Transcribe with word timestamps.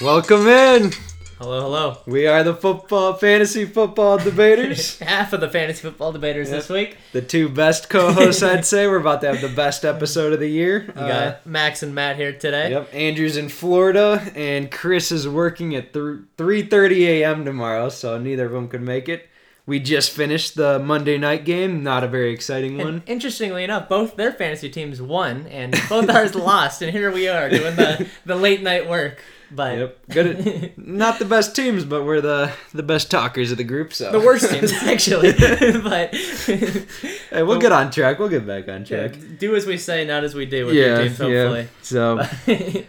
Welcome 0.00 0.46
in. 0.46 0.92
Hello, 1.38 1.60
hello. 1.62 1.98
We 2.06 2.26
are 2.26 2.44
the 2.44 2.54
football 2.54 3.14
fantasy 3.14 3.64
football 3.64 4.18
debaters. 4.18 4.98
Half 5.00 5.32
of 5.32 5.40
the 5.40 5.48
fantasy 5.50 5.82
football 5.82 6.12
debaters 6.12 6.50
this 6.50 6.68
week. 6.68 6.96
the 7.12 7.22
two 7.22 7.48
best 7.48 7.88
co-hosts, 7.90 8.42
I'd 8.42 8.64
say. 8.64 8.86
We're 8.86 9.00
about 9.00 9.20
to 9.22 9.28
have 9.28 9.40
the 9.40 9.48
best 9.48 9.84
episode 9.84 10.32
of 10.32 10.40
the 10.40 10.48
year. 10.48 10.84
We 10.88 10.92
got 10.94 11.10
uh, 11.10 11.36
Max 11.44 11.82
and 11.82 11.94
Matt 11.94 12.16
here 12.16 12.32
today. 12.32 12.70
Yep, 12.70 12.94
Andrew's 12.94 13.36
in 13.36 13.48
Florida, 13.48 14.22
and 14.36 14.70
Chris 14.70 15.10
is 15.10 15.26
working 15.28 15.74
at 15.74 15.92
three 15.92 16.62
thirty 16.62 17.06
a.m. 17.22 17.44
tomorrow, 17.44 17.88
so 17.88 18.18
neither 18.18 18.46
of 18.46 18.52
them 18.52 18.68
could 18.68 18.82
make 18.82 19.08
it. 19.08 19.28
We 19.66 19.80
just 19.80 20.12
finished 20.12 20.54
the 20.54 20.78
Monday 20.78 21.18
night 21.18 21.44
game. 21.44 21.82
Not 21.82 22.02
a 22.04 22.08
very 22.08 22.32
exciting 22.32 22.78
one. 22.78 23.02
Interestingly 23.06 23.64
enough, 23.64 23.88
both 23.88 24.16
their 24.16 24.32
fantasy 24.32 24.70
teams 24.70 25.02
won, 25.02 25.46
and 25.48 25.76
both 25.88 26.08
ours 26.08 26.34
lost. 26.36 26.82
And 26.82 26.90
here 26.92 27.12
we 27.12 27.28
are 27.28 27.50
doing 27.50 27.76
the, 27.76 28.08
the 28.24 28.36
late 28.36 28.62
night 28.62 28.88
work. 28.88 29.22
But 29.50 29.78
Yep, 29.78 29.98
good. 30.10 30.26
At, 30.26 30.78
not 30.86 31.18
the 31.18 31.24
best 31.24 31.56
teams, 31.56 31.84
but 31.84 32.04
we're 32.04 32.20
the 32.20 32.52
the 32.74 32.82
best 32.82 33.10
talkers 33.10 33.50
of 33.50 33.56
the 33.58 33.64
group. 33.64 33.92
So 33.94 34.12
the 34.12 34.20
worst 34.20 34.50
teams 34.50 34.72
actually. 34.82 35.32
but 35.82 36.14
hey, 36.14 37.42
we'll 37.42 37.58
get 37.58 37.72
on 37.72 37.90
track. 37.90 38.18
We'll 38.18 38.28
get 38.28 38.46
back 38.46 38.68
on 38.68 38.84
track. 38.84 39.14
do 39.38 39.54
as 39.56 39.64
we 39.66 39.78
say, 39.78 40.04
not 40.04 40.24
as 40.24 40.34
we 40.34 40.44
do 40.46 40.66
with 40.66 40.74
yeah, 40.74 40.98
teams. 41.02 41.18
Hopefully, 41.18 41.62
yeah. 41.62 41.66
So 41.82 42.84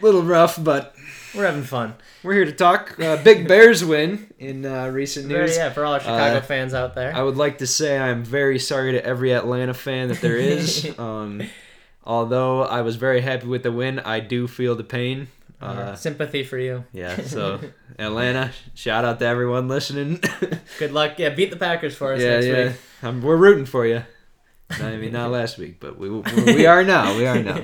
little 0.00 0.22
rough, 0.22 0.62
but 0.62 0.94
we're 1.34 1.46
having 1.46 1.62
fun. 1.62 1.94
We're 2.22 2.34
here 2.34 2.44
to 2.44 2.52
talk. 2.52 2.98
Uh, 3.00 3.22
Big 3.22 3.48
Bears 3.48 3.82
win 3.84 4.32
in 4.38 4.66
uh, 4.66 4.88
recent 4.88 5.26
news. 5.28 5.56
Yeah, 5.56 5.70
for 5.70 5.84
all 5.84 5.94
our 5.94 6.00
Chicago 6.00 6.38
Uh, 6.38 6.40
fans 6.42 6.74
out 6.74 6.94
there. 6.94 7.14
I 7.14 7.22
would 7.22 7.36
like 7.36 7.58
to 7.58 7.66
say 7.66 7.98
I'm 7.98 8.24
very 8.24 8.58
sorry 8.58 8.92
to 8.92 9.04
every 9.04 9.32
Atlanta 9.32 9.72
fan 9.74 10.08
that 10.08 10.20
there 10.20 10.36
is. 10.36 10.86
um, 10.98 11.42
although 12.04 12.62
I 12.64 12.82
was 12.82 12.96
very 12.96 13.22
happy 13.22 13.46
with 13.46 13.62
the 13.62 13.72
win, 13.72 13.98
I 14.00 14.20
do 14.20 14.46
feel 14.46 14.74
the 14.74 14.84
pain. 14.84 15.28
Uh, 15.60 15.94
Sympathy 15.94 16.42
for 16.42 16.58
you. 16.58 16.84
yeah, 16.92 17.20
so 17.22 17.60
Atlanta, 17.98 18.50
shout 18.74 19.04
out 19.04 19.18
to 19.18 19.26
everyone 19.26 19.68
listening. 19.68 20.20
Good 20.78 20.92
luck. 20.92 21.18
Yeah, 21.18 21.28
beat 21.30 21.50
the 21.50 21.56
Packers 21.56 21.94
for 21.94 22.14
us 22.14 22.22
yeah, 22.22 22.40
next 22.40 22.78
yeah, 23.02 23.10
we're 23.10 23.36
rooting 23.36 23.66
for 23.66 23.86
you. 23.86 24.02
I 24.70 24.96
mean, 24.96 25.12
not 25.12 25.30
last 25.38 25.58
week, 25.58 25.78
but 25.80 25.98
we 25.98 26.08
we 26.08 26.66
are 26.66 26.82
now. 26.82 27.16
We 27.16 27.26
are 27.26 27.42
now. 27.42 27.60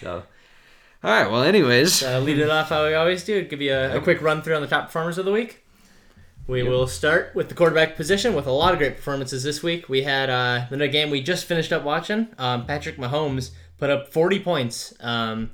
So, 0.00 0.22
all 1.04 1.10
right. 1.10 1.30
Well, 1.30 1.42
anyways, 1.42 2.02
uh, 2.02 2.18
lead 2.20 2.38
it 2.38 2.50
off 2.50 2.70
how 2.70 2.86
we 2.86 2.94
always 2.94 3.24
do. 3.24 3.44
Give 3.44 3.60
you 3.60 3.74
a, 3.74 3.98
a 3.98 4.00
quick 4.00 4.20
run 4.22 4.42
through 4.42 4.56
on 4.56 4.62
the 4.62 4.68
top 4.68 4.86
performers 4.86 5.18
of 5.18 5.24
the 5.24 5.32
week. 5.32 5.64
We 6.46 6.62
Yep. 6.62 6.68
will 6.70 6.86
start 6.88 7.32
with 7.36 7.48
the 7.48 7.54
quarterback 7.54 7.94
position 7.94 8.34
with 8.34 8.46
a 8.48 8.50
lot 8.50 8.72
of 8.72 8.78
great 8.78 8.96
performances 8.96 9.44
this 9.44 9.62
week. 9.62 9.88
We 9.88 10.02
had 10.02 10.28
uh, 10.30 10.66
a 10.70 10.88
game 10.88 11.10
we 11.10 11.22
just 11.22 11.44
finished 11.44 11.72
up 11.72 11.84
watching. 11.84 12.26
Um, 12.38 12.66
Patrick 12.66 12.96
Mahomes 12.96 13.50
put 13.78 13.88
up 13.88 14.08
40 14.12 14.40
points 14.40 14.92
um, 14.98 15.52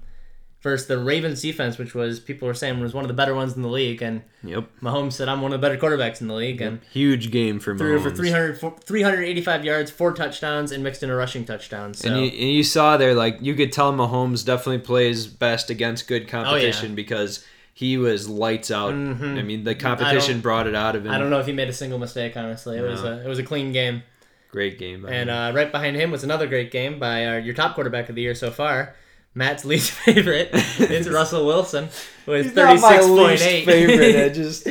versus 0.63 0.89
the 0.89 0.99
Ravens 0.99 1.43
defense, 1.43 1.79
which 1.79 1.95
was 1.95 2.19
people 2.19 2.49
were 2.49 2.55
saying 2.55 2.81
was 2.81 2.93
one 2.95 3.05
of 3.05 3.09
the 3.09 3.15
better 3.15 3.35
ones 3.35 3.55
in 3.55 3.63
the 3.63 3.69
league. 3.69 4.03
And 4.03 4.23
yep, 4.43 4.69
Mahomes 4.83 5.13
said, 5.13 5.29
"I'm 5.29 5.41
one 5.43 5.53
of 5.53 5.61
the 5.61 5.67
better 5.69 5.79
quarterbacks 5.79 6.21
in 6.21 6.29
the 6.29 6.35
league." 6.35 6.61
And 6.61 6.81
huge 6.91 7.31
game 7.31 7.61
for 7.61 7.77
threw 7.77 8.01
for 8.01 8.11
300, 8.11 8.59
385 8.85 9.65
yards, 9.65 9.91
four 9.91 10.13
touchdowns, 10.13 10.73
and 10.73 10.83
mixed 10.83 11.03
in 11.03 11.11
a 11.11 11.17
rushing 11.17 11.45
touchdown. 11.45 11.95
So 11.95 12.09
And 12.11 12.21
you, 12.21 12.27
and 12.27 12.51
you 12.53 12.63
saw 12.63 12.97
there, 12.97 13.15
like 13.15 13.39
you 13.41 13.55
could 13.55 13.73
tell 13.73 13.93
Mahomes 13.93 14.45
definitely 14.45 14.79
plays 14.79 15.27
best 15.27 15.71
against 15.71 16.09
good 16.09 16.29
competition 16.29 16.95
because 16.95 17.45
he 17.75 17.99
was 17.99 18.29
lights 18.29 18.71
out. 18.71 18.95
Mhm. 18.95 19.39
I 19.39 19.43
mean, 19.43 19.65
the 19.65 19.75
competition 19.75 20.41
brought 20.41 20.67
it 20.67 20.75
out 20.75 20.97
of 20.97 21.05
him. 21.05 21.13
I 21.13 21.19
don't 21.19 21.29
know 21.31 21.41
if 21.41 21.47
he 21.47 21.53
made 21.53 21.69
a 21.69 21.75
single 21.75 21.99
mistake. 21.99 22.37
Honestly, 22.37 22.79
it 22.79 22.83
was 22.83 23.03
a 23.05 23.23
it 23.25 23.29
was 23.29 23.39
a 23.39 23.43
clean 23.43 23.71
game. 23.73 24.03
Great 24.51 24.79
game. 24.79 25.05
And 25.05 25.29
uh, 25.29 25.53
right 25.55 25.71
behind 25.71 25.97
him 25.97 26.11
was 26.11 26.25
another 26.25 26.47
great 26.47 26.71
game 26.71 26.99
by 26.99 27.27
our, 27.27 27.39
your 27.39 27.53
top 27.55 27.75
quarterback 27.75 28.09
of 28.09 28.15
the 28.15 28.23
year 28.23 28.35
so 28.35 28.51
far, 28.51 28.95
Matt's 29.37 29.65
least 29.67 29.91
favorite. 30.05 30.49
it's 30.53 31.09
Russell 31.11 31.47
Wilson 31.47 31.89
with 32.25 32.55
thirty 32.55 32.79
six 32.79 33.07
point 33.07 33.41
eight. 33.43 33.67
favorite. 33.67 34.17
I 34.17 34.29
just, 34.35 34.67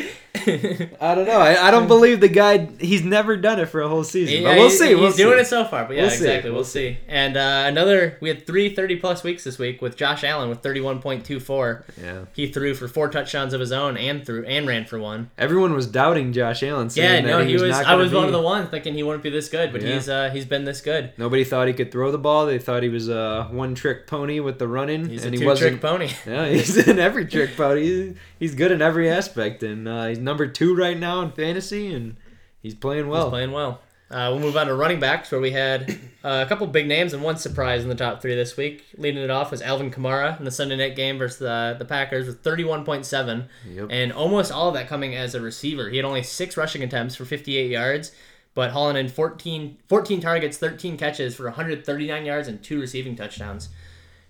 I 1.01 1.15
don't 1.15 1.25
know. 1.25 1.39
I, 1.39 1.67
I 1.67 1.71
don't 1.71 1.87
believe 1.87 2.19
the 2.19 2.27
guy. 2.27 2.67
He's 2.79 3.03
never 3.03 3.37
done 3.37 3.59
it 3.59 3.67
for 3.69 3.81
a 3.81 3.87
whole 3.87 4.03
season. 4.03 4.43
but 4.43 4.57
we'll 4.57 4.69
see. 4.69 4.89
He's 4.89 4.99
We'll 4.99 5.11
doing 5.11 5.37
see. 5.37 5.41
it 5.41 5.47
so 5.47 5.65
far, 5.65 5.85
but 5.85 5.95
yeah, 5.95 6.03
We'll 6.03 6.09
see. 6.11 6.15
exactly. 6.25 6.49
We'll, 6.51 6.55
We'll 6.59 6.63
see. 6.65 6.97
And 7.07 7.37
uh, 7.37 7.63
another, 7.67 8.17
we 8.21 8.29
had 8.29 8.45
three 8.47 8.73
30 8.73 8.97
plus 8.97 9.23
weeks 9.23 9.43
this 9.43 9.57
week 9.57 9.81
with 9.81 9.95
Josh 9.97 10.23
Allen 10.23 10.49
with 10.49 10.59
thirty 10.61 10.81
one 10.81 11.01
point 11.01 11.25
two 11.25 11.39
four. 11.39 11.85
Yeah. 12.01 12.25
He 12.33 12.47
threw 12.51 12.73
for 12.73 12.87
four 12.87 13.09
touchdowns 13.09 13.53
of 13.53 13.59
his 13.59 13.71
own 13.71 13.97
and 13.97 14.25
threw 14.25 14.43
and 14.45 14.67
ran 14.67 14.85
for 14.85 14.99
one. 14.99 15.29
Everyone 15.37 15.73
was 15.73 15.87
doubting 15.87 16.33
Josh 16.33 16.63
Allen. 16.63 16.89
Yeah, 16.93 17.19
no, 17.21 17.39
that 17.39 17.47
he 17.47 17.53
was. 17.53 17.63
not 17.63 17.85
I 17.85 17.95
was 17.95 18.13
one 18.13 18.25
of 18.25 18.31
the 18.31 18.41
ones 18.41 18.69
thinking 18.69 18.93
he 18.93 19.03
wouldn't 19.03 19.23
be 19.23 19.29
this 19.29 19.49
good, 19.49 19.71
but 19.71 19.81
Yeah. 19.81 19.93
he's 19.95 20.09
uh, 20.09 20.29
he's 20.31 20.45
been 20.45 20.65
this 20.65 20.81
good. 20.81 21.11
Nobody 21.17 21.43
thought 21.43 21.67
he 21.67 21.73
could 21.73 21.91
throw 21.91 22.11
the 22.11 22.17
ball. 22.17 22.45
They 22.45 22.59
thought 22.59 22.83
he 22.83 22.89
was 22.89 23.09
a 23.09 23.47
one-trick 23.51 24.07
pony 24.07 24.39
with 24.39 24.59
the 24.59 24.67
running, 24.67 25.09
He's 25.09 25.23
and 25.25 25.33
a 25.33 25.37
he 25.37 25.41
two 25.43 25.47
wasn't. 25.47 25.71
trick 25.71 25.81
pony. 25.81 26.09
Yeah, 26.25 26.47
he's 26.47 26.75
in 26.87 26.97
every 26.99 27.25
trick 27.25 27.55
pony. 27.55 27.81
He's, 27.83 28.15
he's 28.39 28.55
good 28.55 28.71
in 28.71 28.81
every 28.81 29.09
aspect, 29.09 29.61
and 29.63 29.87
uh, 29.87 30.07
he's 30.07 30.19
number 30.25 30.47
two 30.47 30.75
right 30.75 30.97
now 30.99 31.21
in 31.21 31.31
fantasy, 31.31 31.93
and 31.93 32.17
he's 32.61 32.75
playing 32.75 33.07
well. 33.07 33.25
He's 33.25 33.29
playing 33.31 33.51
well. 33.53 33.79
Uh, 34.11 34.29
we'll 34.31 34.39
move 34.39 34.55
on 34.55 34.67
to 34.67 34.75
running 34.75 34.99
backs, 34.99 35.31
where 35.31 35.41
we 35.41 35.49
had 35.51 35.89
uh, 36.23 36.43
a 36.45 36.47
couple 36.47 36.67
big 36.67 36.87
names 36.87 37.13
and 37.13 37.23
one 37.23 37.37
surprise 37.37 37.81
in 37.81 37.89
the 37.89 37.95
top 37.95 38.21
three 38.21 38.35
this 38.35 38.55
week. 38.55 38.83
Leading 38.97 39.23
it 39.23 39.31
off 39.31 39.49
was 39.49 39.63
Alvin 39.63 39.89
Kamara 39.89 40.37
in 40.37 40.45
the 40.45 40.51
Sunday 40.51 40.75
night 40.75 40.95
game 40.95 41.17
versus 41.17 41.39
the, 41.39 41.75
the 41.79 41.85
Packers 41.85 42.27
with 42.27 42.43
31.7, 42.43 43.47
Yep. 43.67 43.87
and 43.89 44.13
almost 44.13 44.51
all 44.51 44.67
of 44.67 44.73
that 44.75 44.87
coming 44.87 45.15
as 45.15 45.33
a 45.33 45.41
receiver. 45.41 45.89
He 45.89 45.97
had 45.97 46.05
only 46.05 46.21
six 46.21 46.55
rushing 46.55 46.83
attempts 46.83 47.15
for 47.15 47.25
58 47.25 47.71
yards, 47.71 48.11
but 48.53 48.71
hauling 48.71 48.95
in 48.95 49.09
14, 49.09 49.77
14 49.89 50.21
targets, 50.21 50.57
13 50.57 50.97
catches 50.97 51.35
for 51.35 51.45
139 51.45 52.25
yards 52.25 52.47
and 52.47 52.61
two 52.63 52.79
receiving 52.79 53.15
touchdowns. 53.15 53.69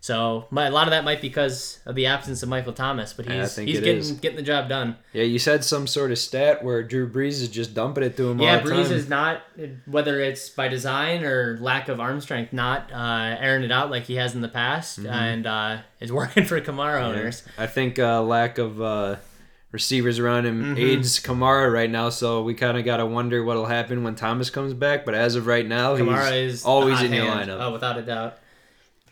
So 0.05 0.45
my, 0.51 0.67
a 0.67 0.69
lot 0.71 0.85
of 0.85 0.91
that 0.91 1.03
might 1.03 1.19
be 1.19 1.29
because 1.29 1.79
of 1.87 1.95
the 1.95 2.05
absence 2.05 2.43
of 2.43 2.49
Michael 2.49 2.73
Thomas, 2.73 3.11
but 3.11 3.25
he's 3.25 3.55
he's 3.55 3.79
getting 3.79 3.97
is. 3.97 4.11
getting 4.11 4.35
the 4.37 4.43
job 4.43 4.69
done. 4.69 4.97
Yeah, 5.13 5.23
you 5.23 5.39
said 5.39 5.63
some 5.63 5.87
sort 5.87 6.11
of 6.11 6.19
stat 6.19 6.63
where 6.63 6.83
Drew 6.83 7.09
Brees 7.09 7.41
is 7.41 7.49
just 7.49 7.73
dumping 7.73 8.03
it 8.03 8.15
to 8.17 8.29
him 8.29 8.39
Yeah, 8.39 8.59
all 8.59 8.63
the 8.63 8.69
Brees 8.69 8.83
time. 8.83 8.91
is 8.93 9.09
not 9.09 9.41
whether 9.87 10.19
it's 10.19 10.47
by 10.49 10.67
design 10.67 11.23
or 11.23 11.57
lack 11.59 11.87
of 11.89 11.99
arm 11.99 12.21
strength, 12.21 12.53
not 12.53 12.91
uh, 12.93 13.35
airing 13.39 13.63
it 13.63 13.71
out 13.71 13.89
like 13.89 14.03
he 14.03 14.17
has 14.17 14.35
in 14.35 14.41
the 14.41 14.47
past, 14.47 14.99
and 14.99 15.47
uh, 15.47 15.77
is 15.99 16.11
working 16.21 16.45
for 16.45 16.61
Kamara 16.61 17.01
owners. 17.01 17.41
I 17.57 17.65
think 17.65 17.97
uh, 17.97 18.21
lack 18.21 18.59
of 18.59 18.79
uh, 18.79 19.15
receivers 19.71 20.19
around 20.19 20.45
him 20.45 20.75
Mhm. 20.75 20.79
aids 20.79 21.19
Kamara 21.19 21.73
right 21.73 21.89
now, 21.89 22.09
so 22.09 22.43
we 22.43 22.53
kind 22.53 22.77
of 22.77 22.85
got 22.85 22.97
to 22.97 23.07
wonder 23.07 23.43
what'll 23.43 23.65
happen 23.65 24.03
when 24.03 24.13
Thomas 24.13 24.51
comes 24.51 24.75
back. 24.75 25.03
But 25.03 25.15
as 25.15 25.33
of 25.35 25.47
right 25.47 25.65
now, 25.67 25.97
Kamara 25.97 26.43
he's 26.43 26.53
is 26.59 26.63
always 26.65 27.01
in 27.01 27.11
your 27.11 27.25
lineup. 27.25 27.57
Oh, 27.59 27.71
without 27.71 27.97
a 27.97 28.03
doubt. 28.03 28.37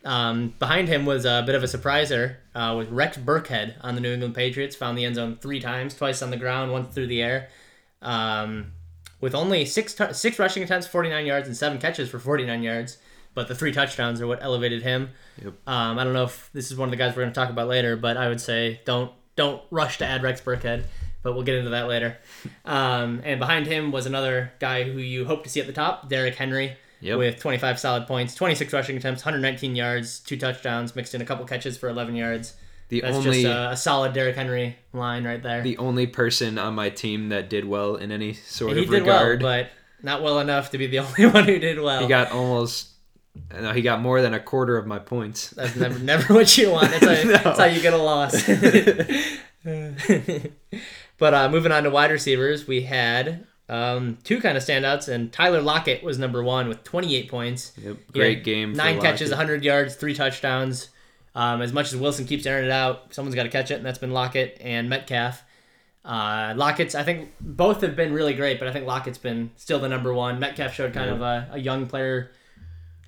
Um, 0.06 0.54
behind 0.60 0.90
him 0.90 1.06
was 1.06 1.26
a 1.26 1.44
bit 1.46 1.56
of 1.56 1.64
a 1.64 1.68
surpriser 1.68 2.36
uh, 2.54 2.76
with 2.78 2.90
Rex 2.90 3.18
Burkhead 3.18 3.76
on 3.82 3.96
the 3.96 4.02
New 4.02 4.12
England 4.12 4.36
Patriots. 4.36 4.76
Found 4.76 4.98
the 4.98 5.06
end 5.06 5.16
zone 5.16 5.38
three 5.40 5.60
times, 5.60 5.96
twice 5.96 6.22
on 6.22 6.30
the 6.30 6.38
ground, 6.38 6.72
once 6.72 6.94
through 6.94 7.08
the 7.08 7.22
air. 7.22 7.50
Um, 8.02 8.74
with 9.22 9.34
only 9.34 9.66
six 9.66 9.94
tou- 9.94 10.14
six 10.14 10.38
rushing 10.40 10.64
attempts, 10.64 10.88
49 10.88 11.26
yards, 11.26 11.48
and 11.48 11.56
seven 11.56 11.80
catches 11.80 12.10
for 12.10 12.20
49 12.20 12.64
yards. 12.64 12.98
But 13.34 13.48
the 13.48 13.56
three 13.56 13.72
touchdowns 13.72 14.22
are 14.22 14.28
what 14.28 14.44
elevated 14.44 14.84
him. 14.84 15.10
Yep. 15.44 15.54
Um, 15.66 15.98
I 15.98 16.04
don't 16.04 16.14
know 16.14 16.26
if 16.26 16.50
this 16.54 16.70
is 16.70 16.78
one 16.78 16.88
of 16.88 16.92
the 16.92 16.98
guys 16.98 17.16
we're 17.16 17.24
going 17.24 17.34
to 17.34 17.40
talk 17.40 17.50
about 17.50 17.68
later, 17.68 17.96
but 17.96 18.18
I 18.18 18.28
would 18.28 18.42
say 18.42 18.82
don't 18.86 19.12
don't 19.36 19.62
rush 19.72 19.98
to 20.00 20.06
add 20.06 20.22
Rex 20.22 20.42
Burkhead. 20.42 20.84
But 21.24 21.34
we'll 21.34 21.44
get 21.44 21.56
into 21.56 21.72
that 21.72 21.88
later. 21.88 22.18
Um, 22.66 23.22
and 23.26 23.40
behind 23.42 23.68
him 23.68 23.92
was 23.92 24.06
another 24.06 24.54
guy 24.60 24.84
who 24.84 24.98
you 24.98 25.26
hope 25.26 25.44
to 25.44 25.50
see 25.50 25.60
at 25.60 25.68
the 25.68 25.74
top, 25.74 26.08
Derrick 26.08 26.36
Henry 26.36 26.78
Yep. 27.04 27.18
with 27.18 27.40
25 27.40 27.80
solid 27.80 28.08
points, 28.08 28.34
26 28.36 28.72
rushing 28.74 28.96
attempts, 28.98 29.24
119 29.26 29.76
yards, 29.76 30.20
two 30.22 30.38
touchdowns, 30.38 30.96
mixed 30.96 31.14
in 31.14 31.22
a 31.22 31.26
couple 31.26 31.46
catches 31.46 31.78
for 31.78 31.90
11 31.90 32.16
yards. 32.16 32.54
the 32.90 33.02
That's 33.02 33.18
only 33.18 33.44
just 33.44 33.54
a, 33.54 33.72
a 33.72 33.78
solid 33.78 34.14
Derrick 34.14 34.36
Henry 34.36 34.78
line 34.94 35.26
right 35.26 35.44
there. 35.44 35.62
the 35.62 35.78
only 35.78 36.08
person 36.08 36.58
on 36.58 36.74
my 36.76 36.90
team 36.90 37.30
that 37.30 37.50
did 37.50 37.66
well 37.66 37.96
in 37.98 38.12
any 38.12 38.34
sort 38.34 38.78
he 38.78 38.84
of 38.86 38.90
regard. 38.90 39.44
well, 39.44 39.64
but 39.64 39.70
not 40.02 40.24
well 40.24 40.40
enough 40.40 40.72
to 40.72 40.78
be 40.78 40.88
the 40.88 41.00
only 41.00 41.26
one 41.26 41.44
who 41.46 41.60
did 41.60 41.80
well. 41.82 42.02
he 42.02 42.08
got 42.08 42.32
almost. 42.32 42.90
No, 43.52 43.74
he 43.74 43.82
got 43.82 44.00
more 44.00 44.22
than 44.22 44.34
a 44.36 44.40
quarter 44.40 44.78
of 44.78 44.86
my 44.86 45.00
points. 45.00 45.50
That's 45.50 45.76
never, 45.76 45.98
never 46.00 46.34
what 46.36 46.56
you 46.58 46.70
want. 46.70 46.92
That's 46.92 47.06
how, 47.06 47.24
No. 47.30 47.38
that's 47.44 47.60
how 47.60 47.66
you 47.66 47.82
get 47.82 47.94
a 47.94 47.98
loss. 47.98 48.46
but 51.18 51.34
uh, 51.34 51.50
moving 51.50 51.72
on 51.72 51.84
to 51.84 51.90
wide 51.90 52.12
receivers, 52.12 52.68
we 52.68 52.84
had 52.84 53.48
um, 53.70 54.18
two 54.24 54.40
kind 54.42 54.58
of 54.58 54.64
standouts, 54.64 55.08
and 55.08 55.32
Tyler 55.32 55.62
Lockett 55.62 56.04
was 56.04 56.18
number 56.20 56.44
one 56.44 56.68
with 56.68 56.84
28 56.84 57.30
points. 57.30 57.72
Yep, 57.82 57.98
great 58.12 58.44
game. 58.44 58.74
Nine 58.74 59.00
catches, 59.00 59.30
Lockett. 59.32 59.38
100 59.38 59.64
yards, 59.64 59.96
three 59.96 60.14
touchdowns. 60.14 60.90
Um, 61.36 61.62
as 61.62 61.74
much 61.74 61.92
as 61.92 61.96
Wilson 62.00 62.26
keeps 62.26 62.46
airing 62.46 62.66
it 62.66 62.72
out, 62.72 63.14
someone's 63.14 63.36
got 63.36 63.44
to 63.44 63.50
catch 63.50 63.72
it, 63.72 63.76
and 63.76 63.86
that's 63.86 63.98
been 63.98 64.12
Lockett 64.12 64.58
and 64.62 64.90
Metcalf. 64.90 65.44
Uh, 66.06 66.54
Lockett's, 66.56 66.94
I 66.96 67.04
think 67.04 67.32
both 67.40 67.82
have 67.82 67.96
been 67.96 68.14
really 68.14 68.34
great, 68.34 68.60
but 68.60 68.68
I 68.68 68.74
think 68.74 68.86
Lockett's 68.86 69.18
been 69.18 69.52
still 69.56 69.80
the 69.80 69.88
number 69.90 70.14
one. 70.14 70.40
Metcalf 70.40 70.74
showed 70.74 70.94
kind 70.94 71.08
Yeah. 71.10 71.16
of 71.16 71.22
a, 71.22 71.50
a 71.54 71.58
young 71.60 71.88
player 71.88 72.32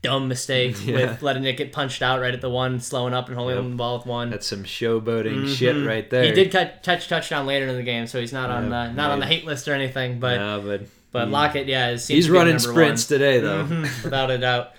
dumb 0.06 0.28
mistake 0.28 0.76
Yeah. 0.86 1.12
with 1.12 1.22
letting 1.22 1.44
it 1.44 1.58
get 1.58 1.72
punched 1.72 2.02
out 2.02 2.20
right 2.22 2.34
at 2.34 2.42
the 2.42 2.50
one, 2.50 2.80
slowing 2.80 3.14
up 3.14 3.28
and 3.28 3.38
holding 3.38 3.58
Yep. 3.58 3.66
the 3.72 3.76
ball 3.76 3.98
with 3.98 4.06
one. 4.06 4.30
That's 4.30 4.48
some 4.48 4.64
showboating 4.64 5.46
Mhm. 5.46 5.56
shit 5.56 5.86
right 5.88 6.10
there. 6.10 6.24
He 6.24 6.32
did 6.32 6.52
cut, 6.52 6.84
touch 6.84 7.08
touchdown 7.08 7.46
later 7.46 7.68
in 7.68 7.76
the 7.76 7.84
game, 7.84 8.08
so 8.08 8.20
he's 8.20 8.34
not 8.34 8.50
on 8.50 8.70
the 8.70 8.92
not 8.92 9.12
on 9.12 9.20
the 9.20 9.26
hate 9.26 9.46
list 9.46 9.68
or 9.68 9.74
anything. 9.74 10.20
But 10.20 10.38
No, 10.38 10.62
but 10.66 10.82
but 11.12 11.26
he- 11.26 11.32
Lockett, 11.32 11.68
yeah, 11.68 11.90
seems 11.96 12.08
he's 12.08 12.30
running 12.30 12.60
sprints 12.60 13.10
one. 13.10 13.20
today 13.20 13.40
though. 13.40 13.64
Mhm, 13.66 13.84
without 14.04 14.30
a 14.32 14.38
doubt. 14.38 14.72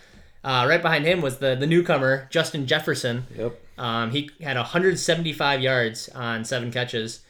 Uh, 0.45 0.65
right 0.69 0.81
behind 0.83 1.05
him 1.05 1.21
was 1.21 1.39
the 1.39 1.57
the 1.57 1.67
newcomer 1.67 2.29
Justin 2.31 2.67
Jefferson. 2.67 3.27
Yep. 3.37 3.59
Um, 3.79 4.11
he 4.11 4.31
had 4.41 4.57
175 4.57 5.61
yards 5.61 6.09
on 6.15 6.45
seven 6.45 6.71
catches. 6.71 7.21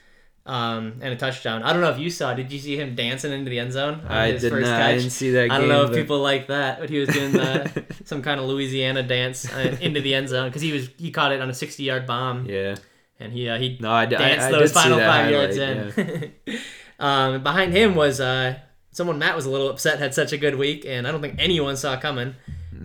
Um, 0.47 0.99
and 1.01 1.13
a 1.13 1.17
touchdown. 1.17 1.61
I 1.63 1.73
don't 1.73 1.81
know 1.81 1.89
if 1.89 1.99
you 1.99 2.09
saw. 2.09 2.33
Did 2.33 2.49
you 2.53 2.57
see 2.57 2.77
him 2.77 2.95
dancing 2.95 3.33
into 3.33 3.49
the 3.49 3.59
end 3.59 3.73
zone? 3.73 3.95
on 4.05 4.11
I 4.11 4.31
his 4.31 4.41
did 4.43 4.49
first 4.53 4.65
not. 4.69 4.81
I 4.81 4.95
didn't 4.95 5.09
see 5.09 5.31
that. 5.31 5.51
I 5.51 5.57
don't 5.57 5.67
know 5.67 5.83
if 5.83 5.89
but- 5.89 5.97
people 5.97 6.19
like 6.19 6.47
that, 6.47 6.79
but 6.79 6.89
he 6.89 6.99
was 6.99 7.09
doing 7.09 7.33
the, 7.33 7.83
some 8.05 8.21
kind 8.21 8.39
of 8.39 8.45
Louisiana 8.45 9.03
dance 9.03 9.51
uh, 9.53 9.75
into 9.81 9.99
the 9.99 10.15
end 10.15 10.29
zone 10.29 10.47
because 10.47 10.61
he 10.61 10.71
was 10.71 10.89
he 10.97 11.11
caught 11.11 11.33
it 11.33 11.41
on 11.41 11.49
a 11.49 11.53
60 11.53 11.83
yard 11.83 12.05
bomb 12.07 12.45
Yeah. 12.45 12.75
and 13.19 13.33
he 13.33 13.49
uh, 13.49 13.57
he 13.57 13.77
No, 13.81 13.91
I, 13.91 14.03
I, 14.03 14.05
danced 14.05 14.47
I 14.47 14.51
those 14.51 14.71
did 14.71 14.79
final 14.79 14.99
five 14.99 15.31
yards 15.31 15.57
in. 15.57 16.31
yeah. 16.45 16.59
um, 17.01 17.43
behind 17.43 17.73
him 17.73 17.93
was 17.95 18.21
uh, 18.21 18.57
someone 18.93 19.19
Matt 19.19 19.35
was 19.35 19.45
a 19.45 19.49
little 19.49 19.69
upset 19.69 19.99
had 19.99 20.13
such 20.13 20.31
a 20.31 20.37
good 20.37 20.55
week, 20.55 20.85
and 20.87 21.05
I 21.05 21.11
don't 21.11 21.21
think 21.21 21.35
anyone 21.39 21.75
saw 21.75 21.97
coming. 21.97 22.35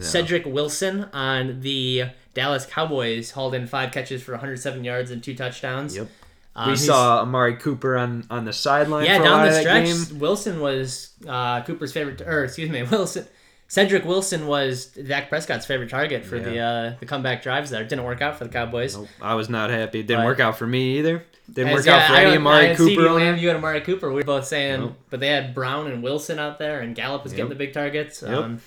Cedric 0.00 0.46
Wilson 0.46 1.04
on 1.12 1.60
the 1.60 2.04
Dallas 2.34 2.66
Cowboys 2.66 3.30
hauled 3.32 3.54
in 3.54 3.66
five 3.68 3.92
catches 3.92 4.20
for 4.22 4.32
107 4.32 4.82
yards 4.82 5.10
and 5.12 5.22
two 5.22 5.34
touchdowns. 5.36 5.96
Yep. 5.96 6.08
Um, 6.54 6.70
we 6.70 6.76
saw 6.76 7.22
Amari 7.22 7.56
Cooper 7.56 7.96
on, 7.96 8.24
on 8.30 8.44
the 8.44 8.52
sideline 8.52 9.06
yeah 9.06 9.18
down 9.18 9.46
the 9.46 9.58
stretch. 9.58 10.12
Wilson 10.20 10.60
was 10.60 11.12
uh, 11.26 11.62
Cooper's 11.62 11.92
favorite, 11.92 12.20
or 12.20 12.44
excuse 12.44 12.68
me, 12.70 12.82
Wilson. 12.90 13.26
Cedric 13.68 14.04
Wilson 14.04 14.46
was 14.46 14.86
Dak 14.88 15.30
Prescott's 15.30 15.64
favorite 15.64 15.88
target 15.88 16.26
for 16.26 16.38
the 16.38 16.58
uh, 16.58 16.94
the 17.00 17.06
comeback 17.06 17.42
drives. 17.42 17.70
There 17.70 17.82
didn't 17.82 18.04
work 18.04 18.20
out 18.20 18.36
for 18.36 18.44
the 18.44 18.50
Cowboys. 18.50 18.94
Nope, 18.94 19.08
I 19.22 19.34
was 19.34 19.48
not 19.48 19.70
happy. 19.70 20.00
It 20.00 20.06
didn't 20.06 20.20
But- 20.20 20.26
work 20.26 20.40
out 20.40 20.58
for 20.58 20.66
me 20.66 20.98
either. 20.98 21.24
Didn't 21.50 21.72
work 21.72 21.84
yeah, 21.84 21.96
out 21.96 22.06
for 22.08 22.14
I 22.14 22.22
any 22.22 22.32
I 22.32 22.36
Amari 22.36 22.66
had 22.68 22.76
Cooper 22.76 23.10
Lamb, 23.10 23.36
you 23.36 23.48
had 23.48 23.56
Amari 23.56 23.80
Cooper. 23.80 24.08
We 24.08 24.16
were 24.16 24.22
both 24.22 24.46
saying, 24.46 24.80
Nope. 24.80 24.96
but 25.10 25.20
they 25.20 25.26
had 25.28 25.54
Brown 25.54 25.86
and 25.90 26.02
Wilson 26.02 26.38
out 26.38 26.58
there, 26.58 26.80
and 26.80 26.94
Gallup 26.94 27.24
was 27.24 27.32
getting 27.32 27.48
the 27.48 27.54
big 27.56 27.72
targets. 27.72 28.22
Yep. 28.22 28.30
Um, 28.32 28.60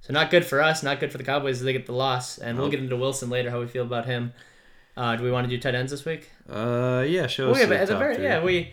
so 0.00 0.12
not 0.12 0.30
good 0.30 0.44
for 0.44 0.60
us, 0.62 0.82
not 0.82 1.00
good 1.00 1.12
for 1.12 1.18
the 1.18 1.24
Cowboys. 1.24 1.60
They 1.60 1.72
get 1.72 1.86
the 1.86 1.92
loss, 1.92 2.38
and 2.38 2.58
we'll 2.58 2.70
get 2.70 2.80
into 2.80 2.96
Wilson 2.96 3.28
later. 3.28 3.50
How 3.50 3.60
we 3.60 3.66
feel 3.66 3.84
about 3.84 4.06
him? 4.06 4.32
Uh, 4.96 5.16
do 5.16 5.24
we 5.24 5.30
want 5.30 5.48
to 5.48 5.50
do 5.54 5.60
tight 5.60 5.74
ends 5.74 5.90
this 5.90 6.04
week? 6.04 6.30
Uh, 6.48 7.04
yeah, 7.06 7.26
show 7.26 7.50
us 7.50 7.54
we 7.54 7.60
have 7.60 7.68
the 7.70 7.78
at 7.78 7.88
the 7.88 7.96
very 7.96 8.22
yeah 8.22 8.42
we 8.42 8.70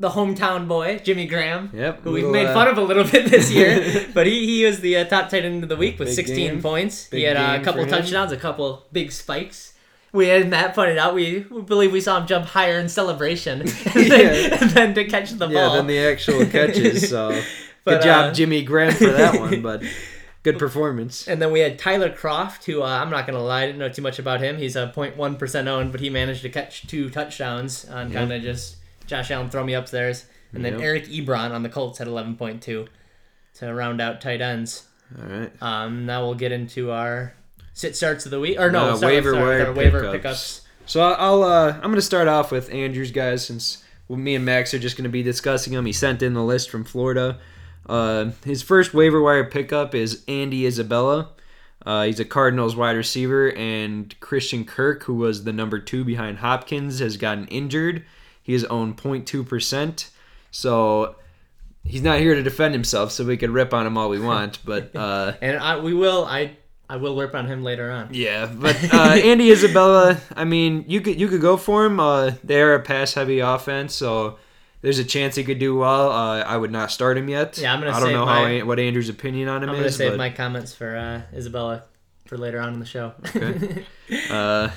the 0.00 0.10
hometown 0.10 0.68
boy 0.68 0.98
Jimmy 0.98 1.26
Graham. 1.26 1.70
Yep. 1.72 2.02
Who 2.02 2.12
we've 2.12 2.28
made 2.30 2.46
uh, 2.46 2.54
fun 2.54 2.68
of 2.68 2.78
a 2.78 2.82
little 2.82 3.04
bit 3.04 3.30
this 3.30 3.50
year, 3.50 4.06
but 4.14 4.26
he, 4.26 4.46
he 4.46 4.64
was 4.64 4.80
the 4.80 4.96
uh, 4.98 5.04
top 5.04 5.30
tight 5.30 5.44
end 5.44 5.62
of 5.62 5.68
the 5.68 5.76
week 5.76 5.98
with 5.98 6.12
16 6.12 6.36
game. 6.36 6.62
points. 6.62 7.08
Big 7.08 7.18
he 7.20 7.24
had 7.24 7.36
uh, 7.36 7.60
a 7.60 7.64
couple 7.64 7.84
touchdowns, 7.86 8.30
a 8.30 8.36
couple 8.36 8.84
big 8.92 9.10
spikes. 9.10 9.74
We 10.12 10.28
had 10.28 10.48
Matt 10.48 10.74
pointed 10.74 10.96
out 10.98 11.14
we, 11.14 11.44
we 11.50 11.60
believe 11.62 11.92
we 11.92 12.00
saw 12.00 12.18
him 12.18 12.26
jump 12.26 12.46
higher 12.46 12.78
in 12.78 12.88
celebration 12.88 13.60
and, 13.62 13.68
then, 13.70 14.10
Yeah. 14.50 14.58
and 14.60 14.70
then 14.70 14.94
to 14.94 15.04
catch 15.04 15.30
the 15.32 15.46
ball. 15.46 15.52
Yeah, 15.52 15.68
than 15.76 15.86
the 15.86 15.98
actual 15.98 16.46
catches. 16.46 17.10
So 17.10 17.38
But, 17.84 17.90
good 17.96 18.02
job, 18.02 18.30
uh, 18.30 18.32
Jimmy 18.34 18.62
Graham, 18.62 18.92
for 18.94 19.06
that 19.06 19.38
one. 19.38 19.60
But 19.62 19.82
good 20.42 20.58
performance. 20.58 21.26
And 21.28 21.40
then 21.42 21.50
we 21.52 21.60
had 21.60 21.78
Tyler 21.78 22.10
Kroft, 22.10 22.64
who 22.64 22.82
uh, 22.82 22.86
I'm 22.86 23.10
not 23.10 23.26
gonna 23.26 23.42
lie, 23.42 23.62
I 23.62 23.66
didn't 23.66 23.78
know 23.78 23.88
too 23.88 24.02
much 24.02 24.18
about 24.18 24.40
him. 24.40 24.56
He's 24.58 24.76
a 24.76 24.92
0.1 24.94 25.38
percent 25.38 25.68
owned, 25.68 25.92
but 25.92 26.00
he 26.00 26.10
managed 26.10 26.42
to 26.42 26.48
catch 26.48 26.86
two 26.86 27.10
touchdowns 27.10 27.84
on 27.88 28.10
kind 28.12 28.32
of 28.32 28.42
just 28.42 28.76
Josh 29.06 29.30
Allen 29.30 29.50
throw 29.50 29.64
me 29.64 29.74
upstairs. 29.74 30.26
And 30.52 30.64
then 30.64 30.74
Yep. 30.74 30.82
Eric 30.82 31.04
Ebron 31.08 31.50
on 31.50 31.62
the 31.62 31.68
Colts 31.68 31.98
had 31.98 32.08
11.2 32.08 32.60
to 33.54 33.74
round 33.74 34.00
out 34.00 34.20
tight 34.20 34.40
ends. 34.40 34.86
All 35.20 35.26
right. 35.28 35.52
Um, 35.60 36.06
now 36.06 36.24
we'll 36.24 36.34
get 36.34 36.52
into 36.52 36.90
our 36.90 37.34
sit 37.74 37.96
starts 37.96 38.24
of 38.24 38.30
the 38.30 38.40
week, 38.40 38.58
or 38.58 38.70
no, 38.70 38.90
Uh, 38.90 38.96
start 38.96 39.12
waiver 39.12 39.34
wire 39.34 39.66
our 39.66 39.72
waiver 39.72 40.00
pickups. 40.10 40.12
pickups. 40.12 40.60
So 40.86 41.00
I'll 41.02 41.42
uh, 41.42 41.72
I'm 41.74 41.90
gonna 41.90 42.00
start 42.00 42.28
off 42.28 42.50
with 42.50 42.72
Andrews 42.72 43.10
guys 43.10 43.44
since 43.46 43.82
me 44.08 44.34
and 44.34 44.44
Max 44.44 44.72
are 44.72 44.78
just 44.78 44.96
gonna 44.96 45.08
be 45.10 45.22
discussing 45.22 45.74
him. 45.74 45.84
He 45.84 45.92
sent 45.92 46.22
in 46.22 46.32
the 46.32 46.42
list 46.42 46.70
from 46.70 46.84
Florida. 46.84 47.38
Uh, 47.88 48.30
his 48.44 48.62
first 48.62 48.92
waiver 48.94 49.22
wire 49.22 49.44
pickup 49.44 49.94
is 49.94 50.24
Andy 50.28 50.66
Isabella. 50.66 51.30
Uh, 51.86 52.04
he's 52.04 52.20
a 52.20 52.24
Cardinals 52.24 52.76
wide 52.76 52.96
receiver, 52.96 53.50
and 53.52 54.18
Christian 54.20 54.64
Kirk, 54.64 55.04
who 55.04 55.14
was 55.14 55.44
the 55.44 55.52
number 55.52 55.78
two 55.78 56.04
behind 56.04 56.38
Hopkins, 56.38 56.98
has 56.98 57.16
gotten 57.16 57.46
injured. 57.48 58.04
He 58.42 58.52
is 58.52 58.64
owned 58.64 58.96
0.2 58.96 59.46
percent, 59.48 60.10
so 60.50 61.14
he's 61.84 62.02
not 62.02 62.18
here 62.18 62.34
to 62.34 62.42
defend 62.42 62.74
himself. 62.74 63.12
So 63.12 63.24
we 63.24 63.36
can 63.36 63.52
rip 63.52 63.72
on 63.72 63.86
him 63.86 63.96
all 63.96 64.08
we 64.10 64.20
want, 64.20 64.58
but. 64.64 64.94
Uh, 64.94 65.34
And 65.40 65.58
I, 65.58 65.78
we 65.78 65.94
will, 65.94 66.24
I, 66.24 66.56
I 66.90 66.96
will 66.96 67.16
rip 67.16 67.34
on 67.34 67.46
him 67.46 67.62
later 67.62 67.90
on. 67.90 68.08
Yeah, 68.12 68.46
but 68.52 68.76
uh, 68.92 69.12
Andy 69.22 69.50
Isabella, 69.50 70.18
I 70.34 70.44
mean, 70.44 70.84
you 70.88 71.00
could 71.00 71.18
you 71.20 71.28
could 71.28 71.40
go 71.40 71.56
for 71.56 71.84
him. 71.86 72.00
Uh, 72.00 72.32
they're 72.42 72.74
a 72.74 72.80
pass 72.82 73.14
heavy 73.14 73.40
offense, 73.40 73.94
so 73.94 74.38
there's 74.80 74.98
a 74.98 75.04
chance 75.04 75.34
he 75.36 75.44
could 75.44 75.58
do 75.58 75.76
well. 75.76 76.10
Uh, 76.12 76.42
I 76.42 76.56
would 76.56 76.70
not 76.70 76.90
start 76.90 77.16
him 77.18 77.28
yet. 77.28 77.58
Yeah, 77.58 77.72
I'm 77.74 77.80
gonna 77.80 77.92
I 77.92 78.00
don't 78.00 78.12
know 78.12 78.26
how 78.26 78.42
my- 78.42 78.50
An- 78.50 78.66
what 78.66 78.78
Andrew's 78.78 79.08
opinion 79.08 79.48
on 79.48 79.62
him 79.62 79.70
I'm 79.70 79.76
gonna 79.76 79.90
save 79.90 80.12
but 80.12 80.18
my 80.18 80.30
comments 80.30 80.74
for 80.74 80.96
uh, 80.96 81.22
Isabella 81.36 81.84
for 82.26 82.36
later 82.38 82.60
on 82.60 82.74
in 82.74 82.80
the 82.80 82.86
show. 82.86 83.12
uh, 84.30 84.70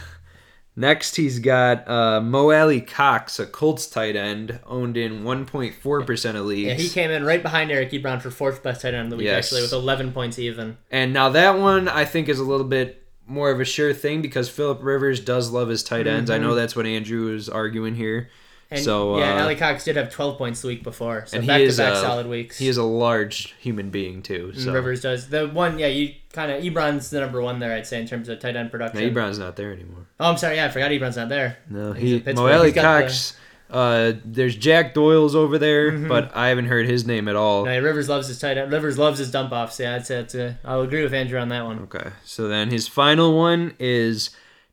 next 0.76 1.16
he's 1.16 1.40
got 1.40 1.88
uh, 1.88 2.22
Mo 2.22 2.52
Alie-Cox, 2.52 3.40
a 3.40 3.46
Colts 3.46 3.88
tight 3.88 4.16
end, 4.16 4.60
owned 4.66 4.98
in 4.98 5.24
1.4 5.24 6.06
percent 6.06 6.38
of 6.38 6.46
leagues. 6.46 6.68
yeah, 6.68 6.74
he 6.76 6.90
came 6.90 7.12
in 7.12 7.26
right 7.26 7.42
behind 7.44 7.72
Eric 7.72 7.92
Ebron 7.92 8.22
for 8.22 8.32
fourth 8.32 8.64
best 8.64 8.82
tight 8.82 8.94
end 8.94 9.06
of 9.06 9.10
the 9.12 9.18
week, 9.18 9.26
Yes. 9.26 9.46
actually, 9.46 9.62
with 9.64 9.74
11 9.74 10.14
points 10.14 10.40
even. 10.40 10.78
And 10.90 11.14
now 11.14 11.30
that 11.30 11.60
one 11.60 11.88
I 11.88 12.06
think 12.06 12.30
is 12.30 12.40
a 12.40 12.44
little 12.44 12.66
bit 12.66 12.98
more 13.28 13.52
of 13.52 13.60
a 13.62 13.66
sure 13.66 13.94
thing 13.94 14.22
because 14.22 14.50
Philip 14.50 14.80
Rivers 14.82 15.20
does 15.20 15.52
love 15.52 15.70
his 15.70 15.84
tight 15.84 16.08
ends. 16.08 16.30
I 16.30 16.38
know 16.38 16.56
that's 16.56 16.76
what 16.76 16.86
Andrew 16.86 17.34
is 17.34 17.48
arguing 17.48 17.96
here. 17.96 18.30
And 18.72 18.80
So, 18.82 19.18
yeah, 19.20 19.36
uh, 19.40 19.44
Ali 19.44 19.56
Cox 19.58 19.84
did 19.84 19.98
have 19.98 20.10
12 20.10 20.38
points 20.38 20.62
the 20.62 20.70
week 20.70 20.82
before, 20.82 21.26
so 21.28 21.40
back 21.40 21.60
to 21.70 21.76
back 21.76 21.96
solid 21.98 22.26
weeks. 22.28 22.58
He 22.58 22.70
is 22.70 22.78
a 22.78 22.84
large 22.84 23.54
human 23.60 23.90
being 23.90 24.22
too. 24.22 24.54
So 24.56 24.72
Rivers 24.72 25.02
does 25.02 25.28
the 25.28 25.48
one. 25.50 25.78
Yeah, 25.78 25.88
you 25.88 26.14
kind 26.32 26.50
of 26.52 26.64
Ebron's 26.64 27.10
the 27.10 27.20
number 27.20 27.42
one 27.42 27.60
there, 27.60 27.74
I'd 27.76 27.86
say, 27.86 28.00
in 28.00 28.08
terms 28.08 28.30
of 28.30 28.40
tight 28.40 28.56
end 28.56 28.72
production. 28.72 29.02
Ebron's 29.02 29.38
not 29.40 29.58
there 29.58 29.74
anymore. 29.74 30.08
Oh, 30.22 30.30
I'm 30.32 30.38
sorry. 30.38 30.56
Yeah, 30.56 30.68
I 30.68 30.70
forgot 30.70 30.92
Ebron's 30.92 31.18
not 31.18 31.28
there. 31.28 31.58
No, 31.70 31.92
he 31.92 32.22
Pittsburgh. 32.22 32.36
Moelle 32.50 32.64
He's 32.66 32.74
the- 32.76 32.82
Cox. 32.82 33.38
Uh, 33.70 34.14
there's 34.26 34.56
Jack 34.56 34.94
Doyle's 34.94 35.34
over 35.36 35.58
there, 35.58 35.92
Mm-hmm. 35.92 36.08
but 36.10 36.36
I 36.36 36.48
haven't 36.50 36.66
heard 36.66 36.88
his 36.88 37.06
name 37.06 37.28
at 37.30 37.38
all. 37.38 37.64
No, 37.66 37.80
Rivers 37.80 38.10
loves 38.10 38.28
his 38.28 38.38
tight 38.40 38.58
end. 38.58 38.70
Rivers 38.72 38.98
loves 38.98 39.18
his 39.20 39.32
dump 39.32 39.52
offs. 39.54 39.80
Yeah, 39.80 39.96
I'd 39.96 40.06
say 40.06 40.20
it's 40.20 40.36
a, 40.36 40.60
I'll 40.66 40.82
agree 40.82 41.04
with 41.04 41.14
Andrew 41.14 41.40
on 41.40 41.48
that 41.50 41.64
one. 41.66 41.80
Okay, 41.84 42.10
so 42.26 42.48
then 42.50 42.70
his 42.70 42.88
final 42.90 43.38
one 43.38 43.74
is 43.80 44.30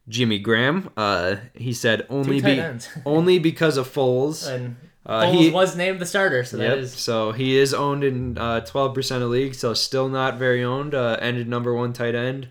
Jimmy 0.09 0.39
Graham. 0.39 0.91
Uh, 0.97 1.37
he 1.55 1.73
said 1.73 2.07
only 2.09 2.41
be 2.41 2.63
only 3.07 3.39
because 3.39 3.77
of 3.77 3.89
Foles. 3.93 4.49
And 4.49 4.77
Uh, 5.07 5.25
Foles 5.25 5.33
he- 5.39 5.51
was 5.51 5.77
named 5.77 6.01
the 6.01 6.07
starter, 6.07 6.45
so 6.45 6.57
Yep. 6.59 6.69
that 6.69 6.79
is 6.79 6.93
So 6.93 7.33
he 7.33 7.57
is 7.57 7.73
owned 7.73 8.05
in 8.05 8.37
uh, 8.39 8.61
twelve 8.61 8.95
percent 8.95 9.23
of 9.23 9.31
leagues, 9.31 9.59
so 9.59 9.75
still 9.75 10.09
not 10.09 10.39
very 10.39 10.63
owned. 10.65 10.95
Uh, 10.95 11.17
ended 11.21 11.49
number 11.49 11.75
one 11.75 11.93
tight 11.93 12.15
end. 12.15 12.49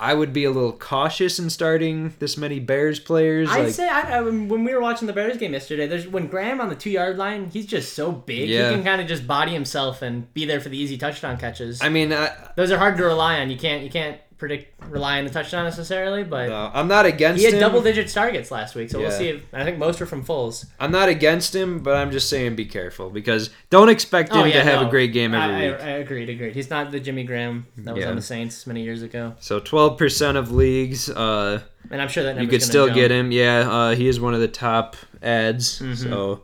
I 0.00 0.14
would 0.14 0.32
be 0.32 0.44
a 0.44 0.50
little 0.52 0.70
cautious 0.74 1.40
in 1.40 1.50
starting 1.50 2.14
this 2.20 2.36
many 2.36 2.60
Bears 2.60 3.00
players. 3.00 3.48
I'd 3.50 3.64
like, 3.64 3.74
say 3.74 3.88
I, 3.88 4.18
I, 4.18 4.20
when 4.20 4.62
we 4.62 4.72
were 4.72 4.80
watching 4.80 5.08
the 5.08 5.12
Bears 5.12 5.36
game 5.38 5.52
yesterday, 5.54 5.88
there's 5.88 6.06
when 6.06 6.28
Graham 6.28 6.60
on 6.60 6.68
the 6.68 6.76
two 6.76 6.90
yard 6.90 7.18
line, 7.18 7.50
he's 7.52 7.66
just 7.66 7.94
so 7.94 8.12
big. 8.12 8.48
Yeah. 8.48 8.68
He 8.68 8.74
can 8.76 8.84
kind 8.84 9.00
of 9.00 9.08
just 9.08 9.26
body 9.26 9.50
himself 9.52 10.00
and 10.00 10.32
be 10.34 10.44
there 10.44 10.60
for 10.60 10.68
the 10.68 10.78
easy 10.78 10.96
touchdown 10.98 11.36
catches. 11.36 11.82
I 11.82 11.88
mean, 11.88 12.12
I, 12.12 12.30
Those 12.54 12.70
are 12.70 12.78
hard 12.78 12.96
to 12.98 13.04
rely 13.04 13.40
on. 13.40 13.50
You 13.50 13.56
can't 13.58 13.82
you 13.82 13.90
can't 13.90 14.18
predict 14.38 14.72
rely 14.88 15.18
on 15.18 15.24
the 15.24 15.30
touchdown 15.30 15.64
necessarily, 15.64 16.22
but 16.22 16.48
no, 16.48 16.70
I'm 16.72 16.86
not 16.88 17.04
against 17.06 17.38
he 17.40 17.44
had 17.44 17.54
him. 17.54 17.60
double 17.60 17.82
digit 17.82 18.08
targets 18.08 18.50
last 18.50 18.74
week, 18.76 18.88
so 18.88 18.98
we'll 19.00 19.10
see. 19.10 19.28
If, 19.30 19.42
I 19.52 19.64
think 19.64 19.78
most 19.78 19.98
were 20.00 20.06
from 20.06 20.24
Foles. 20.24 20.64
I'm 20.78 20.92
not 20.92 21.08
against 21.08 21.54
him, 21.54 21.80
but 21.82 21.96
I'm 21.96 22.10
just 22.12 22.28
saying 22.30 22.54
be 22.54 22.64
careful 22.64 23.10
because 23.10 23.50
don't 23.70 23.88
expect 23.88 24.32
him 24.32 24.44
to 24.50 24.62
have 24.62 24.78
Oh, 24.78 24.82
no. 24.82 24.88
a 24.88 24.90
great 24.90 25.12
game 25.12 25.34
every 25.34 25.56
I, 25.66 25.70
week. 25.72 25.80
I, 25.80 25.84
I 25.84 25.90
agreed, 25.98 26.28
agreed. 26.28 26.54
He's 26.54 26.70
not 26.70 26.90
the 26.92 27.00
Jimmy 27.00 27.24
Graham 27.24 27.66
that 27.78 27.94
was 27.94 28.04
Yeah. 28.04 28.10
on 28.10 28.16
the 28.16 28.22
Saints 28.22 28.66
many 28.66 28.82
years 28.84 29.02
ago, 29.02 29.34
So 29.40 29.60
12% 29.60 30.36
of 30.36 30.52
leagues, 30.52 31.10
uh, 31.10 31.60
and 31.90 32.00
I'm 32.00 32.08
sure 32.08 32.22
that 32.24 32.40
you 32.40 32.46
could 32.48 32.62
still 32.62 32.86
jump. 32.86 32.94
get 32.96 33.10
him. 33.10 33.32
Yeah, 33.32 33.68
uh, 33.70 33.94
he 33.96 34.08
is 34.08 34.20
one 34.20 34.34
of 34.34 34.40
the 34.40 34.48
top 34.48 34.94
ads. 35.22 35.80
Mhm. 35.80 35.96
So 35.96 36.42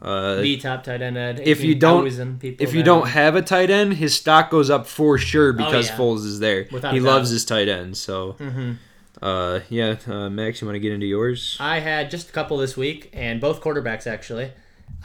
uh, 0.00 0.36
The 0.36 0.56
top 0.56 0.82
tight 0.84 1.02
end. 1.02 1.16
Ed, 1.18 1.40
if 1.44 1.62
you 1.62 1.74
don't- 1.74 2.06
if 2.42 2.74
you 2.74 2.82
don't 2.82 3.08
have 3.08 3.36
a 3.36 3.42
tight 3.42 3.70
end, 3.70 3.94
his 3.94 4.14
stock 4.14 4.50
goes 4.50 4.70
up 4.70 4.86
for 4.86 5.18
sure 5.18 5.52
because 5.52 5.88
Oh, 5.90 5.92
yeah. 5.92 5.98
Foles 5.98 6.24
is 6.24 6.38
there. 6.40 6.66
Without 6.72 6.94
he 6.94 7.00
loves 7.00 7.30
his 7.30 7.44
tight 7.44 7.68
end. 7.68 7.96
So 7.96 8.36
Mhm. 8.40 8.76
uh, 9.20 9.60
yeah, 9.68 9.96
uh, 10.06 10.30
Max, 10.30 10.60
you 10.60 10.66
want 10.66 10.76
to 10.76 10.80
get 10.80 10.92
into 10.92 11.06
yours? 11.06 11.56
I 11.60 11.80
had 11.80 12.10
just 12.10 12.30
a 12.30 12.32
couple 12.32 12.56
this 12.56 12.76
week, 12.76 13.10
and 13.12 13.40
both 13.40 13.60
quarterbacks 13.60 14.06
actually. 14.06 14.52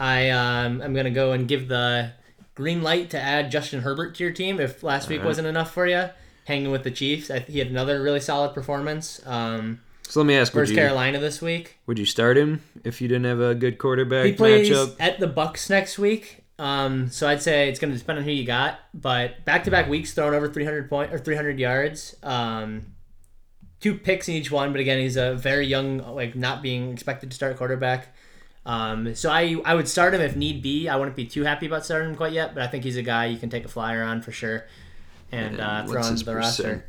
I 0.00 0.30
um, 0.30 0.80
I'm 0.82 0.94
gonna 0.94 1.10
go 1.10 1.32
and 1.32 1.46
give 1.46 1.68
the 1.68 2.12
green 2.54 2.82
light 2.82 3.10
to 3.10 3.20
add 3.20 3.50
Justin 3.50 3.82
Herbert 3.82 4.14
to 4.16 4.24
your 4.24 4.32
team 4.32 4.58
if 4.60 4.82
last 4.82 5.08
week 5.08 5.18
Alright. 5.18 5.28
wasn't 5.28 5.46
enough 5.48 5.72
for 5.72 5.86
you. 5.86 6.08
Hanging 6.46 6.70
with 6.70 6.84
the 6.84 6.90
Chiefs, 6.90 7.30
I, 7.30 7.40
he 7.40 7.58
had 7.58 7.68
another 7.68 8.00
really 8.02 8.20
solid 8.20 8.54
performance. 8.54 9.20
Um, 9.26 9.80
So 10.08 10.20
let 10.20 10.26
me 10.26 10.36
ask, 10.36 10.52
versus 10.52 10.70
you, 10.70 10.76
Carolina 10.76 11.18
this 11.18 11.42
week. 11.42 11.78
would 11.86 11.98
you 11.98 12.06
start 12.06 12.36
him 12.38 12.62
if 12.84 13.00
you 13.00 13.08
didn't 13.08 13.24
have 13.26 13.40
a 13.40 13.54
good 13.54 13.78
quarterback 13.78 14.24
He 14.26 14.32
plays 14.32 14.70
matchup? 14.70 14.96
at 15.00 15.18
the 15.20 15.26
Bucs 15.28 15.68
next 15.68 15.98
week. 15.98 16.44
Um, 16.58 17.10
so 17.10 17.28
I'd 17.28 17.42
say 17.42 17.68
it's 17.68 17.78
going 17.78 17.92
to 17.92 17.98
depend 17.98 18.18
on 18.20 18.24
who 18.24 18.30
you 18.30 18.46
got, 18.46 18.78
but 18.94 19.44
back-to-back 19.44 19.88
weeks 19.88 20.14
thrown 20.14 20.32
over 20.32 20.48
300 20.48 20.88
point 20.88 21.12
or 21.12 21.18
300 21.18 21.58
yards. 21.58 22.16
Um, 22.22 22.94
two 23.80 23.94
picks 23.98 24.26
in 24.28 24.34
each 24.36 24.50
one, 24.50 24.72
but 24.72 24.80
again, 24.80 24.98
he's 24.98 25.16
a 25.16 25.34
very 25.34 25.66
young, 25.66 25.98
like 26.14 26.34
not 26.34 26.62
being 26.62 26.92
expected 26.92 27.30
to 27.30 27.34
start 27.36 27.56
quarterback. 27.58 28.14
Um, 28.64 29.14
so 29.14 29.30
I 29.30 29.56
I 29.64 29.74
would 29.74 29.86
start 29.86 30.14
him 30.14 30.20
if 30.20 30.34
need 30.34 30.62
be. 30.62 30.88
I 30.88 30.96
wouldn't 30.96 31.14
be 31.14 31.26
too 31.26 31.44
happy 31.44 31.66
about 31.66 31.84
starting 31.84 32.10
him 32.10 32.16
quite 32.16 32.32
yet, 32.32 32.54
but 32.54 32.62
I 32.62 32.66
think 32.68 32.84
he's 32.84 32.96
a 32.96 33.02
guy 33.02 33.26
you 33.26 33.38
can 33.38 33.50
take 33.50 33.64
a 33.64 33.68
flyer 33.68 34.02
on 34.02 34.22
for 34.22 34.32
sure. 34.32 34.64
and 35.30 35.60
uh, 35.60 35.86
throw 35.86 36.02
on 36.02 36.16
the 36.16 36.34
roster. 36.34 36.84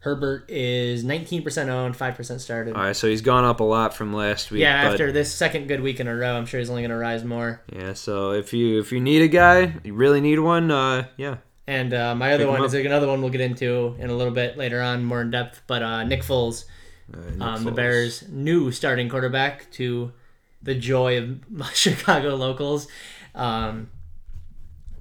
Herbert 0.00 0.46
is 0.50 1.04
19% 1.04 1.68
owned, 1.68 1.94
5% 1.94 2.40
started. 2.40 2.74
All 2.74 2.82
right, 2.82 2.96
so 2.96 3.06
he's 3.06 3.20
gone 3.20 3.44
up 3.44 3.60
a 3.60 3.64
lot 3.64 3.92
from 3.92 4.14
last 4.14 4.50
week. 4.50 4.62
yeah, 4.62 4.84
but- 4.84 4.92
after 4.92 5.12
this 5.12 5.32
second 5.32 5.68
good 5.68 5.82
week 5.82 6.00
in 6.00 6.08
a 6.08 6.16
row, 6.16 6.36
I'm 6.36 6.46
sure 6.46 6.58
he's 6.58 6.70
only 6.70 6.82
going 6.82 6.90
to 6.90 6.96
rise 6.96 7.22
more. 7.22 7.60
Yeah, 7.70 7.92
so 7.92 8.32
if 8.32 8.54
you 8.54 8.80
if 8.80 8.92
you 8.92 9.00
need 9.00 9.20
a 9.20 9.28
guy, 9.28 9.74
you 9.84 9.92
really 9.92 10.22
need 10.22 10.38
one, 10.38 10.70
uh, 10.70 11.06
yeah. 11.18 11.36
And 11.66 11.92
uh, 11.92 12.14
my 12.14 12.32
other 12.32 12.44
Pick 12.46 12.52
one 12.58 12.64
is 12.64 12.74
another 12.74 13.06
one 13.06 13.20
we'll 13.20 13.30
get 13.30 13.42
into 13.42 13.94
in 13.98 14.10
a 14.10 14.14
little 14.14 14.32
bit 14.32 14.56
later 14.56 14.80
on, 14.80 15.04
more 15.04 15.20
in 15.20 15.30
depth. 15.30 15.62
But 15.66 15.82
uh, 15.82 16.02
Nick 16.04 16.22
Foles, 16.22 16.64
Nick 17.14 17.40
um, 17.40 17.64
the 17.64 17.70
Bears' 17.70 18.24
new 18.28 18.72
starting 18.72 19.08
quarterback, 19.08 19.70
to 19.72 20.12
the 20.62 20.74
joy 20.74 21.18
of 21.18 21.40
Chicago 21.74 22.34
locals. 22.36 22.88
Um, 23.34 23.90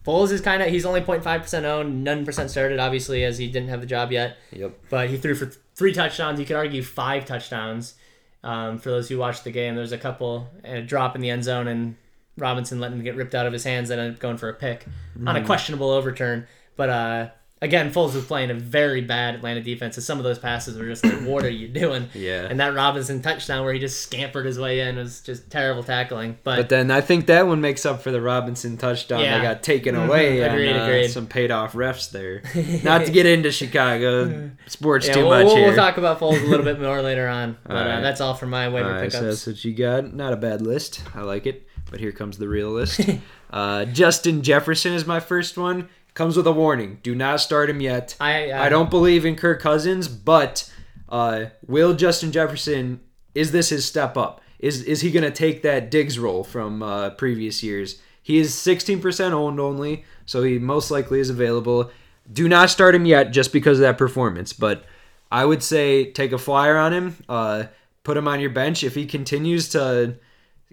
Foles 0.05 0.31
is 0.31 0.41
kind 0.41 0.61
of 0.63 0.69
he's 0.69 0.85
only 0.85 1.01
0.5% 1.01 1.63
owned, 1.65 2.03
none 2.03 2.25
percent 2.25 2.49
started, 2.49 2.79
obviously, 2.79 3.23
as 3.23 3.37
he 3.37 3.47
didn't 3.47 3.69
have 3.69 3.81
the 3.81 3.87
job 3.87 4.11
yet. 4.11 4.37
Yep. 4.51 4.79
But 4.89 5.09
he 5.09 5.17
threw 5.17 5.35
for 5.35 5.45
three 5.75 5.93
touchdowns. 5.93 6.39
You 6.39 6.45
could 6.45 6.55
argue 6.55 6.81
five 6.83 7.25
touchdowns. 7.25 7.95
Um, 8.43 8.77
for 8.79 8.89
those 8.89 9.09
who 9.09 9.17
watched 9.17 9.43
the 9.43 9.51
game, 9.51 9.75
there's 9.75 9.91
a 9.91 9.97
couple 9.97 10.47
and 10.63 10.77
a 10.77 10.81
drop 10.81 11.15
in 11.15 11.21
the 11.21 11.29
end 11.29 11.43
zone, 11.43 11.67
and 11.67 11.95
Robinson 12.37 12.79
letting 12.79 12.97
him 12.97 13.03
get 13.03 13.15
ripped 13.15 13.35
out 13.35 13.45
of 13.45 13.51
his 13.53 13.65
hands, 13.65 13.89
and 13.89 13.99
ended 13.99 14.15
up 14.15 14.19
going 14.21 14.37
for 14.37 14.47
a 14.49 14.53
pick 14.53 14.85
on 15.27 15.35
Mm. 15.35 15.43
a 15.43 15.45
questionable 15.45 15.89
overturn. 15.89 16.47
But 16.77 16.89
uh, 16.89 17.29
again, 17.61 17.91
Foles 17.91 18.13
was 18.15 18.25
playing 18.25 18.51
a 18.51 18.53
very 18.53 19.01
bad 19.01 19.35
Atlanta 19.35 19.61
defense, 19.61 19.97
and 19.97 20.03
some 20.03 20.17
of 20.17 20.23
those 20.23 20.39
passes 20.39 20.77
were 20.77 20.85
just 20.85 21.03
like, 21.03 21.21
"What 21.23 21.43
are 21.45 21.49
you 21.49 21.67
doing?" 21.67 22.09
Yeah. 22.13 22.47
And 22.49 22.59
that 22.59 22.73
Robinson 22.73 23.21
touchdown 23.21 23.63
where 23.65 23.73
he 23.73 23.79
just 23.79 24.01
scampered 24.01 24.45
his 24.45 24.57
way 24.59 24.81
in 24.81 24.95
was 24.97 25.21
just 25.21 25.49
terrible 25.49 25.83
tackling. 25.83 26.37
But, 26.43 26.55
But 26.57 26.69
then 26.69 26.91
I 26.91 27.01
think 27.01 27.25
that 27.27 27.47
one 27.47 27.61
makes 27.61 27.85
up 27.85 28.01
for 28.01 28.11
the 28.11 28.21
Robinson 28.21 28.77
touchdown 28.77 29.21
Yeah. 29.21 29.37
that 29.39 29.43
got 29.43 29.63
taken 29.63 29.95
Mhm. 29.95 30.07
away. 30.07 30.39
Agreed, 30.41 30.69
and, 30.69 30.79
uh, 30.79 30.83
agreed. 30.83 31.07
Some 31.09 31.27
paid 31.27 31.51
off 31.51 31.73
refs 31.73 32.11
there. 32.11 32.41
Not 32.83 33.05
to 33.05 33.11
get 33.11 33.25
into 33.25 33.51
Chicago 33.51 34.51
sports 34.67 35.07
yeah, 35.07 35.13
too 35.13 35.19
we'll, 35.21 35.29
much 35.29 35.45
we'll, 35.45 35.55
here. 35.57 35.67
we'll 35.67 35.75
talk 35.75 35.97
about 35.97 36.19
Foles 36.19 36.41
a 36.41 36.45
little 36.45 36.65
bit 36.65 36.79
more 36.81 37.01
later 37.01 37.27
on. 37.27 37.57
But 37.65 37.75
uh, 37.87 38.01
that's 38.01 38.21
all 38.21 38.33
for 38.35 38.45
my 38.47 38.69
waiver 38.69 38.87
All 38.89 38.93
right, 38.95 39.11
so 39.11 39.19
pickups. 39.19 39.45
that's 39.45 39.47
what 39.47 39.65
you 39.65 39.73
got. 39.73 40.13
Not 40.13 40.33
a 40.33 40.37
bad 40.37 40.61
list. 40.61 41.01
I 41.15 41.21
like 41.21 41.45
it. 41.45 41.65
But 41.91 41.99
here 41.99 42.11
comes 42.11 42.37
the 42.37 42.47
real 42.47 42.69
list. 42.69 43.01
uh, 43.51 43.85
Justin 43.85 44.43
Jefferson 44.43 44.93
is 44.93 45.07
my 45.07 45.19
first 45.19 45.57
one. 45.57 45.89
Comes 46.19 46.35
with 46.35 46.47
a 46.47 46.51
warning: 46.51 46.99
do 47.01 47.15
not 47.15 47.39
start 47.39 47.69
him 47.69 47.79
yet. 47.79 48.17
I, 48.19 48.51
I, 48.51 48.65
I 48.65 48.69
don't 48.69 48.89
believe 48.89 49.25
in 49.25 49.37
Kirk 49.37 49.61
Cousins, 49.61 50.09
but 50.09 50.69
uh, 51.07 51.45
will 51.65 51.93
Justin 51.93 52.33
Jefferson? 52.33 52.99
Is 53.33 53.53
this 53.53 53.69
his 53.69 53.85
step 53.85 54.17
up? 54.17 54.41
Is 54.59 54.83
is 54.83 54.99
he 54.99 55.11
going 55.11 55.23
to 55.23 55.31
take 55.31 55.61
that 55.61 55.89
Diggs 55.89 56.19
role 56.19 56.43
from 56.43 56.83
uh, 56.83 57.11
previous 57.11 57.63
years? 57.63 58.01
He 58.21 58.37
is 58.37 58.53
16% 58.53 59.31
owned 59.31 59.61
only, 59.61 60.03
so 60.25 60.43
he 60.43 60.59
most 60.59 60.91
likely 60.91 61.21
is 61.21 61.29
available. 61.29 61.89
Do 62.29 62.49
not 62.49 62.69
start 62.69 62.93
him 62.95 63.05
yet, 63.05 63.31
just 63.31 63.53
because 63.53 63.79
of 63.79 63.83
that 63.83 63.97
performance. 63.97 64.51
But 64.51 64.83
I 65.31 65.45
would 65.45 65.63
say 65.63 66.11
take 66.11 66.33
a 66.33 66.37
flyer 66.37 66.77
on 66.77 66.91
him. 66.91 67.15
Uh, 67.29 67.63
put 68.03 68.17
him 68.17 68.27
on 68.27 68.41
your 68.41 68.49
bench 68.49 68.83
if 68.83 68.93
he 68.93 69.05
continues 69.05 69.69
to 69.69 70.17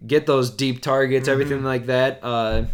get 0.04 0.26
those 0.26 0.50
deep 0.50 0.82
targets, 0.82 1.28
everything 1.28 1.58
Mm-hmm. 1.58 1.66
like 1.66 1.86
that. 1.86 2.18
Uh, 2.20 2.64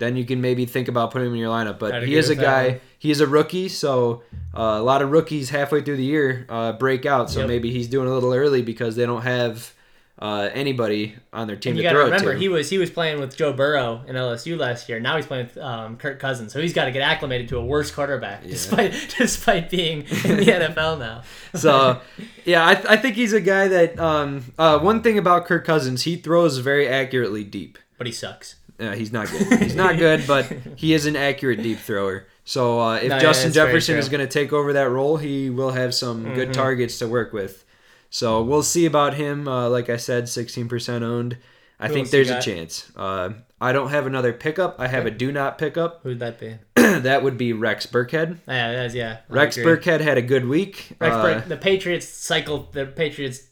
then 0.00 0.16
you 0.16 0.24
can 0.24 0.40
maybe 0.40 0.66
think 0.66 0.88
about 0.88 1.12
putting 1.12 1.28
him 1.28 1.34
in 1.34 1.38
your 1.38 1.50
lineup. 1.50 1.78
But 1.78 2.02
he 2.02 2.16
is 2.16 2.28
a 2.30 2.34
guy. 2.34 2.68
one. 2.68 2.80
He 2.98 3.10
is 3.12 3.20
a 3.20 3.26
rookie, 3.26 3.68
so 3.68 4.22
uh, 4.54 4.60
a 4.78 4.82
lot 4.82 5.00
of 5.02 5.10
rookies 5.12 5.50
halfway 5.50 5.80
through 5.82 5.96
the 5.98 6.04
year 6.04 6.44
uh, 6.48 6.72
break 6.72 7.06
out. 7.06 7.30
So 7.30 7.40
Yep. 7.40 7.48
maybe 7.48 7.70
he's 7.70 7.86
doing 7.88 8.08
a 8.08 8.12
little 8.12 8.34
early 8.34 8.60
because 8.62 8.96
they 8.96 9.06
don't 9.06 9.22
have 9.22 9.72
uh, 10.18 10.50
anybody 10.52 11.14
on 11.32 11.46
their 11.46 11.56
team 11.56 11.70
And 11.70 11.78
you 11.78 11.82
to 11.82 11.88
got 11.88 11.92
to 11.92 11.96
throw 12.04 12.04
remember, 12.16 12.34
he 12.34 12.48
was 12.50 12.68
he 12.68 12.76
was 12.76 12.90
playing 12.90 13.20
with 13.20 13.34
Joe 13.34 13.54
Burrow 13.54 14.02
in 14.06 14.16
LSU 14.16 14.58
last 14.58 14.86
year. 14.86 15.00
Now 15.00 15.16
he's 15.16 15.24
playing 15.24 15.46
with 15.46 15.56
um, 15.56 15.96
Kirk 15.96 16.18
Cousins, 16.18 16.52
so 16.52 16.60
he's 16.60 16.74
got 16.74 16.84
to 16.84 16.90
get 16.90 17.00
acclimated 17.00 17.48
to 17.48 17.56
a 17.56 17.64
worse 17.64 17.90
quarterback, 17.90 18.42
despite 18.42 18.92
despite 19.18 19.70
being 19.70 20.00
in 20.24 20.36
the 20.36 20.44
NFL 20.60 20.98
now. 20.98 21.22
so 21.54 22.02
yeah, 22.44 22.66
I, 22.66 22.72
I 22.86 22.96
think 22.98 23.16
he's 23.16 23.32
a 23.32 23.40
guy 23.40 23.68
that. 23.68 23.98
Um, 23.98 24.52
uh, 24.58 24.78
one 24.78 25.00
thing 25.02 25.16
about 25.16 25.46
Kirk 25.46 25.64
Cousins, 25.64 26.02
he 26.02 26.16
throws 26.16 26.58
very 26.58 26.86
accurately 26.86 27.42
deep. 27.44 27.78
but 27.96 28.06
he 28.06 28.12
sucks. 28.12 28.56
Uh, 28.80 28.92
he's 28.92 29.12
not 29.12 29.28
good. 29.30 29.60
He's 29.60 29.74
not 29.74 29.98
good, 29.98 30.26
but 30.26 30.46
he 30.76 30.94
is 30.94 31.06
an 31.06 31.16
accurate 31.16 31.62
deep 31.62 31.78
thrower. 31.78 32.26
So 32.44 32.80
uh, 32.80 32.96
if 32.96 33.10
No, 33.10 33.18
Justin 33.18 33.52
very 33.52 33.68
Jefferson 33.68 33.96
is 33.96 34.08
going 34.08 34.26
to 34.26 34.32
take 34.32 34.52
over 34.52 34.72
that 34.72 34.88
role, 34.90 35.16
he 35.18 35.50
will 35.50 35.70
have 35.70 35.94
some 35.94 36.34
good 36.34 36.52
targets 36.54 36.98
to 36.98 37.06
work 37.08 37.32
with. 37.32 37.64
So 38.08 38.42
we'll 38.42 38.62
see 38.64 38.86
about 38.86 39.14
him. 39.14 39.46
Uh, 39.46 39.68
like 39.68 39.88
I 39.88 39.96
said, 39.96 40.24
16% 40.24 41.02
owned. 41.02 41.36
I 41.78 41.88
Who 41.88 41.94
think 41.94 42.10
there's 42.10 42.28
a 42.28 42.40
chance. 42.42 42.90
Uh, 42.96 43.30
I 43.60 43.72
don't 43.72 43.90
have 43.90 44.06
another 44.06 44.32
pickup. 44.32 44.76
I 44.78 44.88
have 44.88 45.06
a 45.06 45.10
do 45.10 45.32
not 45.32 45.58
pickup. 45.58 46.00
Who'd 46.02 46.18
that 46.20 46.38
be? 46.38 46.56
that 46.74 47.22
would 47.22 47.38
be 47.38 47.52
Rex 47.52 47.86
Burkhead. 47.86 48.38
Yeah, 48.48 48.88
yeah. 48.92 49.18
I 49.30 49.32
Rex 49.32 49.56
agree. 49.56 49.72
Burkhead 49.72 50.00
had 50.00 50.18
a 50.18 50.22
good 50.22 50.46
week. 50.46 50.96
Rex 51.00 51.14
Uh, 51.14 51.22
Burke, 51.22 51.48
the 51.48 51.56
Patriots 51.56 52.08
cycle. 52.08 52.68
The 52.72 52.84
Patriots. 52.86 53.46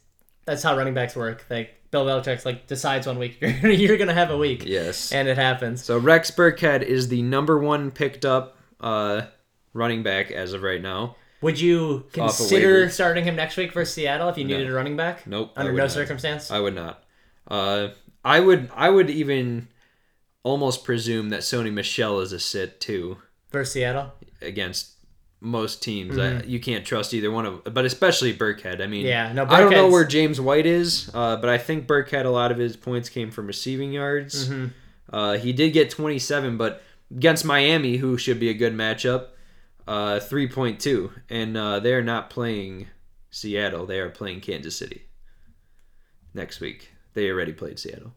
That's 0.45 0.61
how 0.61 0.77
running 0.77 0.93
backs 0.93 1.15
work. 1.15 1.45
Like 1.49 1.78
Bill 1.91 2.05
Belichick's 2.05 2.45
like 2.45 2.67
decides 2.67 3.07
one 3.07 3.17
week 3.17 3.37
you're, 3.41 3.97
gonna 3.97 4.13
have 4.13 4.29
a 4.29 4.37
week, 4.37 4.63
yes. 4.65 5.11
and 5.11 5.27
it 5.27 5.37
happens. 5.37 5.83
So 5.83 5.97
Rex 5.97 6.31
Burkhead 6.31 6.83
is 6.83 7.07
the 7.07 7.21
number 7.21 7.57
one 7.57 7.91
picked 7.91 8.25
up 8.25 8.57
uh, 8.79 9.23
running 9.73 10.03
back 10.03 10.31
as 10.31 10.53
of 10.53 10.61
right 10.61 10.81
now. 10.81 11.15
Would 11.41 11.59
you 11.59 12.05
consider 12.11 12.89
starting 12.89 13.23
him 13.23 13.35
next 13.35 13.55
week 13.55 13.73
versus 13.73 13.93
Seattle 13.93 14.27
if 14.29 14.37
you 14.37 14.43
needed 14.43 14.69
a 14.69 14.73
running 14.73 14.97
back? 14.97 15.25
Nope. 15.25 15.53
Under 15.55 15.71
no 15.71 15.83
not. 15.83 15.91
circumstance. 15.91 16.51
I 16.51 16.59
would 16.59 16.75
not. 16.75 17.03
Uh, 17.47 17.89
I 18.23 18.41
would. 18.41 18.69
I 18.75 18.89
would 18.89 19.09
even 19.09 19.69
almost 20.43 20.83
presume 20.83 21.29
that 21.29 21.41
Sony 21.41 21.71
Michel 21.71 22.19
is 22.19 22.33
a 22.33 22.39
sit 22.39 22.79
too 22.79 23.17
versus 23.51 23.73
Seattle. 23.73 24.11
against 24.41 24.91
most 25.41 25.81
teams. 25.81 26.17
I, 26.17 26.41
you 26.43 26.59
can't 26.59 26.85
trust 26.85 27.13
either 27.13 27.31
one 27.31 27.45
of, 27.45 27.63
but 27.73 27.85
especially 27.85 28.33
Burkhead. 28.33 28.81
I 28.81 28.87
mean, 28.87 28.99
Mm-hmm. 29.01 29.07
Yeah, 29.07 29.33
no, 29.33 29.45
I 29.45 29.61
don't 29.61 29.71
know 29.71 29.89
where 29.89 30.05
James 30.05 30.41
White 30.41 30.65
is, 30.65 31.09
uh, 31.13 31.37
but 31.37 31.49
I 31.49 31.57
think 31.57 31.87
Burkhead 31.87 32.25
a 32.25 32.29
lot 32.29 32.51
of 32.51 32.57
his 32.57 32.75
points 32.75 33.09
came 33.09 33.31
from 33.31 33.47
receiving 33.47 33.93
yards. 33.93 34.49
Mm-hmm. 34.49 34.67
Uh, 35.11 35.37
he 35.37 35.53
did 35.53 35.71
get 35.71 35.89
27, 35.89 36.57
but 36.57 36.83
against 37.09 37.45
Miami, 37.45 37.97
who 37.97 38.17
should 38.17 38.39
be 38.39 38.49
a 38.49 38.53
good 38.53 38.73
matchup, 38.73 39.27
uh, 39.87 40.19
3.2, 40.19 41.11
and 41.29 41.57
uh, 41.57 41.79
they're 41.79 42.03
not 42.03 42.29
playing 42.29 42.87
Seattle. 43.31 43.85
They 43.85 43.99
are 43.99 44.09
playing 44.09 44.41
Kansas 44.41 44.75
City 44.75 45.03
next 46.33 46.59
week. 46.59 46.91
They 47.13 47.29
already 47.29 47.53
played 47.53 47.79
Seattle. 47.79 48.13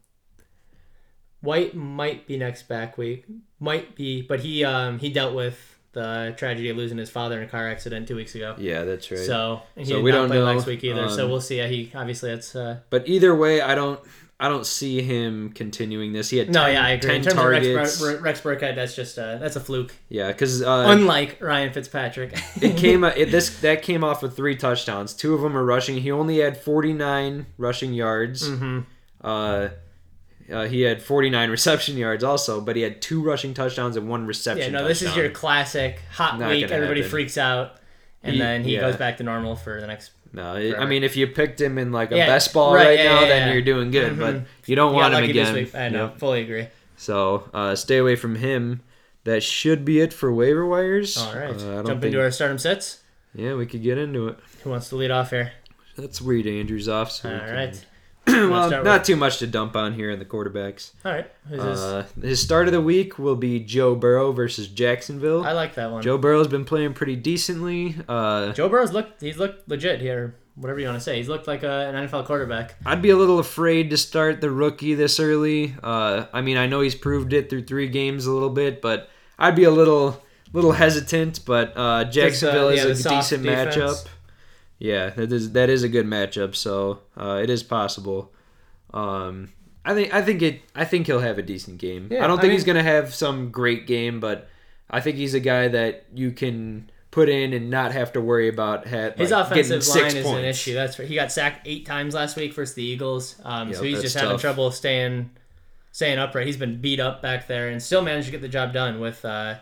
White 1.40 1.74
might 1.74 2.26
be 2.26 2.36
next 2.36 2.68
back 2.68 2.96
week. 2.98 3.24
Might 3.58 3.96
be, 3.96 4.22
but 4.22 4.40
he 4.40 4.64
um 4.64 4.98
he 5.00 5.10
dealt 5.10 5.34
with 5.34 5.71
the 5.92 6.34
tragedy 6.36 6.68
of 6.70 6.76
losing 6.76 6.98
his 6.98 7.10
father 7.10 7.36
in 7.38 7.44
a 7.44 7.50
car 7.50 7.68
accident 7.68 8.08
two 8.08 8.16
weeks 8.16 8.34
ago. 8.34 8.54
Yeah, 8.58 8.84
that's 8.84 9.10
right. 9.10 9.20
So 9.20 9.62
So 9.84 10.00
we 10.00 10.10
don't 10.10 10.28
play 10.28 10.38
know, 10.38 10.52
next 10.52 10.66
week 10.66 10.82
either. 10.84 11.08
so 11.08 11.24
um, 11.24 11.30
we'll 11.30 11.40
see. 11.40 11.58
He 11.68 11.92
obviously 11.94 12.30
that's 12.30 12.56
uh, 12.56 12.78
but 12.90 13.06
either 13.08 13.34
way, 13.34 13.60
I 13.60 13.74
don't. 13.74 14.00
I 14.40 14.48
don't 14.48 14.66
see 14.66 15.02
him 15.02 15.52
continuing 15.52 16.12
this. 16.12 16.30
He 16.30 16.38
had 16.38 16.48
10, 16.48 16.52
no, 16.52 16.66
yeah, 16.66 16.84
I 16.84 16.90
agree. 16.92 17.10
10 17.10 17.16
In 17.18 17.22
terms 17.22 17.34
targets. 17.36 17.68
of 17.68 17.76
Rex, 17.76 18.00
Bur- 18.00 18.20
Rex 18.22 18.40
Burkhead, 18.40 18.74
that's 18.74 18.96
just 18.96 19.16
uh, 19.16 19.38
that's 19.38 19.54
a 19.54 19.60
fluke. 19.60 19.94
yeah, 20.08 20.28
because 20.32 20.62
uh, 20.62 20.86
Unlike 20.88 21.38
Ryan 21.40 21.72
Fitzpatrick, 21.72 22.36
it 22.60 22.76
came 22.76 23.04
it, 23.04 23.30
this 23.30 23.60
that 23.60 23.82
came 23.82 24.02
off 24.02 24.20
with 24.20 24.34
three 24.34 24.56
touchdowns. 24.56 25.14
Two 25.14 25.34
of 25.34 25.42
them 25.42 25.56
are 25.56 25.64
rushing. 25.64 25.98
He 25.98 26.10
only 26.10 26.38
had 26.38 26.56
49 26.56 27.46
rushing 27.56 27.92
yards. 27.94 28.48
hmm 28.48 28.80
Uh, 29.20 29.68
uh, 30.50 30.64
he 30.66 30.80
had 30.82 31.02
49 31.02 31.50
reception 31.58 31.96
yards 31.96 32.24
also, 32.24 32.60
but 32.60 32.76
he 32.76 32.82
had 32.82 33.02
two 33.02 33.22
rushing 33.22 33.52
touchdowns 33.54 33.96
and 33.96 34.08
one 34.08 34.26
reception. 34.26 34.72
Yeah, 34.72 34.80
no, 34.80 34.88
this 34.88 35.02
is 35.02 35.14
your 35.16 35.30
classic 35.30 36.00
hot 36.12 36.38
Not 36.38 36.50
week. 36.50 36.70
Everybody 36.70 37.00
happen. 37.00 37.10
freaks 37.10 37.36
out, 37.38 37.76
and 38.22 38.34
He- 38.34 38.38
then 38.40 38.64
he 38.64 38.74
yeah. 38.74 38.80
goes 38.80 38.96
back 38.96 39.18
to 39.18 39.22
normal 39.22 39.56
for 39.56 39.80
the 39.80 39.86
next. 39.86 40.10
No, 40.32 40.56
it- 40.56 40.76
I 40.78 40.86
mean, 40.86 41.04
if 41.04 41.16
you 41.16 41.26
picked 41.26 41.60
him 41.60 41.76
in 41.78 41.92
like 41.92 42.10
a 42.12 42.16
Yeah, 42.16 42.26
best 42.26 42.52
ball 42.54 42.74
right, 42.74 42.86
right, 42.86 42.98
yeah, 42.98 43.14
now, 43.14 43.20
then 43.20 43.52
you're 43.52 43.62
doing 43.62 43.90
good. 43.90 44.14
Mhm. 44.14 44.18
But 44.18 44.68
you 44.68 44.76
don't 44.76 44.94
want 44.94 45.12
him 45.14 45.24
again. 45.24 45.68
I 45.74 45.88
know, 45.90 46.04
Yep. 46.06 46.18
fully 46.18 46.40
agree. 46.42 46.68
So 46.96 47.48
uh, 47.52 47.74
stay 47.74 47.98
away 47.98 48.16
from 48.16 48.36
him. 48.36 48.80
That 49.24 49.42
should 49.42 49.84
be 49.84 50.00
it 50.00 50.12
for 50.12 50.32
waiver 50.32 50.66
wires. 50.66 51.16
All 51.16 51.34
right, 51.34 51.50
Uh, 51.54 51.82
jump 51.84 51.86
think, 51.86 52.04
into 52.06 52.20
our 52.20 52.30
stardom 52.32 52.58
sets. 52.58 53.00
Yeah, 53.34 53.54
we 53.54 53.66
could 53.66 53.82
get 53.82 53.96
into 53.98 54.28
it. 54.28 54.38
Who 54.64 54.70
wants 54.70 54.88
to 54.88 54.96
lead 54.96 55.10
off 55.12 55.30
here? 55.30 55.52
Let's 55.96 56.20
read 56.22 56.46
Andrews 56.46 56.88
off. 56.88 57.12
So 57.12 57.28
All 57.28 57.34
we 57.34 57.40
can- 57.40 57.54
right, 57.54 57.86
well, 58.26 58.82
not 58.84 59.04
too 59.04 59.16
much 59.16 59.38
to 59.38 59.46
dump 59.46 59.74
on 59.74 59.94
here 59.94 60.10
in 60.10 60.18
the 60.18 60.24
quarterbacks. 60.24 60.92
all 61.04 61.12
right. 61.12 61.30
Uh, 61.52 62.04
his 62.20 62.40
start 62.40 62.68
of 62.68 62.72
the 62.72 62.80
week 62.80 63.18
will 63.18 63.34
be 63.34 63.58
Joe 63.58 63.94
Burrow 63.96 64.30
versus 64.32 64.68
Jacksonville. 64.68 65.44
I 65.44 65.52
like 65.52 65.74
that 65.74 65.90
one. 65.90 66.02
Joe 66.02 66.18
Burrow's 66.18 66.46
been 66.48 66.64
playing 66.64 66.94
pretty 66.94 67.16
decently. 67.16 67.96
Uh, 68.08 68.52
Joe 68.52 68.68
Burrow's 68.68 68.92
looked. 68.92 69.20
He's 69.20 69.38
looked 69.38 69.68
legit 69.68 70.00
here. 70.00 70.36
Whatever 70.54 70.80
you 70.80 70.86
want 70.86 70.98
to 70.98 71.02
say, 71.02 71.16
he's 71.16 71.28
looked 71.28 71.46
like 71.46 71.62
a, 71.62 71.88
an 71.88 72.06
NFL 72.06 72.26
quarterback. 72.26 72.76
I'd 72.84 73.00
be 73.00 73.10
a 73.10 73.16
little 73.16 73.38
afraid 73.38 73.88
to 73.90 73.96
start 73.96 74.40
the 74.42 74.50
rookie 74.50 74.94
this 74.94 75.18
early. 75.18 75.74
Uh, 75.82 76.26
I 76.32 76.42
mean, 76.42 76.58
I 76.58 76.66
know 76.66 76.82
he's 76.82 76.94
proved 76.94 77.32
it 77.32 77.48
through 77.48 77.64
three 77.64 77.88
games 77.88 78.26
a 78.26 78.32
little 78.32 78.50
bit, 78.50 78.82
but 78.82 79.08
I'd 79.38 79.56
be 79.56 79.64
a 79.64 79.70
little 79.70 80.22
little 80.52 80.72
hesitant. 80.72 81.40
But 81.46 81.72
uh, 81.74 82.04
Jacksonville 82.04 82.74
yeah, 82.74 82.84
the 82.84 82.90
is 82.90 83.06
a 83.06 83.08
decent 83.08 83.42
defense. 83.42 83.76
matchup. 83.76 84.06
Yeah, 84.82 85.10
that 85.10 85.30
is 85.30 85.52
that 85.52 85.70
is 85.70 85.84
a 85.84 85.88
good 85.88 86.06
matchup. 86.06 86.56
So 86.56 87.02
uh, 87.16 87.38
it 87.40 87.48
is 87.50 87.62
possible. 87.62 88.32
Um, 88.92 89.52
I 89.84 89.94
think 89.94 90.12
I 90.12 90.22
think 90.22 90.42
it. 90.42 90.62
I 90.74 90.84
think 90.84 91.06
he'll 91.06 91.20
have 91.20 91.38
a 91.38 91.42
decent 91.42 91.78
game. 91.78 92.08
Yeah, 92.10 92.24
I 92.24 92.26
don't 92.26 92.40
I 92.40 92.42
think 92.42 92.52
he's 92.54 92.64
gonna 92.64 92.82
have 92.82 93.14
some 93.14 93.52
great 93.52 93.86
game, 93.86 94.18
but 94.18 94.48
I 94.90 95.00
think 95.00 95.18
he's 95.18 95.34
a 95.34 95.40
guy 95.40 95.68
that 95.68 96.06
you 96.12 96.32
can 96.32 96.90
put 97.12 97.28
in 97.28 97.52
and 97.52 97.70
not 97.70 97.92
have 97.92 98.12
to 98.14 98.20
worry 98.20 98.48
about 98.48 98.88
had, 98.88 99.16
His 99.16 99.30
like, 99.30 99.46
offensive 99.46 99.86
line 99.86 100.06
is 100.06 100.24
points. 100.24 100.38
an 100.38 100.44
issue. 100.46 100.74
That's 100.74 100.98
right. 100.98 101.06
he 101.06 101.14
got 101.14 101.30
sacked 101.30 101.68
eight 101.68 101.86
times 101.86 102.14
last 102.14 102.36
week 102.36 102.52
versus 102.52 102.74
the 102.74 102.82
Eagles. 102.82 103.40
Um, 103.44 103.72
so 103.72 103.84
he's 103.84 104.02
just 104.02 104.16
having 104.16 104.36
trouble 104.38 104.72
staying 104.72 105.30
staying 105.92 106.18
upright. 106.18 106.46
He's 106.46 106.56
been 106.56 106.80
beat 106.80 106.98
up 106.98 107.22
back 107.22 107.46
there 107.46 107.68
and 107.68 107.80
still 107.80 108.02
managed 108.02 108.26
to 108.26 108.32
get 108.32 108.40
the 108.40 108.48
job 108.48 108.72
done 108.72 108.98
with 108.98 109.24
uh, 109.24 109.54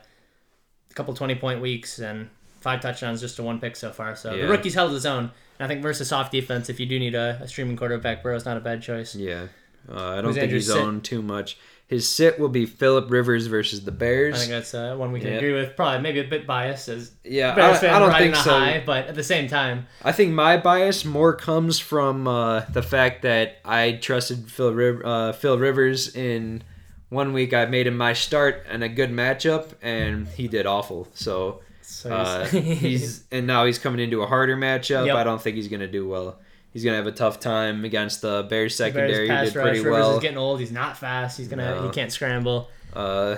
a 0.91 0.95
couple 0.95 1.13
twenty 1.13 1.35
point 1.35 1.61
weeks 1.61 1.99
and 1.99 2.31
five 2.61 2.81
touchdowns 2.81 3.21
just 3.21 3.37
to 3.37 3.43
one 3.43 3.59
pick 3.61 3.77
so 3.77 3.91
far. 3.91 4.15
So 4.17 4.35
Yeah. 4.35 4.43
the 4.43 4.49
rookie's 4.49 4.75
held 4.75 4.93
his 4.93 5.07
own. 5.07 5.31
And 5.59 5.65
I 5.65 5.69
think 5.69 5.83
versus 5.83 6.09
soft 6.09 6.33
defense, 6.33 6.69
if 6.71 6.81
you 6.81 6.87
do 6.87 6.99
need 6.99 7.15
a, 7.15 7.39
a 7.43 7.49
streaming 7.49 7.77
quarterback, 7.77 8.23
Burrow's 8.23 8.45
not 8.47 8.57
a 8.57 8.61
bad 8.61 8.81
choice. 8.83 9.15
Yeah, 9.15 9.49
uh, 9.91 9.95
I 9.95 10.15
don't 10.17 10.25
Who's 10.27 10.35
think 10.37 10.45
Andrew's 10.45 10.67
he's 10.67 10.75
sit? 10.75 10.83
owned 10.83 11.05
too 11.05 11.21
much. 11.23 11.59
His 11.87 12.07
sit 12.09 12.39
will 12.39 12.49
be 12.49 12.67
Philip 12.67 13.11
Rivers 13.11 13.49
versus 13.49 13.85
the 13.85 13.91
Bears. 13.91 14.37
I 14.37 14.39
think 14.39 14.51
that's 14.53 14.75
uh, 14.75 14.95
one 14.97 15.11
we 15.11 15.19
can 15.21 15.31
Yeah. 15.33 15.39
agree 15.39 15.53
with. 15.53 15.75
Probably 15.75 16.01
maybe 16.01 16.21
a 16.21 16.25
bit 16.25 16.47
biased 16.47 16.89
as 16.89 17.11
yeah, 17.25 17.53
Bears 17.55 17.79
I, 17.79 17.81
fan 17.81 17.95
I 17.95 17.99
don't 17.99 18.17
think 18.17 18.35
a 18.35 18.39
so. 18.39 18.51
high, 18.51 18.83
but 18.87 19.09
at 19.09 19.17
the 19.17 19.25
same 19.25 19.49
time, 19.49 19.87
I 20.05 20.13
think 20.13 20.33
my 20.33 20.57
bias 20.57 21.05
more 21.05 21.35
comes 21.35 21.79
from 21.81 22.29
uh, 22.29 22.61
the 22.73 22.83
fact 22.83 23.23
that 23.23 23.57
I 23.65 23.99
trusted 24.01 24.51
Phil 24.51 24.73
Riv- 24.73 25.05
uh, 25.05 25.33
Phil 25.33 25.59
Rivers 25.59 26.15
in 26.15 26.63
one 27.09 27.33
week. 27.33 27.53
I 27.53 27.65
made 27.67 27.89
him 27.89 27.97
my 27.97 28.13
start 28.13 28.65
and 28.71 28.85
a 28.85 28.89
good 28.89 29.11
matchup, 29.11 29.73
and 29.83 30.29
he 30.29 30.47
did 30.47 30.67
awful. 30.67 31.09
So 31.13 31.61
so 31.91 32.11
uh, 32.15 32.45
he's 32.47 33.25
and 33.31 33.47
now 33.47 33.65
he's 33.65 33.79
coming 33.79 34.01
into 34.01 34.23
a 34.23 34.27
harder 34.27 34.57
matchup. 34.57 35.07
Yep. 35.07 35.17
I 35.17 35.25
don't 35.25 35.41
think 35.41 35.57
he's 35.57 35.69
gonna 35.69 35.87
do 35.89 36.09
well. 36.09 36.39
He's 36.73 36.85
gonna 36.85 36.97
have 36.97 37.07
a 37.07 37.13
tough 37.13 37.41
time 37.41 37.85
against 37.85 38.23
the 38.23 38.43
Bears 38.43 38.49
Bears 38.49 38.77
secondary. 38.77 39.27
who 39.29 39.35
pass 39.35 39.49
did 39.49 39.57
rush. 39.57 39.65
pretty 39.65 39.79
Rivers 39.81 39.93
well. 39.93 40.17
is 40.17 40.23
getting 40.23 40.39
old. 40.39 40.61
He's 40.61 40.73
not 40.73 40.97
fast. 40.97 41.37
He's 41.37 41.49
gonna 41.49 41.75
No. 41.77 41.83
he 41.87 41.91
can't 41.91 42.13
scramble. 42.13 42.69
Uh, 42.93 43.37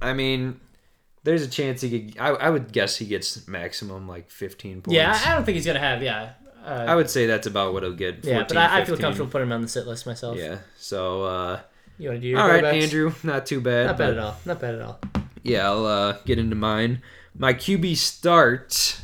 I 0.00 0.12
mean, 0.14 0.60
there's 1.24 1.42
a 1.42 1.48
chance 1.48 1.82
he 1.82 2.10
could. 2.10 2.18
I, 2.18 2.28
I 2.28 2.50
would 2.50 2.72
guess 2.72 2.96
he 2.96 3.06
gets 3.06 3.46
maximum 3.46 4.08
like 4.08 4.30
15 4.30 4.82
points. 4.82 4.94
Yeah, 4.94 5.18
I 5.24 5.32
I 5.32 5.34
don't 5.34 5.44
think 5.44 5.56
he's 5.56 5.66
gonna 5.66 5.78
have. 5.78 6.02
Yeah, 6.02 6.32
uh, 6.64 6.84
I 6.88 6.94
would 6.94 7.10
say 7.10 7.26
that's 7.26 7.46
about 7.46 7.72
what 7.74 7.82
he'll 7.82 7.92
get. 7.92 8.16
14, 8.24 8.30
yeah, 8.32 8.44
but 8.48 8.56
I, 8.56 8.80
I 8.80 8.84
feel 8.84 8.96
comfortable 8.96 9.30
putting 9.30 9.48
him 9.48 9.52
on 9.52 9.62
the 9.62 9.68
sit 9.68 9.86
list 9.86 10.06
myself. 10.06 10.36
Yeah. 10.38 10.58
So, 10.78 11.22
uh, 11.24 11.60
You 11.98 12.08
want 12.10 12.18
to 12.18 12.22
do 12.22 12.28
your 12.28 12.40
all 12.40 12.48
right. 12.48 12.64
Andrew, 12.64 13.12
not 13.22 13.46
too 13.46 13.60
bad. 13.60 13.86
Not 13.86 13.98
bad 13.98 14.10
at 14.14 14.18
all. 14.18 14.36
Not 14.46 14.60
bad 14.60 14.74
at 14.76 14.82
all. 14.82 15.00
Yeah, 15.42 15.66
I'll 15.70 15.86
uh, 15.86 16.16
get 16.24 16.38
into 16.38 16.56
mine. 16.56 17.02
My 17.34 17.54
QB 17.54 17.96
start. 17.96 19.00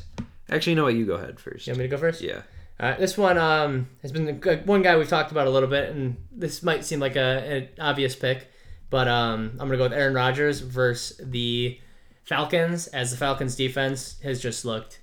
Actually, 0.50 0.72
you 0.72 0.76
know 0.76 0.84
what? 0.84 0.94
You 0.94 1.06
go 1.06 1.14
ahead 1.14 1.40
first. 1.40 1.66
You 1.66 1.72
want 1.72 1.78
me 1.78 1.84
to 1.84 1.88
go 1.88 1.98
first? 1.98 2.20
Yeah. 2.20 2.42
All 2.78 2.90
right, 2.90 2.98
this 2.98 3.16
one 3.16 3.38
um, 3.38 3.88
has 4.02 4.12
been 4.12 4.26
the- 4.26 4.62
one 4.66 4.82
guy 4.82 4.98
we've 4.98 5.08
talked 5.08 5.30
about 5.32 5.46
a 5.46 5.50
little 5.50 5.68
bit, 5.68 5.90
and 5.90 6.16
this 6.30 6.62
might 6.62 6.84
seem 6.84 7.00
like 7.00 7.16
a, 7.16 7.20
an 7.20 7.68
obvious 7.80 8.14
pick, 8.14 8.50
but 8.90 9.08
um, 9.08 9.52
I'm 9.52 9.68
gonna 9.68 9.78
go 9.78 9.84
with 9.84 9.94
Aaron 9.94 10.12
Rodgers 10.12 10.60
versus 10.60 11.18
the 11.24 11.80
Falcons, 12.24 12.86
as 12.88 13.10
the 13.10 13.16
Falcons 13.16 13.56
defense 13.56 14.20
has 14.22 14.42
just 14.42 14.66
looked 14.66 15.00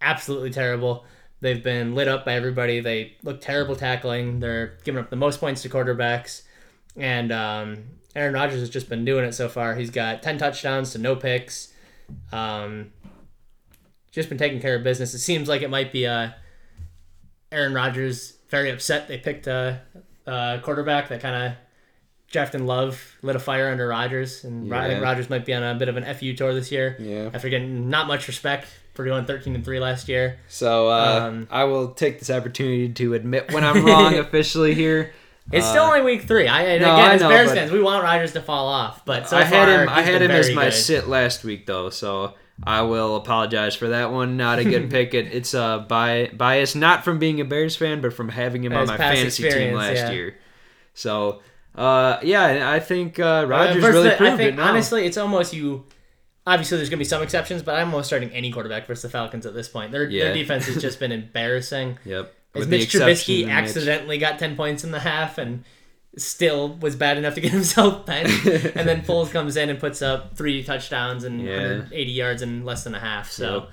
absolutely 0.00 0.50
terrible. 0.50 1.04
They've 1.40 1.62
been 1.62 1.94
lit 1.94 2.08
up 2.08 2.24
by 2.24 2.34
everybody. 2.34 2.80
They 2.80 3.16
look 3.22 3.40
terrible 3.40 3.76
tackling. 3.76 4.40
They're 4.40 4.78
giving 4.82 5.00
up 5.00 5.10
the 5.10 5.16
most 5.16 5.38
points 5.38 5.62
to 5.62 5.68
quarterbacks, 5.68 6.42
and 6.96 7.30
um, 7.30 7.84
Aaron 8.16 8.34
Rodgers 8.34 8.58
has 8.58 8.70
just 8.70 8.88
been 8.88 9.04
doing 9.04 9.24
it 9.24 9.32
so 9.32 9.48
far. 9.48 9.76
He's 9.76 9.90
got 9.90 10.24
ten 10.24 10.38
touchdowns 10.38 10.90
to 10.92 10.98
no 10.98 11.14
picks. 11.14 11.71
Um, 12.32 12.92
just 14.10 14.28
been 14.28 14.38
taking 14.38 14.60
care 14.60 14.74
of 14.76 14.82
business. 14.84 15.14
It 15.14 15.18
seems 15.20 15.48
like 15.48 15.62
it 15.62 15.70
might 15.70 15.92
be 15.92 16.04
a 16.04 16.34
Aaron 17.50 17.74
Rodgers 17.74 18.38
very 18.48 18.70
upset 18.70 19.08
they 19.08 19.18
picked 19.18 19.46
a, 19.46 19.80
a 20.26 20.60
quarterback 20.62 21.08
that 21.08 21.20
kind 21.20 21.34
of 21.46 21.52
Jefferson 22.28 22.66
Love 22.66 23.16
lit 23.22 23.36
a 23.36 23.38
fire 23.38 23.68
under 23.70 23.86
Rodgers, 23.88 24.44
and 24.44 24.72
I 24.74 24.88
think 24.88 25.02
Rodgers 25.02 25.28
might 25.28 25.44
be 25.44 25.52
on 25.52 25.62
a 25.62 25.74
bit 25.74 25.88
of 25.88 25.96
an 25.98 26.14
fu 26.14 26.32
tour 26.34 26.54
this 26.54 26.72
year 26.72 26.96
Yeah. 26.98 27.30
after 27.32 27.48
getting 27.50 27.90
not 27.90 28.06
much 28.06 28.26
respect 28.26 28.68
for 28.94 29.04
going 29.04 29.24
thirteen 29.26 29.54
and 29.54 29.62
three 29.64 29.80
last 29.80 30.08
year. 30.08 30.38
So 30.48 30.88
uh, 30.90 31.26
Um, 31.28 31.48
I 31.50 31.64
will 31.64 31.88
take 31.92 32.18
this 32.18 32.30
opportunity 32.30 32.88
to 32.90 33.14
admit 33.14 33.52
when 33.52 33.64
I'm 33.68 33.84
wrong 33.84 34.14
officially 34.18 34.72
here. 34.74 35.12
It's 35.50 35.66
Uh, 35.66 35.70
still 35.70 35.84
only 35.84 36.02
week 36.02 36.22
three. 36.22 36.46
I 36.48 36.62
and 36.62 36.82
no, 36.82 36.94
again, 36.94 37.10
I 37.10 37.14
as 37.14 37.20
know, 37.20 37.28
Bears 37.28 37.52
fans, 37.52 37.70
we 37.72 37.82
want 37.82 38.02
Rodgers 38.04 38.32
to 38.34 38.40
fall 38.40 38.68
off, 38.68 39.04
but 39.04 39.28
so 39.28 39.36
I 39.36 39.42
had 39.42 39.66
far 39.68 39.82
him. 39.82 39.88
I 39.88 40.02
had 40.02 40.22
him 40.22 40.30
as 40.30 40.50
my 40.52 40.64
good. 40.66 40.72
sit 40.74 41.08
last 41.08 41.42
week 41.44 41.66
though, 41.66 41.90
so 41.90 42.34
I 42.64 42.82
will 42.82 43.16
apologize 43.16 43.74
for 43.74 43.88
that 43.88 44.12
one. 44.12 44.36
Not 44.36 44.60
a 44.60 44.64
good 44.64 44.88
pick. 44.96 45.14
It, 45.14 45.26
it's 45.32 45.52
a 45.52 45.84
bi- 45.88 46.30
bias, 46.32 46.74
not 46.74 47.04
from 47.04 47.18
being 47.18 47.40
a 47.40 47.44
Bears 47.44 47.74
fan, 47.76 48.00
but 48.00 48.12
from 48.12 48.28
having 48.28 48.62
him 48.64 48.72
on 48.72 48.86
my 48.86 48.96
fantasy 48.96 49.50
team 49.50 49.74
last 49.74 49.96
yeah. 49.96 50.10
year. 50.10 50.36
So, 50.94 51.40
uh, 51.74 52.18
yeah, 52.22 52.70
I 52.70 52.78
think 52.78 53.18
uh, 53.18 53.24
Uh, 53.40 53.44
Rodgers 53.46 53.82
really 53.82 54.10
the- 54.10 54.16
proved 54.16 54.36
think 54.36 54.52
it. 54.52 54.56
Now. 54.56 54.68
honestly, 54.68 55.06
it's 55.06 55.16
almost 55.16 55.52
you. 55.52 55.84
Obviously, 56.46 56.76
there's 56.78 56.88
gonna 56.90 56.98
be 56.98 57.04
some 57.04 57.22
exceptions, 57.22 57.62
but 57.62 57.74
I'm 57.76 57.88
almost 57.88 58.08
starting 58.08 58.30
any 58.30 58.50
quarterback 58.52 58.86
versus 58.86 59.02
the 59.02 59.08
Falcons 59.08 59.46
at 59.46 59.54
this 59.54 59.68
point. 59.68 59.92
Their 59.92 60.08
Yeah. 60.08 60.24
their 60.24 60.34
defense 60.34 60.66
has 60.66 60.80
just 60.80 60.98
been 61.00 61.12
embarrassing. 61.20 61.98
Yep. 62.04 62.34
As 62.54 62.66
Mitch 62.68 62.88
Trubisky 62.92 63.40
of 63.42 63.46
Mitch. 63.48 63.54
accidentally 63.54 64.18
got 64.18 64.38
10 64.38 64.56
points 64.56 64.84
in 64.84 64.90
the 64.90 65.00
half 65.00 65.38
and 65.38 65.64
still 66.16 66.74
was 66.76 66.94
bad 66.96 67.16
enough 67.16 67.34
to 67.34 67.40
get 67.40 67.50
himself 67.60 68.04
benched. 68.06 68.44
and 68.46 68.86
then 68.88 69.02
Foles 69.02 69.30
comes 69.30 69.56
in 69.56 69.70
and 69.70 69.78
puts 69.80 70.02
up 70.02 70.36
three 70.36 70.62
touchdowns 70.62 71.24
and 71.24 71.40
Yeah. 71.40 71.56
180 71.56 72.10
yards 72.10 72.42
in 72.42 72.64
less 72.64 72.84
than 72.84 72.94
a 72.94 73.00
half. 73.00 73.30
So, 73.30 73.54
Yep. 73.54 73.68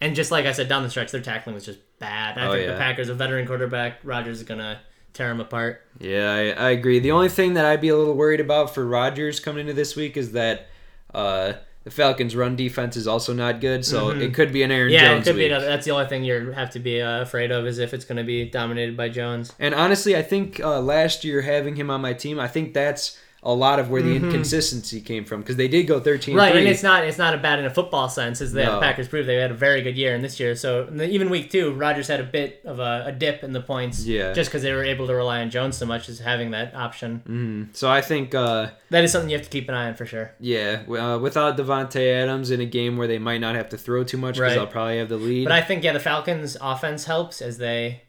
and 0.00 0.16
just 0.16 0.30
like 0.30 0.46
I 0.46 0.52
said, 0.52 0.68
down 0.68 0.82
the 0.82 0.90
stretch, 0.90 1.12
their 1.12 1.20
tackling 1.20 1.54
was 1.54 1.64
just 1.64 1.78
bad. 1.98 2.36
I 2.38 2.46
Oh, 2.46 2.52
think 2.52 2.66
yeah. 2.66 2.72
the 2.72 2.78
Packers, 2.78 3.08
a 3.08 3.14
veteran 3.14 3.46
quarterback, 3.46 4.00
Rodgers 4.02 4.38
is 4.38 4.42
going 4.44 4.60
to 4.60 4.78
tear 5.14 5.30
him 5.30 5.40
apart. 5.40 5.82
Yeah, 6.00 6.32
I, 6.32 6.66
I 6.66 6.70
agree. 6.70 6.98
The 6.98 7.12
only 7.12 7.28
thing 7.28 7.54
that 7.54 7.64
I'd 7.64 7.80
be 7.80 7.88
a 7.88 7.96
little 7.96 8.14
worried 8.14 8.40
about 8.40 8.74
for 8.74 8.84
Rodgers 8.84 9.38
coming 9.40 9.60
into 9.62 9.72
this 9.72 9.94
week 9.96 10.16
is 10.16 10.32
that 10.32 10.66
uh, 11.14 11.54
the 11.86 11.92
Falcons' 11.92 12.34
run 12.34 12.56
defense 12.56 12.96
is 12.96 13.06
also 13.06 13.32
not 13.32 13.60
good, 13.60 13.84
so 13.84 14.10
it 14.10 14.34
could 14.34 14.52
be 14.52 14.64
an 14.64 14.72
Aaron 14.72 14.88
Mm-hmm. 14.92 15.04
Yeah, 15.04 15.14
Jones 15.14 15.24
it 15.26 15.30
could 15.30 15.36
be 15.36 15.42
week. 15.44 15.52
another. 15.52 15.66
That's 15.66 15.84
the 15.84 15.92
only 15.92 16.06
thing 16.06 16.24
you 16.24 16.50
have 16.50 16.70
to 16.70 16.80
be 16.80 17.00
uh, 17.00 17.22
afraid 17.22 17.52
of 17.52 17.64
is 17.64 17.78
if 17.78 17.94
it's 17.94 18.04
going 18.04 18.16
to 18.18 18.24
be 18.24 18.44
dominated 18.50 18.96
by 18.96 19.08
Jones. 19.08 19.52
And 19.60 19.72
honestly, 19.72 20.16
I 20.16 20.22
think 20.22 20.58
uh, 20.58 20.80
last 20.80 21.22
year 21.22 21.42
having 21.42 21.76
him 21.76 21.88
on 21.88 22.00
my 22.00 22.12
team, 22.12 22.40
I 22.40 22.48
think 22.48 22.74
that's 22.74 23.16
a 23.46 23.54
lot 23.54 23.78
of 23.78 23.88
where 23.90 24.02
the 24.02 24.16
inconsistency 24.16 25.00
came 25.00 25.24
from 25.24 25.40
because 25.40 25.56
they 25.56 25.68
did 25.68 25.84
go 25.84 26.00
13 26.00 26.32
Mm-hmm. 26.32 26.38
Right, 26.38 26.50
3. 26.52 26.60
and 26.62 26.68
it's 26.68 26.82
not 26.82 27.04
it's 27.04 27.16
not 27.18 27.32
a 27.34 27.38
bad 27.38 27.58
in 27.60 27.64
a 27.64 27.70
football 27.70 28.08
sense, 28.08 28.40
as 28.40 28.52
the 28.52 28.64
No. 28.64 28.80
Packers 28.80 29.08
proved. 29.08 29.28
They 29.28 29.36
had 29.36 29.50
a 29.50 29.54
very 29.54 29.82
good 29.82 29.96
year 29.96 30.14
in 30.14 30.22
this 30.22 30.38
year. 30.40 30.54
So 30.56 30.88
even 31.00 31.30
week 31.30 31.50
two, 31.50 31.72
Rodgers 31.72 32.08
had 32.08 32.20
a 32.20 32.24
bit 32.24 32.60
of 32.64 32.80
a, 32.80 33.04
a 33.06 33.12
dip 33.12 33.44
in 33.44 33.52
the 33.52 33.60
points, 33.60 34.04
Yeah. 34.04 34.32
just 34.32 34.50
because 34.50 34.62
they 34.62 34.72
were 34.72 34.84
able 34.84 35.06
to 35.06 35.14
rely 35.14 35.40
on 35.42 35.50
Jones 35.50 35.76
so 35.76 35.86
much 35.86 36.08
as 36.08 36.18
having 36.18 36.50
that 36.50 36.74
option. 36.74 37.22
Mhm. 37.28 37.76
So 37.76 37.88
I 37.88 38.00
think, 38.00 38.34
uh, 38.34 38.68
That 38.90 39.04
is 39.04 39.12
something 39.12 39.30
you 39.30 39.36
have 39.36 39.44
to 39.46 39.50
keep 39.50 39.68
an 39.68 39.74
eye 39.74 39.86
on 39.88 39.94
for 39.94 40.06
sure. 40.06 40.32
yeah, 40.40 40.82
uh, 40.88 41.18
without 41.18 41.56
Davante 41.56 42.04
Adams 42.22 42.50
in 42.50 42.60
a 42.60 42.66
game 42.66 42.96
where 42.96 43.06
they 43.08 43.18
might 43.18 43.40
not 43.40 43.54
have 43.54 43.68
to 43.70 43.78
throw 43.78 44.02
too 44.04 44.16
much 44.18 44.34
because 44.34 44.40
Right. 44.50 44.54
they'll 44.56 44.66
probably 44.66 44.98
have 44.98 45.08
the 45.08 45.16
lead. 45.16 45.44
But 45.44 45.52
I 45.52 45.62
think 45.62 45.84
yeah, 45.84 45.92
the 45.92 46.00
Falcons' 46.00 46.56
offense 46.60 47.04
helps 47.04 47.40
as 47.40 47.58
they 47.58 48.02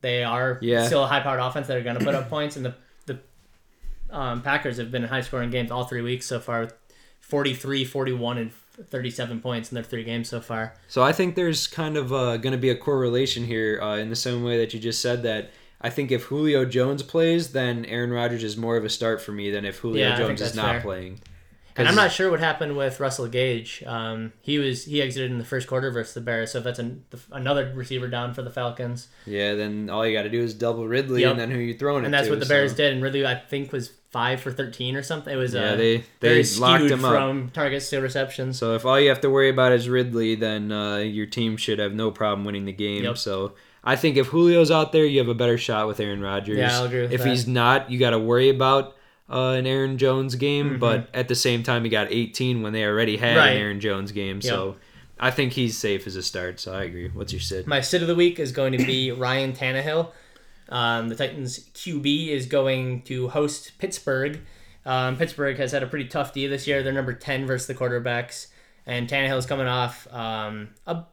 they 0.00 0.24
are 0.24 0.58
Yeah. 0.60 0.84
still 0.86 1.04
a 1.04 1.06
high 1.06 1.20
powered 1.20 1.38
offense 1.38 1.68
that 1.68 1.76
are 1.76 1.82
going 1.82 1.96
to 1.96 2.04
put 2.04 2.16
up 2.16 2.28
points, 2.28 2.56
and 2.56 2.64
the 2.66 2.74
um, 4.12 4.42
Packers 4.42 4.76
have 4.78 4.90
been 4.90 5.02
in 5.02 5.08
high 5.08 5.20
scoring 5.22 5.50
games 5.50 5.70
all 5.70 5.84
three 5.84 6.02
weeks 6.02 6.26
so 6.26 6.38
far, 6.38 6.60
with 6.60 6.74
43, 7.20 7.84
41, 7.84 8.38
and 8.38 8.52
37 8.52 9.40
points 9.40 9.70
in 9.70 9.74
their 9.74 9.84
three 9.84 10.04
games 10.04 10.28
so 10.28 10.40
far. 10.40 10.74
So 10.88 11.02
I 11.02 11.12
think 11.12 11.34
there's 11.34 11.66
kind 11.66 11.96
of 11.96 12.12
uh, 12.12 12.36
going 12.38 12.52
to 12.52 12.58
be 12.58 12.70
a 12.70 12.76
correlation 12.76 13.44
here 13.44 13.80
uh, 13.82 13.96
in 13.96 14.10
the 14.10 14.16
same 14.16 14.42
way 14.44 14.58
that 14.58 14.72
you 14.74 14.80
just 14.80 15.00
said 15.00 15.22
that. 15.24 15.50
I 15.80 15.90
think 15.90 16.12
if 16.12 16.24
Julio 16.24 16.64
Jones 16.64 17.02
plays, 17.02 17.52
then 17.52 17.84
Aaron 17.86 18.10
Rodgers 18.12 18.44
is 18.44 18.56
more 18.56 18.76
of 18.76 18.84
a 18.84 18.88
start 18.88 19.20
for 19.20 19.32
me 19.32 19.50
than 19.50 19.64
if 19.64 19.78
Julio 19.78 20.08
Yeah, 20.10 20.16
Jones 20.16 20.40
is 20.40 20.54
not 20.54 20.72
fair. 20.72 20.80
playing. 20.80 21.20
And 21.74 21.88
I'm 21.88 21.94
not 21.94 22.12
sure 22.12 22.30
what 22.30 22.38
happened 22.38 22.76
with 22.76 23.00
Russell 23.00 23.26
Gage. 23.28 23.82
Um, 23.86 24.32
he 24.42 24.58
was 24.58 24.84
he 24.84 25.00
exited 25.00 25.30
in 25.30 25.38
the 25.38 25.44
first 25.44 25.66
quarter 25.66 25.90
versus 25.90 26.12
the 26.14 26.20
Bears, 26.20 26.52
so 26.52 26.58
if 26.58 26.64
that's 26.64 26.78
an, 26.78 27.04
another 27.32 27.72
receiver 27.74 28.08
down 28.08 28.34
for 28.34 28.42
the 28.42 28.50
Falcons, 28.50 29.08
Yeah, 29.26 29.54
then 29.54 29.88
all 29.90 30.06
you 30.06 30.14
got 30.16 30.24
to 30.24 30.28
do 30.28 30.40
is 30.42 30.52
double 30.52 30.86
Ridley, 30.86 31.22
Yep. 31.22 31.30
and 31.32 31.40
then 31.40 31.50
who 31.50 31.58
you 31.58 31.72
throwing 31.74 32.02
it 32.02 32.06
and 32.06 32.14
that's 32.14 32.26
to, 32.26 32.30
what 32.32 32.40
the 32.40 32.46
so- 32.46 32.50
Bears 32.54 32.74
did. 32.74 32.92
And 32.92 33.02
Ridley, 33.02 33.26
I 33.26 33.36
think, 33.36 33.72
was 33.72 33.90
five 34.12 34.40
for 34.40 34.52
thirteen 34.52 34.94
or 34.94 35.02
something. 35.02 35.32
It 35.32 35.36
was 35.36 35.54
Yeah, 35.54 35.70
uh, 35.72 35.76
they 35.76 36.04
they 36.20 36.42
locked 36.58 36.84
him 36.84 37.04
up. 37.04 37.12
from 37.12 37.50
targets 37.50 37.90
to 37.90 37.98
receptions. 38.00 38.58
So 38.58 38.74
if 38.74 38.84
all 38.86 39.00
you 39.00 39.08
have 39.08 39.20
to 39.22 39.30
worry 39.30 39.48
about 39.48 39.72
is 39.72 39.88
Ridley, 39.88 40.34
then 40.36 40.70
uh, 40.70 40.98
your 40.98 41.26
team 41.26 41.56
should 41.56 41.78
have 41.78 41.92
no 41.94 42.10
problem 42.10 42.44
winning 42.44 42.66
the 42.66 42.72
game. 42.72 43.02
Yep. 43.04 43.18
So 43.18 43.54
I 43.82 43.96
think 43.96 44.16
if 44.16 44.30
Julio's 44.30 44.70
out 44.70 44.92
there, 44.92 45.04
you 45.04 45.18
have 45.18 45.28
a 45.28 45.34
better 45.34 45.58
shot 45.58 45.88
with 45.88 45.98
Aaron 45.98 46.20
Rodgers. 46.20 46.58
Yeah, 46.58 46.78
I'll 46.78 46.84
agree 46.84 47.00
with 47.02 47.12
if 47.12 47.22
that. 47.22 47.28
he's 47.28 47.48
not, 47.48 47.90
you 47.90 47.98
got 47.98 48.10
to 48.10 48.18
worry 48.18 48.48
about 48.48 48.96
uh, 49.30 49.52
an 49.58 49.66
Aaron 49.66 49.96
Jones 49.98 50.34
game. 50.36 50.72
Mhm. 50.76 50.78
But 50.78 51.08
at 51.14 51.26
the 51.28 51.34
same 51.34 51.62
time, 51.62 51.82
he 51.84 51.90
got 51.90 52.12
18 52.12 52.60
when 52.62 52.72
they 52.74 52.84
already 52.84 53.16
had 53.16 53.36
Right. 53.36 53.52
an 53.52 53.56
Aaron 53.58 53.80
Jones 53.80 54.12
game. 54.12 54.40
So 54.42 54.76
I 55.18 55.30
think 55.30 55.54
he's 55.54 55.78
safe 55.78 56.06
as 56.06 56.16
a 56.16 56.22
start. 56.22 56.60
So 56.60 56.74
I 56.74 56.82
agree. 56.84 57.08
What's 57.08 57.32
your 57.32 57.40
sit? 57.40 57.66
My 57.66 57.80
sit 57.80 58.02
of 58.02 58.08
the 58.08 58.14
week 58.14 58.38
is 58.38 58.52
going 58.52 58.72
to 58.76 58.84
be 58.84 59.10
Ryan 59.26 59.52
Tannehill. 59.54 60.10
Um, 60.72 61.10
the 61.10 61.14
Titans 61.14 61.68
QB 61.74 62.28
is 62.28 62.46
going 62.46 63.02
to 63.02 63.28
host 63.28 63.72
Pittsburgh. 63.76 64.40
Um, 64.86 65.18
Pittsburgh 65.18 65.58
has 65.58 65.70
had 65.72 65.82
a 65.82 65.86
pretty 65.86 66.06
tough 66.08 66.32
D 66.32 66.46
this 66.46 66.66
year. 66.66 66.82
They're 66.82 66.94
number 66.94 67.12
ten 67.12 67.46
versus 67.46 67.66
the 67.66 67.74
quarterbacks, 67.74 68.46
and 68.86 69.06
Tannehill 69.06 69.36
is 69.36 69.44
coming 69.44 69.66
off 69.66 70.08
um, 70.12 70.70
a 70.86 71.04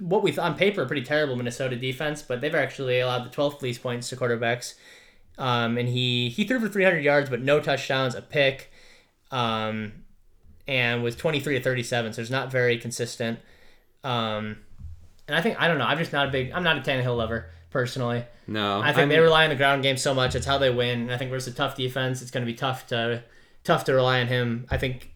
what 0.00 0.22
we 0.22 0.36
on 0.38 0.56
paper 0.56 0.82
a 0.82 0.86
pretty 0.86 1.02
terrible 1.02 1.36
Minnesota 1.36 1.76
defense, 1.76 2.22
but 2.22 2.40
they've 2.40 2.54
actually 2.54 2.98
allowed 3.00 3.24
the 3.24 3.30
12th 3.30 3.60
least 3.60 3.82
points 3.82 4.08
to 4.08 4.16
quarterbacks. 4.16 4.74
Um, 5.36 5.76
and 5.76 5.88
he 5.88 6.30
he 6.30 6.44
threw 6.44 6.58
for 6.58 6.68
300 6.68 7.04
yards, 7.04 7.28
but 7.28 7.42
no 7.42 7.60
touchdowns, 7.60 8.14
a 8.14 8.22
pick, 8.22 8.72
um, 9.30 9.92
and 10.66 11.02
was 11.02 11.14
23 11.14 11.58
to 11.58 11.62
37. 11.62 12.14
So 12.14 12.22
it's 12.22 12.30
not 12.30 12.50
very 12.50 12.78
consistent. 12.78 13.38
Um, 14.02 14.58
and 15.28 15.36
I 15.36 15.42
think 15.42 15.60
I 15.60 15.68
don't 15.68 15.76
know. 15.76 15.84
I'm 15.84 15.98
just 15.98 16.12
not 16.12 16.28
a 16.28 16.30
big. 16.30 16.52
I'm 16.52 16.62
not 16.62 16.78
a 16.78 16.80
Tannehill 16.80 17.16
lover 17.16 17.50
personally. 17.74 18.24
No, 18.46 18.80
I 18.80 18.86
think 18.86 18.98
I'm- 19.00 19.08
they 19.10 19.18
rely 19.18 19.44
on 19.44 19.50
the 19.50 19.56
ground 19.56 19.82
game 19.82 19.96
so 19.98 20.14
much. 20.14 20.34
It's 20.34 20.46
how 20.46 20.56
they 20.58 20.70
win. 20.70 21.00
And 21.02 21.12
I 21.12 21.18
think 21.18 21.30
versus 21.30 21.52
a 21.52 21.56
tough 21.56 21.76
defense, 21.76 22.22
it's 22.22 22.30
going 22.30 22.46
to 22.46 22.50
be 22.50 22.56
tough 22.56 22.86
to 22.86 23.22
tough 23.64 23.84
to 23.84 23.92
rely 23.94 24.20
on 24.20 24.28
him. 24.28 24.66
I 24.70 24.76
think 24.78 25.10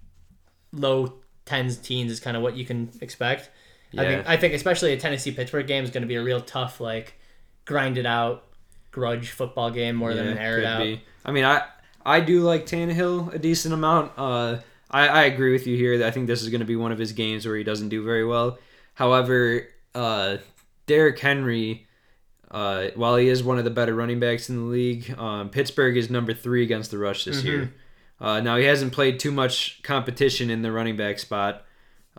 low 0.73 1.15
tens 1.47 1.77
teens 1.79 2.11
is 2.13 2.21
kind 2.21 2.37
of 2.37 2.43
what 2.43 2.57
you 2.57 2.65
can 2.67 2.91
expect. 3.01 3.49
I 3.97 4.03
Yeah. 4.03 4.09
think 4.09 4.29
I 4.29 4.37
think 4.37 4.55
especially 4.55 4.93
a 4.93 4.97
Tennessee 4.99 5.31
Pittsburgh 5.33 5.67
game 5.67 5.85
is 5.85 5.91
going 5.91 6.03
to 6.03 6.07
be 6.09 6.17
a 6.17 6.23
real 6.23 6.41
tough 6.41 6.81
like 6.81 7.15
grinded 7.65 8.07
out 8.07 8.45
grudge 8.91 9.31
football 9.31 9.71
game 9.71 9.95
more 9.95 10.13
than 10.15 10.27
an 10.27 10.37
aired 10.39 10.65
out. 10.65 10.83
be. 10.83 11.01
I 11.25 11.31
mean, 11.33 11.45
I 11.45 11.63
I 12.05 12.21
do 12.21 12.41
like 12.43 12.67
Tannehill 12.67 13.33
a 13.35 13.39
decent 13.39 13.73
amount. 13.73 14.13
Uh, 14.19 14.59
I 14.91 15.07
I 15.09 15.23
agree 15.25 15.53
with 15.53 15.67
you 15.67 15.77
here. 15.77 16.05
I 16.05 16.11
think 16.11 16.27
this 16.27 16.43
is 16.43 16.49
going 16.49 16.61
to 16.61 16.67
be 16.67 16.77
one 16.77 16.91
of 16.93 16.99
his 16.99 17.13
games 17.13 17.47
where 17.47 17.57
he 17.57 17.63
doesn't 17.65 17.89
do 17.91 18.03
very 18.03 18.25
well. 18.25 18.59
However, 18.95 19.69
uh, 19.95 20.39
Derrick 20.87 21.19
Henry, 21.19 21.87
uh, 22.51 22.89
while 22.95 23.17
he 23.17 23.29
is 23.29 23.43
one 23.43 23.59
of 23.59 23.65
the 23.65 23.71
better 23.71 23.95
running 23.95 24.21
backs 24.21 24.49
in 24.49 24.57
the 24.57 24.63
league, 24.63 25.15
um, 25.19 25.51
Pittsburgh 25.51 25.97
is 25.97 26.09
number 26.09 26.33
three 26.33 26.63
against 26.63 26.91
the 26.91 26.99
rush 26.99 27.25
this 27.25 27.45
year. 27.45 27.59
Mm-hmm. 27.59 28.25
Uh, 28.25 28.41
now 28.41 28.57
he 28.57 28.65
hasn't 28.65 28.93
played 28.93 29.21
too 29.21 29.31
much 29.31 29.81
competition 29.83 30.51
in 30.51 30.63
the 30.63 30.73
running 30.73 30.97
back 30.97 31.19
spot. 31.19 31.65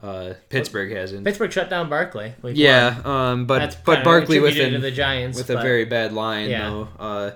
Uh, 0.01 0.35
Pittsburgh 0.47 0.91
hasn't. 0.91 1.25
Pittsburgh 1.25 1.51
shut 1.51 1.69
down 1.69 1.89
Barkley. 1.89 2.33
Yeah, 2.43 3.01
um, 3.03 3.47
but 3.47 3.59
That's 3.59 3.75
but 3.75 4.03
Barkley 4.05 4.39
with 4.39 4.57
an, 4.57 4.79
the 4.79 4.91
Giants 4.91 5.37
with 5.37 5.49
a 5.49 5.57
very 5.57 5.85
bad 5.85 6.13
line 6.13 6.49
Yeah. 6.49 6.69
though. 6.69 6.87
Uh, 6.97 7.31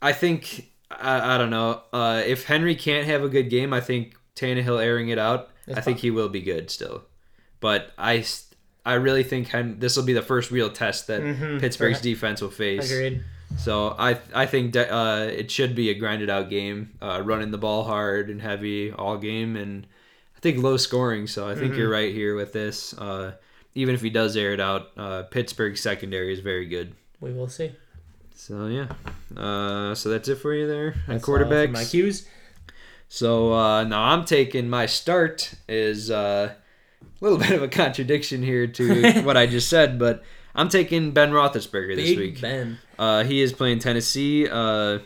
I 0.00 0.12
think 0.12 0.70
I, 0.90 1.34
I 1.34 1.38
don't 1.38 1.50
know 1.50 1.82
uh, 1.92 2.22
if 2.24 2.44
Henry 2.44 2.76
can't 2.76 3.06
have 3.06 3.24
a 3.24 3.28
good 3.28 3.50
game. 3.50 3.72
I 3.72 3.80
think 3.80 4.14
Tannehill 4.36 4.80
airing 4.80 5.08
it 5.08 5.18
out. 5.18 5.50
I 5.74 5.80
think 5.80 5.98
he 5.98 6.10
will 6.10 6.28
be 6.28 6.42
good 6.42 6.70
still, 6.70 7.04
but 7.60 7.92
I 7.96 8.24
I 8.84 8.94
really 8.94 9.22
think 9.22 9.50
this 9.80 9.96
will 9.96 10.04
be 10.04 10.12
the 10.12 10.22
first 10.22 10.50
real 10.50 10.68
test 10.70 11.06
that 11.06 11.20
Mhm, 11.22 11.60
Pittsburgh's 11.60 11.98
for- 11.98 12.04
defense 12.04 12.40
will 12.42 12.50
face. 12.50 12.90
agreed. 12.90 13.22
So 13.58 13.94
I 13.98 14.18
I 14.34 14.46
think 14.46 14.72
that, 14.72 14.90
uh, 14.90 15.26
it 15.30 15.50
should 15.50 15.74
be 15.74 15.90
a 15.90 15.94
grinded 15.94 16.30
out 16.30 16.48
game, 16.50 16.90
uh, 17.02 17.20
running 17.24 17.50
the 17.50 17.58
ball 17.58 17.84
hard 17.84 18.30
and 18.30 18.40
heavy 18.42 18.90
all 18.90 19.18
game, 19.18 19.56
and 19.56 19.86
I 20.36 20.40
think 20.40 20.62
low 20.62 20.76
scoring. 20.78 21.26
So 21.26 21.46
I 21.48 21.54
think 21.54 21.72
Mm-hmm. 21.72 21.80
you're 21.80 21.90
right 21.90 22.12
here 22.14 22.34
with 22.34 22.52
this. 22.52 22.94
Uh, 22.94 23.32
even 23.74 23.94
if 23.94 24.00
he 24.02 24.10
does 24.10 24.36
air 24.36 24.52
it 24.52 24.60
out, 24.60 24.90
uh, 24.96 25.22
Pittsburgh's 25.24 25.80
secondary 25.80 26.32
is 26.32 26.40
very 26.40 26.66
good. 26.66 26.94
We 27.20 27.32
will 27.32 27.48
see. 27.48 27.72
So 28.34 28.66
yeah, 28.66 28.88
uh, 29.36 29.94
so 29.94 30.08
that's 30.08 30.28
it 30.28 30.36
for 30.36 30.52
you 30.54 30.66
there 30.66 30.94
on 31.06 31.14
all 31.14 31.20
for 31.20 31.38
quarterbacks. 31.38 31.70
my 31.72 31.84
cues. 31.84 32.26
So 33.08 33.52
uh, 33.52 33.84
now 33.84 34.02
I'm 34.02 34.24
taking 34.24 34.68
my 34.68 34.86
start 34.86 35.54
is 35.68 36.10
uh, 36.10 36.54
a 37.20 37.24
little 37.24 37.38
bit 37.46 37.50
of 37.52 37.62
a 37.62 37.68
contradiction 37.68 38.42
here 38.42 38.66
to 38.66 39.22
what 39.24 39.36
I 39.36 39.46
just 39.46 39.68
said, 39.68 39.98
but 39.98 40.22
I'm 40.54 40.68
taking 40.68 41.12
Ben 41.12 41.30
Roethlisberger 41.30 41.96
this 41.96 42.10
Big 42.10 42.18
week. 42.18 42.40
Ben. 42.40 42.78
Uh, 42.98 43.24
he 43.24 43.40
is 43.40 43.52
playing 43.52 43.78
Tennessee. 43.78 44.48
Uh, 44.48 44.98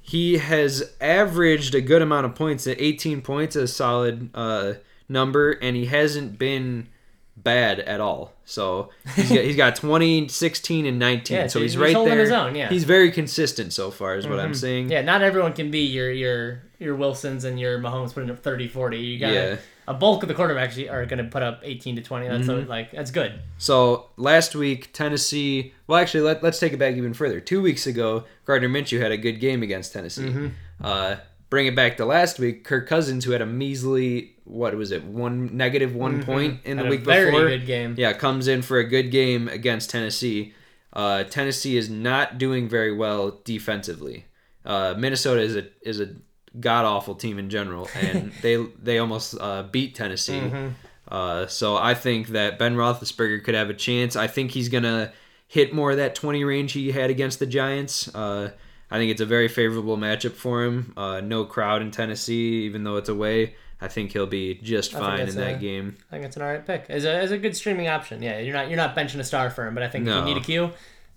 he 0.00 0.38
has 0.38 0.92
averaged 1.00 1.74
a 1.74 1.80
good 1.80 2.02
amount 2.02 2.26
of 2.26 2.34
points. 2.34 2.66
At 2.66 2.80
18 2.80 3.22
points, 3.22 3.56
a 3.56 3.66
solid 3.66 4.30
uh, 4.34 4.74
number, 5.08 5.52
and 5.52 5.76
he 5.76 5.86
hasn't 5.86 6.38
been 6.38 6.88
bad 7.36 7.80
at 7.80 8.00
all. 8.00 8.34
So 8.44 8.90
he's 9.14 9.28
got, 9.30 9.44
he's 9.44 9.56
got 9.56 9.76
20, 9.76 10.28
16, 10.28 10.86
and 10.86 10.98
19. 10.98 11.36
Yeah, 11.36 11.46
so 11.46 11.60
he's 11.60 11.72
he's 11.72 11.78
right 11.80 11.94
holding 11.94 12.14
there. 12.14 12.22
his 12.22 12.30
own, 12.30 12.54
yeah. 12.54 12.68
He's 12.68 12.84
very 12.84 13.10
consistent 13.10 13.72
so 13.72 13.90
far, 13.90 14.16
is 14.16 14.26
what 14.26 14.38
I'm 14.38 14.54
saying. 14.54 14.90
Yeah, 14.90 15.02
not 15.02 15.22
everyone 15.22 15.52
can 15.54 15.70
be 15.70 15.80
your 15.80 16.10
your 16.10 16.62
your 16.78 16.94
Wilsons 16.96 17.44
and 17.44 17.58
your 17.58 17.78
Mahomes 17.78 18.12
putting 18.12 18.30
up 18.30 18.40
30, 18.40 18.68
40. 18.68 18.98
You 18.98 19.18
got 19.18 19.32
Yeah. 19.32 19.56
Mm-hmm. 19.86 19.90
a 19.90 19.94
bulk 19.94 20.22
of 20.22 20.28
the 20.28 20.34
quarterbacks 20.34 20.90
are 20.90 21.06
going 21.06 21.24
to 21.24 21.30
put 21.30 21.42
up 21.42 21.60
18 21.62 21.96
to 21.96 22.02
20. 22.02 22.28
That's 22.28 22.46
so, 22.46 22.56
like 22.60 22.92
that's 22.92 23.10
good. 23.10 23.40
So 23.58 24.10
last 24.16 24.54
week, 24.54 24.92
Tennessee. 24.92 25.72
Well, 25.86 25.98
actually, 26.00 26.22
let, 26.22 26.42
let's 26.42 26.58
take 26.58 26.72
it 26.72 26.78
back 26.78 26.94
even 26.94 27.14
further. 27.14 27.40
Two 27.40 27.60
weeks 27.62 27.86
ago, 27.86 28.24
Gardner 28.44 28.68
Minshew 28.68 29.00
had 29.00 29.12
a 29.12 29.16
good 29.16 29.40
game 29.40 29.62
against 29.62 29.92
Tennessee. 29.92 30.22
Mm-hmm. 30.22 30.48
Uh, 30.80 31.16
bring 31.50 31.66
it 31.66 31.76
back 31.76 31.96
to 31.98 32.04
last 32.04 32.38
week, 32.38 32.64
Kirk 32.64 32.88
Cousins, 32.88 33.24
who 33.24 33.32
had 33.32 33.42
a 33.42 33.46
measly 33.46 34.32
what 34.44 34.74
was 34.74 34.90
it, 34.92 35.04
one 35.04 35.56
negative 35.56 35.94
one 35.94 36.22
point 36.22 36.60
in 36.64 36.76
the 36.76 36.82
Mm-hmm. 36.82 36.84
Had 36.84 36.86
a 36.86 36.90
week 36.90 37.00
very 37.00 37.30
before. 37.30 37.48
good 37.48 37.66
game. 37.66 37.94
Yeah, 37.96 38.12
comes 38.12 38.46
in 38.46 38.62
for 38.62 38.78
a 38.78 38.84
good 38.84 39.10
game 39.10 39.48
against 39.48 39.90
Tennessee. 39.90 40.52
Uh, 40.92 41.24
Tennessee 41.24 41.76
is 41.76 41.88
not 41.90 42.38
doing 42.38 42.68
very 42.68 42.94
well 42.94 43.40
defensively. 43.44 44.26
Uh, 44.64 44.94
Minnesota 44.96 45.40
is 45.40 45.56
a 45.56 45.66
is 45.82 46.00
a 46.00 46.14
god 46.60 46.84
awful 46.84 47.14
team 47.14 47.38
in 47.38 47.50
general, 47.50 47.88
and 47.94 48.32
they 48.42 48.56
they 48.82 48.98
almost 48.98 49.36
uh, 49.40 49.64
beat 49.64 49.94
Tennessee. 49.94 50.40
Mm-hmm. 50.40 50.68
Uh, 51.06 51.46
so 51.46 51.76
I 51.76 51.94
think 51.94 52.28
that 52.28 52.58
Ben 52.58 52.76
Roethlisberger 52.76 53.44
could 53.44 53.54
have 53.54 53.70
a 53.70 53.74
chance. 53.74 54.16
I 54.16 54.26
think 54.26 54.52
he's 54.52 54.68
gonna 54.68 55.12
hit 55.46 55.72
more 55.74 55.90
of 55.90 55.96
that 55.98 56.14
twenty 56.14 56.44
range 56.44 56.72
he 56.72 56.92
had 56.92 57.10
against 57.10 57.38
the 57.38 57.46
Giants. 57.46 58.12
Uh, 58.14 58.50
I 58.90 58.98
think 58.98 59.10
it's 59.10 59.20
a 59.20 59.26
very 59.26 59.48
favorable 59.48 59.96
matchup 59.96 60.32
for 60.32 60.64
him. 60.64 60.92
Uh, 60.96 61.20
no 61.20 61.44
crowd 61.44 61.82
in 61.82 61.90
Tennessee, 61.90 62.64
even 62.64 62.84
though 62.84 62.96
it's 62.96 63.08
away. 63.08 63.56
I 63.80 63.88
think 63.88 64.12
he'll 64.12 64.26
be 64.26 64.54
just 64.62 64.92
fine 64.92 65.20
in 65.28 65.34
that 65.34 65.56
a- 65.56 65.58
game. 65.58 65.96
I 66.10 66.14
think 66.14 66.26
it's 66.26 66.36
an 66.36 66.42
alright 66.42 66.64
pick. 66.64 66.86
As 66.88 67.04
a, 67.04 67.10
as 67.12 67.32
a 67.32 67.38
good 67.38 67.54
streaming 67.56 67.88
option. 67.88 68.22
Yeah, 68.22 68.38
you're 68.38 68.54
not 68.54 68.68
you're 68.68 68.76
not 68.78 68.96
benching 68.96 69.18
a 69.18 69.24
star 69.24 69.50
for 69.50 69.66
him, 69.66 69.74
but 69.74 69.82
I 69.82 69.88
think 69.88 70.06
if 70.06 70.14
No. 70.14 70.20
you 70.20 70.24
need 70.32 70.40
a 70.40 70.44
Q, 70.44 70.70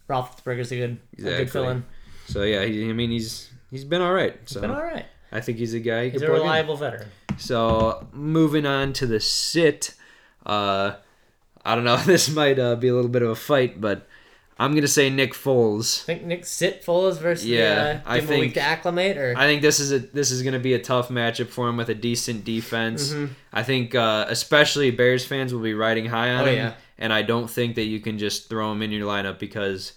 Roethlisberger's 0.10 0.72
a 0.72 0.76
good 0.76 0.98
a 1.20 1.22
good 1.22 1.52
fill 1.52 1.70
in. 1.70 1.86
So 2.28 2.44
yeah, 2.44 2.66
he, 2.66 2.90
I 2.90 2.94
mean 2.94 3.12
he's 3.12 3.50
he's 3.72 3.86
been 3.86 4.02
all 4.02 4.14
right. 4.14 4.36
So 4.46 4.60
Been 4.60 4.72
all 4.72 4.84
right. 4.84 5.06
I 5.32 5.42
think 5.42 5.58
he's 5.58 5.74
a 5.74 5.80
guy. 5.80 6.10
He's 6.10 6.22
a 6.22 6.26
plug 6.26 6.38
in. 6.38 6.42
reliable 6.44 6.78
veteran. 6.78 7.10
So 7.38 8.08
moving 8.14 8.66
on 8.66 8.94
to 8.94 9.06
the 9.06 9.20
sit, 9.20 9.94
uh, 10.46 10.94
I 11.66 11.76
don't 11.76 11.84
know. 11.84 11.98
This 12.06 12.30
might 12.30 12.58
uh, 12.60 12.76
be 12.76 12.88
a 12.88 12.94
little 12.96 13.10
bit 13.12 13.22
of 13.22 13.30
a 13.30 13.36
fight, 13.36 13.80
but 13.82 14.08
I'm 14.60 14.74
gonna 14.74 14.88
say 14.88 15.10
Nick 15.10 15.34
Foles. 15.34 16.02
I 16.04 16.06
think 16.06 16.24
Nick 16.24 16.46
sit 16.46 16.84
Foles 16.84 17.20
versus 17.20 17.46
Yeah, 17.46 18.02
uh, 18.06 18.10
I 18.10 18.20
him 18.20 18.26
a 18.26 18.30
week 18.30 18.40
think- 18.40 18.54
to 18.56 18.62
acclimate 18.62 19.18
or 19.18 19.36
I 19.38 19.46
think 19.46 19.62
this 19.62 19.80
is 19.80 19.92
a 19.92 20.00
this 20.00 20.32
is 20.32 20.42
gonna 20.44 20.58
be 20.60 20.74
a 20.74 20.80
tough 20.80 21.10
matchup 21.10 21.50
for 21.50 21.68
him 21.70 21.78
with 21.78 21.90
a 21.90 21.96
decent 21.96 22.44
defense. 22.46 23.12
Mm-hmm. 23.14 23.34
I 23.54 23.64
think 23.64 23.94
uh, 23.94 24.26
especially 24.30 24.90
Bears 24.92 25.26
fans 25.26 25.54
will 25.54 25.62
be 25.62 25.74
riding 25.76 26.06
high 26.08 26.32
on 26.32 26.44
Oh, 26.44 26.46
him, 26.46 26.56
yeah. 26.56 26.74
and 26.98 27.12
I 27.14 27.22
don't 27.22 27.50
think 27.50 27.76
that 27.76 27.84
you 27.86 28.00
can 28.00 28.18
just 28.18 28.50
throw 28.50 28.72
him 28.72 28.82
in 28.82 28.92
your 28.92 29.06
lineup 29.08 29.38
because. 29.40 29.94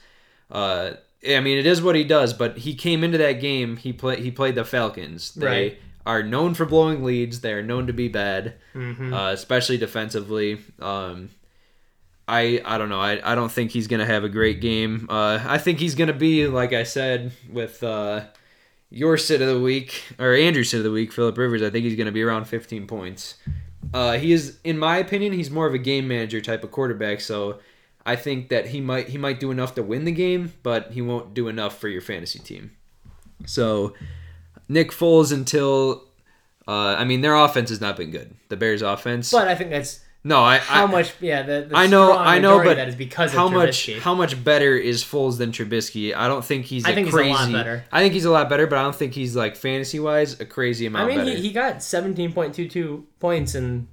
Uh, 0.51 0.95
I 1.29 1.41
mean, 1.41 1.59
it 1.59 1.67
is 1.67 1.83
what 1.83 1.97
he 1.97 2.05
does, 2.05 2.33
but 2.33 2.59
he 2.59 2.75
came 2.75 3.05
into 3.05 3.19
that 3.19 3.35
game. 3.41 3.77
He 3.77 3.93
play 3.93 4.21
he 4.23 4.31
played 4.31 4.55
the 4.55 4.65
Falcons. 4.65 5.35
They 5.35 5.47
Right. 5.47 5.79
are 6.07 6.23
known 6.23 6.55
for 6.55 6.65
blowing 6.65 7.05
leads. 7.05 7.41
They 7.41 7.53
are 7.53 7.63
known 7.63 7.87
to 7.89 7.93
be 7.93 8.09
bad. 8.09 8.55
Mhm. 8.75 9.13
uh, 9.13 9.33
especially 9.33 9.77
defensively. 9.77 10.59
Um, 10.81 11.29
I 12.29 12.63
I 12.65 12.79
don't 12.79 12.89
know. 12.89 13.01
I, 13.01 13.21
I 13.33 13.35
don't 13.35 13.51
think 13.53 13.71
he's 13.73 13.87
gonna 13.87 14.07
have 14.07 14.25
a 14.25 14.29
great 14.29 14.61
game. 14.61 15.07
Uh, 15.11 15.41
I 15.47 15.59
think 15.59 15.79
he's 15.81 15.95
gonna 15.95 16.13
be 16.13 16.47
like 16.47 16.73
I 16.73 16.85
said 16.85 17.33
with 17.53 17.83
uh, 17.83 18.23
your 18.89 19.17
sit 19.19 19.41
of 19.43 19.49
the 19.49 19.61
week 19.61 20.03
or 20.19 20.35
Andrew's 20.35 20.71
sit 20.71 20.79
of 20.79 20.85
the 20.85 20.91
week, 20.93 21.13
Philip 21.13 21.37
Rivers. 21.37 21.63
I 21.63 21.71
think 21.71 21.85
he's 21.85 21.97
gonna 21.97 22.13
be 22.13 22.23
around 22.23 22.47
15 22.47 22.87
points. 22.87 23.35
Uh, 23.93 24.19
he 24.19 24.31
is, 24.33 24.59
in 24.63 24.79
my 24.79 24.99
opinion, 24.99 25.33
he's 25.33 25.51
more 25.51 25.67
of 25.67 25.75
a 25.75 25.79
game 25.79 26.07
manager 26.07 26.41
type 26.41 26.63
of 26.63 26.71
quarterback. 26.71 27.21
So 27.21 27.59
I 28.05 28.17
think 28.17 28.49
that 28.49 28.69
he 28.69 28.81
might 28.81 29.09
he 29.09 29.19
might 29.19 29.41
do 29.41 29.51
enough 29.51 29.75
to 29.75 29.83
win 29.83 30.05
the 30.05 30.13
game, 30.13 30.53
but 30.63 30.93
he 30.93 31.03
won't 31.03 31.35
do 31.35 31.49
enough 31.49 31.79
for 31.79 31.89
your 31.89 32.01
fantasy 32.01 32.39
team. 32.39 32.73
So 33.47 33.95
Nick 34.69 34.91
Foles 34.91 35.33
until. 35.33 36.05
Uh, 36.69 36.95
I 36.97 37.05
mean, 37.05 37.21
their 37.21 37.35
offense 37.35 37.71
has 37.71 37.81
not 37.81 37.97
been 37.97 38.13
good. 38.13 38.37
The 38.49 38.57
Bears' 38.57 38.83
offense. 38.83 39.33
But 39.33 39.49
I 39.49 39.57
think 39.57 39.71
that's 39.71 40.05
no, 40.23 40.43
I, 40.43 40.59
how 40.59 40.85
I 40.85 40.91
much. 40.91 41.15
Yeah, 41.21 41.43
the, 41.43 41.67
the 41.71 41.77
I 41.77 41.87
know, 41.87 42.17
I 42.17 42.39
know, 42.39 42.63
but 42.63 42.77
that 42.77 42.89
is 42.89 42.95
because 42.95 43.33
how 43.33 43.49
much 43.49 43.91
how 44.01 44.15
much 44.15 44.43
better 44.45 44.77
is 44.77 45.03
Foles 45.03 45.39
than 45.39 45.51
Trubisky? 45.51 46.15
I 46.15 46.29
don't 46.29 46.45
think 46.45 46.67
he's. 46.67 46.85
I 46.85 46.91
a 46.91 46.95
think 46.95 47.07
he's 47.07 47.15
a 47.15 47.25
lot 47.25 47.51
better. 47.51 47.85
I 47.91 48.03
think 48.03 48.13
he's 48.13 48.27
a 48.27 48.31
lot 48.31 48.51
better, 48.51 48.67
but 48.67 48.79
I 48.79 48.83
don't 48.83 48.95
think 48.95 49.15
he's 49.15 49.35
like 49.35 49.57
fantasy 49.57 49.99
wise 49.99 50.39
a 50.39 50.45
crazy 50.45 50.85
amount. 50.85 51.05
I 51.05 51.09
mean, 51.09 51.25
better. 51.25 51.37
he, 51.37 51.41
he 51.49 51.53
got 51.53 51.77
17.22 51.77 53.05
points 53.19 53.55
in 53.55 53.89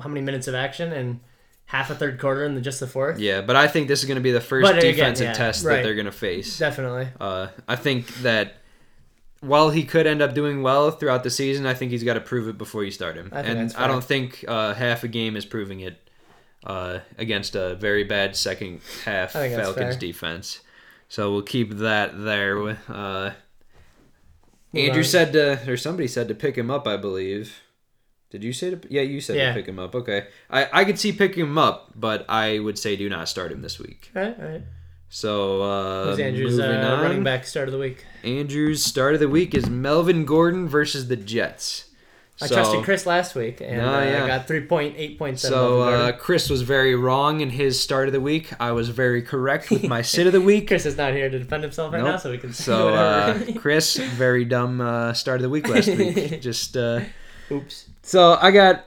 how 0.00 0.08
many 0.08 0.20
minutes 0.20 0.46
of 0.46 0.54
action 0.54 0.92
and 0.92 1.18
half 1.66 1.90
a 1.90 1.94
third 1.94 2.18
quarter 2.20 2.44
and 2.44 2.56
the, 2.56 2.60
just 2.60 2.80
the 2.80 2.86
fourth. 2.86 3.18
yeah, 3.18 3.40
but 3.40 3.56
I 3.56 3.68
think 3.68 3.88
this 3.88 4.00
is 4.00 4.06
going 4.06 4.16
to 4.16 4.22
be 4.22 4.32
the 4.32 4.40
first 4.40 4.64
But 4.64 4.78
again, 4.78 4.94
defensive 4.94 5.26
yeah, 5.26 5.32
test 5.32 5.64
right. 5.64 5.76
that 5.76 5.82
they're 5.82 5.94
going 5.94 6.06
to 6.06 6.12
face. 6.12 6.58
Definitely. 6.58 7.08
Uh, 7.20 7.48
I 7.66 7.76
think 7.76 8.06
that 8.18 8.54
while 9.40 9.70
he 9.70 9.84
could 9.84 10.06
end 10.06 10.22
up 10.22 10.34
doing 10.34 10.62
well 10.62 10.90
throughout 10.90 11.22
the 11.22 11.30
season, 11.30 11.66
I 11.66 11.74
think 11.74 11.90
he's 11.90 12.04
got 12.04 12.14
to 12.14 12.20
prove 12.20 12.48
it 12.48 12.56
before 12.58 12.84
you 12.84 12.90
start 12.90 13.16
him. 13.16 13.30
I 13.32 13.40
and 13.42 13.72
I 13.76 13.86
don't 13.86 14.02
think 14.04 14.44
uh, 14.48 14.74
half 14.74 15.04
a 15.04 15.08
game 15.08 15.36
is 15.36 15.44
proving 15.44 15.80
it 15.80 16.10
uh, 16.64 17.00
against 17.18 17.54
a 17.54 17.74
very 17.76 18.04
bad 18.04 18.34
second 18.36 18.80
half 19.04 19.36
I 19.36 19.40
think 19.40 19.54
that's 19.54 19.68
Falcons 19.68 19.94
fair. 19.94 20.00
defense. 20.00 20.60
So 21.08 21.32
we'll 21.32 21.42
keep 21.42 21.74
that 21.78 22.22
there. 22.24 22.78
Uh, 22.88 23.32
Andrew 24.74 24.98
on. 24.98 25.04
said 25.04 25.32
to, 25.34 25.70
or 25.70 25.76
somebody 25.76 26.08
said 26.08 26.28
to 26.28 26.34
pick 26.34 26.56
him 26.56 26.70
up, 26.70 26.86
I 26.86 26.96
believe. 26.96 27.60
Did 28.30 28.42
you 28.44 28.52
say 28.52 28.70
to? 28.70 28.80
Yeah, 28.90 29.02
you 29.02 29.20
said 29.20 29.36
Yeah. 29.36 29.48
to 29.48 29.54
pick 29.54 29.66
him 29.66 29.78
up. 29.78 29.94
Okay, 29.94 30.26
I 30.50 30.68
I 30.72 30.84
could 30.84 30.98
see 30.98 31.12
picking 31.12 31.44
him 31.44 31.58
up, 31.58 31.92
but 31.94 32.24
I 32.28 32.58
would 32.58 32.78
say 32.78 32.96
do 32.96 33.08
not 33.08 33.28
start 33.28 33.52
him 33.52 33.62
this 33.62 33.78
week. 33.78 34.10
All 34.16 34.22
right, 34.22 34.36
all 34.40 34.48
right. 34.48 34.62
So 35.08 35.62
uh, 35.62 36.04
Who's 36.10 36.18
Andrew's 36.18 36.56
moving 36.58 36.76
uh, 36.80 36.94
on. 36.96 37.00
running 37.02 37.22
back 37.24 37.46
start 37.46 37.68
of 37.68 37.72
the 37.72 37.78
week? 37.78 38.04
Andrew's 38.24 38.84
start 38.84 39.14
of 39.14 39.20
the 39.20 39.28
week 39.28 39.54
is 39.54 39.70
Melvin 39.70 40.24
Gordon 40.24 40.68
versus 40.68 41.06
the 41.06 41.16
Jets. 41.16 41.84
I 42.42 42.46
So- 42.48 42.54
trusted 42.56 42.84
Chris 42.84 43.06
last 43.06 43.34
week 43.36 43.60
and 43.62 43.78
No, 43.78 43.94
uh, 43.94 44.02
yeah. 44.02 44.24
I 44.24 44.26
got 44.26 44.46
3.8 44.48 45.16
points. 45.16 45.40
So 45.42 45.80
uh, 45.82 46.12
Chris 46.12 46.50
was 46.50 46.62
very 46.62 46.94
wrong 46.96 47.40
in 47.40 47.48
his 47.50 47.80
start 47.80 48.08
of 48.08 48.12
the 48.12 48.20
week. 48.20 48.50
I 48.60 48.72
was 48.72 48.88
very 48.90 49.22
correct 49.22 49.70
with 49.70 49.84
my 49.84 50.02
sit 50.02 50.26
of 50.26 50.32
the 50.34 50.40
week. 50.42 50.66
Chris 50.68 50.84
is 50.84 50.96
not 50.98 51.14
here 51.14 51.30
to 51.30 51.38
defend 51.38 51.62
himself 51.62 51.92
right 51.94 52.00
Nope. 52.02 52.08
now, 52.10 52.16
so 52.18 52.30
we 52.32 52.36
can 52.38 52.52
So 52.52 52.88
uh. 52.92 53.38
Chris, 53.56 53.96
very 54.18 54.44
dumb 54.44 54.80
uh, 54.82 55.12
start 55.14 55.36
of 55.36 55.42
the 55.44 55.48
week 55.48 55.66
last 55.68 55.86
week. 55.88 56.40
Just 56.42 56.76
uh, 56.76 57.00
Oops. 57.50 57.88
So 58.06 58.38
I 58.40 58.50
got 58.50 58.84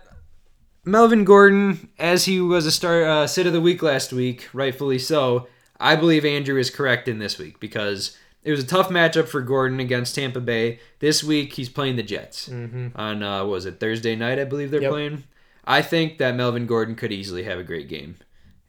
Melvin 0.85 1.23
Gordon 1.25 1.89
as 1.99 2.25
he 2.25 2.39
was 2.41 2.65
a 2.65 2.71
start 2.71 3.03
uh, 3.03 3.27
sit 3.27 3.45
of 3.45 3.53
the 3.53 3.61
week 3.61 3.83
last 3.83 4.13
week, 4.13 4.49
rightfully 4.53 4.99
so. 4.99 5.47
I 5.79 5.95
believe 5.95 6.25
Andrew 6.25 6.57
is 6.59 6.69
correct 6.69 7.07
in 7.07 7.19
this 7.19 7.37
week 7.37 7.59
because 7.59 8.17
it 8.43 8.51
was 8.51 8.61
a 8.63 8.67
tough 8.67 8.89
matchup 8.89 9.27
for 9.27 9.41
Gordon 9.41 9.79
against 9.79 10.15
Tampa 10.15 10.39
Bay. 10.41 10.79
This 10.99 11.23
week 11.23 11.53
he's 11.53 11.69
playing 11.69 11.95
the 11.95 12.03
Jets 12.03 12.49
on 12.49 13.23
uh, 13.23 13.41
what 13.43 13.51
was 13.51 13.65
it 13.65 13.79
Thursday 13.79 14.15
night? 14.15 14.39
I 14.39 14.45
believe 14.45 14.71
they're 14.71 14.81
Yep. 14.81 14.91
playing. 14.91 15.23
I 15.65 15.81
think 15.81 16.17
that 16.17 16.35
Melvin 16.35 16.65
Gordon 16.65 16.95
could 16.95 17.11
easily 17.11 17.43
have 17.43 17.59
a 17.59 17.63
great 17.63 17.87
game 17.87 18.15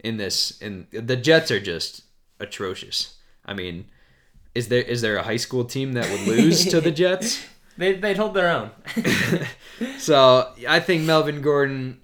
in 0.04 0.18
this. 0.18 0.60
And 0.60 0.86
the 0.92 1.16
Jets 1.16 1.50
are 1.50 1.60
just 1.60 2.02
atrocious. 2.38 3.14
I 3.46 3.54
mean, 3.54 3.86
is 4.54 4.68
there 4.68 4.82
is 4.82 5.00
there 5.00 5.16
a 5.16 5.22
high 5.22 5.36
school 5.38 5.64
team 5.64 5.92
that 5.94 6.10
would 6.10 6.26
lose 6.26 6.64
to 6.66 6.80
the 6.80 6.90
Jets? 7.02 7.44
They, 7.80 7.94
they'd 7.94 8.16
hold 8.18 8.34
their 8.34 8.50
own. 8.50 8.70
So 9.98 10.52
I 10.68 10.78
think 10.80 11.04
Melvin 11.04 11.40
Gordon. 11.40 12.00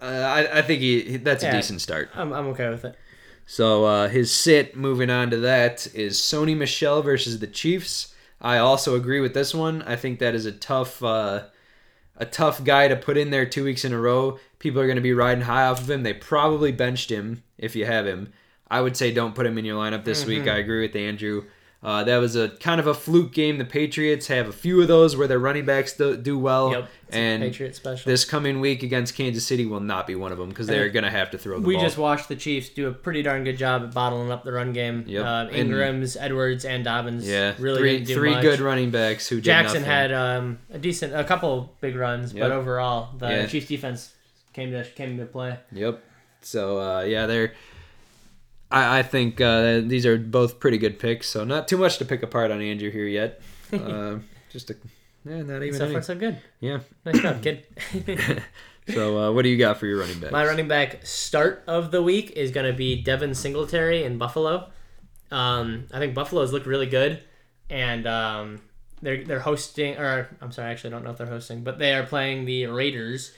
Uh, 0.00 0.04
I, 0.04 0.58
I 0.58 0.62
think 0.62 0.82
he 0.82 1.16
that's 1.16 1.42
a 1.42 1.46
Yeah. 1.46 1.56
decent 1.56 1.80
start. 1.80 2.10
I'm, 2.14 2.34
I'm 2.34 2.48
okay 2.48 2.68
with 2.68 2.84
it. 2.84 2.96
So 3.46 3.84
uh, 3.86 4.08
his 4.08 4.30
sit, 4.30 4.76
moving 4.76 5.08
on 5.08 5.30
to 5.30 5.38
that, 5.38 5.86
is 5.94 6.18
Sony 6.18 6.54
Michel 6.54 7.00
versus 7.02 7.38
the 7.38 7.46
Chiefs. 7.46 8.14
I 8.42 8.58
also 8.58 8.94
agree 8.94 9.20
with 9.20 9.32
this 9.32 9.54
one. 9.54 9.80
I 9.82 9.96
think 9.96 10.18
that 10.18 10.34
is 10.34 10.44
a 10.44 10.52
tough, 10.52 11.02
uh, 11.02 11.44
a 12.16 12.26
tough 12.26 12.62
guy 12.62 12.88
to 12.88 12.96
put 12.96 13.16
in 13.16 13.30
there 13.30 13.46
two 13.46 13.64
weeks 13.64 13.86
in 13.86 13.94
a 13.94 13.98
row. 13.98 14.38
People 14.58 14.82
are 14.82 14.86
going 14.86 14.96
to 14.96 15.02
be 15.02 15.14
riding 15.14 15.44
high 15.44 15.64
off 15.66 15.80
of 15.80 15.90
him. 15.90 16.02
They 16.02 16.12
probably 16.12 16.72
benched 16.72 17.10
him 17.10 17.42
if 17.56 17.74
you 17.74 17.86
have 17.86 18.06
him. 18.06 18.32
I 18.70 18.82
would 18.82 18.98
say 18.98 19.12
don't 19.12 19.34
put 19.34 19.46
him 19.46 19.56
in 19.56 19.64
your 19.64 19.80
lineup 19.82 20.04
this 20.04 20.26
week. 20.26 20.46
I 20.46 20.56
agree 20.58 20.82
with 20.86 20.94
Andrew. 20.96 21.44
Uh, 21.84 22.02
that 22.02 22.16
was 22.16 22.34
a 22.34 22.48
kind 22.48 22.80
of 22.80 22.86
a 22.86 22.94
fluke 22.94 23.30
game. 23.32 23.58
The 23.58 23.64
Patriots 23.66 24.28
have 24.28 24.48
a 24.48 24.52
few 24.52 24.80
of 24.80 24.88
those 24.88 25.18
where 25.18 25.28
their 25.28 25.38
running 25.38 25.66
backs 25.66 25.92
do, 25.92 26.16
do 26.16 26.38
well, 26.38 26.70
Yep. 26.72 26.88
And 27.10 27.42
Patriot 27.42 27.76
special. 27.76 28.10
this 28.10 28.24
coming 28.24 28.58
week 28.60 28.82
against 28.82 29.14
Kansas 29.14 29.46
City 29.46 29.66
will 29.66 29.80
not 29.80 30.06
be 30.06 30.14
one 30.14 30.32
of 30.32 30.38
them 30.38 30.48
because 30.48 30.66
they're 30.66 30.88
going 30.88 31.04
to 31.04 31.10
have 31.10 31.30
to 31.32 31.38
throw 31.38 31.60
the 31.60 31.66
we 31.66 31.74
ball. 31.74 31.84
just 31.84 31.98
watched 31.98 32.28
the 32.28 32.36
Chiefs 32.36 32.70
do 32.70 32.88
a 32.88 32.92
pretty 32.92 33.22
darn 33.22 33.44
good 33.44 33.58
job 33.58 33.82
at 33.82 33.92
bottling 33.92 34.32
up 34.32 34.42
the 34.44 34.52
run 34.52 34.72
game. 34.72 35.04
Yep. 35.06 35.24
Uh, 35.24 35.28
And- 35.28 35.54
Ingram's, 35.56 36.16
Edwards, 36.16 36.64
and 36.64 36.82
Dobbins. 36.84 37.28
yeah, 37.28 37.52
really 37.58 37.78
three 37.78 37.92
didn't 37.98 38.06
do 38.08 38.14
three 38.14 38.30
much. 38.30 38.42
good 38.42 38.60
running 38.60 38.90
backs 38.90 39.28
who 39.28 39.40
Jackson 39.42 39.84
had 39.84 40.10
um, 40.10 40.58
a 40.72 40.78
decent, 40.78 41.14
a 41.14 41.22
couple 41.22 41.76
big 41.82 41.94
runs, 41.96 42.32
Yep. 42.32 42.42
but 42.42 42.50
overall, 42.50 43.10
the 43.18 43.28
Yeah. 43.28 43.46
Chiefs 43.46 43.68
defense 43.68 44.12
came 44.54 44.70
to 44.72 44.84
came 44.84 45.18
to 45.18 45.26
play. 45.26 45.58
Yep. 45.72 46.02
So 46.40 46.78
uh, 46.80 47.02
yeah, 47.02 47.26
they're. 47.26 47.52
I, 48.70 48.98
I 48.98 49.02
think 49.02 49.40
uh, 49.40 49.80
these 49.80 50.06
are 50.06 50.16
both 50.18 50.58
pretty 50.60 50.78
good 50.78 50.98
picks. 50.98 51.28
So 51.28 51.44
not 51.44 51.68
too 51.68 51.76
much 51.78 51.98
to 51.98 52.04
pick 52.04 52.22
apart 52.22 52.50
on 52.50 52.60
Andrew 52.60 52.90
here 52.90 53.06
yet. 53.06 53.40
Uh, 53.72 54.18
just 54.50 54.70
a, 54.70 54.76
yeah, 55.24 55.42
not 55.42 55.60
even 55.62 55.76
So 55.76 55.84
any. 55.86 55.94
far, 55.94 56.02
so 56.02 56.14
good. 56.14 56.38
Yeah. 56.60 56.78
Nice 57.04 57.18
job, 57.18 57.42
kid. 57.42 57.66
So 58.92 59.18
uh, 59.18 59.32
what 59.32 59.42
do 59.42 59.48
you 59.48 59.56
got 59.56 59.78
for 59.78 59.86
your 59.86 59.98
running 59.98 60.20
back? 60.20 60.30
My 60.30 60.44
running 60.44 60.68
back 60.68 61.04
start 61.06 61.64
of 61.66 61.90
the 61.90 62.02
week 62.02 62.32
is 62.32 62.50
going 62.50 62.70
to 62.70 62.76
be 62.76 63.02
Devin 63.02 63.34
Singletary 63.34 64.04
in 64.04 64.18
Buffalo. 64.18 64.70
Um, 65.30 65.86
I 65.90 65.98
think 65.98 66.14
Buffalo's 66.14 66.52
look 66.52 66.66
really 66.66 66.86
good, 66.86 67.22
and 67.70 68.06
um, 68.06 68.60
they're 69.00 69.24
they're 69.24 69.40
hosting, 69.40 69.96
or 69.96 70.28
I'm 70.42 70.52
sorry, 70.52 70.68
I 70.68 70.72
actually, 70.72 70.90
I 70.90 70.92
don't 70.96 71.04
know 71.04 71.10
if 71.12 71.16
they're 71.16 71.26
hosting, 71.26 71.64
but 71.64 71.78
they 71.78 71.94
are 71.94 72.04
playing 72.04 72.44
the 72.44 72.66
Raiders. 72.66 73.32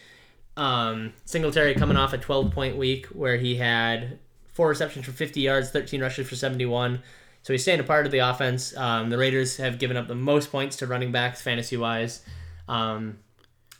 Um, 0.56 1.12
Singletary 1.26 1.74
coming 1.76 1.96
off 1.96 2.12
a 2.12 2.18
12 2.18 2.50
point 2.52 2.76
week 2.76 3.06
where 3.06 3.36
he 3.36 3.54
had 3.56 4.18
four 4.56 4.70
receptions 4.70 5.04
for 5.04 5.12
50 5.12 5.40
yards, 5.40 5.70
13 5.70 6.00
rushes 6.00 6.26
for 6.26 6.34
71. 6.34 7.02
So 7.42 7.52
he's 7.52 7.60
staying 7.60 7.78
a 7.78 7.84
part 7.84 8.06
of 8.06 8.12
the 8.12 8.18
offense. 8.18 8.74
Um, 8.74 9.10
the 9.10 9.18
Raiders 9.18 9.58
have 9.58 9.78
given 9.78 9.98
up 9.98 10.08
the 10.08 10.14
most 10.14 10.50
points 10.50 10.76
to 10.76 10.86
running 10.86 11.12
backs 11.12 11.42
fantasy 11.42 11.76
wise. 11.76 12.22
Um, 12.66 13.18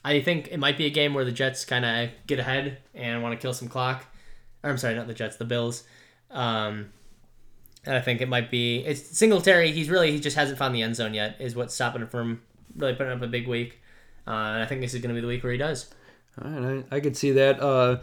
I 0.05 0.21
think 0.21 0.49
it 0.53 0.59
might 0.59 0.77
be 0.77 0.85
a 0.85 0.91
game 0.91 1.15
where 1.15 1.25
the 1.25 1.33
Jets 1.33 1.65
kind 1.65 1.85
of 1.85 2.11
get 2.27 2.39
ahead 2.39 2.79
and 2.95 3.23
want 3.23 3.33
to 3.33 3.43
kill 3.43 3.55
some 3.55 3.69
clock. 3.69 4.05
Or, 4.63 4.71
I'm 4.71 4.77
sorry, 4.77 4.95
not 4.95 5.07
the 5.07 5.15
Jets, 5.15 5.37
the 5.37 5.47
Bills. 5.47 5.83
Um, 6.31 6.93
and 7.87 7.95
I 7.97 8.01
think 8.01 8.21
it 8.21 8.29
might 8.29 8.51
be 8.51 8.85
it's 8.85 9.17
Singletary. 9.17 9.73
He's 9.73 9.89
really 9.89 10.13
he 10.13 10.21
just 10.21 10.37
hasn't 10.37 10.59
found 10.59 10.75
the 10.75 10.83
end 10.83 10.95
zone 10.95 11.15
yet. 11.15 11.37
Is 11.41 11.57
what's 11.57 11.75
stopping 11.75 12.03
him 12.03 12.09
from 12.09 12.43
really 12.77 12.95
putting 12.95 13.13
up 13.13 13.23
a 13.23 13.27
big 13.27 13.49
week. 13.49 13.81
Uh, 14.27 14.31
and 14.31 14.63
I 14.63 14.67
think 14.67 14.81
this 14.81 14.93
is 14.93 15.01
going 15.01 15.09
to 15.09 15.15
be 15.15 15.21
the 15.21 15.27
week 15.27 15.43
where 15.43 15.53
he 15.53 15.59
does. 15.59 15.89
All 16.43 16.51
right, 16.51 16.85
I, 16.91 16.97
I 16.97 17.01
could 17.01 17.17
see 17.17 17.33
that. 17.33 17.61
Uh, 17.61 18.01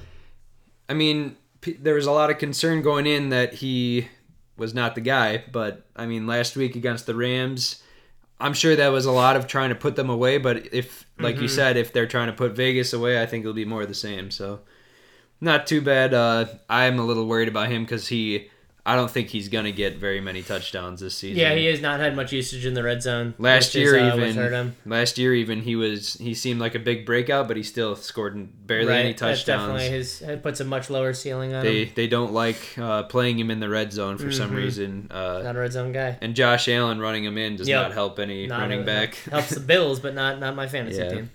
I 0.89 0.93
mean, 0.93 1.35
there 1.79 1.95
was 1.95 2.05
a 2.05 2.11
lot 2.11 2.29
of 2.29 2.37
concern 2.37 2.81
going 2.81 3.07
in 3.07 3.29
that 3.29 3.55
he 3.55 4.07
was 4.57 4.73
not 4.73 4.95
the 4.95 5.01
guy, 5.01 5.43
but 5.51 5.85
I 5.95 6.05
mean, 6.05 6.27
last 6.27 6.55
week 6.55 6.75
against 6.75 7.05
the 7.05 7.15
Rams, 7.15 7.81
I'm 8.39 8.53
sure 8.53 8.75
that 8.75 8.89
was 8.89 9.05
a 9.05 9.11
lot 9.11 9.35
of 9.35 9.47
trying 9.47 9.69
to 9.69 9.75
put 9.75 9.95
them 9.95 10.09
away. 10.09 10.37
But 10.37 10.73
if, 10.73 11.05
like 11.17 11.39
you 11.39 11.47
said, 11.47 11.77
if 11.77 11.93
they're 11.93 12.07
trying 12.07 12.27
to 12.27 12.33
put 12.33 12.53
Vegas 12.53 12.93
away, 12.93 13.21
I 13.21 13.25
think 13.25 13.43
it'll 13.43 13.53
be 13.53 13.65
more 13.65 13.83
of 13.83 13.87
the 13.87 13.93
same. 13.93 14.31
So, 14.31 14.59
not 15.39 15.65
too 15.67 15.81
bad. 15.81 16.13
Uh, 16.13 16.45
I'm 16.69 16.99
a 16.99 17.05
little 17.05 17.25
worried 17.25 17.47
about 17.47 17.69
him 17.69 17.83
because 17.83 18.07
he, 18.07 18.49
I 18.85 18.97
don't 18.97 19.09
think 19.09 19.29
he's 19.29 19.47
gonna 19.47 19.71
get 19.71 19.95
very 19.95 20.19
many 20.19 20.41
touchdowns 20.43 20.99
this 20.99 21.15
season. 21.15 21.37
Yeah, 21.39 21.55
he 21.55 21.67
has 21.67 21.79
not 21.79 22.01
had 22.01 22.17
much 22.17 22.33
usage 22.33 22.65
in 22.65 22.73
the 22.73 22.83
red 22.83 23.01
zone. 23.01 23.33
Last 23.37 23.75
year, 23.75 23.95
is, 23.95 24.11
uh, 24.13 24.17
even 24.17 24.35
hurt 24.35 24.51
him. 24.51 24.75
last 24.85 25.17
year, 25.17 25.33
even 25.33 25.61
he 25.61 25.77
was 25.77 26.15
he 26.15 26.33
seemed 26.33 26.59
like 26.59 26.75
a 26.75 26.79
big 26.79 27.05
breakout, 27.05 27.47
but 27.47 27.55
he 27.55 27.63
still 27.63 27.95
scored 27.95 28.67
barely 28.67 28.93
any 28.93 29.13
That's 29.13 29.45
definitely 29.45 29.83
touchdowns. 29.83 30.19
his. 30.19 30.21
It 30.23 30.43
puts 30.43 30.59
a 30.59 30.65
much 30.65 30.89
lower 30.89 31.13
ceiling 31.13 31.53
on 31.53 31.63
They 31.63 31.85
him. 31.85 31.91
they 31.95 32.07
don't 32.07 32.33
like 32.33 32.57
uh, 32.77 33.03
playing 33.03 33.39
him 33.39 33.49
in 33.51 33.61
the 33.61 33.69
red 33.69 33.93
zone 33.93 34.17
for 34.17 34.33
some 34.33 34.51
Mhm. 34.51 34.55
reason. 34.57 35.07
Uh, 35.09 35.39
Not 35.43 35.55
a 35.55 35.59
red 35.59 35.71
zone 35.71 35.93
guy. 35.93 36.17
and 36.19 36.35
Josh 36.35 36.67
Allen 36.67 36.99
running 36.99 37.23
him 37.23 37.37
in 37.37 37.55
does 37.55 37.69
Yep. 37.69 37.81
not 37.83 37.93
help 37.93 38.19
any 38.19 38.47
Not 38.47 38.59
running 38.59 38.83
back. 38.83 39.15
helps 39.31 39.51
the 39.51 39.59
Bills, 39.73 40.01
but 40.01 40.13
not 40.13 40.41
not 40.41 40.57
my 40.57 40.67
fantasy 40.67 40.97
Yeah. 41.01 41.09
team. 41.09 41.29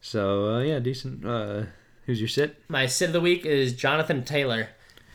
so 0.00 0.54
uh, 0.54 0.60
yeah, 0.60 0.78
decent. 0.78 1.26
Uh, 1.26 1.62
who's 2.06 2.20
your 2.20 2.28
sit? 2.28 2.54
My 2.68 2.86
sit 2.86 3.06
of 3.08 3.12
the 3.12 3.20
week 3.20 3.44
is 3.44 3.72
Jonathan 3.72 4.22
Taylor 4.22 4.68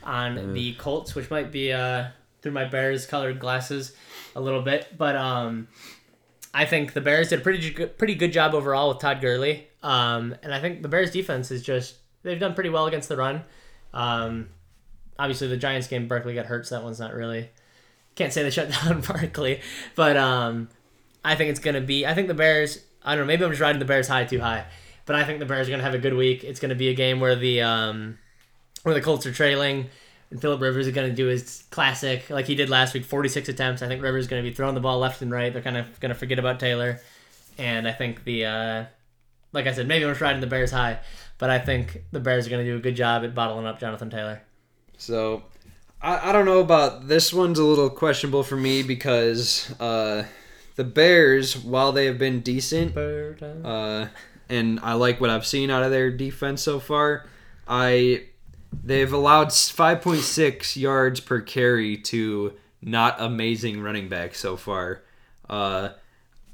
on 0.03 0.37
Uh. 0.37 0.53
the 0.53 0.73
Colts, 0.73 1.15
which 1.15 1.29
might 1.29 1.51
be 1.51 1.71
uh, 1.71 2.05
through 2.41 2.51
my 2.53 2.65
Bears 2.65 3.05
colored 3.05 3.39
glasses 3.39 3.93
a 4.35 4.41
little 4.41 4.61
bit, 4.61 4.87
but 4.97 5.15
um, 5.15 5.67
I 6.53 6.65
think 6.65 6.93
the 6.93 7.01
Bears 7.01 7.29
did 7.29 7.39
a 7.39 7.41
pretty 7.41 7.69
good, 7.71 7.97
pretty 7.97 8.15
good 8.15 8.31
job 8.33 8.53
overall 8.53 8.89
with 8.89 8.99
Todd 8.99 9.21
Gurley, 9.21 9.67
um, 9.83 10.35
and 10.43 10.53
I 10.53 10.59
think 10.59 10.81
the 10.81 10.87
Bears 10.89 11.11
defense 11.11 11.51
is 11.51 11.61
just 11.61 11.95
they've 12.23 12.39
done 12.39 12.53
pretty 12.53 12.69
well 12.69 12.85
against 12.87 13.09
the 13.09 13.17
run. 13.17 13.43
Um, 13.93 14.49
obviously, 15.19 15.47
the 15.47 15.57
Giants 15.57 15.87
game, 15.87 16.07
Barkley 16.07 16.33
got 16.33 16.45
hurt, 16.45 16.67
so 16.67 16.75
that 16.75 16.83
one's 16.83 16.99
not 16.99 17.13
really 17.13 17.49
can't 18.15 18.33
say 18.33 18.43
they 18.43 18.49
shut 18.49 18.69
down 18.83 19.01
Barkley, 19.01 19.61
but 19.95 20.17
um, 20.17 20.67
I 21.23 21.35
think 21.35 21.49
it's 21.51 21.59
gonna 21.59 21.81
be. 21.81 22.05
I 22.05 22.13
think 22.13 22.27
the 22.27 22.33
Bears. 22.33 22.79
I 23.03 23.15
don't 23.15 23.23
know. 23.25 23.27
Maybe 23.27 23.43
I'm 23.45 23.51
just 23.51 23.61
riding 23.61 23.79
the 23.79 23.85
Bears 23.85 24.07
high 24.07 24.25
too 24.25 24.39
high, 24.39 24.65
but 25.05 25.15
I 25.15 25.23
think 25.23 25.39
the 25.39 25.45
Bears 25.45 25.67
are 25.67 25.71
gonna 25.71 25.83
have 25.83 25.93
a 25.93 25.99
good 25.99 26.13
week. 26.15 26.43
It's 26.43 26.59
gonna 26.59 26.75
be 26.75 26.89
a 26.89 26.93
game 26.93 27.19
where 27.19 27.35
the 27.35 27.61
um, 27.61 28.17
where 28.83 28.93
the 28.93 29.01
Colts 29.01 29.25
are 29.25 29.31
trailing, 29.31 29.89
and 30.29 30.41
Philip 30.41 30.61
Rivers 30.61 30.87
is 30.87 30.93
gonna 30.93 31.13
do 31.13 31.27
his 31.27 31.63
classic 31.69 32.29
like 32.29 32.45
he 32.45 32.55
did 32.55 32.69
last 32.69 32.93
week, 32.93 33.05
46 33.05 33.49
attempts. 33.49 33.81
I 33.81 33.87
think 33.87 34.01
Rivers 34.01 34.25
is 34.25 34.27
gonna 34.27 34.43
be 34.43 34.53
throwing 34.53 34.75
the 34.75 34.81
ball 34.81 34.99
left 34.99 35.21
and 35.21 35.31
right. 35.31 35.51
They're 35.51 35.61
kind 35.61 35.77
of 35.77 35.99
gonna 35.99 36.15
forget 36.15 36.39
about 36.39 36.59
Taylor, 36.59 36.99
and 37.57 37.87
I 37.87 37.91
think 37.91 38.23
the 38.23 38.45
uh, 38.45 38.85
like 39.53 39.67
I 39.67 39.73
said, 39.73 39.87
maybe 39.87 40.05
I'm 40.05 40.11
just 40.11 40.21
riding 40.21 40.41
the 40.41 40.47
Bears 40.47 40.71
high, 40.71 40.99
but 41.37 41.49
I 41.49 41.59
think 41.59 42.03
the 42.11 42.19
Bears 42.19 42.47
are 42.47 42.49
gonna 42.49 42.63
do 42.63 42.77
a 42.77 42.81
good 42.81 42.95
job 42.95 43.23
at 43.23 43.35
bottling 43.35 43.65
up 43.65 43.79
Jonathan 43.79 44.09
Taylor. 44.09 44.41
So 44.97 45.43
I, 46.01 46.29
I 46.29 46.31
don't 46.31 46.45
know 46.45 46.59
about 46.59 47.07
this 47.07 47.33
one's 47.33 47.59
a 47.59 47.63
little 47.63 47.89
questionable 47.89 48.43
for 48.43 48.55
me 48.55 48.83
because 48.83 49.73
uh, 49.79 50.25
the 50.75 50.83
Bears, 50.83 51.57
while 51.57 51.91
they 51.91 52.05
have 52.05 52.17
been 52.17 52.41
decent, 52.41 52.97
uh, 52.97 54.07
and 54.49 54.79
I 54.81 54.93
like 54.93 55.21
what 55.21 55.29
I've 55.29 55.45
seen 55.45 55.69
out 55.69 55.83
of 55.83 55.91
their 55.91 56.09
defense 56.11 56.61
so 56.61 56.79
far. 56.79 57.27
I 57.67 58.25
they've 58.83 59.11
allowed 59.11 59.49
5.6 59.49 60.75
yards 60.75 61.19
per 61.19 61.41
carry 61.41 61.97
to 61.97 62.53
not 62.81 63.15
amazing 63.19 63.81
running 63.81 64.09
backs 64.09 64.39
so 64.39 64.57
far. 64.57 65.03
Uh, 65.49 65.89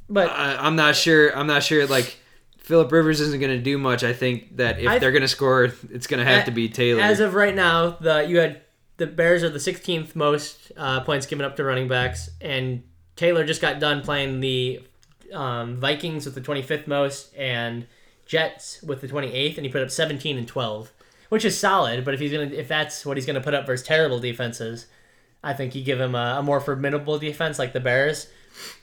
but 0.10 0.30
I, 0.30 0.56
I'm 0.58 0.76
not 0.76 0.96
sure. 0.96 1.36
I'm 1.38 1.48
not 1.48 1.64
sure. 1.64 1.86
Like 1.88 2.18
Philip 2.58 2.92
Rivers 2.92 3.22
isn't 3.22 3.40
going 3.40 3.56
to 3.56 3.62
do 3.64 3.78
much. 3.78 4.04
I 4.04 4.14
think 4.14 4.58
that 4.58 4.80
if 4.80 4.88
I- 4.88 5.00
they're 5.00 5.12
going 5.12 5.22
to 5.22 5.28
score, 5.28 5.66
it's 5.92 6.08
going 6.08 6.26
to 6.26 6.26
have 6.26 6.46
to 6.46 6.52
be 6.52 6.70
Taylor. 6.70 7.02
As 7.02 7.20
of 7.20 7.34
right 7.34 7.56
now, 7.56 7.92
the 7.92 8.28
you 8.28 8.40
had 8.40 8.62
the 8.98 9.08
Bears 9.08 9.44
are 9.44 9.50
the 9.50 9.60
16th 9.60 10.16
most 10.16 10.72
uh, 10.76 11.02
points 11.02 11.26
given 11.28 11.46
up 11.46 11.56
to 11.58 11.64
running 11.64 11.88
backs, 11.88 12.30
and 12.42 12.84
Taylor 13.16 13.46
just 13.46 13.62
got 13.62 13.80
done 13.80 14.02
playing 14.02 14.40
the 14.40 14.82
um, 15.34 15.78
Vikings 15.78 16.26
with 16.26 16.34
the 16.36 16.42
25th 16.42 16.88
most 16.88 17.36
and 17.36 17.86
Jets 18.26 18.82
with 18.82 19.02
the 19.02 19.08
28th, 19.08 19.58
and 19.58 19.66
he 19.66 19.72
put 19.72 19.82
up 19.84 19.92
17 19.92 20.38
and 20.38 20.48
12, 20.48 20.92
which 21.30 21.46
is 21.46 21.58
solid. 21.58 22.04
But 22.06 22.13
if 22.13 22.20
he's 22.20 22.32
gonna 22.32 22.46
if 22.46 22.68
that's 22.68 23.06
what 23.06 23.18
he's 23.18 23.26
gonna 23.26 23.42
put 23.42 23.54
up 23.54 23.66
versus 23.66 23.86
terrible 23.86 24.20
defenses, 24.20 24.88
I 25.44 25.54
think 25.54 25.76
you 25.76 25.84
give 25.84 26.00
him 26.00 26.16
a, 26.16 26.38
a 26.40 26.44
more 26.44 26.60
formidable 26.60 27.18
defense 27.20 27.58
like 27.60 27.74
the 27.74 27.80
Bears, 27.80 28.28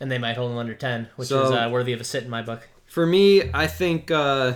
and 0.00 0.10
they 0.10 0.18
might 0.18 0.36
hold 0.36 0.52
him 0.52 0.58
under 0.58 0.74
10, 0.74 1.08
which 1.16 1.28
So- 1.28 1.44
is 1.46 1.50
uh, 1.50 1.68
worthy 1.72 1.92
of 1.92 2.00
a 2.00 2.04
sit 2.04 2.24
in 2.24 2.30
my 2.30 2.42
book. 2.42 2.68
For 2.86 3.06
me, 3.06 3.50
I 3.52 3.66
think, 3.66 4.10
uh, 4.10 4.54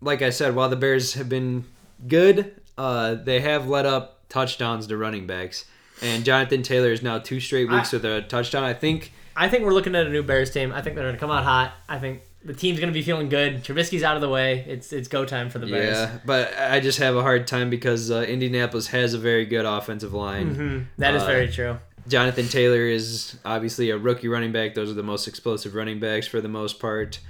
like 0.00 0.22
I 0.22 0.30
said, 0.30 0.54
while 0.56 0.68
the 0.68 0.76
Bears 0.76 1.14
have 1.14 1.28
been 1.28 1.64
good, 2.08 2.60
uh, 2.76 3.14
they 3.14 3.40
have 3.40 3.68
let 3.68 3.86
up 3.86 4.28
touchdowns 4.28 4.86
to 4.88 4.96
running 4.96 5.26
backs. 5.26 5.64
And 6.00 6.24
Jonathan 6.24 6.62
Taylor 6.64 6.90
is 6.90 7.00
now 7.02 7.18
two 7.18 7.38
straight 7.38 7.68
weeks 7.70 7.92
I- 7.94 7.96
with 7.98 8.04
a 8.04 8.22
touchdown. 8.22 8.64
I 8.64 8.74
think 8.74 9.12
I 9.36 9.48
think 9.48 9.64
we're 9.64 9.72
looking 9.72 9.94
at 9.94 10.06
a 10.06 10.10
new 10.10 10.22
Bears 10.22 10.50
team. 10.50 10.72
I 10.72 10.82
think 10.82 10.96
they're 10.96 11.04
going 11.04 11.14
to 11.14 11.20
come 11.20 11.30
out 11.30 11.44
hot. 11.44 11.72
I 11.88 11.98
think 11.98 12.22
the 12.44 12.54
team's 12.54 12.78
going 12.78 12.88
to 12.92 12.94
be 12.94 13.02
feeling 13.02 13.28
good. 13.28 13.62
Trubisky's 13.64 14.02
out 14.02 14.16
of 14.16 14.22
the 14.22 14.28
way. 14.28 14.64
It's 14.68 14.92
it's 14.92 15.08
go 15.08 15.24
time 15.24 15.48
for 15.50 15.58
the 15.58 15.66
Bears. 15.66 15.96
Yeah, 15.96 16.18
but 16.24 16.52
I 16.58 16.80
just 16.80 16.98
have 16.98 17.16
a 17.16 17.22
hard 17.22 17.46
time 17.46 17.70
because 17.70 18.10
uh, 18.10 18.22
Indianapolis 18.22 18.88
has 18.88 19.14
a 19.14 19.18
very 19.18 19.46
good 19.46 19.64
offensive 19.64 20.12
line. 20.12 20.54
hmm 20.54 20.78
That 20.98 21.14
is 21.14 21.22
Uh, 21.22 21.26
very 21.26 21.48
true. 21.48 21.78
Jonathan 22.08 22.48
Taylor 22.48 22.84
is 22.86 23.36
obviously 23.44 23.90
a 23.90 23.96
rookie 23.98 24.26
running 24.28 24.50
back. 24.50 24.74
Those 24.74 24.90
are 24.90 24.94
the 24.94 25.04
most 25.04 25.28
explosive 25.28 25.74
running 25.76 26.00
backs 26.00 26.26
for 26.26 26.40
the 26.40 26.48
most 26.48 26.80
part. 26.80 27.20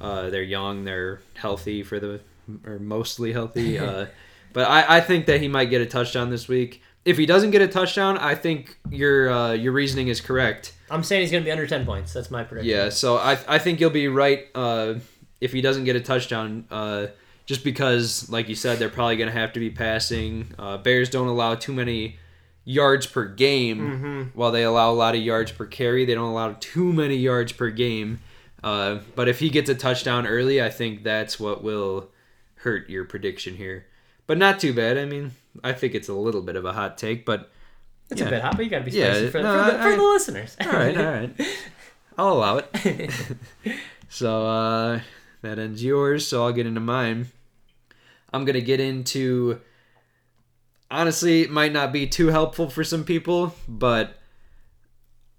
Uh, 0.00 0.30
they're 0.30 0.42
young, 0.42 0.84
they're 0.84 1.20
healthy 1.34 1.82
for 1.82 2.00
the, 2.00 2.20
or 2.66 2.78
mostly 2.78 3.32
healthy. 3.32 3.78
Uh, 3.78 4.06
but 4.54 4.68
I, 4.68 4.98
I 4.98 5.00
think 5.00 5.26
that 5.26 5.40
he 5.40 5.48
might 5.48 5.66
get 5.70 5.80
a 5.80 5.86
touchdown 5.86 6.28
this 6.30 6.46
week. 6.48 6.82
If 7.04 7.16
he 7.18 7.24
doesn't 7.26 7.52
get 7.52 7.62
a 7.62 7.68
touchdown, 7.68 8.16
I 8.18 8.34
think 8.34 8.76
your 8.90 9.30
uh, 9.30 9.52
your 9.52 9.72
reasoning 9.72 10.08
is 10.08 10.20
correct. 10.20 10.72
I'm 10.92 11.02
saying 11.02 11.22
he's 11.22 11.30
going 11.30 11.42
to 11.42 11.46
be 11.46 11.50
under 11.50 11.66
10 11.66 11.84
points. 11.86 12.12
That's 12.12 12.30
my 12.30 12.44
prediction. 12.44 12.70
Yeah, 12.70 12.88
so 12.90 13.16
I 13.16 13.38
I 13.48 13.58
think 13.58 13.80
you'll 13.80 13.90
be 13.90 14.08
right 14.08 14.46
uh, 14.54 14.94
if 15.40 15.52
he 15.52 15.60
doesn't 15.60 15.84
get 15.84 15.96
a 15.96 16.00
touchdown. 16.00 16.66
Uh, 16.70 17.06
just 17.46 17.64
because, 17.64 18.30
like 18.30 18.48
you 18.48 18.54
said, 18.54 18.78
they're 18.78 18.88
probably 18.88 19.16
going 19.16 19.28
to 19.32 19.36
have 19.38 19.52
to 19.54 19.60
be 19.60 19.68
passing. 19.70 20.54
Uh, 20.58 20.78
Bears 20.78 21.10
don't 21.10 21.26
allow 21.26 21.56
too 21.56 21.72
many 21.72 22.16
yards 22.64 23.06
per 23.06 23.24
game, 23.26 23.78
Mm-hmm. 23.80 24.22
while 24.38 24.52
they 24.52 24.62
allow 24.62 24.92
a 24.92 24.94
lot 24.94 25.16
of 25.16 25.20
yards 25.22 25.50
per 25.50 25.66
carry. 25.66 26.04
They 26.04 26.14
don't 26.14 26.30
allow 26.30 26.54
too 26.60 26.92
many 26.92 27.16
yards 27.16 27.50
per 27.52 27.70
game. 27.70 28.20
Uh, 28.62 29.00
but 29.16 29.28
if 29.28 29.40
he 29.40 29.50
gets 29.50 29.68
a 29.68 29.74
touchdown 29.74 30.24
early, 30.26 30.62
I 30.62 30.70
think 30.70 31.02
that's 31.02 31.40
what 31.40 31.64
will 31.64 32.10
hurt 32.56 32.88
your 32.88 33.04
prediction 33.04 33.56
here. 33.56 33.86
But 34.28 34.38
not 34.38 34.60
too 34.60 34.72
bad. 34.72 34.96
I 34.96 35.04
mean, 35.04 35.32
I 35.64 35.72
think 35.72 35.96
it's 35.96 36.08
a 36.08 36.14
little 36.14 36.42
bit 36.42 36.54
of 36.54 36.64
a 36.64 36.72
hot 36.74 36.96
take, 36.96 37.26
but 37.26 37.50
It's 38.12 38.20
Yeah. 38.20 38.26
a 38.28 38.30
bit 38.30 38.42
hot, 38.42 38.56
but 38.56 38.64
you 38.64 38.70
got 38.70 38.78
to 38.80 38.84
be 38.84 38.90
Yeah, 38.92 39.12
spicy 39.14 39.30
for, 39.30 39.42
no, 39.42 39.50
for, 39.64 39.70
the, 39.72 39.78
I- 39.78 39.82
for 39.82 39.88
I- 39.92 39.96
the 39.96 40.02
listeners. 40.02 40.56
all 40.60 40.72
right, 40.72 40.96
all 40.96 41.04
right. 41.04 41.40
I'll 42.18 42.32
allow 42.34 42.58
it. 42.58 43.10
so 44.08 44.46
uh, 44.46 45.00
that 45.42 45.58
ends 45.58 45.82
yours. 45.82 46.26
So 46.26 46.44
I'll 46.44 46.52
get 46.52 46.66
into 46.66 46.80
mine. 46.80 47.26
I'm 48.32 48.44
gonna 48.44 48.60
get 48.60 48.80
into. 48.80 49.60
Honestly, 50.90 51.40
it 51.40 51.50
might 51.50 51.72
not 51.72 51.90
be 51.92 52.06
too 52.06 52.28
helpful 52.28 52.68
for 52.68 52.84
some 52.84 53.04
people, 53.04 53.54
but 53.66 54.18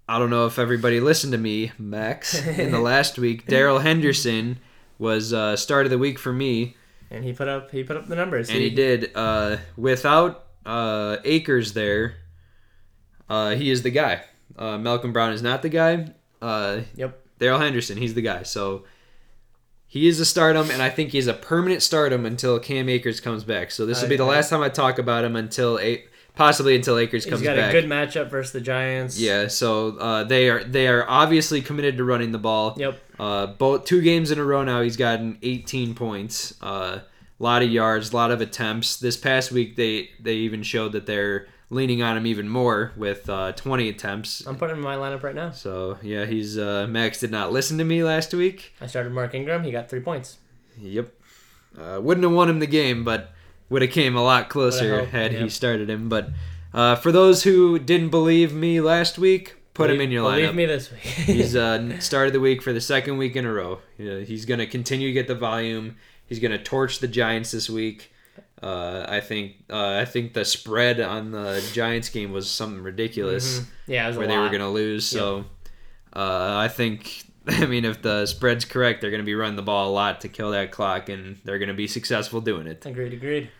I 0.08 0.18
don't 0.18 0.30
know 0.30 0.46
if 0.46 0.58
everybody 0.58 0.98
listened 0.98 1.32
to 1.32 1.38
me, 1.38 1.70
Max, 1.78 2.44
in 2.44 2.72
the 2.72 2.80
last 2.80 3.18
week. 3.18 3.46
Darrell 3.46 3.78
Henderson 3.78 4.58
was 4.98 5.32
uh, 5.32 5.54
start 5.56 5.86
of 5.86 5.90
the 5.90 5.98
week 5.98 6.18
for 6.18 6.32
me, 6.32 6.76
and 7.10 7.24
he 7.24 7.32
put 7.32 7.46
up 7.46 7.70
he 7.70 7.84
put 7.84 7.96
up 7.96 8.06
the 8.08 8.16
numbers. 8.16 8.48
and 8.50 8.58
he 8.58 8.70
did. 8.70 9.12
Uh, 9.14 9.58
without 9.76 10.44
uh, 10.66 11.18
Akers 11.24 11.72
there, 11.72 12.16
uh, 13.28 13.50
he 13.54 13.70
is 13.70 13.82
the 13.82 13.90
guy. 13.90 14.22
Uh, 14.56 14.78
Malcolm 14.78 15.12
Brown 15.12 15.32
is 15.32 15.42
not 15.42 15.62
the 15.62 15.68
guy. 15.68 16.08
Uh, 16.40 16.80
Yep. 16.96 17.20
Darrell 17.38 17.58
Henderson, 17.58 17.96
he's 17.96 18.14
the 18.14 18.22
guy. 18.22 18.44
So 18.44 18.84
he 19.86 20.08
is 20.08 20.20
a 20.20 20.24
stardom, 20.24 20.70
and 20.70 20.80
I 20.80 20.88
think 20.90 21.10
he's 21.10 21.26
a 21.26 21.34
permanent 21.34 21.82
stardom 21.82 22.24
until 22.26 22.58
Cam 22.58 22.88
Akers 22.88 23.20
comes 23.20 23.44
back. 23.44 23.70
So 23.70 23.86
this 23.86 24.00
will 24.02 24.08
be 24.08 24.16
the 24.16 24.24
last 24.24 24.50
time 24.50 24.62
I 24.62 24.68
talk 24.68 24.98
about 24.98 25.24
him 25.24 25.36
until 25.36 25.78
possibly 26.34 26.74
until 26.74 26.98
Akers 26.98 27.24
comes. 27.24 27.40
He's 27.40 27.48
comes 27.48 27.56
got 27.58 27.62
back. 27.62 27.74
a 27.74 27.80
good 27.80 27.88
matchup 27.88 28.30
versus 28.30 28.52
the 28.52 28.60
Giants. 28.60 29.18
yeah, 29.18 29.48
so 29.48 29.96
uh, 29.98 30.24
they 30.24 30.48
are 30.50 30.64
they 30.64 30.88
are 30.88 31.04
obviously 31.08 31.60
committed 31.60 31.96
to 31.98 32.04
running 32.04 32.32
the 32.32 32.38
ball. 32.38 32.74
Yep. 32.76 33.00
Uh, 33.18 33.46
both 33.46 33.84
two 33.84 34.00
games 34.02 34.30
in 34.30 34.38
a 34.38 34.44
row 34.44 34.64
now, 34.64 34.80
he's 34.82 34.96
gotten 34.96 35.38
18 35.42 35.94
points, 35.94 36.54
a 36.60 36.66
uh, 36.66 37.00
lot 37.38 37.62
of 37.62 37.70
yards, 37.70 38.12
a 38.12 38.16
lot 38.16 38.32
of 38.32 38.40
attempts. 38.40 38.96
This 38.96 39.16
past 39.16 39.52
week, 39.52 39.76
they 39.76 40.10
they 40.20 40.34
even 40.36 40.62
showed 40.62 40.92
that 40.92 41.06
they're 41.06 41.46
leaning 41.70 42.02
on 42.02 42.16
him 42.16 42.26
even 42.26 42.48
more 42.48 42.92
with 42.96 43.28
uh, 43.28 43.52
20 43.52 43.88
attempts. 43.88 44.46
I'm 44.46 44.56
putting 44.56 44.76
him 44.76 44.78
in 44.80 44.84
my 44.84 44.96
lineup 44.96 45.22
right 45.22 45.34
now. 45.34 45.50
So 45.50 45.98
yeah, 46.02 46.24
he's 46.26 46.58
uh, 46.58 46.86
Max 46.88 47.20
did 47.20 47.30
not 47.30 47.52
listen 47.52 47.78
to 47.78 47.84
me 47.84 48.02
last 48.04 48.32
week. 48.34 48.74
I 48.80 48.86
started 48.86 49.12
Mark 49.12 49.34
Ingram. 49.34 49.64
He 49.64 49.70
got 49.72 49.88
three 49.88 50.00
points. 50.00 50.38
Yep. 50.80 51.12
Uh, 51.78 52.00
wouldn't 52.00 52.24
have 52.24 52.32
won 52.32 52.48
him 52.48 52.60
the 52.60 52.66
game, 52.66 53.04
but 53.04 53.32
would 53.68 53.82
have 53.82 53.90
came 53.90 54.16
a 54.16 54.22
lot 54.22 54.48
closer 54.48 55.04
had 55.06 55.32
he 55.32 55.48
started 55.48 55.90
him. 55.90 56.08
But 56.08 56.30
uh, 56.72 56.96
for 56.96 57.10
those 57.10 57.42
who 57.42 57.78
didn't 57.78 58.10
believe 58.10 58.52
me 58.52 58.80
last 58.80 59.18
week, 59.18 59.56
put 59.74 59.90
him 59.90 60.00
in 60.00 60.10
your 60.10 60.22
Believe 60.22 60.50
lineup. 60.50 60.54
Believe 60.54 60.54
me 60.54 60.66
this 60.66 60.90
week. 60.90 61.00
he's 61.02 61.56
uh, 61.56 61.98
started 62.00 62.32
the 62.32 62.40
week 62.40 62.62
for 62.62 62.72
the 62.72 62.80
second 62.80 63.16
week 63.16 63.36
in 63.36 63.44
a 63.44 63.52
row. 63.52 63.80
He's 63.96 64.44
going 64.44 64.60
to 64.60 64.66
continue 64.66 65.08
to 65.08 65.12
get 65.12 65.26
the 65.26 65.34
volume. 65.34 65.96
He's 66.26 66.38
going 66.38 66.52
to 66.52 66.58
torch 66.58 67.00
the 67.00 67.08
Giants 67.08 67.50
this 67.50 67.68
week. 67.68 68.12
Uh, 68.64 69.04
I 69.06 69.20
think 69.20 69.56
uh, 69.68 69.98
I 70.00 70.06
think 70.06 70.32
the 70.32 70.44
spread 70.44 70.98
on 71.00 71.32
the 71.32 71.62
Giants 71.74 72.08
game 72.08 72.32
was 72.32 72.48
something 72.50 72.82
ridiculous 72.82 73.60
Mhm. 73.60 73.64
Yeah, 73.88 74.16
where 74.16 74.26
they 74.26 74.34
lot. 74.36 74.44
were 74.44 74.48
going 74.48 74.62
to 74.62 74.68
lose. 74.70 75.04
So 75.04 75.44
uh, 76.16 76.54
I 76.56 76.68
think 76.68 77.24
I 77.46 77.66
mean 77.66 77.84
if 77.84 78.00
the 78.00 78.24
spread's 78.26 78.64
correct, 78.64 79.00
they're 79.02 79.10
going 79.10 79.22
to 79.22 79.26
be 79.26 79.34
running 79.34 79.56
the 79.56 79.62
ball 79.62 79.90
a 79.90 79.92
lot 79.92 80.22
to 80.22 80.28
kill 80.28 80.52
that 80.52 80.70
clock, 80.72 81.08
and 81.10 81.38
they're 81.44 81.58
going 81.58 81.68
to 81.68 81.74
be 81.74 81.86
successful 81.86 82.40
doing 82.40 82.66
it. 82.66 82.86
Agreed. 82.86 83.12
Agreed. 83.12 83.50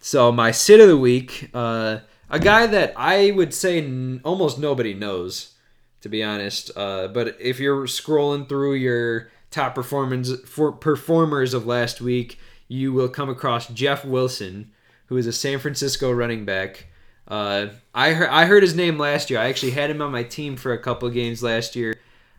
So 0.00 0.32
my 0.32 0.52
sit 0.52 0.80
of 0.80 0.88
the 0.88 0.96
week, 0.96 1.50
uh, 1.52 1.98
a 2.30 2.38
guy 2.38 2.66
that 2.66 2.94
I 2.96 3.32
would 3.32 3.52
say 3.52 3.78
n- 3.78 4.20
almost 4.24 4.58
nobody 4.58 4.94
knows, 4.94 5.54
to 6.00 6.08
be 6.08 6.22
honest. 6.22 6.70
Uh, 6.76 7.08
but 7.08 7.36
if 7.40 7.60
you're 7.60 7.86
scrolling 7.86 8.48
through 8.48 8.74
your 8.74 9.30
top 9.50 9.74
performance 9.74 10.32
for 10.46 10.72
performers 10.72 11.52
of 11.54 11.66
last 11.66 12.00
week, 12.00 12.38
you 12.68 12.92
will 12.92 13.08
come 13.08 13.28
across 13.28 13.68
Jeff 13.68 14.04
Wilson, 14.04 14.70
who 15.06 15.16
is 15.16 15.26
a 15.26 15.32
San 15.32 15.58
Francisco 15.58 16.10
running 16.10 16.44
back. 16.44 16.86
Uh, 17.28 17.68
I 17.94 18.12
heard 18.12 18.28
I 18.28 18.46
heard 18.46 18.62
his 18.62 18.74
name 18.74 18.98
last 18.98 19.30
year. 19.30 19.40
I 19.40 19.48
actually 19.48 19.72
had 19.72 19.90
him 19.90 20.00
on 20.00 20.12
my 20.12 20.22
team 20.22 20.56
for 20.56 20.72
a 20.72 20.78
couple 20.78 21.08
games 21.10 21.42
last 21.42 21.74
year. 21.74 21.94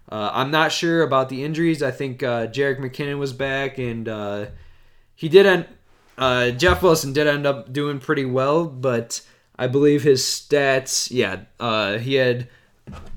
Uh, 0.10 0.30
I'm 0.34 0.52
not 0.52 0.72
sure 0.72 1.02
about 1.02 1.30
the 1.30 1.44
injuries. 1.44 1.84
I 1.84 1.92
think 1.92 2.24
uh, 2.24 2.48
Jerick 2.48 2.80
McKinnon 2.80 3.20
was 3.20 3.34
back, 3.34 3.78
and 3.78 4.08
uh, 4.08 4.46
he 5.16 5.28
did 5.28 5.46
end. 5.46 5.66
Uh, 6.18 6.52
Jeff 6.52 6.82
Wilson 6.82 7.14
did 7.14 7.28
end 7.28 7.46
up 7.46 7.72
doing 7.74 8.00
pretty 8.00 8.26
well, 8.26 8.66
but 8.66 9.22
I 9.58 9.68
believe 9.68 10.04
his 10.04 10.24
stats. 10.24 11.10
Yeah, 11.12 11.42
uh, 11.60 11.98
he 11.98 12.16
had 12.16 12.48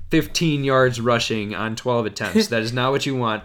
15 0.09 0.65
yards 0.65 0.99
rushing 0.99 1.55
on 1.55 1.75
12 1.75 2.05
attempts. 2.05 2.47
that 2.49 2.61
is 2.61 2.73
not 2.73 2.91
what 2.91 3.05
you 3.05 3.15
want. 3.15 3.43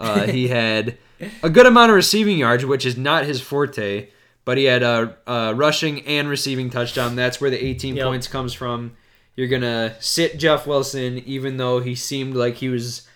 Uh, 0.00 0.26
he 0.26 0.48
had 0.48 0.98
a 1.42 1.50
good 1.50 1.66
amount 1.66 1.90
of 1.90 1.96
receiving 1.96 2.38
yards, 2.38 2.64
which 2.64 2.84
is 2.86 2.96
not 2.96 3.24
his 3.24 3.40
forte, 3.40 4.08
but 4.44 4.58
he 4.58 4.64
had 4.64 4.82
a, 4.82 5.16
a 5.26 5.54
rushing 5.54 6.06
and 6.06 6.28
receiving 6.28 6.70
touchdown. 6.70 7.16
That's 7.16 7.40
where 7.40 7.50
the 7.50 7.62
18 7.64 7.96
Yep. 7.96 8.06
points 8.06 8.28
comes 8.28 8.54
from. 8.54 8.92
You're 9.36 9.48
gonna 9.48 9.94
sit 10.00 10.38
Jeff 10.38 10.66
Wilson, 10.66 11.18
even 11.26 11.58
though 11.58 11.78
he 11.80 11.94
seemed 11.94 12.34
like 12.34 12.56
he 12.56 12.68
was 12.68 13.06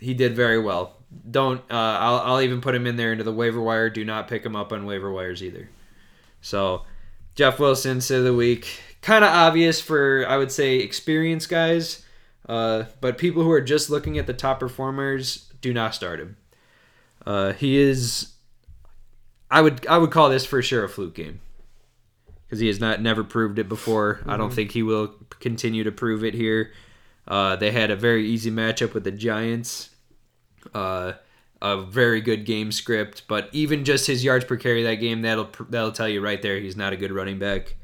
he 0.00 0.14
did 0.14 0.34
very 0.34 0.58
well. 0.58 0.96
Don't 1.30 1.60
uh, 1.70 1.74
I'll 1.74 2.18
I'll 2.20 2.40
even 2.40 2.60
put 2.62 2.74
him 2.74 2.86
in 2.86 2.96
there 2.96 3.12
into 3.12 3.22
the 3.24 3.32
waiver 3.32 3.60
wire. 3.60 3.90
Do 3.90 4.02
not 4.04 4.28
pick 4.28 4.44
him 4.46 4.56
up 4.56 4.72
on 4.72 4.86
waiver 4.86 5.12
wires 5.12 5.42
either. 5.42 5.68
So 6.40 6.84
Jeff 7.34 7.58
Wilson, 7.60 8.00
sit 8.00 8.18
of 8.18 8.24
the 8.24 8.32
week, 8.34 8.80
kind 9.02 9.24
of 9.24 9.30
obvious 9.30 9.78
for 9.80 10.24
I 10.26 10.38
would 10.38 10.50
say 10.50 10.76
experienced 10.76 11.50
guys, 11.50 12.02
uh, 12.48 12.84
but 13.02 13.18
people 13.18 13.42
who 13.42 13.50
are 13.50 13.60
just 13.60 13.90
looking 13.90 14.16
at 14.16 14.26
the 14.26 14.32
top 14.32 14.60
performers 14.60 15.52
do 15.60 15.74
not 15.74 15.94
start 15.94 16.18
him. 16.18 16.37
Uh, 17.26 17.52
he 17.52 17.76
is. 17.78 18.32
I 19.50 19.60
would 19.60 19.86
I 19.86 19.98
would 19.98 20.10
call 20.10 20.28
this 20.28 20.44
for 20.44 20.62
sure 20.62 20.84
a 20.84 20.88
fluke 20.88 21.14
game 21.14 21.40
because 22.46 22.60
he 22.60 22.66
has 22.66 22.80
not 22.80 23.00
never 23.00 23.24
proved 23.24 23.58
it 23.58 23.68
before. 23.68 24.20
I 24.26 24.36
don't 24.36 24.52
think 24.52 24.72
he 24.72 24.82
will 24.82 25.14
continue 25.40 25.84
to 25.84 25.92
prove 25.92 26.24
it 26.24 26.34
here. 26.34 26.72
Uh, 27.26 27.56
they 27.56 27.70
had 27.70 27.90
a 27.90 27.96
very 27.96 28.26
easy 28.26 28.50
matchup 28.50 28.94
with 28.94 29.04
the 29.04 29.10
Giants. 29.10 29.90
Uh, 30.74 31.12
a 31.60 31.82
very 31.82 32.20
good 32.20 32.44
game 32.46 32.70
script, 32.70 33.24
but 33.28 33.48
even 33.52 33.84
just 33.84 34.06
his 34.06 34.22
yards 34.22 34.44
per 34.44 34.56
carry 34.56 34.84
that 34.84 34.96
game, 34.96 35.22
that'll 35.22 35.48
that'll 35.68 35.92
tell 35.92 36.08
you 36.08 36.20
right 36.20 36.40
there 36.40 36.58
he's 36.58 36.76
not 36.76 36.92
a 36.92 36.96
good 36.96 37.12
running 37.12 37.38
back. 37.38 37.74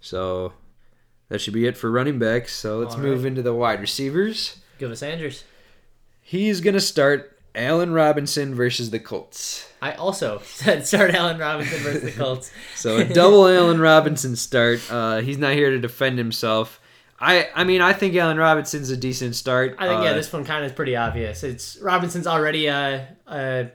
So 0.00 0.52
that 1.28 1.40
should 1.40 1.54
be 1.54 1.66
it 1.66 1.76
for 1.76 1.90
running 1.90 2.18
backs. 2.18 2.54
So 2.54 2.78
let's 2.78 2.94
All 2.94 3.00
move 3.00 3.24
into 3.24 3.42
the 3.42 3.54
wide 3.54 3.80
receivers. 3.80 4.60
Give 4.78 4.90
us 4.90 5.02
Andrews. 5.02 5.44
He's 6.20 6.60
gonna 6.60 6.80
start 6.80 7.37
Allen 7.58 7.92
Robinson 7.92 8.54
versus 8.54 8.90
the 8.90 8.98
Colts. 8.98 9.68
I 9.82 9.92
also 9.92 10.38
said 10.44 10.86
start 10.86 11.14
Allen 11.14 11.38
Robinson 11.38 11.78
versus 11.80 12.02
the 12.02 12.12
Colts. 12.12 12.50
So 12.74 12.96
a 12.98 13.04
double 13.04 13.46
Allen 13.56 13.80
Robinson 13.80 14.36
start. 14.36 14.80
Uh, 14.90 15.18
he's 15.18 15.38
not 15.38 15.52
here 15.54 15.70
to 15.70 15.78
defend 15.78 16.18
himself. 16.18 16.80
I 17.20 17.48
I 17.54 17.64
mean 17.64 17.80
I 17.80 17.92
think 17.92 18.14
Allen 18.14 18.36
Robinson's 18.38 18.90
a 18.90 18.96
decent 18.96 19.34
start. 19.34 19.76
I 19.78 19.88
think 19.88 20.04
yeah, 20.04 20.10
Uh, 20.10 20.14
this 20.14 20.32
one 20.32 20.44
kind 20.44 20.64
of 20.64 20.70
is 20.70 20.74
pretty 20.76 20.94
obvious. 20.96 21.42
It's 21.42 21.76
Robinson's 21.78 22.26
already 22.26 22.66
a, 22.68 23.08
a 23.26 23.70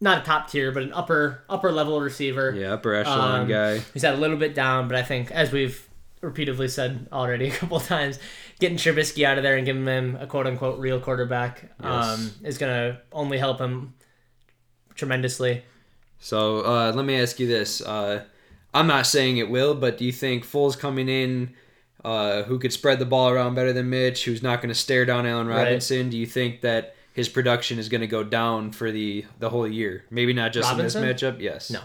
not 0.00 0.22
a 0.22 0.24
top 0.24 0.48
tier, 0.50 0.70
but 0.72 0.82
an 0.84 0.92
upper 0.92 1.42
upper 1.50 1.70
level 1.72 2.00
receiver. 2.00 2.54
yeah 2.56 2.72
upper 2.74 2.94
echelon 2.94 3.42
Um, 3.42 3.48
guy. 3.48 3.80
He's 3.92 4.02
had 4.02 4.14
a 4.14 4.18
little 4.18 4.36
bit 4.38 4.54
down, 4.54 4.88
but 4.88 4.96
I 4.96 5.02
think 5.02 5.30
as 5.30 5.52
we've 5.52 5.87
repeatedly 6.20 6.68
said 6.68 7.08
already 7.12 7.48
a 7.50 7.50
couple 7.50 7.80
times, 7.80 8.18
getting 8.60 8.76
Trubisky 8.78 9.24
out 9.24 9.38
of 9.38 9.44
there 9.44 9.56
and 9.56 9.64
giving 9.66 9.86
him 9.86 10.16
a 10.20 10.26
quote 10.26 10.46
unquote 10.46 10.78
real 10.78 11.00
quarterback 11.00 11.70
Yes. 11.82 12.04
um, 12.18 12.30
is 12.44 12.58
gonna 12.58 13.00
only 13.12 13.38
help 13.38 13.58
him 13.60 13.94
tremendously. 14.94 15.62
So 16.18 16.60
uh, 16.64 16.92
let 16.94 17.04
me 17.04 17.20
ask 17.20 17.38
you 17.38 17.46
this: 17.46 17.80
uh, 17.80 18.24
I'm 18.74 18.86
not 18.86 19.06
saying 19.06 19.38
it 19.38 19.48
will, 19.50 19.74
but 19.74 19.98
do 19.98 20.04
you 20.04 20.12
think 20.12 20.44
Foles 20.44 20.78
coming 20.78 21.08
in, 21.08 21.54
uh, 22.04 22.42
who 22.42 22.58
could 22.58 22.72
spread 22.72 22.98
the 22.98 23.06
ball 23.06 23.28
around 23.30 23.54
better 23.54 23.72
than 23.72 23.88
Mitch, 23.90 24.24
who's 24.24 24.42
not 24.42 24.60
going 24.60 24.68
to 24.70 24.74
stare 24.74 25.04
down 25.04 25.26
Allen 25.26 25.46
Right. 25.46 25.58
Robinson? 25.64 26.10
Do 26.10 26.16
you 26.18 26.26
think 26.26 26.62
that 26.62 26.94
his 27.12 27.28
production 27.28 27.78
is 27.78 27.88
going 27.88 28.00
to 28.00 28.06
go 28.08 28.24
down 28.24 28.72
for 28.72 28.90
the 28.90 29.24
the 29.38 29.50
whole 29.50 29.68
year? 29.68 30.04
Maybe 30.10 30.32
not 30.32 30.52
just 30.52 30.68
Robinson? 30.70 31.02
in 31.04 31.08
this 31.08 31.22
matchup. 31.22 31.40
Yes. 31.40 31.70
No. 31.70 31.80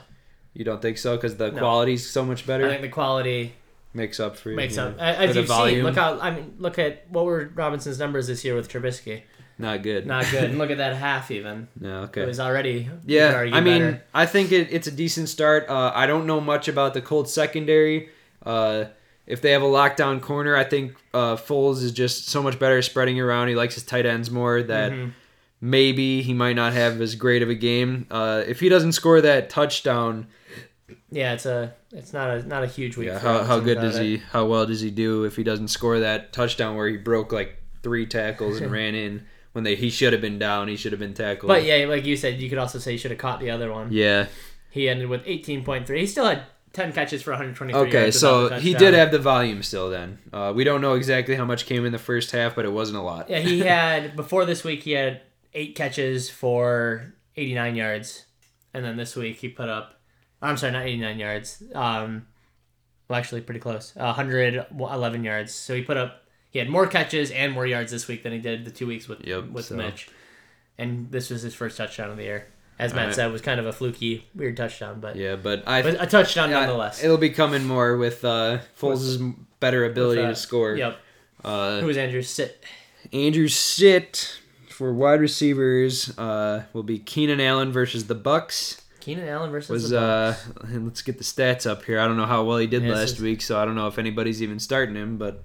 You 0.55 0.63
don't 0.63 0.81
think 0.81 0.97
so? 0.97 1.15
Because 1.15 1.37
the 1.37 1.51
No. 1.51 1.57
quality's 1.59 2.07
so 2.09 2.23
much 2.25 2.45
better? 2.47 2.65
I 2.65 2.69
think 2.69 2.81
the 2.81 2.89
quality 2.89 3.53
makes 3.93 4.19
up 4.19 4.37
for 4.37 4.49
makes 4.49 4.75
yeah, 4.77 4.85
up. 4.85 4.97
As 4.99 5.35
you've 5.35 5.47
volume. 5.47 5.77
seen, 5.77 5.83
look 5.85 5.95
how 5.95 6.19
I 6.19 6.31
mean, 6.31 6.55
look 6.59 6.79
at 6.79 7.05
what 7.09 7.25
were 7.25 7.51
Robinson's 7.53 7.99
numbers 7.99 8.27
this 8.27 8.43
year 8.45 8.55
with 8.55 8.69
Trubisky. 8.69 9.21
not 9.57 9.83
good. 9.83 10.05
Not 10.07 10.25
good. 10.31 10.45
and 10.45 10.57
look 10.61 10.71
at 10.71 10.77
that 10.77 10.95
half 10.95 11.29
even. 11.31 11.67
no. 11.79 12.09
It 12.13 12.25
was 12.27 12.39
already. 12.39 12.89
Yeah, 13.05 13.37
I 13.53 13.61
mean, 13.61 13.81
better. 13.81 14.03
I 14.13 14.25
think 14.25 14.51
it, 14.51 14.69
it's 14.71 14.87
a 14.87 14.91
decent 14.91 15.29
start. 15.29 15.69
Uh, 15.69 15.91
I 15.93 16.07
don't 16.07 16.25
know 16.25 16.41
much 16.41 16.67
about 16.67 16.93
the 16.93 17.01
Colts 17.01 17.31
secondary. 17.33 18.09
Uh, 18.45 18.85
if 19.25 19.41
they 19.41 19.51
have 19.51 19.61
a 19.61 19.65
lockdown 19.67 20.21
corner, 20.21 20.55
I 20.57 20.65
think 20.65 20.95
uh, 21.13 21.37
Foles 21.37 21.81
is 21.81 21.91
just 21.93 22.27
so 22.27 22.43
much 22.43 22.59
better 22.59 22.81
spreading 22.81 23.19
around. 23.21 23.47
He 23.47 23.55
likes 23.55 23.75
his 23.75 23.83
tight 23.83 24.05
ends 24.05 24.29
more. 24.29 24.61
That 24.63 24.91
Mhm. 24.91 25.11
maybe 25.61 26.21
he 26.21 26.33
might 26.33 26.57
not 26.57 26.73
have 26.73 26.99
as 26.99 27.15
great 27.15 27.41
of 27.41 27.49
a 27.49 27.55
game. 27.55 28.05
Uh, 28.11 28.43
if 28.45 28.59
he 28.59 28.67
doesn't 28.69 28.91
score 28.93 29.21
that 29.21 29.49
touchdown, 29.49 30.27
Yeah, 31.09 31.33
it's 31.33 31.45
a 31.45 31.73
it's 31.91 32.13
not 32.13 32.29
a 32.29 32.43
not 32.47 32.63
a 32.63 32.67
huge 32.67 32.97
week. 32.97 33.07
yeah, 33.07 33.19
how, 33.19 33.43
how 33.43 33.59
good 33.59 33.75
does 33.79 33.97
it. 33.97 34.03
he? 34.03 34.17
How 34.17 34.45
well 34.45 34.65
does 34.65 34.81
he 34.81 34.91
do 34.91 35.23
if 35.23 35.35
he 35.35 35.43
doesn't 35.43 35.69
score 35.69 35.99
that 35.99 36.33
touchdown 36.33 36.75
where 36.75 36.87
he 36.87 36.97
broke 36.97 37.31
like 37.31 37.57
three 37.81 38.05
tackles 38.05 38.59
and 38.61 38.71
ran 38.79 38.93
in 38.95 39.25
when 39.53 39.63
they 39.63 39.75
he 39.75 39.89
should 39.89 40.13
have 40.13 40.21
been 40.21 40.39
down. 40.39 40.67
He 40.67 40.75
should 40.75 40.91
have 40.91 40.99
been 40.99 41.13
tackled. 41.13 41.47
But 41.47 41.63
yeah, 41.63 41.85
like 41.87 42.05
you 42.05 42.17
said, 42.17 42.41
you 42.41 42.49
could 42.49 42.57
also 42.57 42.79
say 42.79 42.91
he 42.91 42.97
should 42.97 43.11
have 43.11 43.17
caught 43.19 43.39
the 43.39 43.49
other 43.51 43.71
one. 43.71 43.91
yeah. 43.91 44.27
He 44.69 44.89
ended 44.89 45.07
with 45.07 45.23
18.3. 45.25 45.95
He 45.99 46.07
still 46.07 46.25
had 46.25 46.45
10 46.73 46.93
catches 46.93 47.21
for 47.21 47.29
123 47.29 47.79
Okay, 47.89 48.01
yards. 48.01 48.19
so 48.19 48.49
he 48.59 48.73
did 48.73 48.95
have 48.95 49.11
the 49.11 49.19
volume 49.19 49.61
still. 49.61 49.91
Then 49.91 50.17
uh, 50.33 50.51
we 50.55 50.63
don't 50.63 50.81
know 50.81 50.95
exactly 50.95 51.35
how 51.35 51.45
much 51.45 51.67
came 51.67 51.85
in 51.85 51.91
the 51.91 51.99
first 51.99 52.31
half, 52.31 52.55
but 52.55 52.65
it 52.65 52.71
wasn't 52.73 52.97
a 52.97 53.01
lot. 53.01 53.29
Yeah, 53.29 53.37
he 53.39 53.59
had 53.75 54.15
before 54.15 54.45
this 54.45 54.63
week 54.63 54.81
he 54.81 54.93
had 54.93 55.21
eight 55.53 55.75
catches 55.75 56.31
for 56.31 57.13
89 57.37 57.75
yards, 57.75 58.25
and 58.73 58.83
then 58.83 58.97
this 58.97 59.15
week 59.15 59.37
he 59.37 59.47
put 59.47 59.69
up. 59.69 59.99
I'm 60.43 60.57
sorry, 60.57 60.73
not 60.73 60.83
89 60.85 61.19
yards. 61.19 61.63
Um, 61.73 62.27
well, 63.07 63.17
actually, 63.19 63.41
pretty 63.41 63.59
close. 63.59 63.93
111 63.95 65.23
yards. 65.23 65.53
So 65.53 65.75
he 65.75 65.81
put 65.81 65.97
up. 65.97 66.23
He 66.51 66.59
had 66.59 66.69
more 66.69 66.85
catches 66.85 67.31
and 67.31 67.51
more 67.51 67.65
yards 67.65 67.91
this 67.91 68.07
week 68.07 68.21
than 68.23 68.31
he 68.31 68.37
did 68.39 68.63
the 68.65 68.71
two 68.71 68.85
weeks 68.85 69.07
with 69.07 69.25
Yep, 69.25 69.49
with 69.49 69.65
so- 69.65 69.75
Mitch, 69.75 70.09
and 70.77 71.11
this 71.11 71.29
was 71.31 71.41
his 71.41 71.55
first 71.55 71.77
touchdown 71.77 72.11
of 72.11 72.17
the 72.17 72.23
year. 72.23 72.47
As 72.77 72.91
Matt 72.93 73.01
Alright. 73.03 73.15
said, 73.15 73.29
it 73.29 73.31
was 73.31 73.41
kind 73.41 73.59
of 73.59 73.65
a 73.67 73.71
fluky, 73.73 74.27
weird 74.35 74.57
touchdown, 74.57 74.99
but, 74.99 75.15
Yeah, 75.15 75.35
but 75.35 75.63
I 75.67 75.79
a 75.79 76.07
touchdown 76.07 76.49
yeah, 76.49 76.61
nonetheless. 76.61 77.03
it'll 77.03 77.17
be 77.19 77.29
coming 77.29 77.65
more 77.65 77.97
with 77.97 78.25
uh, 78.25 78.59
Foles' 78.79 79.35
better 79.59 79.85
ability 79.85 80.21
With, 80.21 80.29
uh, 80.29 80.33
to 80.33 80.35
score. 80.35 80.75
Yep. 80.75 80.97
Uh, 81.43 81.79
Who 81.81 81.87
was 81.87 81.97
Andrew? 81.97 82.21
Sit. 82.23 82.63
Andrew 83.11 83.47
sit 83.47 84.39
for 84.69 84.91
wide 84.93 85.21
receivers 85.21 86.17
uh, 86.17 86.63
will 86.73 86.83
be 86.83 86.97
Keenan 86.97 87.39
Allen 87.39 87.71
versus 87.71 88.07
the 88.07 88.15
Bucs. 88.15 88.81
Keenan 89.03 89.27
Allen 89.27 89.51
versus 89.51 89.69
Was 89.69 89.89
the 89.89 89.99
uh, 89.99 90.35
let's 90.71 91.01
get 91.01 91.17
the 91.17 91.25
stats 91.25 91.69
up 91.69 91.83
here. 91.83 91.99
I 91.99 92.07
don't 92.07 92.15
know 92.15 92.25
how 92.25 92.43
well 92.45 92.57
he 92.57 92.67
did 92.67 92.83
Yeah, 92.83 92.93
last 92.93 93.19
week, 93.19 93.41
so 93.41 93.59
I 93.59 93.65
don't 93.65 93.75
know 93.75 93.87
if 93.87 93.99
anybody's 93.99 94.41
even 94.41 94.59
starting 94.59 94.95
him. 94.95 95.17
But 95.17 95.43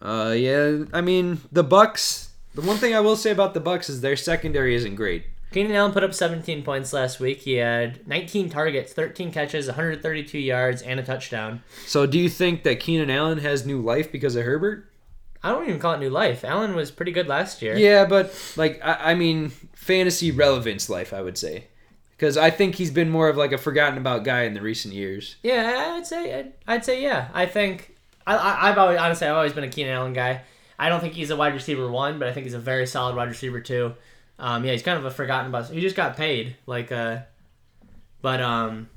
uh, 0.00 0.34
yeah, 0.36 0.84
I 0.92 1.00
mean 1.00 1.40
the 1.52 1.62
Bucs. 1.62 2.30
The 2.54 2.62
one 2.62 2.78
thing 2.78 2.94
I 2.94 3.00
will 3.00 3.16
say 3.16 3.30
about 3.30 3.54
the 3.54 3.60
Bucs 3.60 3.88
is 3.88 4.00
their 4.00 4.16
secondary 4.16 4.74
isn't 4.74 4.96
great. 4.96 5.24
Keenan 5.52 5.72
Allen 5.72 5.92
put 5.92 6.02
up 6.02 6.14
17 6.14 6.62
points 6.64 6.92
last 6.92 7.20
week. 7.20 7.42
He 7.42 7.54
had 7.54 8.06
19 8.08 8.48
targets, 8.48 8.92
13 8.92 9.30
catches, 9.30 9.66
132 9.66 10.38
yards, 10.38 10.82
and 10.82 10.98
a 10.98 11.02
touchdown. 11.02 11.62
So 11.86 12.06
do 12.06 12.18
you 12.18 12.28
think 12.28 12.62
that 12.64 12.80
Keenan 12.80 13.10
Allen 13.10 13.38
has 13.38 13.64
new 13.64 13.80
life 13.80 14.10
because 14.10 14.34
of 14.34 14.44
Herbert? 14.44 14.90
I 15.42 15.50
don't 15.50 15.68
even 15.68 15.78
call 15.78 15.94
it 15.94 15.98
new 16.00 16.10
life. 16.10 16.44
Allen 16.44 16.74
was 16.74 16.90
pretty 16.90 17.12
good 17.12 17.28
last 17.28 17.62
year. 17.62 17.76
Yeah, 17.76 18.04
but 18.06 18.34
like 18.56 18.80
I, 18.82 19.12
I 19.12 19.14
mean, 19.14 19.50
fantasy 19.74 20.30
relevance 20.30 20.88
life, 20.88 21.12
I 21.12 21.20
would 21.20 21.36
say, 21.36 21.66
because 22.22 22.36
I 22.36 22.50
think 22.50 22.76
he's 22.76 22.92
been 22.92 23.10
more 23.10 23.28
of 23.28 23.36
like 23.36 23.50
a 23.50 23.58
forgotten 23.58 23.98
about 23.98 24.22
guy 24.22 24.42
in 24.42 24.54
the 24.54 24.60
recent 24.60 24.94
years. 24.94 25.34
Yeah, 25.42 25.96
I'd 25.96 26.06
say 26.06 26.38
I'd, 26.38 26.52
I'd 26.68 26.84
say 26.84 27.02
yeah. 27.02 27.26
I 27.34 27.46
think 27.46 27.96
I, 28.24 28.36
I 28.36 28.70
I've 28.70 28.78
always 28.78 28.96
honestly 28.96 29.26
I've 29.26 29.34
always 29.34 29.52
been 29.52 29.64
a 29.64 29.68
Keenan 29.68 29.92
Allen 29.92 30.12
guy. 30.12 30.42
I 30.78 30.88
don't 30.88 31.00
think 31.00 31.14
he's 31.14 31.30
a 31.30 31.36
wide 31.36 31.52
receiver 31.52 31.90
one, 31.90 32.20
but 32.20 32.28
I 32.28 32.32
think 32.32 32.44
he's 32.44 32.54
a 32.54 32.60
very 32.60 32.86
solid 32.86 33.16
wide 33.16 33.28
receiver 33.28 33.60
two. 33.60 33.96
Um, 34.38 34.64
yeah, 34.64 34.70
he's 34.70 34.84
kind 34.84 34.96
of 35.00 35.04
a 35.04 35.10
forgotten 35.10 35.48
about. 35.48 35.68
He 35.70 35.80
just 35.80 35.96
got 35.96 36.16
paid, 36.16 36.54
like 36.64 36.92
uh, 36.92 37.22
but 38.20 38.40
um, 38.40 38.88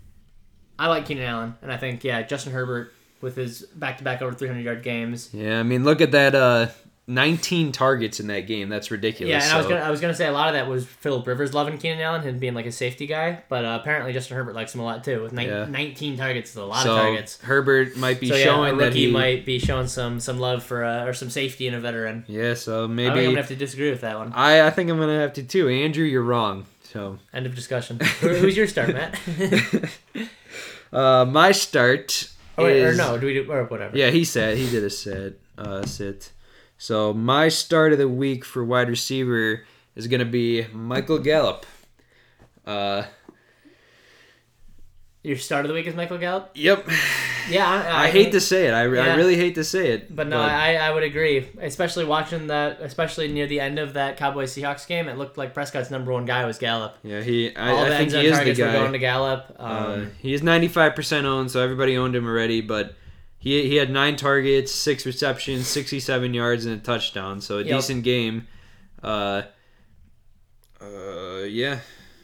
I 0.78 0.86
like 0.86 1.07
Keenan 1.07 1.23
Allen, 1.23 1.55
and 1.63 1.71
I 1.71 1.78
think 1.78 2.03
yeah, 2.03 2.21
Justin 2.21 2.53
Herbert 2.53 2.93
with 3.21 3.38
his 3.38 3.63
back 3.63 3.97
to 3.97 4.03
back 4.03 4.21
over 4.21 4.36
300 4.36 4.63
yard 4.63 4.84
games. 4.84 5.32
Yeah, 5.34 5.59
I 5.59 5.63
mean, 5.63 5.84
look 5.84 5.99
at 5.99 6.11
that. 6.11 6.36
Uh, 6.36 6.67
19 7.08 7.72
targets 7.72 8.20
in 8.20 8.28
that 8.28 8.41
game. 8.41 8.68
That's 8.68 8.89
ridiculous. 8.89 9.30
Yeah, 9.32 9.43
and 9.43 9.53
I 9.53 9.58
was 9.58 9.68
gonna 9.68 9.82
I 9.82 9.91
was 9.91 10.01
gonna 10.01 10.16
say 10.16 10.26
a 10.28 10.32
lot 10.32 10.47
of 10.47 10.56
that 10.56 10.68
was 10.68 10.86
Philip 10.86 11.28
Rivers 11.28 11.53
loving 11.53 11.78
Keenan 11.78 11.99
Allen 12.01 12.28
and 12.28 12.39
being 12.39 12.56
like 12.56 12.66
a 12.66 12.72
safety 12.72 13.06
guy, 13.06 13.43
but 13.47 13.64
uh, 13.64 13.78
apparently 13.80 14.12
Justin 14.12 14.38
Herbert 14.38 14.56
likes 14.56 14.74
him 14.74 14.82
a 14.82 14.84
lot 14.84 15.03
too. 15.03 15.22
With 15.22 15.32
nine, 15.32 15.47
Yeah. 15.47 15.66
19 15.66 16.18
targets 16.18 16.49
is 16.49 16.56
a 16.56 16.66
lot 16.66 16.84
so 16.84 16.95
of 16.95 17.01
targets. 17.01 17.39
Herbert 17.41 17.95
might 17.95 18.20
be 18.20 18.30
So 18.30 18.36
yeah, 18.36 18.45
showing 18.45 18.78
that 18.78 18.95
he 18.95 19.12
might 19.12 19.45
be 19.45 19.60
showing 19.60 19.88
some 19.88 20.20
some 20.20 20.39
love 20.39 20.64
for 20.64 20.84
uh, 20.84 21.06
or 21.06 21.14
some 21.14 21.30
safety 21.30 21.68
in 21.68 21.76
a 21.76 21.80
veteran. 21.80 22.26
Yeah, 22.28 22.56
so 22.56 22.86
I 22.86 22.88
think 22.88 22.89
I'm 22.89 22.95
maybe 22.95 23.26
gonna 23.26 23.38
have 23.38 23.47
to 23.49 23.56
disagree 23.56 23.91
with 23.91 24.01
that 24.01 24.18
one. 24.18 24.34
I, 24.34 24.66
I 24.66 24.72
think 24.72 24.89
I'm 24.89 24.97
gonna 24.97 25.20
have 25.20 25.34
to 25.34 25.43
too. 25.43 25.70
Andrew, 25.70 26.06
you're 26.06 26.24
wrong. 26.24 26.66
So 26.84 27.20
End 27.34 27.45
of 27.45 27.53
discussion. 27.53 27.99
Who, 28.22 28.30
who's 28.30 28.58
your 28.58 28.68
start, 28.68 28.93
Matt? 28.93 29.20
uh, 30.93 31.26
my 31.26 31.51
start 31.51 32.32
oh, 32.58 32.64
wait, 32.64 32.84
or 32.84 32.95
no? 32.95 33.18
Do 33.18 33.28
we 33.28 33.34
do 33.34 33.51
or 33.51 33.66
whatever? 33.66 33.95
Yeah, 33.95 34.10
he 34.10 34.24
said 34.24 34.58
he 34.58 34.70
did 34.70 34.84
a 34.84 34.89
sit. 34.89 35.39
Uh, 35.58 35.86
sit. 35.86 36.32
So 36.78 37.13
my 37.13 37.47
start 37.49 37.93
of 37.93 37.97
the 37.99 38.07
week 38.07 38.43
for 38.45 38.63
wide 38.63 38.89
receiver 38.89 39.65
is 39.95 40.07
gonna 40.07 40.26
be 40.26 40.67
Michael 40.73 41.19
Gallup. 41.19 41.65
Uh, 42.65 43.03
Your 45.23 45.38
start 45.38 45.65
of 45.65 45.69
the 45.69 45.73
week 45.73 45.88
is 45.88 45.95
Michael 45.95 46.17
Gallup. 46.17 46.51
yep. 46.53 46.88
Yeah, 47.49 47.67
I, 47.67 48.05
I, 48.05 48.09
hate 48.09 48.32
to 48.32 48.41
say 48.41 48.67
it. 48.67 48.73
I, 48.73 48.82
I 48.82 49.15
really 49.15 49.36
hate 49.36 49.53
to 49.55 49.63
say 49.63 49.91
it. 49.91 50.15
But 50.15 50.28
no, 50.28 50.39
I, 50.39 50.73
I 50.76 50.91
would 50.91 51.03
agree. 51.03 51.47
Especially 51.61 52.03
watching 52.03 52.47
that, 52.47 52.82
especially 52.82 53.28
near 53.32 53.45
the 53.45 53.59
end 53.59 53.78
of 53.78 53.93
that 53.93 54.17
Cowboys 54.17 54.55
Seahawks 54.55 54.88
game, 54.88 55.07
it 55.07 55.17
looked 55.19 55.38
like 55.38 55.53
Prescott's 55.53 55.91
number 55.91 56.11
one 56.11 56.26
guy 56.26 56.43
was 56.45 56.57
Gallup. 56.57 56.97
yeah, 57.03 57.21
he. 57.21 57.55
I, 57.55 57.69
All 57.69 57.78
I 57.86 57.89
the 57.89 57.97
think 57.97 58.01
end 58.01 58.11
zone 58.11 58.21
he 58.21 58.28
is 58.28 58.32
the 58.32 58.38
targets 58.38 58.59
were 58.59 58.71
going 58.71 58.91
to 58.93 58.97
Gallup. 58.99 59.55
Um, 59.59 59.69
Uh, 59.69 60.05
he 60.19 60.34
is 60.34 60.41
95% 60.41 61.23
owned, 61.26 61.51
so 61.51 61.61
everybody 61.61 61.95
owned 61.97 62.15
him 62.15 62.26
already. 62.26 62.61
But 62.61 62.95
he 63.45 63.69
he 63.69 63.75
had 63.75 63.89
nine 63.91 64.15
targets, 64.17 64.73
six 64.73 65.05
receptions, 65.05 65.67
67 65.67 66.33
yards, 66.33 66.65
and 66.65 66.75
a 66.75 66.83
touchdown. 66.83 67.39
So 67.39 67.59
a 67.59 67.63
Yep. 67.63 67.77
decent 67.77 68.03
game. 68.03 68.47
Uh, 69.03 69.43
uh, 70.81 71.43
yeah. 71.47 71.79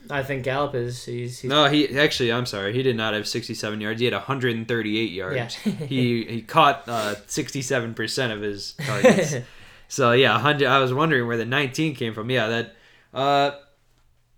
I 0.09 0.23
think 0.23 0.43
Gallup 0.43 0.73
is 0.75 1.05
he's, 1.05 1.39
he's 1.39 1.49
No, 1.49 1.65
he 1.69 1.97
actually. 1.97 2.33
I'm 2.33 2.47
sorry. 2.47 2.73
He 2.73 2.81
did 2.83 2.97
not 2.97 3.13
have 3.13 3.27
67 3.27 3.79
yards. 3.79 3.99
He 3.99 4.05
had 4.05 4.13
138 4.15 5.11
yards. 5.11 5.35
Yeah. 5.63 5.71
he 5.87 6.25
he 6.25 6.41
caught 6.41 6.83
uh, 6.87 7.15
67% 7.27 8.33
of 8.33 8.41
his 8.41 8.73
targets. 8.73 9.35
so 9.87 10.11
yeah, 10.11 10.33
100. 10.33 10.67
I 10.67 10.79
was 10.79 10.91
wondering 10.93 11.27
where 11.27 11.37
the 11.37 11.45
19 11.45 11.95
came 11.95 12.13
from. 12.13 12.29
Yeah, 12.29 12.47
that. 12.47 12.75
Uh, 13.13 13.51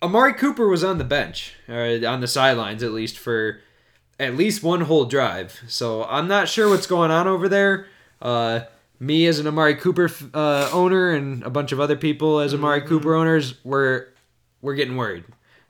Amari 0.01 0.33
Cooper 0.33 0.67
was 0.67 0.83
on 0.83 0.97
the 0.97 1.05
bench, 1.05 1.53
or 1.69 2.05
on 2.05 2.19
the 2.19 2.27
sidelines 2.27 2.83
at 2.83 2.91
least 2.91 3.17
for 3.17 3.61
at 4.19 4.35
least 4.35 4.63
one 4.63 4.81
whole 4.81 5.05
drive. 5.05 5.61
So 5.67 6.03
I'm 6.05 6.27
not 6.27 6.47
sure 6.49 6.69
what's 6.69 6.87
going 6.87 7.11
on 7.11 7.27
over 7.27 7.47
there. 7.49 7.87
Uh, 8.21 8.61
me 8.99 9.25
as 9.27 9.39
an 9.39 9.47
Amari 9.47 9.75
Cooper 9.75 10.09
uh, 10.33 10.69
owner 10.71 11.09
and 11.11 11.43
a 11.43 11.49
bunch 11.49 11.71
of 11.71 11.79
other 11.79 11.95
people 11.97 12.39
as 12.39 12.53
Amari 12.53 12.79
Mm-hmm. 12.79 12.89
Cooper 12.89 13.15
owners, 13.15 13.55
we're 13.63 14.07
we're 14.61 14.75
getting 14.75 14.95
worried. 14.95 15.25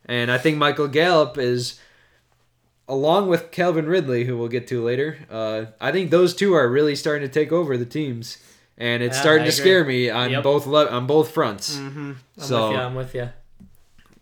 And 0.06 0.30
I 0.30 0.38
think 0.38 0.58
Michael 0.58 0.88
Gallup 0.88 1.38
is, 1.38 1.80
along 2.88 3.30
with 3.30 3.50
Calvin 3.52 3.88
Ridley, 3.88 4.26
who 4.26 4.38
we'll 4.38 4.50
get 4.50 4.68
to 4.68 4.84
later. 4.84 5.18
Uh, 5.32 5.66
I 5.82 5.92
think 5.92 6.12
those 6.12 6.36
two 6.36 6.54
are 6.54 6.70
really 6.70 6.96
starting 6.96 7.28
to 7.28 7.34
take 7.34 7.52
over 7.52 7.78
the 7.78 7.86
teams, 7.86 8.38
and 8.78 9.02
it's 9.02 9.16
Yeah, 9.16 9.22
starting 9.22 9.46
to 9.46 9.52
scare 9.52 9.84
me 9.86 10.10
on 10.10 10.30
Yep. 10.32 10.44
both 10.44 10.68
le- 10.68 10.90
on 10.90 11.08
both 11.08 11.32
fronts. 11.32 11.78
Mm-hmm. 11.78 12.12
I'm 12.12 12.18
So- 12.38 12.68
with 12.68 12.72
you. 12.78 12.84
I'm 12.84 12.96
with 12.96 13.16
you. 13.16 13.30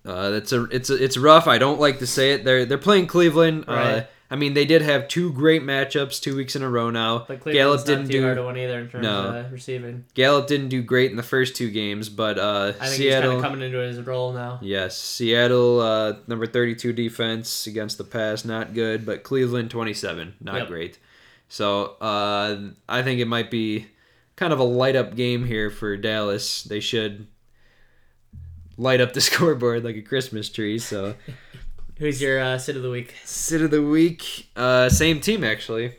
Uh, 0.05 0.29
that's 0.31 0.51
a 0.51 0.63
it's 0.65 0.89
a, 0.89 1.01
it's 1.03 1.17
rough. 1.17 1.47
I 1.47 1.57
don't 1.57 1.79
like 1.79 1.99
to 1.99 2.07
say 2.07 2.33
it. 2.33 2.43
They're 2.43 2.65
they're 2.65 2.77
playing 2.77 3.07
Cleveland. 3.07 3.65
Uh, 3.67 3.71
Right. 3.73 4.07
I 4.31 4.37
mean, 4.37 4.53
they 4.53 4.63
did 4.63 4.81
have 4.81 5.09
two 5.09 5.33
great 5.33 5.61
matchups 5.61 6.21
two 6.21 6.37
weeks 6.37 6.55
in 6.55 6.61
a 6.63 6.69
row 6.69 6.89
now. 6.89 7.25
But 7.27 7.43
Gallup 7.43 7.43
Cleveland's 7.43 7.83
didn't 7.83 8.03
not 8.03 8.11
too 8.11 8.21
hard 8.23 8.35
do 8.37 8.41
to 8.43 8.47
win 8.47 8.57
either 8.57 8.79
in 8.79 8.89
terms 8.89 9.03
No. 9.03 9.23
of 9.25 9.45
uh, 9.45 9.49
receiving. 9.51 10.05
Gallup 10.13 10.47
didn't 10.47 10.69
do 10.69 10.81
great 10.81 11.11
in 11.11 11.17
the 11.17 11.21
first 11.23 11.53
two 11.53 11.69
games, 11.69 12.07
but 12.07 12.39
uh, 12.39 12.67
I 12.67 12.71
think 12.71 12.77
he's 12.79 12.89
kind 12.89 12.95
Seattle. 13.23 13.35
of 13.35 13.41
coming 13.41 13.61
into 13.61 13.79
his 13.79 13.99
role 13.99 14.31
now. 14.31 14.59
Yes, 14.61 14.97
Seattle 14.97 15.81
uh, 15.81 16.13
number 16.27 16.47
thirty 16.47 16.75
two 16.75 16.93
defense 16.93 17.67
against 17.67 17.97
the 17.97 18.05
pass, 18.05 18.45
not 18.45 18.73
good. 18.73 19.05
But 19.05 19.23
Cleveland 19.23 19.69
twenty 19.69 19.93
seven, 19.93 20.35
not 20.39 20.55
Yep. 20.59 20.67
great. 20.69 20.97
So 21.49 21.97
uh, 21.99 22.69
I 22.87 23.03
think 23.03 23.19
it 23.19 23.27
might 23.27 23.51
be 23.51 23.87
kind 24.37 24.53
of 24.53 24.59
a 24.59 24.63
light 24.63 24.95
up 24.95 25.13
game 25.13 25.43
here 25.45 25.69
for 25.69 25.97
Dallas. 25.97 26.63
They 26.63 26.79
should 26.79 27.27
light 28.81 28.99
up 28.99 29.13
the 29.13 29.21
scoreboard 29.29 29.83
like 29.83 29.95
a 29.95 30.01
Christmas 30.01 30.49
tree. 30.49 30.79
So 30.79 31.15
Who's 31.99 32.19
your 32.21 32.39
uh, 32.41 32.57
sit 32.57 32.75
of 32.75 32.81
the 32.81 32.89
week? 32.89 33.13
sit 33.25 33.61
of 33.61 33.69
the 33.71 33.81
week, 33.83 34.47
uh, 34.55 34.89
same 34.89 35.19
team 35.21 35.43
actually. 35.43 35.95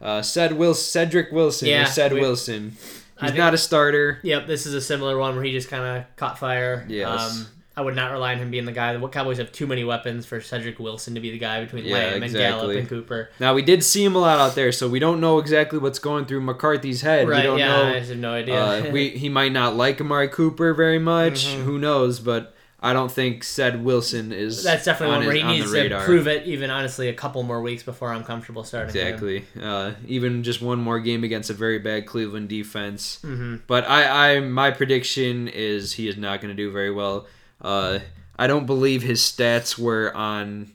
Uh, 0.00 0.22
said 0.22 0.54
Will 0.54 0.74
Cedric 0.74 1.30
Wilson. 1.30 1.68
Yeah, 1.68 1.84
said 1.84 2.12
we- 2.12 2.20
Wilson. 2.20 2.76
He's 3.20 3.30
think- 3.30 3.38
not 3.38 3.54
a 3.54 3.58
starter. 3.58 4.18
Yep, 4.24 4.48
this 4.48 4.66
is 4.66 4.74
a 4.74 4.80
similar 4.80 5.16
one 5.16 5.36
where 5.36 5.44
he 5.44 5.52
just 5.52 5.68
kind 5.68 5.84
of 5.98 6.16
caught 6.16 6.38
fire. 6.40 6.84
Yes. 6.88 7.20
Um, 7.38 7.46
I 7.74 7.80
would 7.80 7.96
not 7.96 8.12
rely 8.12 8.32
on 8.32 8.38
him 8.38 8.50
being 8.50 8.66
the 8.66 8.72
guy. 8.72 8.94
The 8.96 9.08
Cowboys 9.08 9.38
have 9.38 9.50
too 9.50 9.66
many 9.66 9.82
weapons 9.82 10.26
for 10.26 10.40
Cedric 10.40 10.78
Wilson 10.78 11.14
to 11.14 11.20
be 11.20 11.30
the 11.30 11.38
guy 11.38 11.64
between 11.64 11.84
Yeah, 11.86 11.94
Lamb 11.94 12.22
and 12.22 12.32
Gallup 12.32 12.76
and 12.76 12.88
Cooper. 12.88 13.30
Now 13.40 13.54
we 13.54 13.62
did 13.62 13.82
see 13.82 14.04
him 14.04 14.14
a 14.14 14.18
lot 14.18 14.38
out 14.38 14.54
there, 14.54 14.72
so 14.72 14.88
we 14.88 14.98
don't 14.98 15.20
know 15.20 15.38
exactly 15.38 15.78
what's 15.78 15.98
going 15.98 16.26
through 16.26 16.42
McCarthy's 16.42 17.00
head. 17.00 17.26
Right? 17.28 17.38
we 17.38 17.42
don't 17.44 17.58
yeah, 17.58 17.80
I 17.82 17.98
have 18.00 18.16
no 18.18 18.32
idea. 18.34 18.62
Uh, 18.62 18.90
we 18.92 19.08
he 19.10 19.28
might 19.28 19.52
not 19.52 19.74
like 19.74 20.00
Amari 20.00 20.28
Cooper 20.28 20.74
very 20.74 20.98
much. 20.98 21.46
Mhm. 21.46 21.64
Who 21.64 21.78
knows? 21.78 22.20
But 22.20 22.54
I 22.84 22.92
don't 22.92 23.10
think 23.12 23.44
Ced 23.44 23.82
Wilson 23.82 24.32
is. 24.32 24.64
That's 24.64 24.84
definitely 24.84 25.14
on 25.14 25.20
one 25.20 25.26
where 25.28 25.36
he 25.36 25.42
needs 25.44 25.72
to 25.72 26.00
prove 26.04 26.26
it. 26.26 26.46
Even 26.46 26.68
honestly, 26.68 27.08
a 27.08 27.14
couple 27.14 27.42
more 27.44 27.62
weeks 27.62 27.84
before 27.84 28.12
I'm 28.12 28.24
comfortable 28.24 28.64
starting. 28.64 28.88
Exactly. 28.94 29.44
Uh, 29.58 29.92
even 30.08 30.42
just 30.42 30.60
one 30.60 30.80
more 30.80 30.98
game 30.98 31.22
against 31.22 31.48
a 31.48 31.54
very 31.54 31.78
bad 31.78 32.06
Cleveland 32.06 32.48
defense. 32.48 33.18
hmm 33.22 33.56
But 33.66 33.88
I, 33.88 34.34
I 34.36 34.40
my 34.40 34.72
prediction 34.72 35.46
is 35.48 35.92
he 35.92 36.08
is 36.08 36.16
not 36.16 36.40
going 36.42 36.54
to 36.54 36.60
do 36.60 36.70
very 36.72 36.90
well. 36.90 37.26
Uh, 37.62 38.00
I 38.38 38.46
don't 38.48 38.66
believe 38.66 39.02
his 39.02 39.20
stats 39.22 39.78
were 39.78 40.14
on 40.14 40.72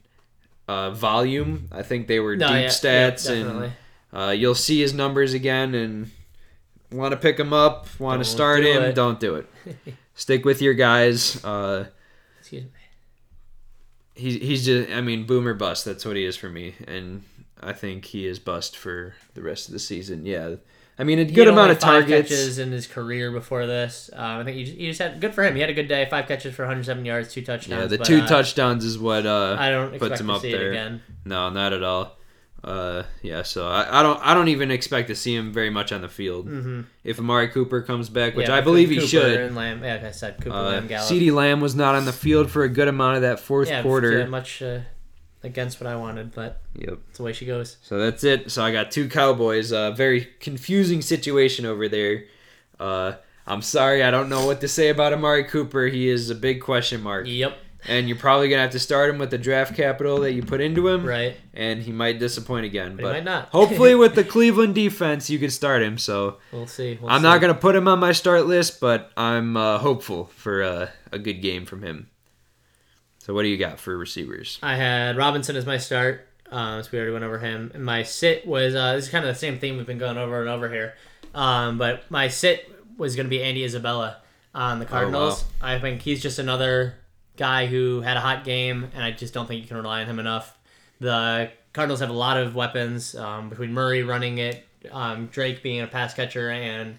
uh, 0.68 0.92
volume. 0.92 1.68
I 1.72 1.84
think 1.84 2.08
they 2.08 2.20
were 2.20 2.36
No, 2.36 2.48
deep 2.48 2.54
yeah, 2.56 2.62
yeah, 2.62 2.68
stats, 2.70 3.28
definitely. 3.28 3.72
and 4.14 4.20
uh, 4.30 4.32
you'll 4.32 4.56
see 4.56 4.80
his 4.80 4.94
numbers 4.94 5.34
again. 5.34 5.76
And 5.76 6.12
want 6.92 7.12
to 7.12 7.18
pick 7.18 7.38
him 7.40 7.52
up, 7.54 7.88
want 8.00 8.22
to 8.24 8.26
start 8.30 8.62
do 8.64 8.72
him, 8.72 8.84
it. 8.84 8.96
don't 8.96 9.20
do 9.20 9.36
it. 9.36 9.48
Stick 10.16 10.46
with 10.46 10.62
your 10.62 10.74
guys. 10.74 11.44
Uh, 11.44 11.86
Excuse 12.40 12.64
me. 12.64 12.70
he's 14.16 14.36
he's 14.36 14.66
just 14.66 14.90
I 14.92 15.02
mean 15.02 15.26
boomer 15.26 15.54
bust. 15.54 15.86
That's 15.86 16.06
what 16.06 16.16
he 16.16 16.24
is 16.26 16.36
for 16.38 16.50
me, 16.50 16.74
and 16.88 17.24
I 17.62 17.74
think 17.74 18.06
he 18.06 18.26
is 18.26 18.40
bust 18.40 18.78
for 18.78 19.16
the 19.34 19.42
rest 19.42 19.68
of 19.68 19.74
the 19.74 19.80
season. 19.80 20.26
Yeah, 20.26 20.56
I 21.00 21.04
mean 21.04 21.20
a 21.20 21.26
good 21.26 21.48
amount 21.48 21.72
of 21.72 21.80
five 21.80 22.08
targets. 22.08 22.30
catches 22.30 22.58
in 22.60 22.72
his 22.72 22.88
career 22.88 23.32
before 23.32 23.68
this. 23.68 24.10
Um, 24.14 24.40
I 24.40 24.44
think 24.44 24.58
he 24.58 24.64
just, 24.64 24.78
he 24.78 24.88
just 24.88 25.00
had 25.00 25.20
good 25.22 25.36
for 25.36 25.44
him. 25.44 25.54
He 25.56 25.62
had 25.62 25.70
a 25.70 25.74
good 25.74 25.88
day. 25.88 26.08
Five 26.10 26.28
catches 26.28 26.56
for 26.56 26.64
107 26.64 27.06
yards, 27.06 27.32
two 27.34 27.44
touchdowns. 27.44 27.82
Yeah, 27.82 27.88
the 27.88 27.98
but, 28.00 28.08
two 28.08 28.20
uh, 28.22 28.28
touchdowns 28.28 28.84
is 28.84 28.98
what 28.98 29.26
uh 29.26 29.56
I 29.60 29.70
don't 29.70 29.92
puts 29.92 30.02
expect 30.02 30.22
him 30.22 30.28
to 30.28 30.34
up 30.34 30.42
see 30.42 30.52
there. 30.52 30.68
it 30.68 30.72
again. 30.72 31.02
no, 31.26 31.50
not 31.50 31.74
at 31.74 31.84
all. 31.84 32.18
Uh, 32.64 33.04
yeah, 33.22 33.44
so 33.44 33.68
I, 33.68 34.00
I 34.00 34.04
don't 34.04 34.20
I 34.26 34.34
don't 34.34 34.48
even 34.48 34.72
expect 34.72 35.08
to 35.10 35.16
see 35.16 35.36
him 35.36 35.54
very 35.54 35.70
much 35.70 35.92
on 35.92 36.02
the 36.02 36.10
field. 36.10 36.48
Mm-hmm. 36.48 36.82
If 37.04 37.20
Amari 37.20 37.50
Cooper 37.50 37.82
comes 37.84 38.10
back, 38.10 38.36
which 38.36 38.50
Yeah, 38.50 38.56
I 38.56 38.62
believe 38.62 38.90
he 38.90 39.00
should. 39.00 39.40
And 39.40 39.56
Lamb, 39.56 39.84
yeah, 39.84 39.94
like 39.94 40.04
I 40.06 40.12
said, 40.12 40.38
Cooper, 40.42 40.56
Uh, 40.56 40.64
Lamb, 40.64 40.88
Gallup. 40.88 41.10
CeeDee 41.10 41.32
Lamb 41.32 41.62
was 41.62 41.76
not 41.76 41.94
on 41.96 42.06
the 42.06 42.12
field 42.12 42.50
for 42.50 42.64
a 42.64 42.70
good 42.70 42.88
amount 42.88 43.18
of 43.18 43.22
that 43.22 43.40
fourth 43.40 43.70
yeah, 43.70 43.84
quarter. 43.84 44.20
yeah, 44.20 44.26
much 44.26 44.62
uh, 44.64 44.80
against 45.44 45.80
what 45.80 45.88
I 45.88 45.96
wanted, 45.96 46.34
but 46.34 46.62
Yep. 46.76 47.00
it's 47.10 47.18
the 47.18 47.24
way 47.24 47.34
she 47.34 47.46
goes. 47.46 47.78
So 47.82 47.98
that's 48.00 48.24
it. 48.24 48.52
So 48.52 48.64
I 48.64 48.72
got 48.72 48.92
two 48.92 49.08
Cowboys. 49.10 49.72
Uh, 49.72 49.92
very 49.92 50.28
confusing 50.40 51.02
situation 51.02 51.66
over 51.66 51.88
there. 51.88 52.26
Uh, 52.80 53.14
I'm 53.46 53.62
sorry, 53.62 54.04
I 54.04 54.12
don't 54.12 54.30
know 54.30 54.46
what 54.46 54.62
to 54.62 54.68
say 54.68 54.90
about 54.90 55.14
Amari 55.14 55.46
Cooper. 55.46 55.86
He 55.88 56.10
is 56.10 56.30
a 56.30 56.36
big 56.36 56.62
question 56.62 57.02
mark, 57.02 57.28
Yep, 57.28 57.58
and 57.88 58.10
you're 58.10 58.18
probably 58.18 58.50
gonna 58.50 58.64
have 58.64 58.72
to 58.72 58.80
start 58.80 59.10
him 59.10 59.20
with 59.20 59.30
the 59.32 59.38
draft 59.38 59.74
capital 59.76 60.20
that 60.22 60.34
you 60.34 60.44
put 60.44 60.60
into 60.60 60.88
him, 60.90 61.06
right. 61.06 61.38
and 61.54 61.82
he 61.82 61.92
might 61.94 62.20
disappoint 62.20 62.66
again. 62.66 62.98
But, 62.98 63.04
But, 63.04 63.08
he 63.08 63.14
might 63.22 63.24
not. 63.24 63.50
hopefully, 63.50 63.96
with 64.04 64.16
the 64.16 64.26
Cleveland 64.26 64.76
defense, 64.76 65.30
you 65.30 65.40
can 65.40 65.50
start 65.50 65.82
him. 65.82 65.98
So 65.98 66.38
we'll 66.52 66.68
see. 66.68 66.98
We'll 67.02 67.10
I'm 67.10 67.22
see. 67.22 67.24
not 67.24 67.40
gonna 67.40 67.54
put 67.54 67.76
him 67.76 67.88
on 67.88 68.00
my 68.00 68.12
start 68.12 68.48
list, 68.48 68.82
but 68.82 69.12
I'm 69.16 69.56
uh, 69.56 69.78
hopeful 69.78 70.26
for 70.36 70.62
uh, 70.64 70.90
a 71.14 71.18
good 71.20 71.42
game 71.42 71.66
from 71.66 71.84
him. 71.84 72.10
So 73.28 73.34
what 73.34 73.44
do 73.44 73.50
you 73.50 73.58
got 73.58 73.78
for 73.78 73.98
receivers? 73.98 74.58
I 74.64 74.78
had 74.78 75.18
Robinson 75.18 75.58
as 75.58 75.66
my 75.66 75.78
start. 75.78 76.26
Um, 76.50 76.82
so 76.82 76.90
we 76.94 76.98
already 76.98 77.12
went 77.12 77.26
over 77.26 77.40
him. 77.40 77.72
And 77.74 77.84
my 77.84 78.04
sit 78.04 78.48
was 78.48 78.74
uh, 78.74 78.94
this 78.94 79.06
is 79.06 79.12
kind 79.12 79.26
of 79.26 79.34
the 79.34 79.38
same 79.38 79.60
theme 79.60 79.76
we've 79.76 79.86
been 79.86 79.98
going 79.98 80.18
over 80.18 80.40
and 80.40 80.50
over 80.50 80.70
here. 80.70 80.94
Um, 81.36 81.78
but 81.78 82.10
my 82.10 82.30
sit 82.30 82.72
was 82.98 83.18
going 83.18 83.26
to 83.26 83.30
be 83.30 83.44
Andy 83.44 83.66
Isabella 83.66 84.22
on 84.56 84.80
the 84.80 84.86
Cardinals. 84.86 85.44
I 85.62 85.78
think 85.78 86.04
he's 86.04 86.22
just 86.22 86.40
another 86.40 86.96
guy 87.36 87.66
who 87.66 88.00
had 88.00 88.16
a 88.16 88.22
hot 88.22 88.46
game, 88.46 88.90
and 88.96 89.04
I 89.04 89.12
just 89.12 89.34
don't 89.34 89.46
think 89.46 89.62
you 89.62 89.68
can 89.68 89.76
rely 89.76 90.02
on 90.02 90.08
him 90.08 90.20
enough. 90.20 90.58
The 91.02 91.52
Cardinals 91.74 92.00
have 92.00 92.10
a 92.10 92.14
lot 92.14 92.38
of 92.38 92.56
weapons 92.56 93.14
um, 93.14 93.50
between 93.50 93.74
Murray 93.74 94.04
running 94.04 94.38
it, 94.38 94.66
um, 94.90 95.28
Drake 95.28 95.62
being 95.62 95.82
a 95.82 95.88
pass 95.88 96.14
catcher, 96.14 96.50
and 96.50 96.98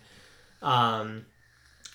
um, 0.60 1.24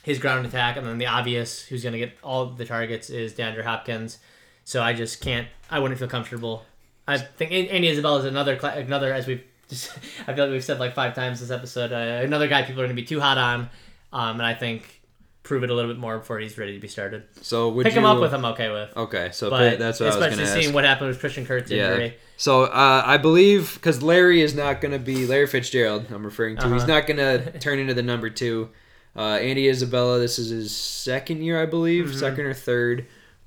his 0.04 0.20
ground 0.20 0.46
attack, 0.46 0.78
and 0.78 0.86
then 0.86 1.00
the 1.00 1.08
obvious 1.08 1.64
who's 1.64 1.82
going 1.82 1.94
to 1.94 2.00
get 2.00 2.16
all 2.24 2.46
the 2.46 2.66
targets 2.66 3.10
is 3.10 3.34
DeAndre 3.34 3.64
Hopkins. 3.64 4.20
So 4.66 4.84
I 4.84 4.94
just 4.94 5.20
can't. 5.22 5.48
I 5.72 5.80
wouldn't 5.80 6.00
feel 6.00 6.08
comfortable. 6.08 6.64
I 7.08 7.18
think 7.18 7.52
Andy 7.52 7.90
Isabella 7.90 8.20
is 8.20 8.26
another 8.26 8.54
another 8.56 9.12
as 9.14 9.26
we've 9.28 9.44
just. 9.70 9.92
I 10.28 10.34
feel 10.36 10.46
like 10.46 10.52
we've 10.54 10.64
said 10.64 10.80
like 10.80 10.94
five 10.94 11.16
times 11.16 11.40
this 11.40 11.50
episode. 11.52 11.92
Uh, 11.92 12.24
another 12.24 12.48
guy 12.48 12.62
people 12.62 12.82
are 12.82 12.86
going 12.86 12.96
to 12.96 13.02
be 13.02 13.06
too 13.08 13.20
hot 13.20 13.38
on, 13.38 13.70
um, 14.14 14.38
and 14.40 14.44
I 14.44 14.54
think 14.54 15.02
prove 15.44 15.62
it 15.66 15.70
a 15.70 15.74
little 15.74 15.92
bit 15.92 16.00
more 16.00 16.20
before 16.20 16.40
he's 16.40 16.58
ready 16.58 16.74
to 16.74 16.80
be 16.80 16.88
started. 16.88 17.24
So 17.42 17.68
would 17.70 17.84
Pick 17.86 17.94
you, 17.96 18.00
him 18.00 18.06
up 18.06 18.22
with. 18.22 18.34
I'm 18.34 18.46
okay 18.46 18.70
with. 18.70 18.96
Okay, 18.96 19.30
so 19.34 19.50
But 19.50 19.78
that's 19.78 20.00
what 20.00 20.06
I 20.06 20.08
was 20.08 20.16
especially 20.16 20.38
gonna 20.38 20.50
ask. 20.50 20.62
seeing 20.62 20.74
what 20.74 20.86
happened 20.86 21.10
with 21.10 21.20
Christian 21.20 21.46
Kirk's 21.46 21.70
Yeah. 21.70 21.92
injury. 21.92 22.18
So 22.38 22.64
uh, 22.64 23.04
I 23.06 23.18
believe 23.18 23.74
because 23.74 24.02
Larry 24.02 24.42
is 24.42 24.56
not 24.56 24.80
going 24.80 24.94
to 24.94 25.00
be 25.00 25.26
Larry 25.26 25.48
Fitzgerald. 25.48 26.06
I'm 26.14 26.24
referring 26.26 26.56
to. 26.58 26.64
He's 26.72 26.84
Uh-huh. 26.84 26.88
not 26.94 27.08
going 27.08 27.18
to 27.18 27.60
turn 27.60 27.80
into 27.80 27.94
the 27.94 28.02
number 28.04 28.30
two. 28.30 28.70
Uh, 29.16 29.36
Andy 29.36 29.70
Isabella. 29.70 30.20
This 30.20 30.40
is 30.40 30.50
his 30.50 30.76
second 30.76 31.44
year, 31.44 31.62
I 31.62 31.66
believe, 31.66 32.06
Mhm. 32.06 32.20
second 32.20 32.46
or 32.46 32.54
third. 32.54 33.06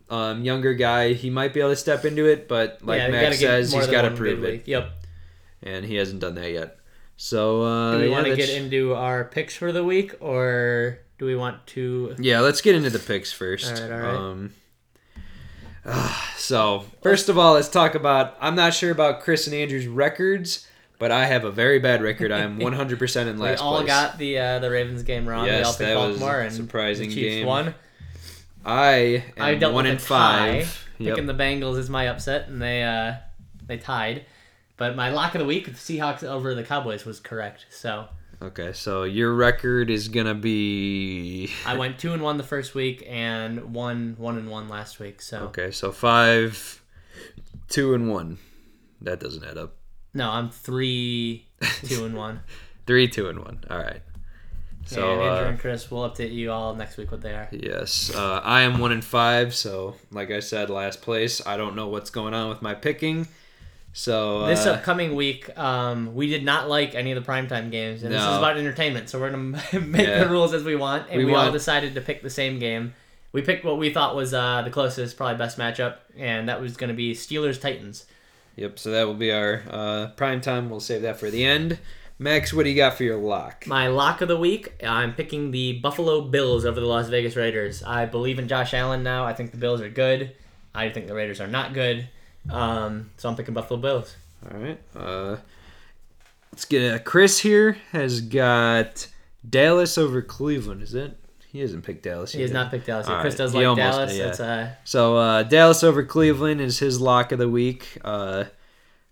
Um, 0.09 0.45
younger 0.45 0.75
guy. 0.75 1.13
He 1.15 1.31
might 1.31 1.53
be 1.53 1.59
able 1.61 1.71
to 1.71 1.77
step 1.77 2.05
into 2.05 2.27
it, 2.27 2.47
but 2.47 2.79
like 2.85 3.01
yeah, 3.01 3.09
Max 3.09 3.41
says, 3.41 3.73
he's 3.73 3.89
got 3.89 4.03
to 4.03 4.11
prove 4.13 4.45
it. 4.45 4.63
Yep. 4.67 4.91
and 5.63 5.85
he 5.85 5.97
hasn't 5.97 6.21
done 6.21 6.37
that 6.37 6.53
yet. 6.53 6.79
So 7.17 7.63
uh, 7.63 7.93
Do 7.93 7.99
we 7.99 8.07
yeah, 8.07 8.13
want 8.13 8.27
to 8.27 8.37
get 8.37 8.51
into 8.51 8.95
our 8.95 9.25
picks 9.25 9.57
for 9.57 9.73
the 9.73 9.83
week, 9.83 10.15
or 10.21 10.99
do 11.19 11.25
we 11.25 11.35
want 11.35 11.67
to? 11.69 12.15
Yeah, 12.21 12.41
let's 12.41 12.61
get 12.61 12.75
into 12.77 12.91
the 12.91 12.99
picks 13.01 13.33
first. 13.33 13.75
All 13.75 13.89
right, 13.89 13.93
all 13.93 13.99
right. 13.99 14.15
Um, 14.15 14.51
ah, 15.85 16.35
so 16.37 16.85
first 17.03 17.29
of 17.29 17.39
all, 17.39 17.55
let's 17.55 17.69
talk 17.69 17.95
about. 17.95 18.37
I'm 18.41 18.55
not 18.55 18.75
sure 18.75 18.91
about 18.91 19.23
Chris 19.23 19.47
and 19.47 19.57
Andrew's 19.57 19.87
records, 19.87 20.67
but 20.99 21.11
I 21.11 21.27
have 21.27 21.45
a 21.45 21.51
very 21.51 21.79
bad 21.79 22.03
record. 22.03 22.33
I 22.33 22.41
am 22.41 22.59
100 22.61 22.99
percent 22.99 23.29
in 23.29 23.39
last. 23.39 23.61
We 23.61 23.65
all 23.65 23.77
place. 23.79 23.87
got 23.87 24.19
the 24.19 24.39
uh, 24.39 24.59
the 24.61 24.71
Ravens 24.71 25.03
game 25.03 25.29
wrong. 25.29 25.45
we 25.45 25.51
Yes, 25.51 25.67
all 25.67 25.73
picked 25.73 25.79
that 25.81 25.97
was 25.97 26.19
Baltimore 26.19 26.41
and 26.41 26.53
surprising 26.55 27.09
the 27.09 27.15
Chiefs 27.15 27.35
game. 27.37 27.47
won. 27.47 27.75
I 28.65 29.25
am 29.37 29.43
I 29.43 29.55
dealt 29.55 29.75
one 29.75 29.85
with 29.85 29.93
and 29.93 30.01
a 30.01 30.05
tie. 30.05 30.63
five. 30.65 30.89
Yep. 30.99 31.15
Picking 31.15 31.27
the 31.27 31.35
Bengals 31.35 31.79
is 31.79 31.89
my 31.91 32.09
upset, 32.09 32.49
and 32.49 32.61
they 32.61 32.83
uh, 32.83 33.15
they 33.67 33.77
tied. 33.79 34.25
But 34.79 34.97
my 34.97 35.11
lock 35.11 35.35
of 35.35 35.39
the 35.39 35.47
week, 35.47 35.67
the 35.67 35.71
Seahawks 35.73 36.23
over 36.23 36.55
the 36.55 36.63
Cowboys, 36.65 37.05
was 37.05 37.21
correct. 37.21 37.67
So 37.71 38.09
Okay, 38.43 38.73
so 38.75 39.05
your 39.05 39.33
record 39.35 39.89
is 39.89 40.09
gonna 40.09 40.35
be. 40.35 41.51
I 41.65 41.77
went 41.79 41.99
two 41.99 42.13
and 42.13 42.23
one 42.23 42.37
the 42.39 42.43
first 42.43 42.75
week, 42.75 43.05
and 43.09 43.73
one 43.75 44.17
one 44.19 44.37
and 44.37 44.51
one 44.51 44.69
last 44.69 44.99
week. 44.99 45.23
So 45.23 45.45
Okay, 45.45 45.71
so 45.71 45.93
five, 45.93 46.83
two 47.69 47.95
and 47.95 48.11
one. 48.11 48.39
That 49.01 49.21
doesn't 49.21 49.45
add 49.45 49.57
up. 49.59 49.76
No, 50.17 50.31
I'm 50.31 50.51
three 50.51 51.47
two 51.85 52.05
and 52.05 52.17
one. 52.17 52.41
Three, 52.87 53.09
two 53.09 53.29
and 53.29 53.41
one. 53.41 53.65
All 53.69 53.79
right. 53.79 54.01
So 54.85 55.15
and 55.15 55.21
Andrew 55.23 55.47
uh, 55.47 55.51
and 55.51 55.59
Chris 55.59 55.91
we'll 55.91 56.09
update 56.09 56.33
you 56.33 56.53
all 56.53 56.73
next 56.75 56.97
week 56.97 57.11
what 57.11 57.21
they 57.21 57.33
are. 57.33 57.49
Yes, 57.51 58.15
uh, 58.15 58.41
I 58.45 58.63
am 58.63 58.79
one 58.79 58.93
in 58.93 59.03
five. 59.03 59.55
So, 59.55 59.97
like 60.13 60.31
I 60.31 60.39
said, 60.39 60.71
last 60.71 61.03
place. 61.03 61.45
I 61.45 61.57
don't 61.57 61.75
know 61.75 61.89
what's 61.89 62.11
going 62.11 62.33
on 62.35 62.49
with 62.49 62.63
my 62.63 62.75
picking. 62.75 63.27
So 63.93 64.43
uh, 64.43 64.47
This 64.49 64.67
upcoming 64.67 65.17
week, 65.17 65.57
um, 65.59 66.15
we 66.15 66.29
did 66.29 66.45
not 66.45 66.69
like 66.69 66.95
any 66.95 67.11
of 67.13 67.25
the 67.25 67.29
primetime 67.29 67.71
games, 67.71 68.03
and 68.05 68.13
this 68.13 68.23
is 68.23 68.37
about 68.37 68.57
entertainment. 68.59 69.09
So 69.09 69.19
we're 69.19 69.31
gonna 69.31 69.59
make 69.81 70.07
Yeah. 70.07 70.23
the 70.23 70.31
rules 70.31 70.55
as 70.55 70.63
we 70.63 70.77
want, 70.77 71.09
and 71.09 71.19
We 71.19 71.25
we, 71.25 71.35
all 71.35 71.51
decided 71.51 71.95
to 71.95 72.01
pick 72.01 72.23
the 72.23 72.31
same 72.31 72.59
game. 72.61 72.95
We 73.33 73.43
picked 73.43 73.65
what 73.65 73.79
we 73.79 73.93
thought 73.93 74.15
was 74.15 74.33
uh, 74.33 74.63
the 74.63 74.71
closest, 74.71 75.17
probably 75.17 75.39
best 75.39 75.59
matchup, 75.59 75.97
and 76.17 76.49
that 76.49 76.61
was 76.61 76.77
going 76.77 76.89
to 76.89 76.95
be 76.95 77.15
Steelers 77.15 77.61
Titans. 77.61 78.07
Yep. 78.57 78.79
So 78.79 78.91
that 78.91 79.07
will 79.07 79.15
be 79.15 79.33
our 79.33 79.63
uh, 79.71 80.07
prime 80.17 80.41
time. 80.41 80.71
We'll 80.71 80.81
save 80.81 81.03
that 81.03 81.21
for 81.21 81.31
the 81.31 81.45
end. 81.45 81.79
Max, 82.19 82.53
what 82.55 82.65
do 82.65 82.71
you 82.71 82.77
got 82.77 82.95
for 82.95 83.05
your 83.05 83.19
lock? 83.19 83.67
My 83.67 83.89
lock 83.89 84.23
of 84.23 84.29
the 84.29 84.39
week, 84.39 84.83
I'm 84.83 85.15
picking 85.15 85.51
the 85.51 85.75
Buffalo 85.81 86.23
Bills 86.23 86.65
over 86.65 86.81
the 86.81 86.87
Las 86.87 87.09
Vegas 87.09 87.37
Raiders. 87.37 87.83
I 87.83 88.07
believe 88.07 88.39
in 88.39 88.49
Josh 88.49 88.73
Allen 88.73 89.03
now. 89.03 89.27
I 89.27 89.35
think 89.35 89.51
the 89.51 89.59
Bills 89.59 89.83
are 89.83 89.91
good. 89.91 90.35
I 90.75 90.89
think 90.89 91.09
the 91.09 91.15
Raiders 91.15 91.41
are 91.43 91.47
not 91.47 91.75
good. 91.75 92.09
Um, 92.49 93.11
so 93.19 93.29
I'm 93.29 93.37
picking 93.37 93.53
Buffalo 93.53 93.79
Bills. 93.79 94.17
All 94.51 94.59
right. 94.59 94.81
Uh, 94.95 95.37
let's 96.53 96.65
get 96.65 96.81
it. 96.81 97.05
Chris 97.05 97.41
here 97.41 97.77
has 97.93 98.23
got 98.23 99.09
Dallas 99.49 99.99
over 99.99 100.23
Cleveland. 100.23 100.83
Is 100.83 100.95
it? 100.95 101.19
He 101.57 101.63
hasn't 101.63 101.85
picked 101.85 102.03
Dallas. 102.03 102.33
He 102.33 102.43
has 102.43 102.51
not 102.53 102.71
picked 102.71 102.87
Dallas. 102.87 103.09
All 103.09 103.21
Chris 103.21 103.33
right. 103.33 103.39
does 103.39 103.53
He 103.53 103.59
like 103.59 103.67
almost 103.67 103.97
Dallas. 103.97 104.17
yeah. 104.17 104.25
That's 104.27 104.41
uh, 104.41 104.71
So 104.85 105.17
uh, 105.17 105.43
Dallas 105.43 105.83
over 105.83 106.05
Cleveland 106.05 106.61
is 106.61 106.79
his 106.79 107.01
lock 107.01 107.33
of 107.33 107.39
the 107.39 107.49
week. 107.49 107.99
Uh, 108.05 108.45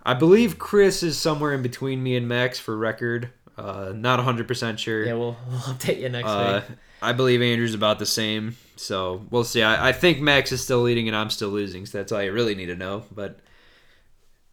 I 0.03 0.13
believe 0.15 0.59
Chris 0.59 1.03
is 1.03 1.19
somewhere 1.19 1.55
in 1.55 1.63
between 1.63 2.03
me 2.03 2.17
and 2.17 2.29
Max 2.29 2.59
for 2.59 2.77
record. 2.77 3.31
Uh, 3.57 3.93
not 3.95 4.21
100% 4.21 4.79
sure. 4.79 5.07
Yeah, 5.07 5.15
we'll, 5.15 5.37
we'll 5.49 5.59
update 5.61 6.01
you 6.01 6.09
next 6.11 6.29
Uh, 6.29 6.63
week. 6.69 6.79
I 7.01 7.13
believe 7.13 7.41
Andrew's 7.41 7.75
about 7.75 7.99
the 7.99 8.07
same, 8.07 8.57
so 8.77 9.27
we'll 9.31 9.45
see. 9.45 9.63
I, 9.63 9.89
I 9.89 9.93
think 9.93 10.21
Max 10.21 10.53
is 10.53 10.63
still 10.63 10.81
leading 10.83 11.07
and 11.09 11.17
I'm 11.17 11.31
still 11.31 11.51
losing, 11.51 11.87
so 11.87 11.99
that's 11.99 12.13
all 12.13 12.23
you 12.23 12.33
really 12.33 12.55
need 12.55 12.67
to 12.67 12.77
know. 12.77 13.05
But 13.11 13.41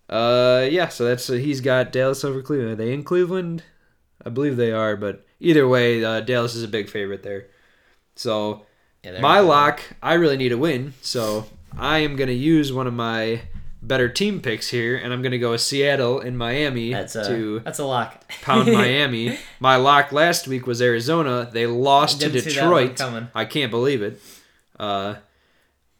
uh, 0.09 0.67
yeah, 0.69 0.89
so 0.89 1.05
that's 1.05 1.29
uh, 1.29 1.33
he's 1.33 1.61
got 1.61 1.91
Dallas 1.91 2.23
over 2.23 2.41
Cleveland. 2.41 2.71
Are 2.71 2.75
they 2.75 2.93
in 2.93 3.03
Cleveland? 3.03 3.63
I 4.25 4.29
believe 4.29 4.55
they 4.57 4.71
are, 4.71 4.95
but 4.97 5.25
either 5.39 5.67
way, 5.67 6.03
uh, 6.03 6.19
Dallas 6.21 6.53
is 6.55 6.63
a 6.63 6.67
big 6.67 6.89
favorite 6.89 7.23
there. 7.23 7.47
So 8.15 8.65
Yeah, 9.03 9.19
my 9.21 9.39
lock, 9.39 9.81
I 10.01 10.13
really 10.13 10.37
need 10.37 10.51
a 10.51 10.57
win, 10.57 10.93
so 11.01 11.45
I 11.77 11.99
am 11.99 12.15
gonna 12.15 12.31
use 12.33 12.71
one 12.73 12.87
of 12.87 12.93
my 12.93 13.41
better 13.81 14.07
team 14.09 14.41
picks 14.41 14.69
here, 14.69 14.95
and 14.95 15.11
I'm 15.11 15.21
gonna 15.21 15.39
go 15.39 15.51
with 15.51 15.61
Seattle 15.61 16.19
and 16.19 16.37
Miami 16.37 16.91
That's 16.93 17.15
a 17.15 17.27
to 17.27 17.59
that's 17.61 17.79
a 17.79 17.85
lock. 17.85 18.23
pound 18.41 18.71
Miami. 18.73 19.37
My 19.59 19.75
lock 19.77 20.11
last 20.11 20.47
week 20.47 20.67
was 20.67 20.81
Arizona. 20.81 21.49
They 21.51 21.65
lost 21.65 22.21
to 22.21 22.29
Didn't 22.29 22.51
see 22.51 22.59
that 22.59 22.69
one 22.69 22.87
Detroit. 22.89 23.29
I 23.33 23.45
can't 23.45 23.71
believe 23.71 24.01
it. 24.03 24.21
Uh, 24.79 25.15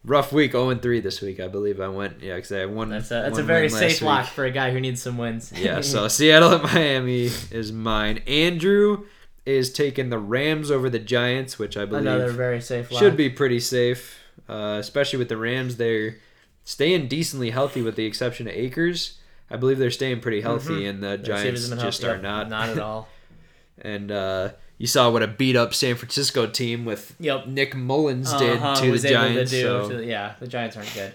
rough 0.03 0.31
week, 0.31 0.51
0 0.51 0.75
3 0.75 0.99
this 0.99 1.21
week. 1.21 1.39
I 1.39 1.47
believe 1.47 1.79
I 1.79 1.87
went. 1.87 2.21
Yeah, 2.21 2.35
because 2.35 2.51
I 2.51 2.65
one. 2.65 2.89
That's 2.89 3.09
a 3.11 3.15
that's 3.15 3.37
a 3.39 3.43
very 3.43 3.69
safe 3.69 4.01
lock 4.01 4.25
week. 4.25 4.29
for 4.33 4.45
a 4.45 4.51
guy 4.51 4.71
who 4.71 4.79
needs 4.79 5.01
some 5.01 5.17
wins. 5.17 5.51
Yeah, 5.55 5.81
so 5.81 6.07
Seattle 6.17 6.53
at 6.53 6.63
Miami 6.63 7.29
is 7.51 7.71
mine. 7.71 8.19
Andrew 8.27 9.05
is 9.45 9.71
taking 9.73 10.09
the 10.09 10.19
Rams 10.19 10.69
over 10.71 10.89
the 10.89 10.99
Giants, 10.99 11.57
which 11.57 11.75
I 11.77 11.85
believe 11.85 12.03
another 12.05 12.31
very 12.31 12.61
safe 12.61 12.91
lock. 12.91 13.01
should 13.01 13.17
be 13.17 13.29
pretty 13.29 13.59
safe, 13.59 14.19
uh, 14.47 14.77
especially 14.79 15.19
with 15.19 15.29
the 15.29 15.37
Rams. 15.37 15.77
They're 15.77 16.17
staying 16.63 17.07
decently 17.07 17.49
healthy, 17.49 17.81
with 17.81 17.95
the 17.95 18.05
exception 18.05 18.47
of 18.47 18.53
Akers. 18.53 19.17
I 19.49 19.57
believe 19.57 19.79
they're 19.79 19.91
staying 19.91 20.21
pretty 20.21 20.41
healthy, 20.41 20.85
and 20.85 21.03
the 21.03 21.17
Giants 21.17 21.29
receivers 21.61 21.69
have 21.69 21.77
been 21.79 21.85
just 21.87 22.01
healthy. 22.03 22.19
are 22.19 22.21
not. 22.21 22.49
Not 22.49 22.69
at 22.69 22.79
all. 22.79 23.07
And 23.83 24.11
uh, 24.11 24.49
you 24.77 24.85
saw 24.85 25.09
what 25.09 25.23
a 25.23 25.27
beat 25.27 25.55
up 25.55 25.73
San 25.73 25.95
Francisco 25.95 26.45
team 26.45 26.85
with 26.85 27.15
Yep. 27.19 27.47
Nick 27.47 27.73
Mullens 27.75 28.31
did 28.37 28.57
Uh-huh, 28.57 28.75
to 28.75 28.95
the 28.95 29.09
Giants. 29.09 29.49
To 29.51 29.61
so, 29.61 29.89
to 29.89 29.95
the- 29.97 30.05
yeah, 30.05 30.35
the 30.39 30.47
Giants 30.47 30.77
aren't 30.77 30.93
good. 30.93 31.11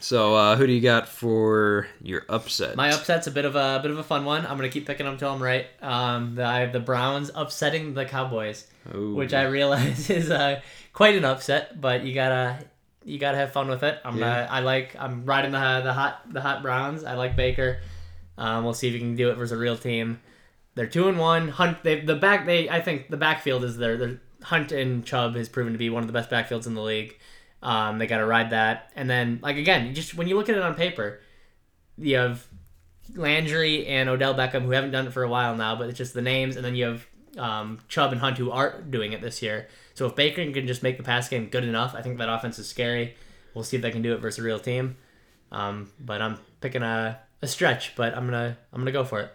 So 0.00 0.34
uh, 0.34 0.56
who 0.56 0.66
do 0.66 0.72
you 0.72 0.80
got 0.80 1.08
for 1.08 1.88
your 2.00 2.24
upset? 2.28 2.76
My 2.76 2.90
upset's 2.90 3.26
a 3.26 3.30
bit 3.30 3.44
of 3.44 3.56
a 3.56 3.80
bit 3.82 3.90
of 3.90 3.98
a 3.98 4.02
fun 4.02 4.24
one. 4.24 4.46
I'm 4.46 4.56
gonna 4.56 4.68
keep 4.68 4.86
picking 4.86 5.06
them 5.06 5.16
till 5.16 5.30
I'm 5.32 5.42
right. 5.42 5.66
Um, 5.82 6.34
the, 6.36 6.44
I 6.44 6.60
have 6.60 6.72
the 6.72 6.80
Browns 6.80 7.30
upsetting 7.34 7.94
the 7.94 8.04
Cowboys, 8.04 8.66
Ooh. 8.94 9.14
which 9.14 9.34
I 9.34 9.42
realize 9.44 10.08
is 10.20 10.30
uh, 10.30 10.60
quite 10.92 11.16
an 11.16 11.24
upset, 11.24 11.80
but 11.80 12.04
you 12.04 12.14
gotta 12.14 12.58
you 13.04 13.18
gotta 13.18 13.38
have 13.38 13.52
fun 13.52 13.68
with 13.68 13.82
it. 13.82 13.98
I'm 14.04 14.18
Yeah. 14.18 14.42
uh, 14.42 14.46
I 14.50 14.60
like 14.60 14.94
I'm 14.98 15.24
riding 15.24 15.52
the 15.52 15.80
the 15.82 15.92
hot 15.92 16.32
the 16.32 16.40
hot 16.40 16.62
Browns. 16.62 17.04
I 17.04 17.14
like 17.14 17.36
Baker. 17.36 17.80
Um, 18.36 18.64
we'll 18.64 18.74
see 18.74 18.86
if 18.86 18.92
you 18.94 19.00
can 19.00 19.16
do 19.16 19.30
it 19.30 19.34
versus 19.34 19.52
a 19.52 19.56
real 19.56 19.76
team. 19.76 20.20
They're 20.74 20.86
two 20.86 21.08
and 21.08 21.18
one. 21.18 21.48
Hunt 21.48 21.82
they 21.82 22.00
the 22.00 22.14
back 22.14 22.46
they 22.46 22.68
I 22.68 22.80
think 22.80 23.08
the 23.08 23.16
backfield 23.16 23.64
is 23.64 23.76
their 23.78 23.96
their 23.96 24.20
Hunt 24.44 24.70
and 24.70 25.04
Chubb 25.04 25.34
has 25.34 25.48
proven 25.48 25.72
to 25.72 25.78
be 25.78 25.90
one 25.90 26.04
of 26.04 26.06
the 26.06 26.12
best 26.12 26.30
backfields 26.30 26.66
in 26.68 26.74
the 26.74 26.82
league. 26.82 27.18
Um, 27.62 27.98
they 27.98 28.06
got 28.06 28.18
to 28.18 28.26
ride 28.26 28.50
that, 28.50 28.92
and 28.94 29.10
then 29.10 29.40
like 29.42 29.56
again, 29.56 29.94
just 29.94 30.14
when 30.14 30.28
you 30.28 30.36
look 30.36 30.48
at 30.48 30.56
it 30.56 30.62
on 30.62 30.74
paper, 30.74 31.20
you 31.96 32.16
have 32.16 32.46
Landry 33.16 33.86
and 33.86 34.08
Odell 34.08 34.34
Beckham 34.34 34.62
who 34.62 34.70
haven't 34.70 34.92
done 34.92 35.06
it 35.06 35.12
for 35.12 35.22
a 35.22 35.28
while 35.28 35.56
now, 35.56 35.74
but 35.74 35.88
it's 35.88 35.98
just 35.98 36.14
the 36.14 36.22
names, 36.22 36.56
and 36.56 36.64
then 36.64 36.76
you 36.76 36.84
have 36.84 37.06
um, 37.36 37.80
Chubb 37.88 38.12
and 38.12 38.20
Hunt 38.20 38.38
who 38.38 38.50
aren't 38.50 38.90
doing 38.90 39.12
it 39.12 39.20
this 39.20 39.42
year. 39.42 39.68
So 39.94 40.06
if 40.06 40.14
Baker 40.14 40.50
can 40.52 40.66
just 40.66 40.82
make 40.82 40.96
the 40.96 41.02
pass 41.02 41.28
game 41.28 41.48
good 41.48 41.64
enough, 41.64 41.94
I 41.94 42.02
think 42.02 42.18
that 42.18 42.28
offense 42.28 42.58
is 42.58 42.68
scary. 42.68 43.16
We'll 43.54 43.64
see 43.64 43.76
if 43.76 43.82
they 43.82 43.90
can 43.90 44.02
do 44.02 44.14
it 44.14 44.18
versus 44.18 44.38
a 44.38 44.42
real 44.46 44.60
team. 44.60 44.96
Um, 45.50 45.90
but 45.98 46.22
I'm 46.22 46.38
picking 46.60 46.82
a, 46.82 47.18
a 47.42 47.46
stretch, 47.48 47.96
but 47.96 48.16
I'm 48.16 48.24
gonna 48.26 48.56
I'm 48.72 48.80
gonna 48.80 48.92
go 48.92 49.04
for 49.04 49.20
it. 49.20 49.34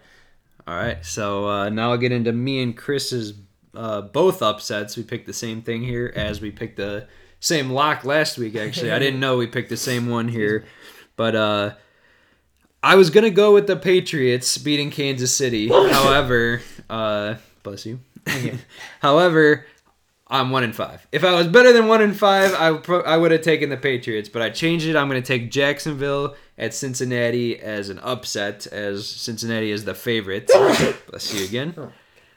All 0.66 0.76
right, 0.76 1.04
so 1.04 1.46
uh, 1.48 1.68
now 1.68 1.90
I'll 1.90 1.98
get 1.98 2.12
into 2.12 2.32
me 2.32 2.62
and 2.62 2.74
Chris's 2.74 3.34
uh, 3.74 4.00
both 4.00 4.40
upsets. 4.40 4.96
We 4.96 5.02
picked 5.02 5.26
the 5.26 5.34
same 5.34 5.60
thing 5.60 5.82
here 5.82 6.12
as 6.16 6.40
we 6.40 6.50
picked 6.50 6.76
the 6.76 7.06
same 7.44 7.70
lock 7.70 8.04
last 8.04 8.38
week. 8.38 8.56
Actually, 8.56 8.92
I 8.92 8.98
didn't 8.98 9.20
know 9.24 9.36
we 9.36 9.46
picked 9.46 9.68
the 9.68 9.76
same 9.76 10.08
one 10.08 10.28
here, 10.28 10.64
but 11.14 11.36
uh, 11.36 11.74
I 12.82 12.96
was 12.96 13.10
gonna 13.10 13.30
go 13.30 13.52
with 13.52 13.66
the 13.66 13.76
Patriots 13.76 14.56
beating 14.56 14.90
Kansas 14.90 15.34
City. 15.34 15.68
However, 15.68 16.62
uh, 16.88 17.34
bless 17.62 17.84
you. 17.84 18.00
However, 19.00 19.66
I'm 20.26 20.50
one 20.50 20.64
in 20.64 20.72
five. 20.72 21.06
If 21.12 21.22
I 21.22 21.32
was 21.32 21.46
better 21.46 21.74
than 21.74 21.86
one 21.86 22.00
in 22.00 22.14
five, 22.14 22.54
I, 22.54 22.78
pro- 22.78 23.02
I 23.02 23.18
would 23.18 23.30
have 23.30 23.42
taken 23.42 23.68
the 23.68 23.76
Patriots, 23.76 24.30
but 24.30 24.40
I 24.40 24.48
changed 24.48 24.86
it. 24.86 24.96
I'm 24.96 25.10
going 25.10 25.22
to 25.22 25.26
take 25.26 25.50
Jacksonville 25.50 26.34
at 26.56 26.72
Cincinnati 26.72 27.60
as 27.60 27.90
an 27.90 27.98
upset, 27.98 28.66
as 28.68 29.06
Cincinnati 29.06 29.70
is 29.70 29.84
the 29.84 29.94
favorite. 29.94 30.46
Bless 30.46 31.34
you 31.34 31.44
again. 31.44 31.92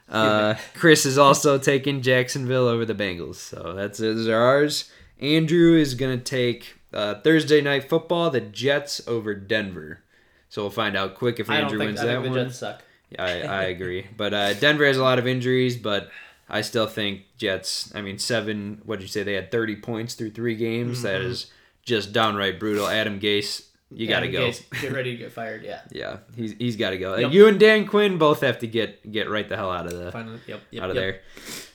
Uh, 0.06 0.54
Chris 0.74 1.06
is 1.06 1.16
also 1.16 1.58
taking 1.58 2.02
Jacksonville 2.02 2.68
over 2.68 2.84
the 2.84 2.94
Bengals, 2.94 3.36
so 3.36 3.72
that's 3.74 3.98
those 3.98 4.28
are 4.28 4.36
ours. 4.36 4.90
Andrew 5.20 5.76
is 5.76 5.94
going 5.94 6.18
to 6.18 6.24
take 6.24 6.76
uh, 6.92 7.16
Thursday 7.16 7.60
night 7.60 7.88
football, 7.88 8.30
the 8.30 8.40
Jets 8.40 9.06
over 9.08 9.34
Denver. 9.34 10.00
So 10.48 10.62
we'll 10.62 10.70
find 10.70 10.96
out 10.96 11.14
quick 11.14 11.40
if 11.40 11.50
Andrew 11.50 11.78
wins 11.78 12.00
I 12.00 12.06
that 12.06 12.12
think 12.22 12.24
the 12.24 12.30
one. 12.30 12.46
Jets 12.48 12.58
suck. 12.58 12.82
I, 13.18 13.42
I 13.42 13.62
agree. 13.74 14.06
But 14.16 14.32
uh, 14.34 14.54
Denver 14.54 14.86
has 14.86 14.96
a 14.96 15.02
lot 15.02 15.18
of 15.18 15.26
injuries, 15.26 15.76
but 15.76 16.10
I 16.48 16.62
still 16.62 16.86
think 16.86 17.22
Jets, 17.36 17.92
I 17.94 18.00
mean, 18.00 18.18
seven, 18.18 18.80
what 18.84 18.96
did 18.98 19.02
you 19.04 19.08
say? 19.08 19.22
They 19.22 19.34
had 19.34 19.50
30 19.50 19.76
points 19.76 20.14
through 20.14 20.30
three 20.30 20.56
games. 20.56 21.02
That 21.02 21.20
Mm-hmm. 21.20 21.30
is 21.32 21.50
just 21.82 22.12
downright 22.12 22.58
brutal. 22.60 22.86
Adam 22.86 23.18
Gase, 23.20 23.66
you 23.90 24.06
got 24.08 24.20
to 24.20 24.28
go. 24.28 24.40
in 24.40 24.52
case- 24.52 24.62
Get 24.82 24.92
ready 24.92 25.12
to 25.12 25.16
get 25.16 25.32
fired. 25.32 25.62
Yeah. 25.64 25.80
Yeah, 25.90 26.18
he's, 26.36 26.52
he's 26.52 26.76
got 26.76 26.90
to 26.90 26.98
go. 26.98 27.16
Yep. 27.16 27.32
You 27.32 27.48
and 27.48 27.58
Dan 27.60 27.86
Quinn 27.86 28.16
both 28.18 28.40
have 28.42 28.58
to 28.60 28.66
get 28.66 29.10
get 29.10 29.28
right 29.30 29.48
the 29.48 29.56
hell 29.56 29.70
out 29.70 29.86
of 29.86 29.92
the 29.98 30.12
Finally. 30.12 30.40
Yep. 30.46 30.60
Yep. 30.70 30.82
out 30.82 30.90
of 30.90 30.96
there. 30.96 31.20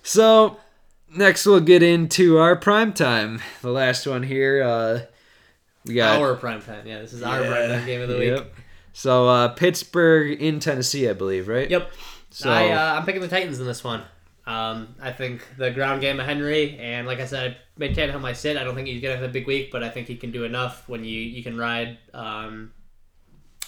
So 0.04 0.58
next 1.16 1.46
we'll 1.46 1.60
get 1.60 1.84
into 1.84 2.38
our 2.38 2.56
prime 2.56 2.94
time. 2.94 3.42
The 3.62 3.72
last 3.72 4.06
one 4.08 4.24
here. 4.24 4.64
Uh, 4.64 5.00
we 5.86 5.96
got 5.96 6.20
Our 6.22 6.36
prime 6.36 6.62
time. 6.62 6.86
Yeah, 6.88 7.00
this 7.02 7.14
is 7.14 7.24
our 7.24 7.42
Yeah, 7.42 7.48
prime 7.50 7.70
time 7.70 7.86
game 7.86 8.02
of 8.02 8.10
the 8.10 8.18
week. 8.18 8.30
yep. 8.30 8.54
So 8.94 9.28
uh, 9.28 9.48
Pittsburgh 9.50 10.42
in 10.42 10.60
Tennessee, 10.60 11.10
I 11.10 11.14
believe, 11.14 11.48
right? 11.48 11.70
Yep. 11.70 11.92
So 12.30 12.50
I, 12.52 12.70
uh, 12.70 12.96
I'm 12.96 13.06
picking 13.06 13.22
the 13.22 13.28
Titans 13.28 13.60
in 13.60 13.66
this 13.66 13.84
one. 13.84 14.04
Um, 14.46 14.96
I 15.02 15.12
think 15.12 15.46
the 15.58 15.72
ground 15.72 16.02
game 16.02 16.20
of 16.20 16.26
Henry, 16.26 16.78
and 16.78 17.08
like 17.08 17.20
I 17.20 17.26
said, 17.26 17.52
I 17.52 17.58
made 17.78 17.96
Tannehill 17.96 18.20
my 18.22 18.34
sit. 18.34 18.58
I 18.58 18.64
don't 18.64 18.76
think 18.76 18.88
he's 18.88 19.02
gonna 19.02 19.16
have 19.16 19.24
a 19.24 19.30
big 19.30 19.48
week, 19.48 19.72
but 19.72 19.84
I 19.84 19.90
think 19.90 20.08
he 20.08 20.16
can 20.18 20.32
do 20.32 20.44
enough 20.44 20.88
when 20.90 21.04
you 21.06 21.20
you 21.20 21.42
can 21.44 21.58
ride. 21.58 21.98
Um, 22.14 22.72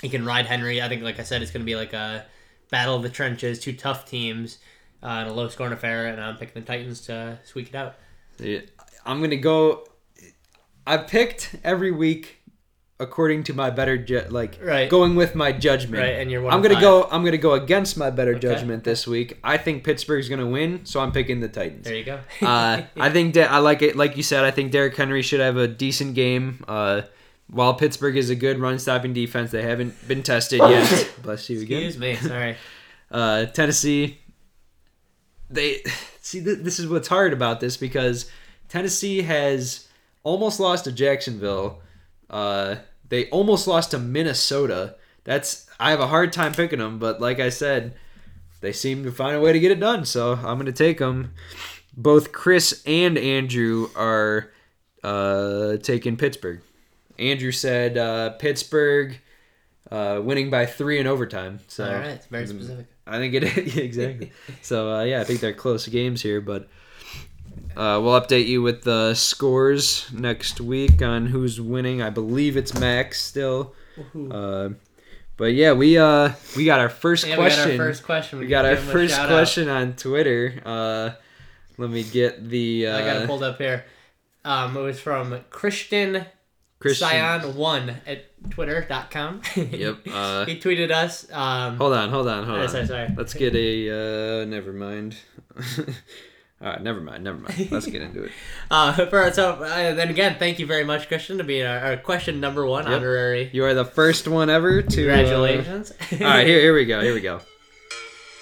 he 0.02 0.10
can 0.10 0.26
ride 0.26 0.46
Henry. 0.48 0.82
I 0.82 0.90
think, 0.90 1.02
like 1.02 1.20
I 1.20 1.24
said, 1.24 1.42
it's 1.42 1.52
gonna 1.52 1.64
be 1.66 1.76
like 1.78 1.94
a 1.94 2.26
battle 2.70 2.96
of 2.96 3.04
the 3.04 3.10
trenches, 3.10 3.60
two 3.60 3.72
tough 3.74 4.06
teams, 4.06 4.58
uh, 5.06 5.20
and 5.22 5.30
a 5.30 5.34
low 5.34 5.48
scoring 5.48 5.72
affair. 5.74 6.08
And 6.08 6.20
I'm 6.20 6.36
picking 6.38 6.62
the 6.62 6.68
Titans 6.68 7.02
to 7.08 7.40
squeak 7.46 7.70
it 7.70 7.76
out. 7.76 7.96
Yeah, 8.40 8.60
I'm 9.06 9.22
gonna 9.22 9.36
go. 9.38 9.86
I 10.88 10.98
picked 10.98 11.56
every 11.64 11.92
week 11.92 12.38
according 13.00 13.44
to 13.44 13.54
my 13.54 13.70
better 13.70 13.98
ju- 13.98 14.24
like 14.30 14.58
Right. 14.62 14.90
going 14.90 15.16
with 15.16 15.36
my 15.36 15.52
judgment. 15.52 16.02
Right, 16.02 16.14
and 16.20 16.32
you're 16.32 16.42
one 16.42 16.54
I'm 16.54 16.62
gonna 16.62 16.76
five. 16.76 16.82
go. 16.84 17.08
I'm 17.12 17.26
gonna 17.26 17.38
go 17.38 17.54
against 17.54 17.98
my 17.98 18.10
better 18.10 18.32
Okay. 18.32 18.40
judgment 18.42 18.84
this 18.86 19.06
week. 19.06 19.38
I 19.44 19.58
think 19.58 19.84
Pittsburgh's 19.84 20.30
gonna 20.30 20.46
win, 20.48 20.86
so 20.86 21.00
I'm 21.02 21.12
picking 21.12 21.40
the 21.42 21.50
Titans. 21.50 21.84
There 21.86 21.96
you 21.96 22.04
go. 22.06 22.20
uh, 22.42 22.84
I 22.98 23.10
think 23.10 23.34
that 23.36 23.52
I 23.52 23.58
like 23.60 23.82
it. 23.82 23.96
Like 23.98 24.16
you 24.18 24.24
said, 24.24 24.44
I 24.46 24.52
think 24.52 24.72
Derrick 24.72 24.96
Henry 24.96 25.22
should 25.22 25.40
have 25.42 25.58
a 25.58 25.68
decent 25.68 26.16
game. 26.16 26.64
Uh, 26.68 27.02
while 27.48 27.74
Pittsburgh 27.74 28.16
is 28.18 28.30
a 28.30 28.36
good 28.36 28.60
run-stopping 28.60 29.14
defense, 29.14 29.52
they 29.52 29.62
haven't 29.62 30.08
been 30.08 30.24
tested 30.24 30.60
yet. 30.60 31.12
Bless 31.22 31.50
you 31.50 31.62
again. 31.62 31.84
Excuse 31.84 32.00
me. 32.00 32.16
Sorry. 32.16 32.56
Uh, 33.12 33.46
Tennessee, 33.46 34.20
they 35.50 35.84
see 36.22 36.44
th- 36.44 36.60
this 36.60 36.80
is 36.80 36.88
what's 36.88 37.08
hard 37.08 37.34
about 37.34 37.60
this 37.60 37.78
because 37.78 38.30
Tennessee 38.70 39.22
has 39.24 39.88
almost 40.24 40.60
lost 40.60 40.86
to 40.86 40.92
Jacksonville. 40.92 41.82
Uh, 42.30 42.76
they 43.10 43.30
almost 43.30 43.68
lost 43.68 43.92
to 43.92 44.00
Minnesota. 44.00 44.96
That's 45.24 45.68
I 45.80 45.92
have 45.92 46.00
a 46.00 46.08
hard 46.08 46.34
time 46.34 46.54
picking 46.54 46.80
them, 46.80 47.00
but 47.00 47.22
like 47.22 47.40
I 47.40 47.50
said, 47.50 47.96
they 48.62 48.72
seem 48.72 49.04
to 49.04 49.12
find 49.12 49.36
a 49.36 49.42
way 49.42 49.54
to 49.54 49.60
get 49.60 49.72
it 49.72 49.80
done. 49.80 50.06
So 50.06 50.34
I'm 50.34 50.58
gonna 50.58 50.72
take 50.72 50.98
them. 50.98 51.34
Both 51.98 52.32
Chris 52.32 52.84
and 52.86 53.18
Andrew 53.18 53.90
are 53.96 54.52
uh, 55.04 55.78
taking 55.78 56.18
Pittsburgh. 56.18 56.62
Andrew 57.18 57.52
said 57.52 57.98
uh, 57.98 58.32
Pittsburgh 58.32 59.18
uh, 59.92 60.20
winning 60.24 60.50
by 60.50 60.66
three 60.66 61.00
in 61.00 61.08
overtime. 61.08 61.60
So 61.68 61.86
All 61.86 61.94
right. 61.94 62.08
It's 62.08 62.26
very 62.26 62.48
specific. 62.48 62.88
I 63.08 63.18
think 63.18 63.34
it 63.36 63.44
yeah, 63.76 63.84
exactly. 63.84 64.32
so 64.62 64.96
uh, 64.96 65.04
yeah, 65.04 65.22
I 65.22 65.24
think 65.24 65.40
they're 65.40 65.54
close 65.54 65.88
games 65.88 66.22
here, 66.22 66.42
but 66.42 66.68
uh, 67.78 68.00
we'll 68.02 68.20
update 68.20 68.48
you 68.48 68.62
with 68.62 68.84
the 68.84 69.14
scores 69.14 70.12
next 70.12 70.60
week 70.62 71.02
on 71.02 71.28
who's 71.28 71.60
winning. 71.62 72.02
I 72.02 72.10
believe 72.10 72.58
it's 72.58 72.74
Max 72.78 73.22
still. 73.22 73.74
Uh, 74.32 74.70
but 75.38 75.54
yeah, 75.54 75.74
we 75.74 75.98
uh 75.98 76.32
we 76.56 76.66
got 76.66 76.80
our 76.80 76.90
first 76.90 77.26
Yeah, 77.28 77.36
question. 77.36 77.70
we 77.72 77.78
got 77.78 77.82
our 77.82 77.88
first 77.88 78.04
question. 78.04 78.40
We 78.40 78.48
got 78.48 78.66
our 78.66 78.72
give 78.76 78.84
him 78.84 78.90
a 78.90 78.92
first 78.92 79.14
shout 79.16 79.26
out. 79.30 79.36
question 79.36 79.70
on 79.70 79.94
Twitter. 79.94 80.62
Uh, 80.66 81.12
let 81.78 81.90
me 81.90 82.04
get 82.04 82.50
the 82.50 82.88
uh, 82.88 82.98
I 82.98 83.02
got 83.02 83.16
it 83.22 83.28
pulled 83.28 83.44
up 83.44 83.58
here. 83.58 83.86
Um, 84.46 84.78
it 84.78 84.82
was 84.82 85.00
from 85.00 85.40
Christian 85.50 86.26
Christian. 86.80 87.08
Scion1 87.10 87.96
at 88.06 88.26
twitter.com. 88.50 89.42
Yep. 89.56 89.98
Uh, 90.12 90.46
he 90.46 90.60
tweeted 90.60 90.92
us. 90.92 91.30
Um, 91.32 91.78
hold 91.78 91.94
on, 91.94 92.10
hold 92.10 92.28
on, 92.28 92.46
hold 92.46 92.60
Oh, 92.60 92.64
on. 92.64 92.70
sorry, 92.70 92.86
sorry. 92.88 93.10
Let's 93.18 93.34
get 93.34 93.56
a. 93.56 94.42
Uh, 94.42 94.46
never 94.46 94.72
mind. 94.74 95.16
All 96.62 96.70
right, 96.72 96.82
never 96.82 97.02
mind, 97.02 97.24
never 97.24 97.38
mind. 97.38 97.68
Let's 97.70 97.86
get 97.86 98.02
into 98.02 98.24
it. 98.24 98.32
Uh, 98.72 98.94
for, 99.08 99.32
so 99.32 99.52
uh, 99.64 99.94
then 99.94 100.10
again, 100.10 100.38
thank 100.40 100.58
you 100.58 100.66
very 100.66 100.84
much, 100.84 101.08
Christian, 101.08 101.38
to 101.38 101.44
be 101.44 101.64
our, 101.64 101.78
our 101.80 101.98
question 101.98 102.40
number 102.40 102.66
one 102.66 102.86
Yep. 102.86 102.94
honorary. 102.96 103.50
You 103.54 103.64
are 103.66 103.74
the 103.74 103.86
first 103.86 104.28
one 104.28 104.50
ever 104.50 104.82
to. 104.82 104.88
uh, 104.88 105.16
Congratulations. 105.16 105.92
all 106.14 106.18
right, 106.20 106.48
here, 106.48 106.60
here 106.62 106.74
we 106.74 106.86
go. 106.86 107.02
Here 107.02 107.14
we 107.14 107.22
go. 107.22 107.42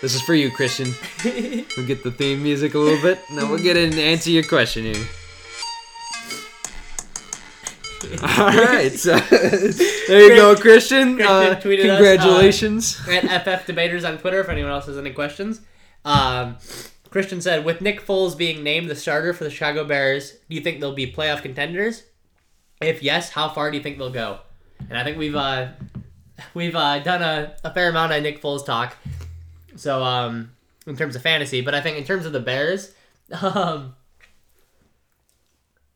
This 0.02 0.16
is 0.16 0.22
for 0.22 0.34
you, 0.36 0.52
Christian. 0.52 0.94
We'll 1.24 1.88
get 1.88 2.04
the 2.04 2.12
theme 2.12 2.44
music 2.44 2.74
a 2.76 2.80
little 2.80 3.02
bit, 3.02 3.20
and 3.30 3.38
then 3.38 3.50
we'll 3.50 3.62
get 3.64 3.78
in 3.78 3.90
and 3.92 4.00
answer 4.00 4.30
your 4.30 4.44
question 4.44 4.84
here. 4.86 5.06
All 8.22 8.48
right, 8.50 8.92
so 8.92 9.16
there 10.08 10.22
you 10.22 10.36
go, 10.36 10.56
Christian. 10.56 11.16
Christian 11.16 11.22
Uh, 11.28 11.60
tweeted 11.62 11.86
us, 11.86 11.92
uh, 11.92 11.96
congratulations. 11.96 13.02
at 13.10 13.44
FF 13.44 13.66
Debaters 13.68 14.04
on 14.04 14.18
Twitter 14.18 14.40
if 14.42 14.50
anyone 14.50 14.72
else 14.72 14.86
has 14.88 14.98
any 14.98 15.12
questions. 15.12 15.62
Um, 16.06 16.58
Christian 17.10 17.42
said, 17.42 17.64
with 17.64 17.80
Nick 17.82 18.06
Foles 18.06 18.38
being 18.38 18.64
named 18.64 18.90
the 18.90 18.96
starter 18.96 19.34
for 19.34 19.44
the 19.44 19.50
Chicago 19.50 19.84
Bears, 19.86 20.32
do 20.50 20.56
you 20.56 20.62
think 20.62 20.80
they'll 20.80 20.94
be 20.94 21.12
playoff 21.12 21.42
contenders? 21.42 22.04
If 22.82 23.02
yes, 23.04 23.30
how 23.30 23.50
far 23.50 23.72
do 23.72 23.78
you 23.78 23.84
think 23.84 23.98
they'll 23.98 24.10
go? 24.10 24.40
And 24.90 24.98
I 24.98 25.04
think 25.04 25.18
we've 25.18 25.36
uh, 25.36 25.70
we've 26.54 26.76
uh, 26.76 27.00
done 27.00 27.22
a, 27.22 27.56
a 27.64 27.74
fair 27.74 27.90
amount 27.90 28.12
of 28.12 28.22
Nick 28.24 28.42
Foles 28.42 28.66
talk. 28.66 28.98
So 29.76 30.04
um, 30.04 30.52
in 30.86 30.98
terms 30.98 31.16
of 31.16 31.22
fantasy, 31.22 31.62
but 31.62 31.74
I 31.74 31.82
think 31.82 31.98
in 31.98 32.04
terms 32.04 32.26
of 32.26 32.34
the 32.34 32.40
Bears, 32.42 32.94
um, 33.42 33.96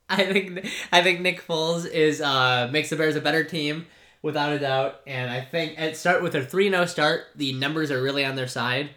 I 0.10 0.24
think 0.24 0.66
I 0.92 1.02
think 1.02 1.22
Nick 1.22 1.46
Foles 1.46 1.90
is 1.90 2.22
uh, 2.22 2.70
makes 2.72 2.90
the 2.90 2.96
Bears 2.96 3.16
a 3.16 3.22
better 3.22 3.44
team 3.44 3.88
without 4.22 4.54
a 4.54 4.60
doubt. 4.60 5.02
And 5.06 5.30
I 5.30 5.42
think 5.42 5.76
at 5.78 5.98
start 5.98 6.24
with 6.24 6.36
a 6.36 6.44
three 6.46 6.70
0 6.70 6.86
start, 6.86 7.26
the 7.36 7.54
numbers 7.54 7.92
are 7.92 8.02
really 8.02 8.24
on 8.24 8.36
their 8.36 8.48
side 8.48 8.92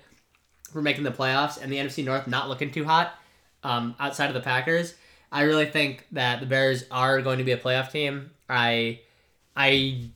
for 0.73 0.81
making 0.81 1.05
the 1.05 1.11
playoffs, 1.11 1.61
and 1.61 1.73
the 1.73 1.77
NFC 1.77 2.05
North 2.05 2.27
not 2.27 2.49
looking 2.49 2.71
too 2.71 2.85
hot 2.85 3.15
um, 3.65 3.95
outside 3.99 4.29
of 4.29 4.35
the 4.35 4.41
Packers. 4.41 4.95
I 5.33 5.43
really 5.43 5.67
think 5.67 6.07
that 6.13 6.41
the 6.41 6.47
Bears 6.47 6.85
are 6.91 7.21
going 7.23 7.39
to 7.39 7.45
be 7.45 7.53
a 7.53 7.59
playoff 7.59 7.91
team. 7.91 8.31
I 8.49 9.01
I 9.57 10.11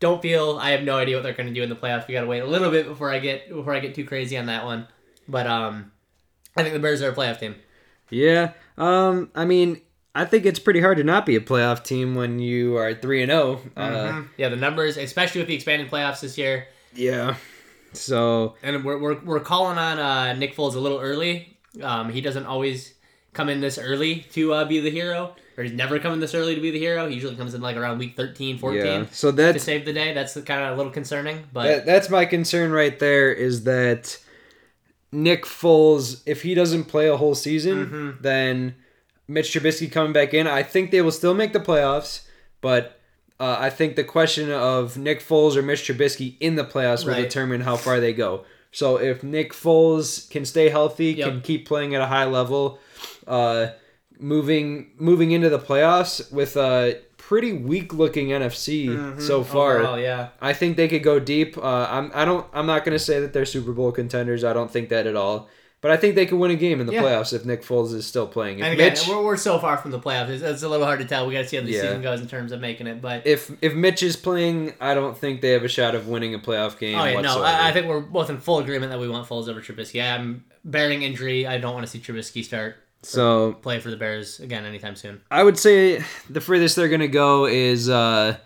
don't 0.00 0.22
feel 0.22 0.58
I 0.58 0.70
have 0.70 0.82
no 0.82 0.96
idea 0.96 1.16
what 1.16 1.22
they're 1.22 1.32
going 1.32 1.48
to 1.48 1.54
do 1.54 1.62
in 1.62 1.68
the 1.68 1.76
playoffs. 1.76 2.06
We 2.06 2.14
got 2.14 2.22
to 2.22 2.26
wait 2.26 2.40
a 2.40 2.46
little 2.46 2.70
bit 2.70 2.86
before 2.86 3.10
I 3.10 3.18
get 3.18 3.48
before 3.48 3.74
I 3.74 3.80
get 3.80 3.94
too 3.94 4.04
crazy 4.04 4.36
on 4.36 4.46
that 4.46 4.64
one. 4.64 4.86
But 5.28 5.46
um, 5.46 5.92
I 6.56 6.62
think 6.62 6.74
the 6.74 6.80
Bears 6.80 7.02
are 7.02 7.10
a 7.10 7.14
playoff 7.14 7.38
team. 7.38 7.54
Yeah. 8.10 8.52
Um. 8.76 9.30
I 9.34 9.44
mean, 9.44 9.80
I 10.20 10.24
think 10.24 10.44
it's 10.46 10.58
pretty 10.58 10.80
hard 10.80 10.98
to 10.98 11.04
not 11.04 11.24
be 11.26 11.36
a 11.36 11.40
playoff 11.40 11.84
team 11.84 12.14
when 12.14 12.38
you 12.38 12.76
are 12.76 12.92
three 12.94 13.22
and 13.22 13.30
zero. 13.30 13.60
Uh. 13.76 14.22
yeah, 14.36 14.48
the 14.48 14.56
numbers, 14.56 14.96
especially 14.96 15.40
with 15.40 15.48
the 15.48 15.54
expanded 15.54 15.90
playoffs 15.90 16.20
this 16.20 16.36
year, 16.36 16.66
Yeah. 16.94 17.36
So 17.92 18.54
and 18.62 18.84
we're 18.84 18.98
we're, 18.98 19.18
we're 19.20 19.40
calling 19.40 19.78
on 19.78 19.98
uh, 19.98 20.32
Nick 20.34 20.54
Foles 20.56 20.74
a 20.74 20.78
little 20.80 20.98
early. 21.00 21.56
Um, 21.82 22.10
he 22.10 22.20
doesn't 22.20 22.44
always 22.46 22.94
come 23.32 23.48
in 23.48 23.60
this 23.60 23.78
early 23.78 24.26
to 24.32 24.52
uh, 24.52 24.64
be 24.64 24.80
the 24.80 24.90
hero, 24.90 25.34
or 25.56 25.64
he's 25.64 25.72
never 25.72 25.98
coming 25.98 26.20
this 26.20 26.34
early 26.34 26.54
to 26.54 26.60
be 26.60 26.70
the 26.70 26.78
hero. 26.78 27.06
He 27.08 27.14
usually 27.14 27.36
comes 27.36 27.54
in 27.54 27.60
like 27.62 27.76
around 27.76 27.98
week 27.98 28.16
13, 28.16 28.58
14 28.58 28.84
yeah. 28.84 29.04
So 29.12 29.30
that 29.30 29.52
to 29.52 29.58
save 29.60 29.84
the 29.84 29.92
day. 29.92 30.12
That's 30.12 30.34
kind 30.42 30.62
of 30.64 30.74
a 30.74 30.76
little 30.76 30.92
concerning, 30.92 31.44
but 31.52 31.64
that, 31.64 31.86
that's 31.86 32.10
my 32.10 32.24
concern 32.26 32.72
right 32.72 32.98
there. 32.98 33.32
Is 33.32 33.64
that 33.64 34.18
Nick 35.12 35.44
Foles? 35.44 36.22
If 36.26 36.42
he 36.42 36.54
doesn't 36.54 36.84
play 36.84 37.08
a 37.08 37.16
whole 37.16 37.34
season, 37.34 37.86
Mm-hmm. 37.86 38.22
then 38.22 38.74
Mitch 39.28 39.52
Trubisky 39.52 39.90
coming 39.92 40.12
back 40.12 40.32
in, 40.34 40.46
I 40.46 40.62
think 40.62 40.90
they 40.90 41.02
will 41.02 41.12
still 41.12 41.34
make 41.34 41.52
the 41.52 41.60
playoffs. 41.60 42.22
But 42.60 42.98
uh, 43.38 43.56
I 43.60 43.70
think 43.70 43.94
the 43.94 44.02
question 44.04 44.50
of 44.50 44.96
Nick 44.96 45.20
Foles 45.20 45.54
or 45.54 45.62
Mitch 45.62 45.82
Trubisky 45.86 46.36
in 46.40 46.56
the 46.56 46.64
playoffs 46.64 47.04
will 47.06 47.14
determine 47.14 47.60
how 47.60 47.76
far 47.76 48.00
they 48.00 48.12
go. 48.12 48.44
So 48.72 48.96
if 48.96 49.22
Nick 49.22 49.52
Foles 49.52 50.28
can 50.30 50.44
stay 50.44 50.68
healthy, 50.70 51.12
Yep. 51.12 51.28
can 51.28 51.40
keep 51.42 51.66
playing 51.68 51.94
at 51.94 52.00
a 52.00 52.06
high 52.06 52.24
level, 52.24 52.78
uh, 53.26 53.68
moving 54.18 54.90
moving 54.98 55.30
into 55.30 55.48
the 55.48 55.58
playoffs 55.58 56.32
with 56.32 56.56
a 56.56 57.00
pretty 57.16 57.52
weak 57.52 57.92
looking 57.94 58.28
NFC 58.28 59.20
so 59.20 59.44
far. 59.44 59.74
Mm-hmm. 59.76 59.82
overall, 59.84 59.98
yeah. 60.00 60.28
I 60.40 60.52
think 60.52 60.76
they 60.76 60.88
could 60.88 61.02
go 61.02 61.18
deep. 61.20 61.56
Uh, 61.56 61.86
I'm 61.90 62.10
I 62.14 62.24
don't 62.24 62.46
I'm 62.52 62.66
not 62.66 62.84
gonna 62.84 62.98
say 62.98 63.20
that 63.20 63.32
they're 63.32 63.44
Super 63.46 63.72
Bowl 63.72 63.92
contenders. 63.92 64.44
I 64.44 64.52
don't 64.52 64.70
think 64.70 64.88
that 64.88 65.06
at 65.06 65.16
all. 65.16 65.48
But 65.80 65.92
I 65.92 65.96
think 65.96 66.16
they 66.16 66.26
could 66.26 66.38
win 66.40 66.50
a 66.50 66.56
game 66.56 66.80
in 66.80 66.86
the 66.88 66.92
Yeah. 66.92 67.02
playoffs 67.02 67.32
if 67.32 67.44
Nick 67.44 67.62
Foles 67.62 67.94
is 67.94 68.04
still 68.04 68.26
playing. 68.26 68.58
If 68.58 68.64
And 68.64 68.74
again, 68.74 68.88
Mitch 68.94 69.06
we're, 69.06 69.22
we're 69.22 69.36
so 69.36 69.60
far 69.60 69.76
from 69.76 69.92
the 69.92 70.00
playoffs. 70.00 70.28
It's, 70.28 70.42
it's 70.42 70.62
a 70.64 70.68
little 70.68 70.84
hard 70.84 70.98
to 70.98 71.04
tell. 71.04 71.26
We 71.28 71.34
got 71.34 71.42
to 71.42 71.48
see 71.48 71.56
how 71.56 71.62
the 71.62 71.70
Yeah. 71.70 71.82
season 71.82 72.02
goes 72.02 72.20
in 72.20 72.26
terms 72.26 72.50
of 72.50 72.60
making 72.60 72.88
it. 72.88 73.00
But 73.00 73.26
if 73.28 73.50
if 73.62 73.74
Mitch 73.74 74.02
is 74.02 74.16
playing, 74.16 74.74
I 74.80 74.94
don't 74.94 75.16
think 75.16 75.40
they 75.40 75.50
have 75.50 75.62
a 75.62 75.68
shot 75.68 75.94
of 75.94 76.08
winning 76.08 76.34
a 76.34 76.38
playoff 76.40 76.78
game. 76.78 76.98
oh 76.98 77.04
yeah, 77.04 77.20
no. 77.20 77.42
I, 77.42 77.68
I 77.68 77.72
think 77.72 77.86
we're 77.86 78.00
both 78.00 78.28
in 78.28 78.38
full 78.38 78.58
agreement 78.58 78.90
that 78.90 78.98
we 78.98 79.08
want 79.08 79.28
Foles 79.28 79.48
over 79.48 79.60
Trubisky. 79.60 80.02
I'm 80.02 80.44
bearing 80.64 81.02
injury. 81.02 81.46
I 81.46 81.58
don't 81.58 81.74
want 81.74 81.86
to 81.86 81.90
see 81.90 82.00
Trubisky 82.00 82.44
start 82.44 82.74
so. 83.04 83.52
play 83.52 83.78
for 83.78 83.90
the 83.90 83.96
Bears 83.96 84.40
again 84.40 84.64
anytime 84.64 84.96
soon. 84.96 85.20
I 85.30 85.44
would 85.44 85.58
say 85.58 86.02
the 86.28 86.40
furthest 86.40 86.74
they're 86.74 86.88
gonna 86.88 87.06
go 87.06 87.46
is 87.46 87.88
uh, 87.88 88.36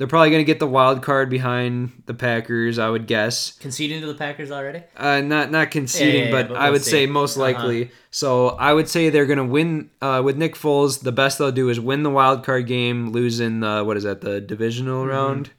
they're 0.00 0.06
probably 0.08 0.30
gonna 0.30 0.44
get 0.44 0.58
the 0.60 0.66
wild 0.66 1.02
card 1.02 1.28
behind 1.28 1.92
the 2.06 2.14
Packers. 2.14 2.78
I 2.78 2.88
would 2.88 3.06
guess. 3.06 3.52
Conceding 3.58 4.00
to 4.00 4.06
the 4.06 4.14
Packers 4.14 4.50
already? 4.50 4.82
Uh, 4.96 5.20
not 5.20 5.50
not 5.50 5.70
conceding, 5.70 6.20
Yeah, 6.22 6.24
yeah, 6.24 6.30
but, 6.30 6.48
but 6.48 6.56
I 6.56 6.64
we'll 6.64 6.72
would 6.72 6.82
see. 6.84 6.90
say 6.90 7.06
most 7.06 7.36
Uh-huh. 7.36 7.42
likely. 7.52 7.90
So 8.10 8.48
I 8.48 8.72
would 8.72 8.88
say 8.88 9.10
they're 9.10 9.26
gonna 9.26 9.44
win 9.44 9.90
uh, 10.00 10.22
with 10.24 10.38
Nick 10.38 10.54
Foles. 10.54 11.02
The 11.02 11.12
best 11.12 11.36
they'll 11.36 11.52
do 11.52 11.68
is 11.68 11.78
win 11.78 12.02
the 12.02 12.08
wild 12.08 12.44
card 12.46 12.66
game, 12.66 13.10
lose 13.12 13.40
in 13.40 13.60
the 13.60 13.84
what 13.84 13.98
is 13.98 14.04
that 14.04 14.22
the 14.22 14.40
divisional 14.40 15.06
round. 15.06 15.50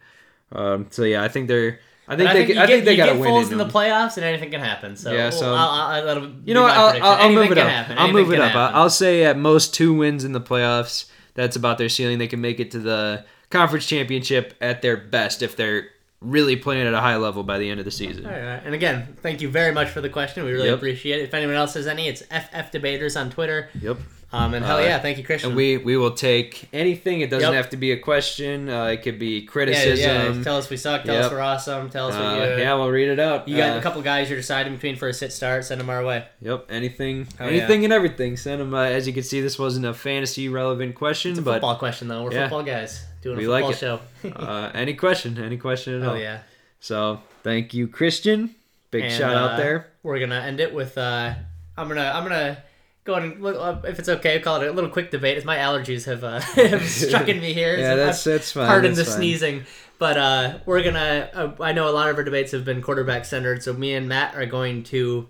Um, 0.51 0.87
so 0.89 1.03
yeah, 1.03 1.23
I 1.23 1.27
think 1.27 1.47
they're. 1.47 1.79
I 2.07 2.15
think 2.17 2.31
they. 2.31 2.41
I 2.41 2.45
get, 2.65 2.67
think 2.67 2.85
they 2.85 2.91
you 2.93 2.97
got 2.97 3.05
to 3.05 3.11
get 3.13 3.21
win 3.21 3.29
Foles 3.29 3.45
in 3.45 3.51
in 3.53 3.57
the 3.59 3.67
playoffs, 3.67 4.17
and 4.17 4.25
anything 4.25 4.49
can 4.49 4.59
happen. 4.59 4.95
So 4.97 5.13
Yeah, 5.13 5.29
so- 5.29 5.53
I'll, 5.53 6.09
I'll, 6.09 6.29
You 6.43 6.53
know 6.55 6.63
what? 6.63 6.71
I'll. 6.75 7.03
I'll, 7.03 7.21
I'll 7.27 7.31
move 7.31 7.51
it 7.51 7.57
up. 7.59 7.69
happen. 7.69 7.97
I'll 7.97 8.05
Anything 8.09 8.23
move 8.25 8.33
it 8.33 8.39
up. 8.41 8.51
Happen. 8.53 8.75
I'll 8.75 8.89
say 8.89 9.23
at 9.23 9.37
most 9.37 9.73
two 9.73 9.93
wins 9.93 10.25
in 10.25 10.33
the 10.33 10.41
playoffs. 10.41 11.05
That's 11.35 11.55
about 11.55 11.77
their 11.77 11.87
ceiling. 11.87 12.17
They 12.17 12.27
can 12.27 12.41
make 12.41 12.59
it 12.59 12.71
to 12.71 12.79
the 12.79 13.23
conference 13.51 13.85
championship 13.85 14.53
at 14.61 14.81
their 14.81 14.97
best 14.97 15.41
if 15.41 15.55
they're 15.55 15.87
really 16.21 16.55
playing 16.55 16.85
at 16.85 16.93
a 16.93 17.01
high 17.01 17.15
level 17.17 17.41
by 17.43 17.57
the 17.57 17.67
end 17.69 17.79
of 17.79 17.85
the 17.85 17.91
season. 17.91 18.25
All 18.25 18.31
right. 18.31 18.61
And 18.63 18.75
again, 18.75 19.17
thank 19.23 19.41
you 19.41 19.49
very 19.49 19.73
much 19.73 19.89
for 19.89 20.01
the 20.01 20.09
question. 20.09 20.43
We 20.45 20.51
really 20.51 20.67
Yep. 20.69 20.77
appreciate 20.77 21.19
it. 21.19 21.23
If 21.23 21.33
anyone 21.33 21.55
else 21.55 21.73
has 21.73 21.87
any, 21.87 22.07
it's 22.07 22.21
FF 22.29 22.71
Debaters 22.71 23.15
on 23.15 23.31
Twitter. 23.31 23.69
Yep. 23.81 23.97
Um, 24.33 24.53
and 24.53 24.63
hell 24.63 24.77
Uh, 24.77 24.81
yeah, 24.83 24.99
thank 24.99 25.17
you, 25.17 25.25
Christian. 25.25 25.49
And 25.49 25.57
we 25.57 25.75
we 25.77 25.97
will 25.97 26.11
take 26.11 26.69
anything. 26.71 27.19
It 27.21 27.29
doesn't 27.31 27.49
Yep. 27.51 27.53
have 27.63 27.69
to 27.71 27.77
be 27.77 27.91
a 27.91 27.97
question. 27.97 28.69
Uh, 28.69 28.85
it 28.85 29.01
could 29.01 29.17
be 29.19 29.41
criticism. 29.41 30.37
yeah, 30.37 30.43
tell 30.43 30.57
us 30.57 30.69
we 30.69 30.77
suck. 30.77 31.03
Tell 31.03 31.15
Yep. 31.15 31.25
us 31.25 31.31
we're 31.31 31.41
awesome. 31.41 31.89
Tell 31.89 32.07
us 32.07 32.13
Uh, 32.15 32.37
what 32.37 32.49
you. 32.51 32.63
yeah, 32.63 32.73
we'll 32.75 32.89
read 32.91 33.09
it 33.09 33.19
out. 33.19 33.47
You 33.49 33.57
got 33.57 33.75
Uh, 33.75 33.79
a 33.79 33.81
couple 33.81 34.01
guys 34.03 34.29
you're 34.29 34.39
deciding 34.39 34.73
between 34.75 34.95
for 34.95 35.09
a 35.09 35.13
sit 35.13 35.33
start. 35.33 35.65
Send 35.65 35.81
them 35.81 35.89
our 35.89 36.05
way. 36.05 36.23
Yep, 36.43 36.67
anything, 36.69 37.27
Oh, 37.41 37.45
anything 37.47 37.83
and 37.83 37.91
everything. 37.91 38.37
Send 38.37 38.61
them. 38.61 38.73
Uh, 38.73 38.83
as 38.85 39.05
you 39.07 39.11
can 39.11 39.23
see, 39.23 39.41
this 39.41 39.57
wasn't 39.59 39.85
a 39.87 39.93
fantasy 39.93 40.47
relevant 40.47 40.95
question, 40.95 41.31
It's 41.31 41.39
a 41.39 41.43
but 41.43 41.53
football 41.53 41.75
question 41.75 42.07
though. 42.07 42.23
We're 42.23 42.31
yeah. 42.33 42.41
football 42.43 42.63
guys 42.63 43.03
doing 43.21 43.37
We 43.37 43.45
a 43.45 43.49
like 43.49 43.65
football 43.65 43.99
it. 44.23 44.33
show. 44.33 44.39
uh, 44.39 44.71
any 44.73 44.93
question, 44.93 45.37
any 45.37 45.57
question 45.57 46.01
at 46.01 46.07
oh 46.07 46.11
all. 46.11 46.17
yeah. 46.17 46.39
So 46.79 47.21
thank 47.43 47.73
you, 47.73 47.87
Christian. 47.87 48.55
Big 48.89 49.03
And, 49.05 49.13
shout 49.13 49.35
out 49.35 49.51
uh, 49.51 49.57
there. 49.57 49.87
We're 50.03 50.19
gonna 50.19 50.39
end 50.39 50.59
it 50.59 50.73
with. 50.73 50.97
Uh, 50.97 51.33
I'm 51.77 51.87
gonna. 51.87 52.11
I'm 52.13 52.23
gonna. 52.23 52.57
Go 53.03 53.13
ahead 53.15 53.31
and 53.31 53.41
look, 53.41 53.55
uh, 53.57 53.87
if 53.87 53.97
it's 53.99 54.09
okay, 54.09 54.39
call 54.41 54.61
it 54.61 54.67
a 54.67 54.71
little 54.71 54.89
quick 54.89 55.09
debate. 55.11 55.37
As 55.37 55.45
my 55.45 55.57
allergies 55.57 56.05
have, 56.05 56.23
uh, 56.23 56.39
have 56.55 56.83
struck 56.87 57.27
in 57.29 57.39
me 57.39 57.53
here. 57.53 57.77
Yeah, 57.77 57.91
So 57.91 57.95
that's 57.97 58.27
I've- 58.27 58.33
that's 58.33 58.51
fine. 58.51 58.67
Pardon 58.67 58.93
the 58.93 59.05
fine. 59.05 59.15
sneezing, 59.15 59.63
but 59.97 60.17
uh, 60.17 60.59
we're 60.65 60.83
gonna. 60.83 61.29
Uh, 61.33 61.51
I 61.63 61.71
know 61.71 61.87
a 61.89 61.91
lot 61.93 62.09
of 62.09 62.17
our 62.17 62.23
debates 62.23 62.51
have 62.51 62.65
been 62.65 62.81
quarterback 62.81 63.25
centered, 63.25 63.63
so 63.63 63.73
me 63.73 63.93
and 63.93 64.07
Matt 64.09 64.35
are 64.35 64.45
going 64.45 64.83
to 64.85 65.27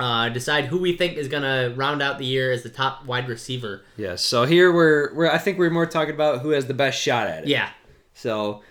uh, 0.00 0.28
decide 0.30 0.64
who 0.66 0.78
we 0.78 0.96
think 0.96 1.16
is 1.16 1.28
gonna 1.28 1.72
round 1.76 2.02
out 2.02 2.18
the 2.18 2.24
year 2.24 2.50
as 2.50 2.62
the 2.62 2.70
top 2.70 3.04
wide 3.06 3.28
receiver. 3.28 3.82
Yes. 3.96 4.22
So 4.24 4.44
here 4.44 4.72
we're 4.72 5.14
we're 5.14 5.30
I 5.30 5.38
think 5.38 5.58
we're 5.58 5.70
more 5.70 5.86
talking 5.86 6.14
about 6.14 6.40
who 6.40 6.50
has 6.50 6.66
the 6.66 6.74
best 6.74 7.00
shot 7.00 7.26
at 7.26 7.42
it. 7.44 7.48
Yeah, 7.48 7.70
So 8.14 8.62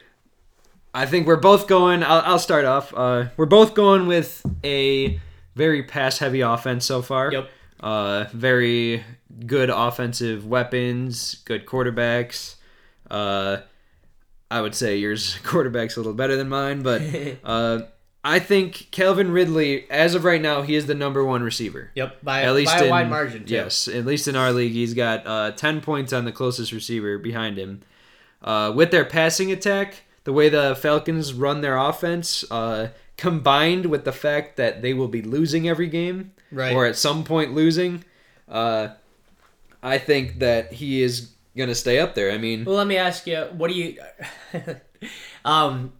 I 0.94 1.06
think 1.06 1.28
we're 1.28 1.36
both 1.38 1.68
going. 1.68 2.04
I'll, 2.04 2.22
I'll 2.22 2.40
start 2.40 2.66
off. 2.66 2.94
Uh, 2.96 3.26
we're 3.38 3.46
both 3.46 3.76
going 3.76 4.08
with 4.08 4.44
a 4.64 5.20
very 5.56 5.84
pass 5.84 6.18
heavy 6.18 6.42
offense 6.42 6.86
so 6.86 7.02
far. 7.02 7.32
Yep. 7.32 7.50
Uh, 7.80 8.26
very 8.34 9.04
good 9.46 9.70
offensive 9.70 10.46
weapons, 10.48 11.36
good 11.46 11.66
quarterbacks. 11.66 12.56
Uh, 13.10 13.58
I 14.52 14.62
would 14.62 14.74
say 14.74 14.98
yours 14.98 15.38
quarterback's 15.44 15.96
a 15.96 16.00
little 16.00 16.14
better 16.14 16.36
than 16.36 16.50
mine, 16.50 16.82
but 16.82 17.02
uh, 17.44 17.82
I 18.24 18.40
think 18.40 18.90
Calvin 18.92 19.32
Ridley, 19.32 19.90
as 19.90 20.14
of 20.14 20.26
right 20.26 20.42
now, 20.42 20.62
he 20.62 20.76
is 20.76 20.88
the 20.88 20.94
number 20.96 21.24
one 21.24 21.42
receiver. 21.42 21.92
yep. 21.96 22.18
By, 22.22 22.42
At 22.44 22.54
least 22.54 22.74
by 22.74 22.80
a 22.82 22.84
in, 22.86 22.90
wide 22.90 23.10
margin. 23.10 23.46
Too. 23.46 23.54
Yes, 23.54 23.88
at 23.88 24.06
least 24.06 24.28
in 24.28 24.36
our 24.36 24.52
league, 24.52 24.74
he's 24.74 24.94
got 24.94 25.26
uh, 25.26 25.52
ten 25.52 25.80
points 25.80 26.12
on 26.12 26.26
the 26.26 26.32
closest 26.34 26.72
receiver 26.74 27.18
behind 27.18 27.58
him. 27.58 27.82
Uh, 28.42 28.72
with 28.76 28.92
their 28.92 29.06
passing 29.06 29.52
attack, 29.52 30.04
the 30.26 30.34
way 30.34 30.50
the 30.50 30.76
Falcons 30.76 31.34
run 31.34 31.62
their 31.62 31.78
offense, 31.78 32.44
uh, 32.52 32.90
combined 33.18 33.86
with 33.86 34.04
the 34.06 34.12
fact 34.12 34.58
that 34.58 34.82
they 34.82 34.94
will 34.94 35.08
be 35.08 35.22
losing 35.22 35.68
every 35.68 35.88
game, 35.88 36.32
Right. 36.52 36.74
or 36.76 36.86
at 36.86 36.96
some 36.98 37.24
point 37.24 37.54
losing, 37.54 38.04
uh, 38.50 38.90
I 39.84 39.98
think 39.98 40.40
that 40.40 40.74
he 40.74 41.02
is 41.02 41.32
gonna 41.58 41.76
stay 41.76 42.00
up 42.00 42.16
there. 42.16 42.32
I 42.32 42.38
mean, 42.38 42.66
Well, 42.66 42.76
let 42.76 42.88
me 42.88 42.98
ask 42.98 43.26
you, 43.28 43.38
what 43.54 43.70
do 43.70 43.76
you? 43.76 43.98
um, 45.46 45.94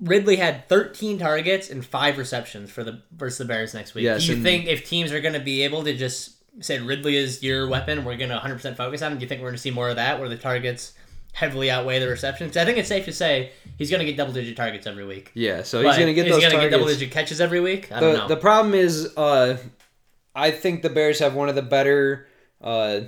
Ridley 0.00 0.36
had 0.36 0.68
13 0.68 1.18
targets 1.18 1.70
and 1.70 1.84
five 1.84 2.18
receptions 2.18 2.70
for 2.70 2.84
the 2.84 3.02
versus 3.12 3.38
the 3.38 3.44
Bears 3.44 3.74
next 3.74 3.94
week. 3.94 4.04
Yes, 4.04 4.24
do 4.24 4.36
you 4.36 4.42
think 4.42 4.66
if 4.66 4.88
teams 4.88 5.12
are 5.12 5.20
going 5.20 5.34
to 5.34 5.40
be 5.40 5.62
able 5.62 5.82
to 5.84 5.96
just 5.96 6.36
say 6.62 6.78
Ridley 6.78 7.16
is 7.16 7.42
your 7.42 7.68
weapon, 7.68 8.04
we're 8.04 8.16
going 8.16 8.30
to 8.30 8.38
100% 8.38 8.76
focus 8.76 9.02
on 9.02 9.12
him? 9.12 9.18
Do 9.18 9.22
you 9.22 9.28
think 9.28 9.40
we're 9.40 9.48
going 9.48 9.56
to 9.56 9.62
see 9.62 9.70
more 9.70 9.88
of 9.88 9.96
that, 9.96 10.20
where 10.20 10.28
the 10.28 10.36
targets 10.36 10.92
heavily 11.32 11.70
outweigh 11.70 11.98
the 11.98 12.08
receptions? 12.08 12.56
I 12.56 12.64
think 12.64 12.78
it's 12.78 12.88
safe 12.88 13.04
to 13.06 13.12
say 13.12 13.52
he's 13.76 13.90
going 13.90 14.00
to 14.00 14.06
get 14.06 14.16
double 14.16 14.32
digit 14.32 14.56
targets 14.56 14.86
every 14.86 15.04
week. 15.04 15.32
yeah. 15.34 15.62
So 15.62 15.82
he's 15.82 15.98
gonna 15.98 16.14
get 16.14 16.26
is 16.26 16.32
those 16.32 16.42
gonna 16.42 16.54
targets. 16.54 16.70
get 16.70 16.78
double 16.78 16.92
digit 16.92 17.10
catches 17.10 17.40
every 17.40 17.60
week? 17.60 17.90
I 17.90 18.00
don't 18.00 18.12
the 18.12 18.18
know. 18.18 18.28
the 18.28 18.36
problem 18.36 18.74
is, 18.74 19.12
uh, 19.16 19.56
I 20.34 20.52
think 20.52 20.82
the 20.82 20.90
Bears 20.90 21.18
have 21.18 21.34
one 21.34 21.48
of 21.48 21.56
the 21.56 21.62
better 21.62 22.28
uh, 22.60 23.00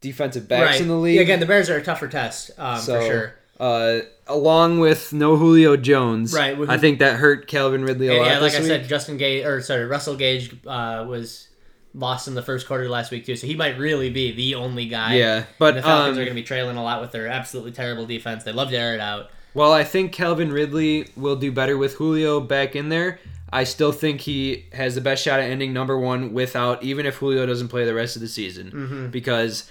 defensive 0.00 0.48
backs 0.48 0.72
right. 0.72 0.80
in 0.80 0.88
the 0.88 0.96
league. 0.96 1.16
Yeah, 1.16 1.22
again, 1.22 1.40
the 1.40 1.46
Bears 1.46 1.70
are 1.70 1.76
a 1.76 1.82
tougher 1.82 2.08
test 2.08 2.50
um, 2.58 2.80
so, 2.80 2.98
for 2.98 3.06
sure. 3.06 3.34
Uh, 3.60 4.00
along 4.30 4.80
with 4.80 5.12
no 5.12 5.36
Julio 5.36 5.76
Jones, 5.76 6.32
Right, 6.34 6.56
who- 6.56 6.68
I 6.68 6.78
think 6.78 6.98
that 7.00 7.16
hurt 7.16 7.46
Calvin 7.46 7.82
Ridley 7.84 8.08
a 8.08 8.12
Yeah, 8.14 8.18
lot. 8.20 8.26
yeah, 8.26 8.38
like 8.38 8.54
I 8.54 8.60
said. 8.62 8.88
Justin 8.88 9.16
Gage 9.16 9.44
or 9.44 9.60
sorry, 9.60 9.84
Russell 9.84 10.16
Gage 10.16 10.54
uh, 10.66 11.04
was 11.08 11.48
lost 11.94 12.28
in 12.28 12.34
the 12.34 12.42
first 12.42 12.66
quarter 12.68 12.88
last 12.88 13.10
week 13.10 13.26
too, 13.26 13.34
so 13.36 13.46
he 13.46 13.54
might 13.56 13.76
really 13.78 14.10
be 14.10 14.32
the 14.32 14.54
only 14.54 14.86
guy. 14.86 15.14
yeah, 15.16 15.44
but 15.58 15.74
the 15.74 15.82
Falcons 15.82 16.16
um, 16.16 16.22
are 16.22 16.24
going 16.24 16.28
to 16.36 16.40
be 16.40 16.44
trailing 16.44 16.76
a 16.76 16.82
lot 16.82 17.00
with 17.00 17.10
their 17.12 17.26
absolutely 17.26 17.72
terrible 17.72 18.06
defense. 18.06 18.44
They 18.44 18.52
love 18.52 18.70
to 18.70 18.76
air 18.76 18.94
it 18.94 19.00
out. 19.00 19.30
Well, 19.54 19.72
I 19.72 19.82
think 19.82 20.12
Calvin 20.12 20.52
Ridley 20.52 21.08
will 21.16 21.34
do 21.36 21.50
better 21.50 21.76
with 21.76 21.94
Julio 21.94 22.38
back 22.40 22.76
in 22.76 22.88
there, 22.88 23.18
I 23.52 23.64
still 23.64 23.90
think 23.90 24.20
he 24.20 24.66
has 24.72 24.94
the 24.94 25.00
best 25.00 25.24
shot 25.24 25.40
at 25.40 25.50
ending 25.50 25.72
number 25.72 25.98
one 25.98 26.32
without, 26.32 26.84
even 26.84 27.04
if 27.04 27.16
Julio 27.16 27.46
doesn't 27.46 27.66
play 27.66 27.84
the 27.84 27.94
rest 27.94 28.14
of 28.14 28.22
the 28.22 28.28
season. 28.28 28.70
Mm-hmm. 28.70 29.06
Because 29.08 29.68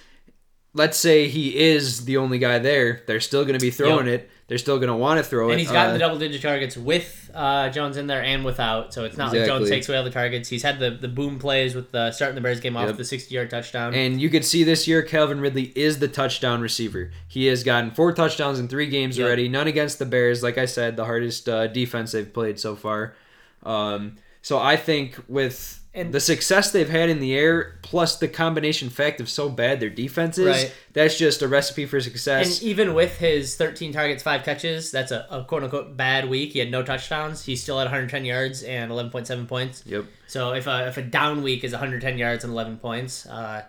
let's 0.73 0.97
say 0.97 1.27
he 1.27 1.57
is 1.57 2.05
the 2.05 2.17
only 2.17 2.37
guy 2.39 2.59
there, 2.59 3.01
they're 3.07 3.19
still 3.19 3.43
going 3.43 3.57
to 3.57 3.63
be 3.63 3.71
throwing 3.71 4.07
it. 4.07 4.29
They're 4.47 4.57
still 4.57 4.77
going 4.77 4.87
to 4.89 4.95
want 4.95 5.19
to 5.19 5.23
throw 5.23 5.49
it. 5.49 5.51
And 5.51 5.59
he's 5.59 5.71
gotten 5.71 5.91
Uh, 5.91 5.93
the 5.93 5.99
double 5.99 6.17
digit 6.17 6.41
targets 6.41 6.75
with 6.75 7.29
uh, 7.35 7.69
Jones 7.69 7.97
in 7.97 8.07
there 8.07 8.23
and 8.23 8.43
without, 8.43 8.91
so 8.95 9.05
it's 9.05 9.15
not 9.15 9.31
like 9.31 9.45
Jones 9.45 9.69
takes 9.69 9.87
away 9.87 9.99
all 9.99 10.03
the 10.03 10.09
targets. 10.09 10.49
He's 10.49 10.63
had 10.63 10.79
the, 10.79 10.89
the 10.89 11.07
boom 11.07 11.37
plays 11.37 11.75
with 11.75 11.91
the 11.91 12.11
starting 12.11 12.33
the 12.33 12.41
Bears 12.41 12.59
game 12.59 12.75
off 12.75 12.87
Yep. 12.87 12.97
the 12.97 13.03
60 13.05 13.35
yard 13.35 13.51
touchdown. 13.51 13.93
And 13.93 14.19
you 14.19 14.27
could 14.27 14.43
see 14.43 14.63
this 14.63 14.87
year, 14.87 15.03
Calvin 15.03 15.39
Ridley 15.39 15.71
is 15.75 15.99
the 15.99 16.07
touchdown 16.07 16.61
receiver. 16.61 17.11
He 17.27 17.45
has 17.45 17.63
gotten 17.63 17.91
four 17.91 18.11
touchdowns 18.11 18.57
in 18.57 18.67
three 18.67 18.87
games 18.87 19.19
Yep. 19.19 19.25
already. 19.27 19.49
None 19.49 19.67
against 19.67 19.99
the 19.99 20.05
Bears. 20.07 20.41
Like 20.41 20.57
I 20.57 20.65
said, 20.65 20.95
the 20.97 21.05
hardest 21.05 21.47
uh, 21.47 21.67
defense 21.67 22.11
they've 22.13 22.33
played 22.33 22.59
so 22.59 22.75
far. 22.75 23.13
Um, 23.61 24.15
so 24.41 24.57
I 24.57 24.77
think 24.77 25.15
with 25.27 25.79
And- 25.99 26.13
the 26.13 26.19
success 26.19 26.71
they've 26.71 26.89
had 26.89 27.09
in 27.09 27.19
the 27.19 27.33
air, 27.35 27.77
plus 27.81 28.17
the 28.17 28.27
combination 28.27 28.89
fact 28.89 29.19
of 29.21 29.29
so 29.29 29.49
bad 29.49 29.79
their 29.79 29.89
defense 29.89 30.37
is, 30.37 30.47
Right. 30.47 30.73
that's 30.93 31.17
just 31.17 31.41
a 31.41 31.47
recipe 31.47 31.85
for 31.85 31.99
success. 31.99 32.59
And 32.59 32.63
even 32.69 32.93
with 32.93 33.17
his 33.17 33.55
13 33.55 33.91
targets, 33.93 34.23
five 34.23 34.43
catches, 34.43 34.91
that's 34.91 35.11
a, 35.11 35.25
a 35.29 35.43
quote 35.43 35.63
unquote 35.63 35.97
bad 35.97 36.29
week. 36.29 36.53
He 36.53 36.59
had 36.59 36.71
no 36.71 36.83
touchdowns. 36.83 37.43
He's 37.45 37.61
still 37.61 37.79
at 37.79 37.83
110 37.85 38.25
yards 38.25 38.63
and 38.63 38.91
11.7 38.91 39.47
points. 39.47 39.83
yep. 39.85 40.05
So 40.27 40.53
if 40.53 40.67
a, 40.67 40.87
if 40.87 40.97
a 40.97 41.01
down 41.01 41.43
week 41.43 41.63
is 41.63 41.71
110 41.71 42.17
yards 42.17 42.43
and 42.43 42.53
11 42.53 42.77
points, 42.77 43.25
uh, 43.25 43.63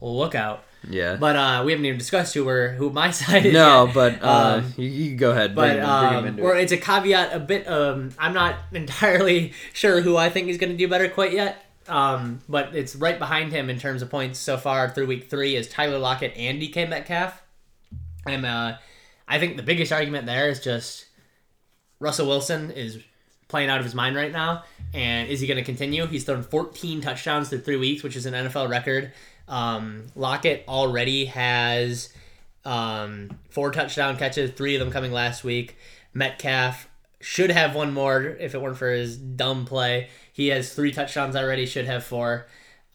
well, 0.00 0.16
look 0.16 0.34
out. 0.34 0.62
Yeah. 0.88 1.16
But 1.16 1.36
uh, 1.36 1.62
we 1.64 1.72
haven't 1.72 1.84
even 1.86 1.98
discussed 1.98 2.34
who 2.34 2.44
we're 2.44 2.70
who 2.70 2.90
my 2.90 3.10
side 3.22 3.46
is. 3.46 3.52
no, 3.52 3.86
yet. 3.86 3.94
but 3.94 4.22
uh, 4.22 4.60
Um, 4.62 4.74
you, 4.76 4.88
you 4.88 5.08
can 5.10 5.16
go 5.16 5.30
ahead. 5.32 5.54
but 5.54 5.62
Bring, 5.72 5.78
him- 5.78 5.84
bring 6.22 6.24
him 6.34 6.38
um, 6.40 6.44
or 6.44 6.56
it. 6.56 6.62
it's 6.62 6.72
a 6.72 6.76
caveat 6.76 7.34
a 7.34 7.40
bit. 7.40 7.68
Um, 7.68 8.10
I'm 8.18 8.32
not 8.34 8.56
entirely 8.72 9.52
sure 9.72 10.00
who 10.00 10.16
I 10.16 10.28
think 10.30 10.48
is 10.48 10.58
going 10.58 10.70
to 10.72 10.76
do 10.78 10.88
better 10.88 11.08
quite 11.08 11.32
yet. 11.32 11.62
Um, 11.88 12.40
but 12.48 12.74
it's 12.74 12.96
right 12.96 13.18
behind 13.18 13.52
him 13.52 13.70
in 13.70 13.78
terms 13.78 14.02
of 14.02 14.10
points 14.10 14.38
so 14.40 14.56
far 14.56 14.88
through 14.90 15.06
week 15.06 15.30
three 15.30 15.54
is 15.54 15.68
Tyler 15.68 15.98
Lockett 15.98 16.36
and 16.36 16.60
DK 16.60 16.88
Metcalf. 16.88 17.40
And 18.26 18.44
uh, 18.44 18.76
I 19.28 19.38
think 19.38 19.56
the 19.56 19.62
biggest 19.62 19.92
argument 19.92 20.26
there 20.26 20.48
is 20.48 20.58
just 20.60 21.06
Russell 22.00 22.26
Wilson 22.26 22.72
is 22.72 22.98
playing 23.48 23.70
out 23.70 23.78
of 23.78 23.84
his 23.84 23.94
mind 23.94 24.16
right 24.16 24.32
now. 24.32 24.64
And 24.94 25.28
is 25.28 25.38
he 25.40 25.46
going 25.46 25.58
to 25.58 25.62
continue? 25.64 26.06
He's 26.06 26.24
thrown 26.24 26.42
14 26.42 27.00
touchdowns 27.02 27.48
through 27.50 27.60
three 27.60 27.76
weeks, 27.76 28.02
which 28.02 28.16
is 28.16 28.26
an 28.26 28.34
NFL 28.34 28.68
record. 28.68 29.12
Um, 29.48 30.06
Lockett 30.14 30.64
already 30.66 31.26
has 31.26 32.12
um, 32.64 33.30
four 33.48 33.70
touchdown 33.70 34.16
catches, 34.16 34.50
three 34.50 34.74
of 34.74 34.80
them 34.80 34.90
coming 34.90 35.12
last 35.12 35.44
week. 35.44 35.76
Metcalf 36.12 36.88
should 37.20 37.50
have 37.50 37.74
one 37.74 37.92
more 37.92 38.22
if 38.22 38.54
it 38.54 38.60
weren't 38.60 38.76
for 38.76 38.90
his 38.90 39.16
dumb 39.16 39.64
play. 39.64 40.08
He 40.32 40.48
has 40.48 40.74
three 40.74 40.92
touchdowns 40.92 41.36
already, 41.36 41.66
should 41.66 41.86
have 41.86 42.04
four. 42.04 42.46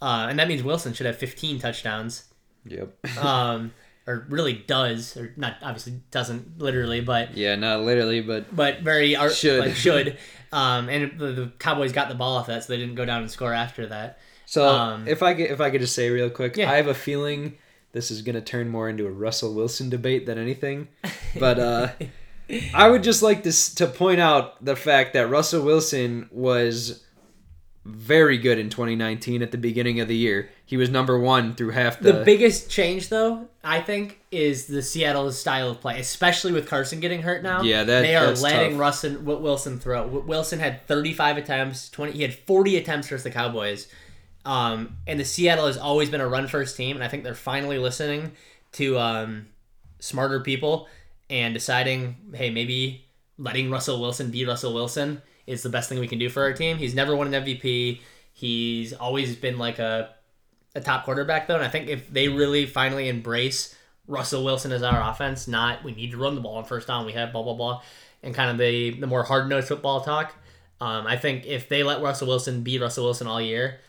Uh, 0.01 0.27
and 0.29 0.39
that 0.39 0.47
means 0.47 0.63
Wilson 0.63 0.93
should 0.93 1.05
have 1.05 1.17
15 1.17 1.59
touchdowns. 1.59 2.25
Yep. 2.65 2.93
Um, 3.17 3.73
or 4.07 4.25
really 4.29 4.53
does, 4.53 5.15
or 5.15 5.31
not 5.37 5.57
obviously 5.61 6.01
doesn't 6.09 6.57
literally, 6.59 7.01
but 7.01 7.37
yeah, 7.37 7.55
not 7.55 7.81
literally, 7.81 8.19
but 8.19 8.53
but 8.53 8.79
very 8.81 9.15
art, 9.15 9.33
Should. 9.33 9.59
like 9.59 9.75
should. 9.75 10.17
Um, 10.51 10.89
and 10.89 11.19
the, 11.19 11.27
the 11.27 11.51
Cowboys 11.59 11.91
got 11.91 12.09
the 12.09 12.15
ball 12.15 12.35
off 12.37 12.47
that, 12.47 12.63
so 12.63 12.73
they 12.73 12.79
didn't 12.79 12.95
go 12.95 13.05
down 13.05 13.21
and 13.21 13.29
score 13.29 13.53
after 13.53 13.85
that. 13.87 14.19
So 14.51 14.67
Um, 14.67 15.07
if 15.07 15.23
I 15.23 15.33
could, 15.33 15.49
if 15.49 15.61
I 15.61 15.69
could 15.69 15.79
just 15.79 15.95
say 15.95 16.09
real 16.09 16.29
quick, 16.29 16.57
Yeah. 16.57 16.69
I 16.69 16.75
have 16.75 16.87
a 16.87 16.93
feeling 16.93 17.53
this 17.93 18.11
is 18.11 18.21
gonna 18.21 18.41
turn 18.41 18.67
more 18.67 18.89
into 18.89 19.07
a 19.07 19.09
Russell 19.09 19.53
Wilson 19.53 19.89
debate 19.89 20.25
than 20.25 20.37
anything. 20.37 20.89
But 21.39 21.57
uh, 21.57 21.87
I 22.73 22.89
would 22.89 23.01
just 23.03 23.23
like 23.23 23.43
to 23.43 23.75
to 23.75 23.87
point 23.87 24.19
out 24.19 24.63
the 24.63 24.75
fact 24.75 25.13
that 25.13 25.29
Russell 25.29 25.63
Wilson 25.63 26.27
was 26.31 27.01
very 27.85 28.37
good 28.37 28.59
in 28.59 28.69
2019 28.69 29.41
at 29.41 29.51
the 29.51 29.57
beginning 29.57 30.01
of 30.01 30.09
the 30.09 30.15
year. 30.17 30.49
He 30.65 30.75
was 30.75 30.89
number 30.89 31.17
one 31.17 31.55
through 31.55 31.71
half 31.71 31.99
the. 32.01 32.11
The 32.11 32.23
biggest 32.25 32.69
change, 32.69 33.07
though, 33.07 33.47
I 33.63 33.79
think, 33.79 34.19
is 34.31 34.67
the 34.67 34.81
Seattle's 34.83 35.39
style 35.39 35.69
of 35.69 35.79
play, 35.79 35.99
especially 35.99 36.51
with 36.51 36.67
Carson 36.67 36.99
getting 36.99 37.21
hurt 37.21 37.41
now. 37.41 37.61
Yeah, 37.61 37.85
that- 37.85 38.01
they 38.01 38.15
are 38.17 38.33
letting. 38.35 38.77
Russell 38.77 39.15
Wilson 39.21 39.79
throw. 39.79 40.05
Wilson 40.05 40.59
had 40.59 40.85
35 40.87 41.37
attempts, 41.37 41.89
20. 41.89 42.11
He 42.11 42.21
had 42.21 42.33
40 42.35 42.75
attempts 42.77 43.07
versus 43.07 43.23
the 43.23 43.31
Cowboys. 43.31 43.87
Um, 44.45 44.97
and 45.05 45.19
the 45.19 45.25
Seattle 45.25 45.67
has 45.67 45.77
always 45.77 46.09
been 46.09 46.21
a 46.21 46.27
run 46.27 46.47
first 46.47 46.75
team, 46.75 46.95
and 46.95 47.03
I 47.03 47.07
think 47.07 47.23
they're 47.23 47.35
finally 47.35 47.77
listening 47.77 48.31
to 48.73 48.97
um, 48.97 49.47
smarter 49.99 50.39
people 50.39 50.87
and 51.29 51.53
deciding, 51.53 52.15
hey, 52.33 52.49
maybe 52.49 53.05
letting 53.37 53.69
Russell 53.71 53.99
Wilson 53.99 54.31
be 54.31 54.45
Russell 54.45 54.73
Wilson 54.73 55.21
is 55.47 55.63
the 55.63 55.69
best 55.69 55.89
thing 55.89 55.99
we 55.99 56.07
can 56.07 56.19
do 56.19 56.29
for 56.29 56.43
our 56.43 56.53
team. 56.53 56.77
He's 56.77 56.95
never 56.95 57.15
won 57.15 57.33
an 57.33 57.43
MVP. 57.43 58.01
He's 58.33 58.93
always 58.93 59.35
been 59.35 59.57
like 59.57 59.79
a 59.79 60.15
a 60.73 60.79
top 60.79 61.03
quarterback 61.03 61.47
though, 61.47 61.55
and 61.55 61.63
I 61.63 61.67
think 61.67 61.89
if 61.89 62.09
they 62.09 62.29
really 62.29 62.65
finally 62.65 63.09
embrace 63.09 63.75
Russell 64.07 64.43
Wilson 64.43 64.71
as 64.71 64.83
our 64.83 65.09
offense, 65.11 65.47
not 65.47 65.83
we 65.83 65.93
need 65.93 66.11
to 66.11 66.17
run 66.17 66.35
the 66.35 66.41
ball 66.41 66.57
on 66.57 66.63
first 66.63 66.87
down, 66.87 67.05
we 67.05 67.11
have 67.13 67.33
blah 67.33 67.43
blah 67.43 67.53
blah, 67.53 67.81
and 68.23 68.33
kind 68.33 68.49
of 68.49 68.57
the 68.57 68.91
the 68.91 69.07
more 69.07 69.23
hard 69.23 69.49
nosed 69.49 69.67
football 69.67 70.01
talk. 70.01 70.33
Um, 70.79 71.05
I 71.05 71.17
think 71.17 71.45
if 71.45 71.69
they 71.69 71.83
let 71.83 72.01
Russell 72.01 72.27
Wilson 72.27 72.63
be 72.63 72.79
Russell 72.79 73.03
Wilson 73.03 73.27
all 73.27 73.41
year, 73.41 73.79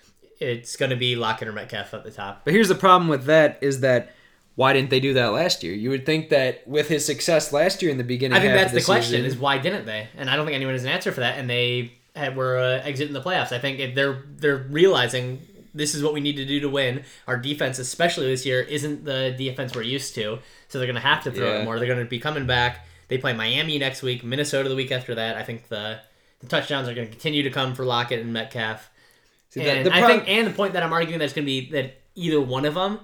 it's 0.42 0.76
going 0.76 0.90
to 0.90 0.96
be 0.96 1.16
Lockett 1.16 1.48
or 1.48 1.52
Metcalf 1.52 1.94
at 1.94 2.04
the 2.04 2.10
top. 2.10 2.42
But 2.44 2.52
here's 2.54 2.68
the 2.68 2.74
problem 2.74 3.08
with 3.08 3.24
that 3.24 3.58
is 3.62 3.80
that 3.80 4.12
why 4.54 4.72
didn't 4.72 4.90
they 4.90 5.00
do 5.00 5.14
that 5.14 5.28
last 5.32 5.62
year? 5.62 5.72
You 5.74 5.90
would 5.90 6.04
think 6.04 6.28
that 6.28 6.66
with 6.68 6.88
his 6.88 7.04
success 7.06 7.52
last 7.52 7.80
year 7.82 7.90
in 7.90 7.98
the 7.98 8.04
beginning, 8.04 8.36
I 8.36 8.40
think 8.40 8.52
that's 8.52 8.72
of 8.72 8.78
the, 8.78 8.84
question: 8.84 9.12
season- 9.12 9.24
is 9.26 9.36
why 9.36 9.58
didn't 9.58 9.86
they? 9.86 10.08
And 10.16 10.28
I 10.28 10.36
don't 10.36 10.44
think 10.44 10.56
anyone 10.56 10.74
has 10.74 10.84
an 10.84 10.90
answer 10.90 11.12
for 11.12 11.20
that. 11.20 11.38
And 11.38 11.48
they 11.48 11.92
had, 12.14 12.36
were 12.36 12.58
uh, 12.58 12.82
exiting 12.86 13.14
the 13.14 13.22
playoffs. 13.22 13.52
I 13.52 13.58
think 13.58 13.78
if 13.78 13.94
they're 13.94 14.22
they're 14.36 14.66
realizing 14.68 15.40
this 15.74 15.94
is 15.94 16.02
what 16.02 16.12
we 16.12 16.20
need 16.20 16.36
to 16.36 16.44
do 16.44 16.60
to 16.60 16.68
win. 16.68 17.02
Our 17.26 17.38
defense, 17.38 17.78
especially 17.78 18.26
this 18.26 18.44
year, 18.44 18.60
isn't 18.60 19.06
the 19.06 19.34
defense 19.38 19.74
we're 19.74 19.82
used 19.82 20.14
to. 20.16 20.38
So 20.68 20.78
they're 20.78 20.86
going 20.86 20.96
to 20.96 21.00
have 21.00 21.24
to 21.24 21.30
throw 21.30 21.50
Yeah. 21.50 21.60
it 21.60 21.64
more. 21.64 21.78
They're 21.78 21.88
going 21.88 21.98
to 21.98 22.04
be 22.04 22.18
coming 22.18 22.46
back. 22.46 22.86
They 23.08 23.16
play 23.16 23.32
Miami 23.32 23.78
next 23.78 24.02
week, 24.02 24.22
Minnesota 24.22 24.68
the 24.68 24.74
week 24.74 24.92
after 24.92 25.14
that. 25.14 25.36
I 25.38 25.42
think 25.44 25.68
the, 25.68 26.00
the 26.40 26.46
touchdowns 26.46 26.88
are 26.88 26.94
going 26.94 27.06
to 27.06 27.10
continue 27.10 27.42
to 27.42 27.50
come 27.50 27.74
for 27.74 27.86
Lockett 27.86 28.20
and 28.20 28.34
Metcalf. 28.34 28.90
See, 29.52 29.60
the- 29.60 29.70
and 29.70 29.86
the 29.86 29.94
I 29.94 29.98
prob- 30.00 30.10
think, 30.10 30.28
and 30.28 30.46
the 30.46 30.52
point 30.52 30.72
that 30.74 30.82
I'm 30.82 30.92
arguing 30.92 31.18
that's 31.18 31.32
going 31.32 31.44
to 31.44 31.46
be 31.46 31.70
that 31.70 32.00
either 32.14 32.40
one 32.40 32.64
of 32.64 32.74
them, 32.74 33.00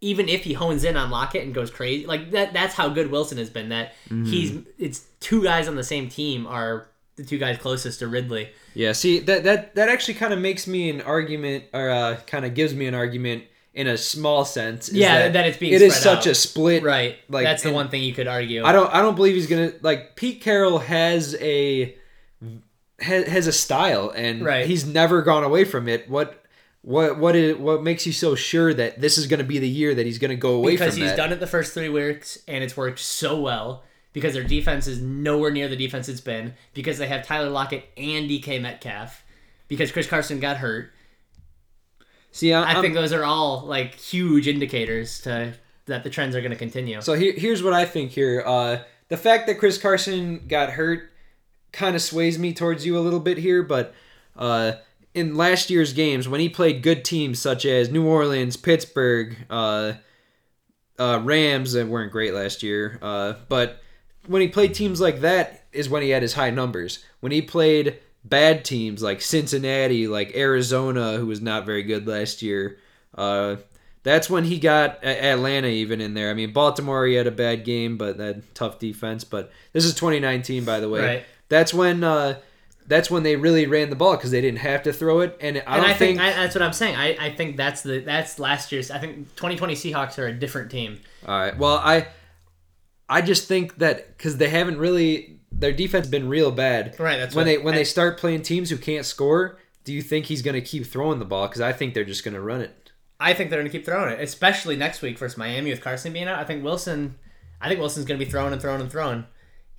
even 0.00 0.28
if 0.28 0.44
he 0.44 0.52
hones 0.54 0.82
in 0.84 0.96
on 0.96 1.10
Lockett 1.10 1.44
and 1.44 1.54
goes 1.54 1.70
crazy, 1.70 2.06
like 2.06 2.30
that, 2.32 2.52
that's 2.52 2.74
how 2.74 2.88
good 2.88 3.10
Wilson 3.10 3.38
has 3.38 3.50
been. 3.50 3.68
That 3.68 3.92
Mm-hmm. 4.08 4.24
he's, 4.24 4.58
it's 4.78 5.06
two 5.20 5.42
guys 5.42 5.68
on 5.68 5.76
the 5.76 5.84
same 5.84 6.08
team 6.08 6.46
are 6.46 6.88
the 7.16 7.24
two 7.24 7.38
guys 7.38 7.58
closest 7.58 7.98
to 8.00 8.08
Ridley. 8.08 8.48
Yeah, 8.74 8.92
see 8.92 9.18
that 9.20 9.44
that 9.44 9.74
that 9.74 9.88
actually 9.88 10.14
kind 10.14 10.32
of 10.32 10.38
makes 10.38 10.66
me 10.66 10.88
an 10.90 11.02
argument, 11.02 11.64
or 11.74 11.90
uh, 11.90 12.16
kind 12.26 12.44
of 12.44 12.54
gives 12.54 12.72
me 12.74 12.86
an 12.86 12.94
argument 12.94 13.44
in 13.74 13.86
a 13.86 13.96
small 13.98 14.44
sense. 14.44 14.88
is 14.88 14.94
Yeah, 14.96 15.28
that 15.28 15.46
it's 15.46 15.58
being 15.58 15.72
it 15.74 15.82
is 15.82 15.94
such 15.94 16.20
out. 16.20 16.26
a 16.26 16.34
split. 16.34 16.82
Right. 16.82 17.18
Like, 17.28 17.44
that's 17.44 17.62
the 17.62 17.72
one 17.72 17.88
thing 17.90 18.02
you 18.02 18.14
could 18.14 18.26
argue. 18.28 18.64
I 18.64 18.72
don't 18.72 18.92
I 18.92 19.02
don't 19.02 19.14
believe 19.16 19.34
he's 19.34 19.46
gonna 19.48 19.72
like 19.82 20.16
Pete 20.16 20.40
Carroll 20.40 20.78
has 20.78 21.36
a 21.40 21.94
has, 23.00 23.26
has 23.26 23.46
a 23.46 23.52
style 23.52 24.10
and 24.10 24.44
Right. 24.44 24.66
he's 24.66 24.84
never 24.86 25.22
gone 25.22 25.44
away 25.44 25.64
from 25.64 25.88
it. 25.88 26.08
What 26.08 26.36
what 26.82 27.18
what 27.18 27.36
is 27.36 27.56
what 27.56 27.82
makes 27.82 28.06
you 28.06 28.12
so 28.12 28.34
sure 28.34 28.72
that 28.72 29.00
this 29.00 29.18
is 29.18 29.26
gonna 29.26 29.44
be 29.44 29.58
the 29.58 29.68
year 29.68 29.94
that 29.94 30.06
he's 30.06 30.18
gonna 30.18 30.34
go 30.36 30.54
away 30.54 30.72
because 30.72 30.94
he's 30.96 31.10
that? 31.10 31.16
done 31.16 31.32
it 31.32 31.38
the 31.40 31.46
first 31.46 31.74
three 31.74 31.88
weeks 31.90 32.38
and 32.48 32.64
it's 32.64 32.76
worked 32.76 32.98
so 32.98 33.38
well 33.40 33.82
because 34.14 34.32
their 34.34 34.44
defense 34.44 34.86
is 34.86 35.00
nowhere 35.00 35.50
near 35.50 35.68
the 35.68 35.76
defense 35.76 36.08
it's 36.08 36.20
been 36.22 36.54
because 36.72 36.96
they 36.98 37.06
have 37.06 37.24
Tyler 37.26 37.50
Lockett 37.50 37.84
and 37.98 38.28
DK 38.30 38.60
Metcalf 38.60 39.22
because 39.68 39.92
Chris 39.92 40.06
Carson 40.06 40.40
got 40.40 40.56
hurt. 40.56 40.90
See, 42.32 42.52
I, 42.52 42.62
I 42.62 42.72
I'm- 42.74 42.82
think 42.82 42.94
those 42.94 43.12
are 43.12 43.24
all 43.24 43.62
like 43.66 43.94
huge 43.96 44.46
indicators 44.48 45.20
to 45.22 45.52
that 45.86 46.04
the 46.04 46.10
trends 46.10 46.36
are 46.36 46.40
going 46.40 46.52
to 46.52 46.56
continue. 46.56 47.00
So 47.00 47.14
here, 47.14 47.32
here's 47.36 47.62
what 47.62 47.72
I 47.72 47.84
think 47.84 48.12
here. 48.12 48.42
Uh, 48.46 48.78
the 49.08 49.16
fact 49.16 49.48
that 49.48 49.58
Chris 49.58 49.76
Carson 49.76 50.46
got 50.46 50.70
hurt 50.70 51.09
kind 51.72 51.96
of 51.96 52.02
sways 52.02 52.38
me 52.38 52.52
towards 52.52 52.84
you 52.84 52.98
a 52.98 53.00
little 53.00 53.20
bit 53.20 53.38
here, 53.38 53.62
but 53.62 53.94
uh, 54.36 54.72
in 55.14 55.36
last 55.36 55.70
year's 55.70 55.92
games 55.92 56.28
when 56.28 56.40
he 56.40 56.48
played 56.48 56.82
good 56.82 57.04
teams 57.04 57.38
such 57.38 57.64
as 57.64 57.90
New 57.90 58.06
Orleans, 58.06 58.56
Pittsburgh, 58.56 59.36
uh, 59.48 59.94
uh, 60.98 61.20
Rams 61.22 61.72
that 61.72 61.86
weren't 61.86 62.12
great 62.12 62.34
last 62.34 62.62
year, 62.62 62.98
uh, 63.02 63.34
but 63.48 63.80
when 64.26 64.42
he 64.42 64.48
played 64.48 64.74
teams 64.74 65.00
like 65.00 65.20
that 65.20 65.60
is 65.72 65.88
when 65.88 66.02
he 66.02 66.10
had 66.10 66.22
his 66.22 66.34
high 66.34 66.50
numbers. 66.50 67.04
When 67.20 67.32
he 67.32 67.42
played 67.42 67.98
bad 68.24 68.64
teams 68.64 69.02
like 69.02 69.22
Cincinnati, 69.22 70.06
like 70.08 70.34
Arizona, 70.34 71.16
who 71.16 71.26
was 71.26 71.40
not 71.40 71.66
very 71.66 71.82
good 71.82 72.06
last 72.06 72.42
year, 72.42 72.78
uh, 73.14 73.56
that's 74.02 74.30
when 74.30 74.44
he 74.44 74.58
got 74.58 75.04
Atlanta 75.04 75.68
even 75.68 76.00
in 76.00 76.14
there. 76.14 76.30
I 76.30 76.34
mean, 76.34 76.52
Baltimore 76.52 77.06
he 77.06 77.14
had 77.14 77.26
a 77.26 77.32
bad 77.32 77.64
game, 77.64 77.98
but 77.98 78.16
that 78.16 78.54
tough 78.54 78.78
defense. 78.78 79.24
But 79.24 79.52
this 79.72 79.84
is 79.84 79.94
2019, 79.94 80.64
by 80.64 80.80
the 80.80 80.88
way. 80.88 81.00
Right. 81.00 81.24
That's 81.50 81.74
when 81.74 82.02
uh, 82.02 82.38
that's 82.86 83.10
when 83.10 83.22
they 83.22 83.36
really 83.36 83.66
ran 83.66 83.90
the 83.90 83.96
ball 83.96 84.16
because 84.16 84.30
they 84.30 84.40
didn't 84.40 84.60
have 84.60 84.82
to 84.84 84.92
throw 84.92 85.20
it. 85.20 85.36
And 85.40 85.58
I 85.58 85.76
and 85.76 85.84
I 85.84 85.92
think, 85.92 86.18
think. 86.18 86.20
I, 86.20 86.32
that's 86.32 86.54
what 86.54 86.62
I'm 86.62 86.72
saying. 86.72 86.96
I, 86.96 87.16
I 87.26 87.34
think 87.34 87.58
that's 87.58 87.82
the 87.82 88.00
that's 88.00 88.38
last 88.38 88.72
year's. 88.72 88.90
I 88.90 88.98
think 88.98 89.28
2020 89.36 89.74
Seahawks 89.74 90.18
are 90.18 90.26
a 90.26 90.32
different 90.32 90.70
team. 90.70 91.00
all 91.26 91.38
right. 91.38 91.56
Well, 91.56 91.76
I 91.76 92.08
I 93.08 93.20
just 93.20 93.46
think 93.46 93.76
that 93.78 94.16
because 94.16 94.38
they 94.38 94.48
haven't 94.48 94.78
really 94.78 95.40
their 95.52 95.72
defense 95.72 96.06
has 96.06 96.10
been 96.10 96.28
real 96.28 96.50
bad. 96.50 96.98
Right. 96.98 97.18
That's 97.18 97.34
when 97.34 97.42
what, 97.42 97.52
they 97.52 97.58
when 97.58 97.74
I, 97.74 97.78
they 97.78 97.84
start 97.84 98.18
playing 98.18 98.42
teams 98.42 98.70
who 98.70 98.78
can't 98.78 99.04
score. 99.04 99.58
Do 99.84 99.92
you 99.92 100.02
think 100.02 100.26
he's 100.26 100.42
going 100.42 100.54
to 100.54 100.60
keep 100.60 100.86
throwing 100.86 101.18
the 101.18 101.24
ball? 101.24 101.48
Because 101.48 101.60
I 101.60 101.72
think 101.72 101.94
they're 101.94 102.04
just 102.04 102.24
going 102.24 102.34
to 102.34 102.40
run 102.40 102.60
it. 102.60 102.92
I 103.18 103.34
think 103.34 103.50
they're 103.50 103.60
going 103.60 103.70
to 103.70 103.76
keep 103.76 103.84
throwing 103.84 104.12
it, 104.12 104.20
especially 104.20 104.76
next 104.76 105.02
week 105.02 105.18
versus 105.18 105.36
Miami 105.36 105.70
with 105.70 105.82
Carson 105.82 106.12
being 106.12 106.26
out. 106.26 106.38
I 106.38 106.44
think 106.44 106.64
Wilson, 106.64 107.16
I 107.60 107.68
think 107.68 107.80
Wilson's 107.80 108.06
going 108.06 108.18
to 108.18 108.24
be 108.24 108.30
throwing 108.30 108.52
and 108.52 108.62
throwing 108.62 108.80
and 108.80 108.90
throwing. 108.90 109.26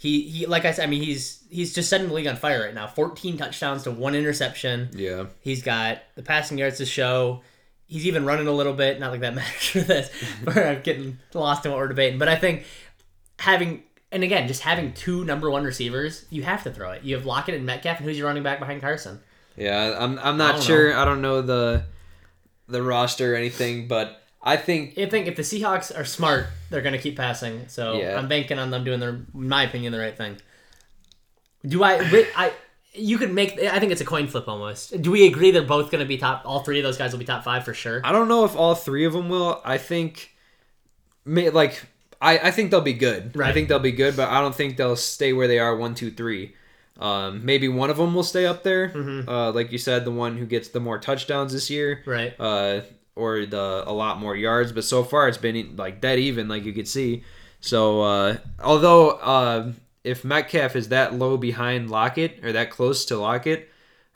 He 0.01 0.21
he, 0.23 0.45
like 0.47 0.65
I 0.65 0.71
said, 0.71 0.81
I 0.81 0.87
mean 0.87 1.03
he's 1.03 1.43
he's 1.51 1.75
just 1.75 1.87
setting 1.87 2.07
the 2.07 2.13
league 2.15 2.25
on 2.25 2.35
fire 2.35 2.63
right 2.63 2.73
now. 2.73 2.87
14 2.87 3.37
touchdowns 3.37 3.83
to 3.83 3.91
one 3.91 4.15
interception. 4.15 4.89
Yeah. 4.93 5.25
He's 5.41 5.61
got 5.61 5.99
the 6.15 6.23
passing 6.23 6.57
yards 6.57 6.77
to 6.77 6.87
show. 6.87 7.43
He's 7.85 8.07
even 8.07 8.25
running 8.25 8.47
a 8.47 8.51
little 8.51 8.73
bit. 8.73 8.99
Not 8.99 9.11
like 9.11 9.19
that 9.19 9.35
matters 9.35 9.67
for 9.67 9.81
this. 9.81 10.09
but 10.43 10.57
I'm 10.57 10.81
getting 10.81 11.19
lost 11.35 11.67
in 11.67 11.71
what 11.71 11.77
we're 11.77 11.87
debating, 11.89 12.17
but 12.17 12.29
I 12.29 12.35
think 12.35 12.65
having 13.37 13.83
and 14.11 14.23
again 14.23 14.47
just 14.47 14.61
having 14.61 14.91
two 14.93 15.23
number 15.23 15.51
one 15.51 15.63
receivers, 15.63 16.25
you 16.31 16.41
have 16.41 16.63
to 16.63 16.71
throw 16.71 16.93
it. 16.93 17.03
You 17.03 17.13
have 17.13 17.27
Lockett 17.27 17.53
and 17.53 17.67
Metcalf, 17.67 17.99
and 17.99 18.07
who's 18.07 18.17
your 18.17 18.25
running 18.25 18.41
back 18.41 18.57
behind 18.57 18.81
Carson? 18.81 19.19
Yeah, 19.55 19.97
I'm 19.99 20.17
I'm 20.17 20.37
not 20.37 20.53
don't 20.53 20.63
sure. 20.63 20.97
I 20.97 21.05
don't 21.05 21.21
know 21.21 21.43
the 21.43 21.83
the 22.67 22.81
roster 22.81 23.33
or 23.33 23.35
anything, 23.35 23.87
but 23.87 24.20
I 24.43 24.57
think 24.57 24.97
I 24.97 25.07
think 25.07 25.27
if 25.27 25.35
the 25.35 25.43
Seahawks 25.43 25.95
are 25.97 26.05
smart, 26.05 26.47
they're 26.69 26.81
going 26.81 26.93
to 26.93 26.99
keep 26.99 27.15
passing. 27.15 27.67
So 27.67 27.99
Yeah. 27.99 28.17
I'm 28.17 28.27
banking 28.27 28.57
on 28.59 28.71
them 28.71 28.83
doing 28.83 28.99
their, 28.99 29.09
in 29.09 29.27
my 29.33 29.63
opinion, 29.63 29.91
the 29.91 29.99
right 29.99 30.17
thing. 30.17 30.37
Do 31.65 31.83
I? 31.83 31.99
I 32.35 32.53
you 32.93 33.17
could 33.17 33.31
make. 33.31 33.59
I 33.59 33.79
think 33.79 33.91
it's 33.91 34.01
a 34.01 34.05
coin 34.05 34.27
flip 34.27 34.47
almost. 34.47 34.99
Do 35.01 35.11
we 35.11 35.27
agree 35.27 35.51
they're 35.51 35.61
both 35.61 35.91
going 35.91 36.03
to 36.03 36.07
be 36.07 36.17
top? 36.17 36.41
All 36.43 36.61
three 36.63 36.79
of 36.79 36.83
those 36.83 36.97
guys 36.97 37.11
will 37.11 37.19
be 37.19 37.25
top 37.25 37.43
five 37.43 37.63
for 37.63 37.73
sure. 37.73 38.01
I 38.03 38.11
don't 38.11 38.27
know 38.27 38.43
if 38.45 38.55
all 38.55 38.73
three 38.75 39.05
of 39.05 39.13
them 39.13 39.29
will. 39.29 39.61
I 39.63 39.77
think 39.77 40.31
may, 41.23 41.49
like 41.51 41.85
I 42.19 42.39
I 42.39 42.51
think 42.51 42.71
they'll 42.71 42.81
be 42.81 42.93
good. 42.93 43.39
I 43.39 43.53
think 43.53 43.69
they'll 43.69 43.79
be 43.79 43.91
good, 43.91 44.17
but 44.17 44.29
I 44.29 44.41
don't 44.41 44.55
think 44.55 44.75
they'll 44.77 44.95
stay 44.95 45.33
where 45.33 45.47
they 45.47 45.59
are 45.59 45.75
one 45.75 45.93
two 45.95 46.09
three. 46.11 46.55
Um, 46.99 47.45
maybe 47.45 47.67
one 47.67 47.89
of 47.89 47.97
them 47.97 48.13
will 48.13 48.23
stay 48.23 48.45
up 48.45 48.63
there. 48.63 48.89
Mm-hmm. 48.89 49.29
Uh, 49.29 49.51
like 49.51 49.71
you 49.71 49.77
said, 49.77 50.03
the 50.03 50.11
one 50.11 50.37
who 50.37 50.45
gets 50.45 50.69
the 50.69 50.79
more 50.79 50.99
touchdowns 50.99 51.53
this 51.53 51.69
year. 51.69 52.01
Right. 52.05 52.33
uh, 52.39 52.81
or 53.21 53.45
the 53.45 53.83
a 53.85 53.93
lot 53.93 54.19
more 54.19 54.35
yards. 54.35 54.71
But 54.71 54.83
so 54.83 55.03
far, 55.03 55.27
it's 55.27 55.37
been 55.37 55.75
like 55.75 56.01
dead 56.01 56.19
even, 56.19 56.47
like 56.47 56.63
you 56.65 56.73
could 56.73 56.87
see. 56.87 57.23
So 57.59 58.01
uh, 58.01 58.37
although 58.61 59.11
uh, 59.11 59.71
if 60.03 60.25
Metcalf 60.25 60.75
is 60.75 60.89
that 60.89 61.13
low 61.13 61.37
behind 61.37 61.89
Lockett 61.91 62.43
or 62.43 62.51
that 62.53 62.71
close 62.71 63.05
to 63.05 63.17
Lockett, 63.17 63.69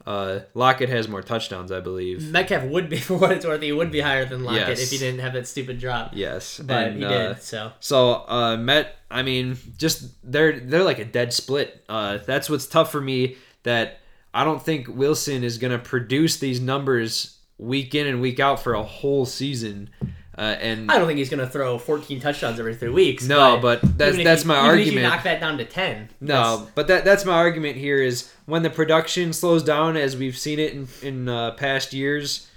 uh, 0.05 0.39
Lockett 0.53 0.89
has 0.89 1.07
more 1.07 1.21
touchdowns, 1.21 1.71
I 1.71 1.79
believe. 1.79 2.31
Metcalf 2.31 2.63
would 2.63 2.89
be 2.89 2.97
for 3.07 3.17
what 3.17 3.31
it's 3.31 3.45
worth. 3.45 3.61
He 3.61 3.71
would 3.71 3.91
be 3.91 4.01
higher 4.01 4.25
than 4.25 4.43
Lockett 4.43 4.67
Yes. 4.69 4.81
if 4.81 4.89
he 4.91 4.97
didn't 4.97 5.19
have 5.19 5.33
that 5.33 5.47
stupid 5.47 5.79
drop. 5.79 6.11
Yes, 6.13 6.59
But 6.59 6.87
and, 6.89 6.97
he 6.97 7.05
uh, 7.05 7.33
did. 7.33 7.41
So 7.41 7.71
So 7.79 8.25
uh, 8.27 8.57
Met, 8.57 8.95
I 9.09 9.21
mean, 9.21 9.57
just 9.77 10.09
they're 10.23 10.59
they're 10.59 10.83
like 10.83 10.99
a 10.99 11.05
dead 11.05 11.33
split. 11.33 11.83
Uh, 11.89 12.17
that's 12.25 12.49
what's 12.49 12.67
tough 12.67 12.91
for 12.91 13.01
me. 13.01 13.37
That 13.63 13.99
I 14.33 14.43
don't 14.43 14.61
think 14.61 14.87
Wilson 14.87 15.43
is 15.43 15.57
gonna 15.57 15.79
produce 15.79 16.37
these 16.37 16.59
numbers 16.59 17.34
week 17.57 17.95
in 17.95 18.07
and 18.07 18.21
week 18.21 18.39
out 18.39 18.61
for 18.61 18.73
a 18.73 18.83
whole 18.83 19.25
season. 19.25 19.89
Uh, 20.37 20.41
and 20.59 20.91
I 20.91 20.97
don't 20.97 21.07
think 21.07 21.17
he's 21.17 21.29
going 21.29 21.39
to 21.39 21.47
throw 21.47 21.77
14 21.77 22.19
touchdowns 22.19 22.59
every 22.59 22.75
three 22.75 22.89
weeks. 22.89 23.25
No, 23.25 23.57
but 23.61 23.81
that's- 23.97 24.21
that's 24.21 24.43
you- 24.43 24.47
my 24.49 24.55
even 24.57 24.65
If 24.79 24.85
you 24.87 24.91
argument. 24.99 25.03
knock 25.13 25.23
that 25.23 25.39
down 25.39 25.57
to 25.59 25.63
10. 25.65 26.09
No, 26.19 26.67
but 26.75 26.87
that 26.87 27.05
that's 27.05 27.23
my 27.23 27.33
argument 27.35 27.77
here 27.77 28.01
is 28.01 28.29
when 28.45 28.61
the 28.61 28.69
production 28.69 29.31
slows 29.31 29.63
down 29.63 29.95
as 29.95 30.17
we've 30.17 30.37
seen 30.37 30.59
it 30.59 30.73
in 30.73 30.87
in 31.01 31.29
uh, 31.29 31.51
past 31.51 31.93
years. 31.93 32.47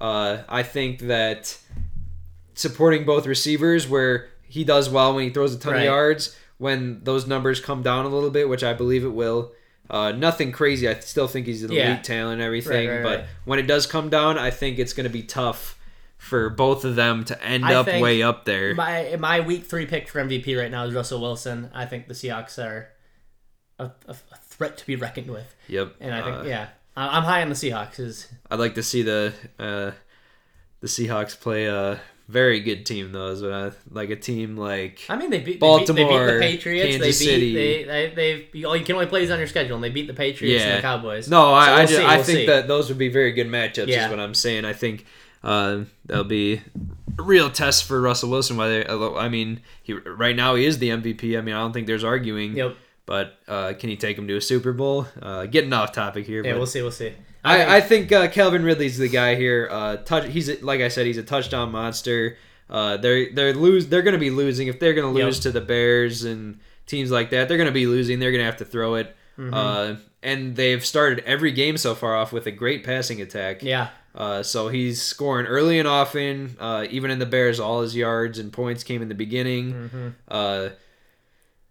Uh, 0.00 0.38
I 0.48 0.62
think 0.64 1.00
that 1.02 1.56
supporting 2.54 3.04
both 3.04 3.26
receivers, 3.26 3.88
where 3.88 4.28
he 4.48 4.64
does 4.64 4.88
well 4.90 5.14
when 5.14 5.24
he 5.24 5.30
throws 5.30 5.54
a 5.54 5.58
ton 5.58 5.74
Right. 5.74 5.80
of 5.80 5.84
yards, 5.86 6.36
when 6.58 7.00
those 7.04 7.26
numbers 7.26 7.60
come 7.60 7.82
down 7.82 8.04
a 8.04 8.08
little 8.08 8.30
bit, 8.30 8.48
which 8.48 8.64
I 8.64 8.72
believe 8.72 9.04
it 9.04 9.12
will. 9.12 9.52
Uh, 9.90 10.12
nothing 10.12 10.52
crazy. 10.52 10.86
I 10.88 10.98
still 11.00 11.28
think 11.28 11.46
he's 11.46 11.62
an 11.62 11.70
elite 11.70 11.78
Yeah. 11.82 12.02
talent 12.02 12.34
and 12.34 12.42
everything, 12.42 12.88
Right, 12.88 12.96
right, 12.96 13.02
but 13.02 13.18
right. 13.20 13.28
when 13.46 13.58
it 13.58 13.66
does 13.66 13.86
come 13.86 14.10
down, 14.10 14.36
I 14.38 14.50
think 14.50 14.78
it's 14.78 14.92
going 14.92 15.04
to 15.04 15.10
be 15.12 15.22
tough 15.22 15.78
for 16.18 16.50
both 16.50 16.84
of 16.84 16.94
them 16.96 17.24
to 17.24 17.42
end 17.42 17.64
I 17.64 17.74
up 17.74 17.86
way 17.86 18.22
up 18.22 18.44
there. 18.44 18.74
My 18.74 19.16
my 19.18 19.40
week 19.40 19.64
three 19.66 19.86
pick 19.86 20.08
for 20.08 20.20
MVP 20.20 20.58
right 20.60 20.70
now 20.70 20.84
is 20.84 20.92
Russell 20.94 21.20
Wilson. 21.20 21.70
I 21.72 21.86
think 21.86 22.06
the 22.08 22.14
Seahawks 22.14 22.58
are 22.62 22.88
a, 23.78 23.84
a, 24.06 24.10
a 24.10 24.36
threat 24.42 24.76
to 24.78 24.86
be 24.86 24.96
reckoned 24.96 25.30
with, 25.30 25.54
yep. 25.68 25.94
and 26.00 26.12
I 26.14 26.22
think 26.22 26.36
Uh, 26.38 26.42
yeah, 26.42 26.68
I- 26.96 27.16
I'm 27.16 27.22
high 27.22 27.40
on 27.42 27.48
the 27.48 27.54
Seahawks. 27.54 27.98
Is 28.00 28.28
I'd 28.50 28.58
like 28.58 28.74
to 28.74 28.82
see 28.82 29.02
the 29.02 29.32
uh, 29.58 29.92
the 30.80 30.88
Seahawks 30.88 31.38
play 31.38 31.66
a 31.66 32.00
very 32.28 32.60
good 32.60 32.84
team 32.84 33.12
though, 33.12 33.28
is 33.28 33.42
what 33.42 33.52
I, 33.52 33.72
like 33.90 34.10
a 34.10 34.16
team 34.16 34.56
like 34.56 35.00
I 35.08 35.16
mean 35.16 35.30
they 35.30 35.40
beat 35.40 35.58
Baltimore, 35.58 35.96
they 35.96 36.04
beat, 36.04 36.08
they 36.10 36.26
beat 36.26 36.32
the 36.32 36.40
Patriots. 36.40 36.96
Kansas 36.96 37.18
they 37.18 37.24
beat 37.24 37.30
City. 37.30 37.54
they 37.54 37.84
they 37.84 38.14
they've 38.52 38.64
all 38.66 38.76
you 38.76 38.84
can 38.84 38.94
only 38.96 39.06
play 39.06 39.22
is 39.22 39.30
on 39.30 39.38
your 39.38 39.48
schedule, 39.48 39.76
and 39.76 39.84
they 39.84 39.90
beat 39.90 40.06
the 40.06 40.14
Patriots 40.14 40.62
and 40.62 40.78
the 40.78 40.82
Cowboys. 40.82 41.28
no, 41.28 41.54
I 41.54 41.86
So 41.86 41.96
I, 41.96 41.98
we'll 41.98 42.06
I 42.06 42.16
we'll 42.16 42.24
think 42.24 42.38
see. 42.40 42.46
that 42.46 42.68
those 42.68 42.88
would 42.88 42.98
be 42.98 43.08
very 43.08 43.32
good 43.32 43.48
matchups. 43.48 43.86
Yeah. 43.86 44.04
Is 44.04 44.10
what 44.10 44.20
I'm 44.20 44.34
saying. 44.34 44.64
I 44.64 44.74
think 44.74 45.06
uh, 45.42 45.84
that'll 46.04 46.24
be 46.24 46.60
a 47.18 47.22
real 47.22 47.50
test 47.50 47.84
for 47.84 48.00
Russell 48.00 48.30
Wilson. 48.30 48.56
Whether 48.56 48.90
I 48.90 49.28
mean, 49.28 49.60
he 49.82 49.94
right 49.94 50.36
now 50.36 50.54
he 50.54 50.66
is 50.66 50.78
the 50.78 50.90
MVP. 50.90 51.38
I 51.38 51.40
mean, 51.40 51.54
I 51.54 51.60
don't 51.60 51.72
think 51.72 51.86
there's 51.86 52.04
arguing. 52.04 52.56
Yep. 52.56 52.76
But 53.06 53.38
uh, 53.48 53.72
can 53.72 53.88
he 53.88 53.96
take 53.96 54.18
him 54.18 54.28
to 54.28 54.36
a 54.36 54.40
Super 54.40 54.74
Bowl? 54.74 55.06
Uh, 55.22 55.46
getting 55.46 55.72
off 55.72 55.92
topic 55.92 56.26
here. 56.26 56.44
Yeah, 56.44 56.52
but 56.52 56.58
we'll 56.58 56.66
see. 56.66 56.82
We'll 56.82 56.90
see. 56.90 57.14
I, 57.44 57.76
I 57.76 57.80
think 57.80 58.10
uh, 58.12 58.28
Calvin 58.28 58.62
Ridley's 58.64 58.98
the 58.98 59.08
guy 59.08 59.34
here. 59.36 59.68
Uh, 59.70 59.96
touch. 59.98 60.26
He's 60.28 60.48
a, 60.48 60.62
like 60.64 60.80
I 60.80 60.88
said, 60.88 61.06
he's 61.06 61.18
a 61.18 61.22
touchdown 61.22 61.70
monster. 61.72 62.36
Uh, 62.68 62.96
they're 62.98 63.32
they're 63.32 63.54
lose. 63.54 63.86
They're 63.88 64.02
going 64.02 64.12
to 64.14 64.18
be 64.18 64.30
losing 64.30 64.68
if 64.68 64.78
they're 64.80 64.94
going 64.94 65.12
to 65.14 65.18
Yep. 65.18 65.26
lose 65.26 65.40
to 65.40 65.50
the 65.52 65.60
Bears 65.60 66.24
and 66.24 66.58
teams 66.86 67.10
like 67.10 67.30
that. 67.30 67.48
They're 67.48 67.56
going 67.56 67.68
to 67.68 67.72
be 67.72 67.86
losing. 67.86 68.18
They're 68.18 68.32
going 68.32 68.40
to 68.42 68.46
have 68.46 68.58
to 68.58 68.64
throw 68.64 68.96
it. 68.96 69.14
Mm-hmm. 69.38 69.54
Uh, 69.54 69.96
and 70.22 70.56
they've 70.56 70.84
started 70.84 71.22
every 71.24 71.52
game 71.52 71.76
so 71.78 71.94
far 71.94 72.16
off 72.16 72.32
with 72.32 72.46
a 72.46 72.50
great 72.50 72.82
passing 72.84 73.20
attack. 73.22 73.62
yeah, 73.62 73.88
Uh, 74.14 74.42
so 74.42 74.68
he's 74.68 75.00
scoring 75.00 75.46
early 75.46 75.78
and 75.78 75.86
often. 75.86 76.56
Uh, 76.58 76.86
even 76.90 77.10
in 77.12 77.20
the 77.20 77.26
Bears, 77.26 77.60
all 77.60 77.82
his 77.82 77.94
yards 77.94 78.38
and 78.40 78.52
points 78.52 78.82
came 78.82 79.00
in 79.00 79.08
the 79.08 79.14
beginning. 79.14 79.72
Mm-hmm. 79.72 80.08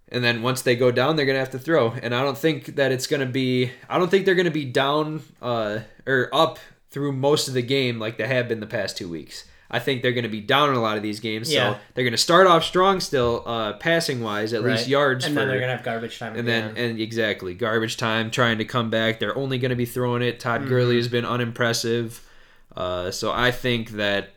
And 0.10 0.24
then 0.24 0.42
once 0.42 0.62
they 0.62 0.76
go 0.76 0.90
down, 0.92 1.16
they're 1.16 1.26
gonna 1.26 1.40
have 1.40 1.52
to 1.52 1.60
throw. 1.60 1.92
And 1.92 2.16
I 2.16 2.22
don't 2.24 2.38
think 2.38 2.76
that 2.78 2.92
it's 2.92 3.08
gonna 3.08 3.26
be. 3.26 3.72
I 3.90 3.98
don't 4.00 4.10
think 4.10 4.26
they're 4.26 4.36
gonna 4.36 4.52
be 4.52 4.66
down 4.66 5.22
uh, 5.42 5.80
or 6.06 6.30
up 6.34 6.60
through 6.90 7.12
most 7.12 7.48
of 7.50 7.54
the 7.54 7.62
game 7.62 8.00
like 8.00 8.18
they 8.18 8.28
have 8.28 8.48
been 8.48 8.60
the 8.62 8.68
past 8.68 8.98
two 8.98 9.10
weeks. 9.10 9.44
I 9.70 9.80
think 9.80 10.02
they're 10.02 10.14
gonna 10.14 10.30
be 10.30 10.40
down 10.40 10.70
in 10.70 10.76
a 10.76 10.82
lot 10.82 10.96
of 10.96 11.04
these 11.04 11.20
games. 11.20 11.52
Yeah. 11.54 11.74
So 11.74 11.80
they're 11.94 12.06
gonna 12.06 12.16
start 12.16 12.48
off 12.48 12.64
strong 12.64 13.02
still, 13.02 13.44
uh, 13.46 13.74
passing 13.74 14.22
wise, 14.22 14.54
at 14.54 14.64
least 14.64 14.88
yards 14.88 15.26
and 15.26 15.34
for. 15.34 15.42
then 15.42 15.50
they're 15.50 15.60
gonna 15.60 15.76
have 15.76 15.84
garbage 15.84 16.18
time. 16.20 16.38
and 16.38 16.48
then 16.48 16.78
and 16.78 17.02
exactly 17.02 17.54
garbage 17.54 17.98
time 17.98 18.32
trying 18.32 18.60
to 18.60 18.66
come 18.66 18.90
back. 18.90 19.20
They're 19.20 19.38
only 19.38 19.58
going 19.58 19.72
to 19.72 19.76
be 19.76 19.86
throwing 19.86 20.22
it. 20.22 20.40
Todd 20.40 20.62
Mm-hmm. 20.62 20.70
Gurley 20.70 20.96
has 20.96 21.10
been 21.10 21.26
unimpressive. 21.26 22.26
Uh, 22.78 23.12
so 23.12 23.34
I 23.34 23.52
think 23.52 23.90
that 23.92 24.30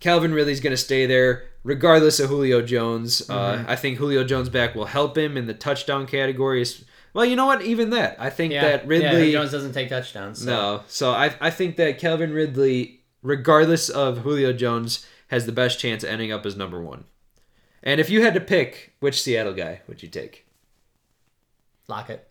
Calvin 0.00 0.34
Ridley's 0.34 0.60
going 0.60 0.72
to 0.72 0.76
stay 0.76 1.06
there 1.06 1.44
regardless 1.62 2.20
of 2.20 2.30
Julio 2.30 2.62
Jones. 2.62 3.22
Mm-hmm. 3.22 3.32
Uh, 3.32 3.70
I 3.70 3.76
think 3.76 3.98
Julio 3.98 4.24
Jones 4.24 4.48
back 4.48 4.74
will 4.74 4.86
help 4.86 5.16
him 5.16 5.36
in 5.36 5.46
the 5.46 5.54
touchdown 5.54 6.06
categories. 6.06 6.84
Well, 7.14 7.24
you 7.24 7.36
know 7.36 7.46
what? 7.46 7.62
Even 7.62 7.90
that, 7.90 8.16
I 8.18 8.30
think 8.30 8.52
yeah, 8.52 8.62
that 8.62 8.82
yeah, 8.82 8.88
Ridley. 8.88 9.32
Jones 9.32 9.50
doesn't 9.50 9.72
take 9.72 9.88
touchdowns. 9.88 10.40
So. 10.40 10.46
no, 10.46 10.82
so 10.86 11.10
I 11.12 11.34
I 11.40 11.50
think 11.50 11.76
that 11.76 11.98
Calvin 11.98 12.32
Ridley, 12.32 13.00
regardless 13.22 13.88
of 13.88 14.18
Julio 14.18 14.52
Jones, 14.52 15.06
has 15.28 15.46
the 15.46 15.52
best 15.52 15.78
chance 15.78 16.04
of 16.04 16.10
ending 16.10 16.32
up 16.32 16.44
as 16.44 16.56
number 16.56 16.80
one. 16.80 17.04
And 17.82 18.00
if 18.00 18.10
you 18.10 18.22
had 18.22 18.34
to 18.34 18.40
pick 18.40 18.94
which 19.00 19.22
Seattle 19.22 19.54
guy 19.54 19.80
would 19.88 20.02
you 20.02 20.08
take? 20.08 20.46
Lockett. 21.86 22.28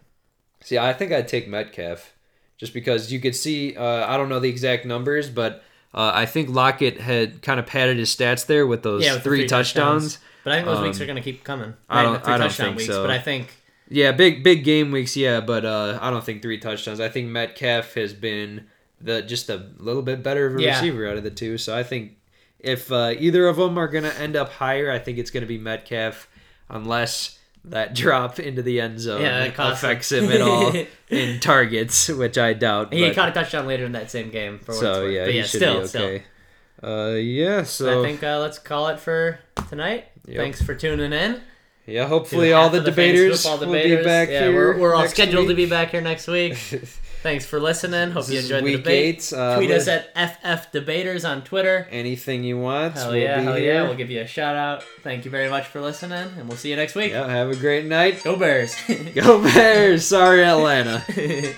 See, 0.62 0.78
I 0.78 0.94
think 0.94 1.12
I'd 1.12 1.28
take 1.28 1.48
Metcalf, 1.48 2.14
just 2.58 2.74
because 2.74 3.12
you 3.12 3.20
could 3.20 3.36
see. 3.36 3.76
Uh, 3.76 4.06
I 4.08 4.18
don't 4.18 4.30
know 4.30 4.40
the 4.40 4.50
exact 4.50 4.86
numbers, 4.86 5.30
but 5.30 5.64
Uh, 5.94 6.12
I 6.14 6.26
think 6.26 6.50
Lockett 6.50 7.00
had 7.00 7.42
kind 7.42 7.60
of 7.60 7.66
padded 7.66 7.98
his 7.98 8.14
stats 8.16 8.46
there 8.46 8.68
with 8.68 8.84
those 8.84 9.04
Yeah, 9.04 9.14
with 9.14 9.24
the 9.24 9.30
three, 9.30 9.48
touchdowns. 9.48 10.20
But 10.44 10.54
I 10.54 10.56
think 10.58 10.68
those 10.68 10.78
Um, 10.78 10.84
weeks 10.84 11.02
are 11.02 11.06
going 11.06 11.16
to 11.16 11.22
keep 11.22 11.44
coming. 11.44 11.74
I 11.90 12.04
don't- 12.04 12.24
three 12.24 12.34
I 12.34 12.38
don't 12.38 12.48
touchdown 12.48 12.66
think 12.68 12.78
weeks, 12.78 12.90
so. 12.94 13.02
But 13.02 13.12
I 13.12 13.20
think 13.20 13.48
Yeah, 13.90 14.12
big 14.12 14.44
big 14.44 14.64
game 14.66 14.92
weeks, 14.92 15.16
yeah, 15.16 15.40
but 15.40 15.64
uh, 15.66 15.98
I 16.02 16.10
don't 16.10 16.24
think 16.24 16.42
three 16.42 16.58
touchdowns. 16.58 17.00
I 17.00 17.08
think 17.10 17.30
Metcalf 17.30 17.94
has 17.94 18.14
been 18.14 18.66
the 19.00 19.22
just 19.22 19.50
a 19.50 19.66
little 19.78 20.02
bit 20.02 20.22
better 20.24 20.46
of 20.48 20.58
a 20.58 20.62
Yeah. 20.62 20.76
receiver 20.76 21.08
out 21.08 21.16
of 21.18 21.24
the 21.24 21.30
two. 21.32 21.58
So 21.58 21.76
I 21.76 21.84
think 21.84 22.14
if 22.60 22.92
uh, 22.92 23.14
either 23.18 23.48
of 23.48 23.56
them 23.58 23.78
are 23.78 23.88
gonna 23.88 24.14
end 24.20 24.36
up 24.36 24.52
higher, 24.54 24.92
I 24.92 25.00
think 25.00 25.18
it's 25.18 25.32
gonna 25.32 25.46
be 25.46 25.58
Metcalf, 25.58 26.28
unless 26.70 27.37
that 27.70 27.94
drop 27.96 28.40
into 28.40 28.62
the 28.62 28.80
end 28.80 29.00
zone 29.00 29.22
Yeah, 29.22 29.40
that 29.40 29.56
costs 29.56 29.84
him. 29.84 29.90
affects 29.90 30.12
him 30.12 30.32
at 30.32 30.42
all 30.42 30.74
in 31.10 31.40
targets, 31.40 32.10
which 32.10 32.38
I 32.38 32.54
doubt. 32.54 32.94
he 32.94 33.06
but- 33.08 33.16
caught 33.16 33.30
a 33.30 33.32
touchdown 33.32 33.68
later 33.68 33.86
in 33.86 33.92
that 33.94 34.10
same 34.12 34.30
game. 34.30 34.60
For 34.60 34.74
so 34.74 35.06
yeah, 35.06 35.26
but 35.26 35.34
yeah, 35.34 35.44
still, 35.44 35.82
be 35.82 35.88
still. 35.88 36.20
Uh, 36.84 37.16
yeah, 37.16 37.64
So 37.64 38.02
I 38.02 38.06
think 38.06 38.24
uh, 38.24 38.40
let's 38.40 38.60
call 38.60 38.88
it 38.90 39.00
for 39.00 39.40
tonight. 39.70 40.06
Yep. 40.28 40.38
Thanks 40.38 40.62
for 40.62 40.76
tuning 40.76 41.12
in. 41.14 41.42
yeah, 41.86 42.06
hopefully 42.08 42.54
all 42.54 42.70
the 42.70 42.78
fantasy 42.84 42.92
debaters 42.92 43.46
will 43.46 43.72
be 43.72 44.04
back 44.04 44.30
yeah, 44.30 44.42
here. 44.42 44.54
We're, 44.56 44.78
we're 44.80 44.96
all 44.96 45.08
scheduled 45.08 45.48
to 45.48 45.56
be 45.56 45.66
back 45.66 45.90
here 45.92 46.02
next 46.02 46.28
week. 46.28 46.58
Thanks 47.24 47.46
for 47.46 47.60
listening. 47.60 48.12
Hope 48.12 48.26
This 48.28 48.34
you 48.36 48.40
enjoyed 48.58 48.64
the 48.64 48.78
debate. 48.78 49.18
eight. 49.18 49.34
Uh, 49.34 49.58
Tweet 49.58 49.72
us 49.72 49.88
at 49.88 50.12
FF 50.16 50.72
Debaters 50.72 51.26
on 51.26 51.42
Twitter. 51.44 51.88
anything 51.92 52.44
you 52.44 52.58
want. 52.60 52.94
Hell 52.96 53.08
we'll 53.12 53.18
yeah, 53.18 53.40
be 53.40 53.44
hell 53.46 53.56
here. 53.56 53.74
yeah. 53.74 53.84
We'll 53.84 53.96
give 53.96 54.10
you 54.12 54.22
a 54.22 54.28
shout 54.28 54.56
out. 54.56 54.84
Thank 55.04 55.26
you 55.26 55.32
very 55.32 55.50
much 55.50 55.66
for 55.68 55.82
listening, 55.82 56.30
and 56.38 56.48
we'll 56.48 56.58
see 56.58 56.70
you 56.70 56.76
next 56.76 56.96
week. 56.96 57.12
Yeah, 57.12 57.28
have 57.28 57.50
a 57.50 57.56
great 57.56 57.86
night. 57.86 58.24
Go 58.24 58.36
Bears. 58.38 58.76
Go 59.16 59.42
Bears! 59.44 60.06
Sorry, 60.06 60.44
Atlanta. 60.44 61.04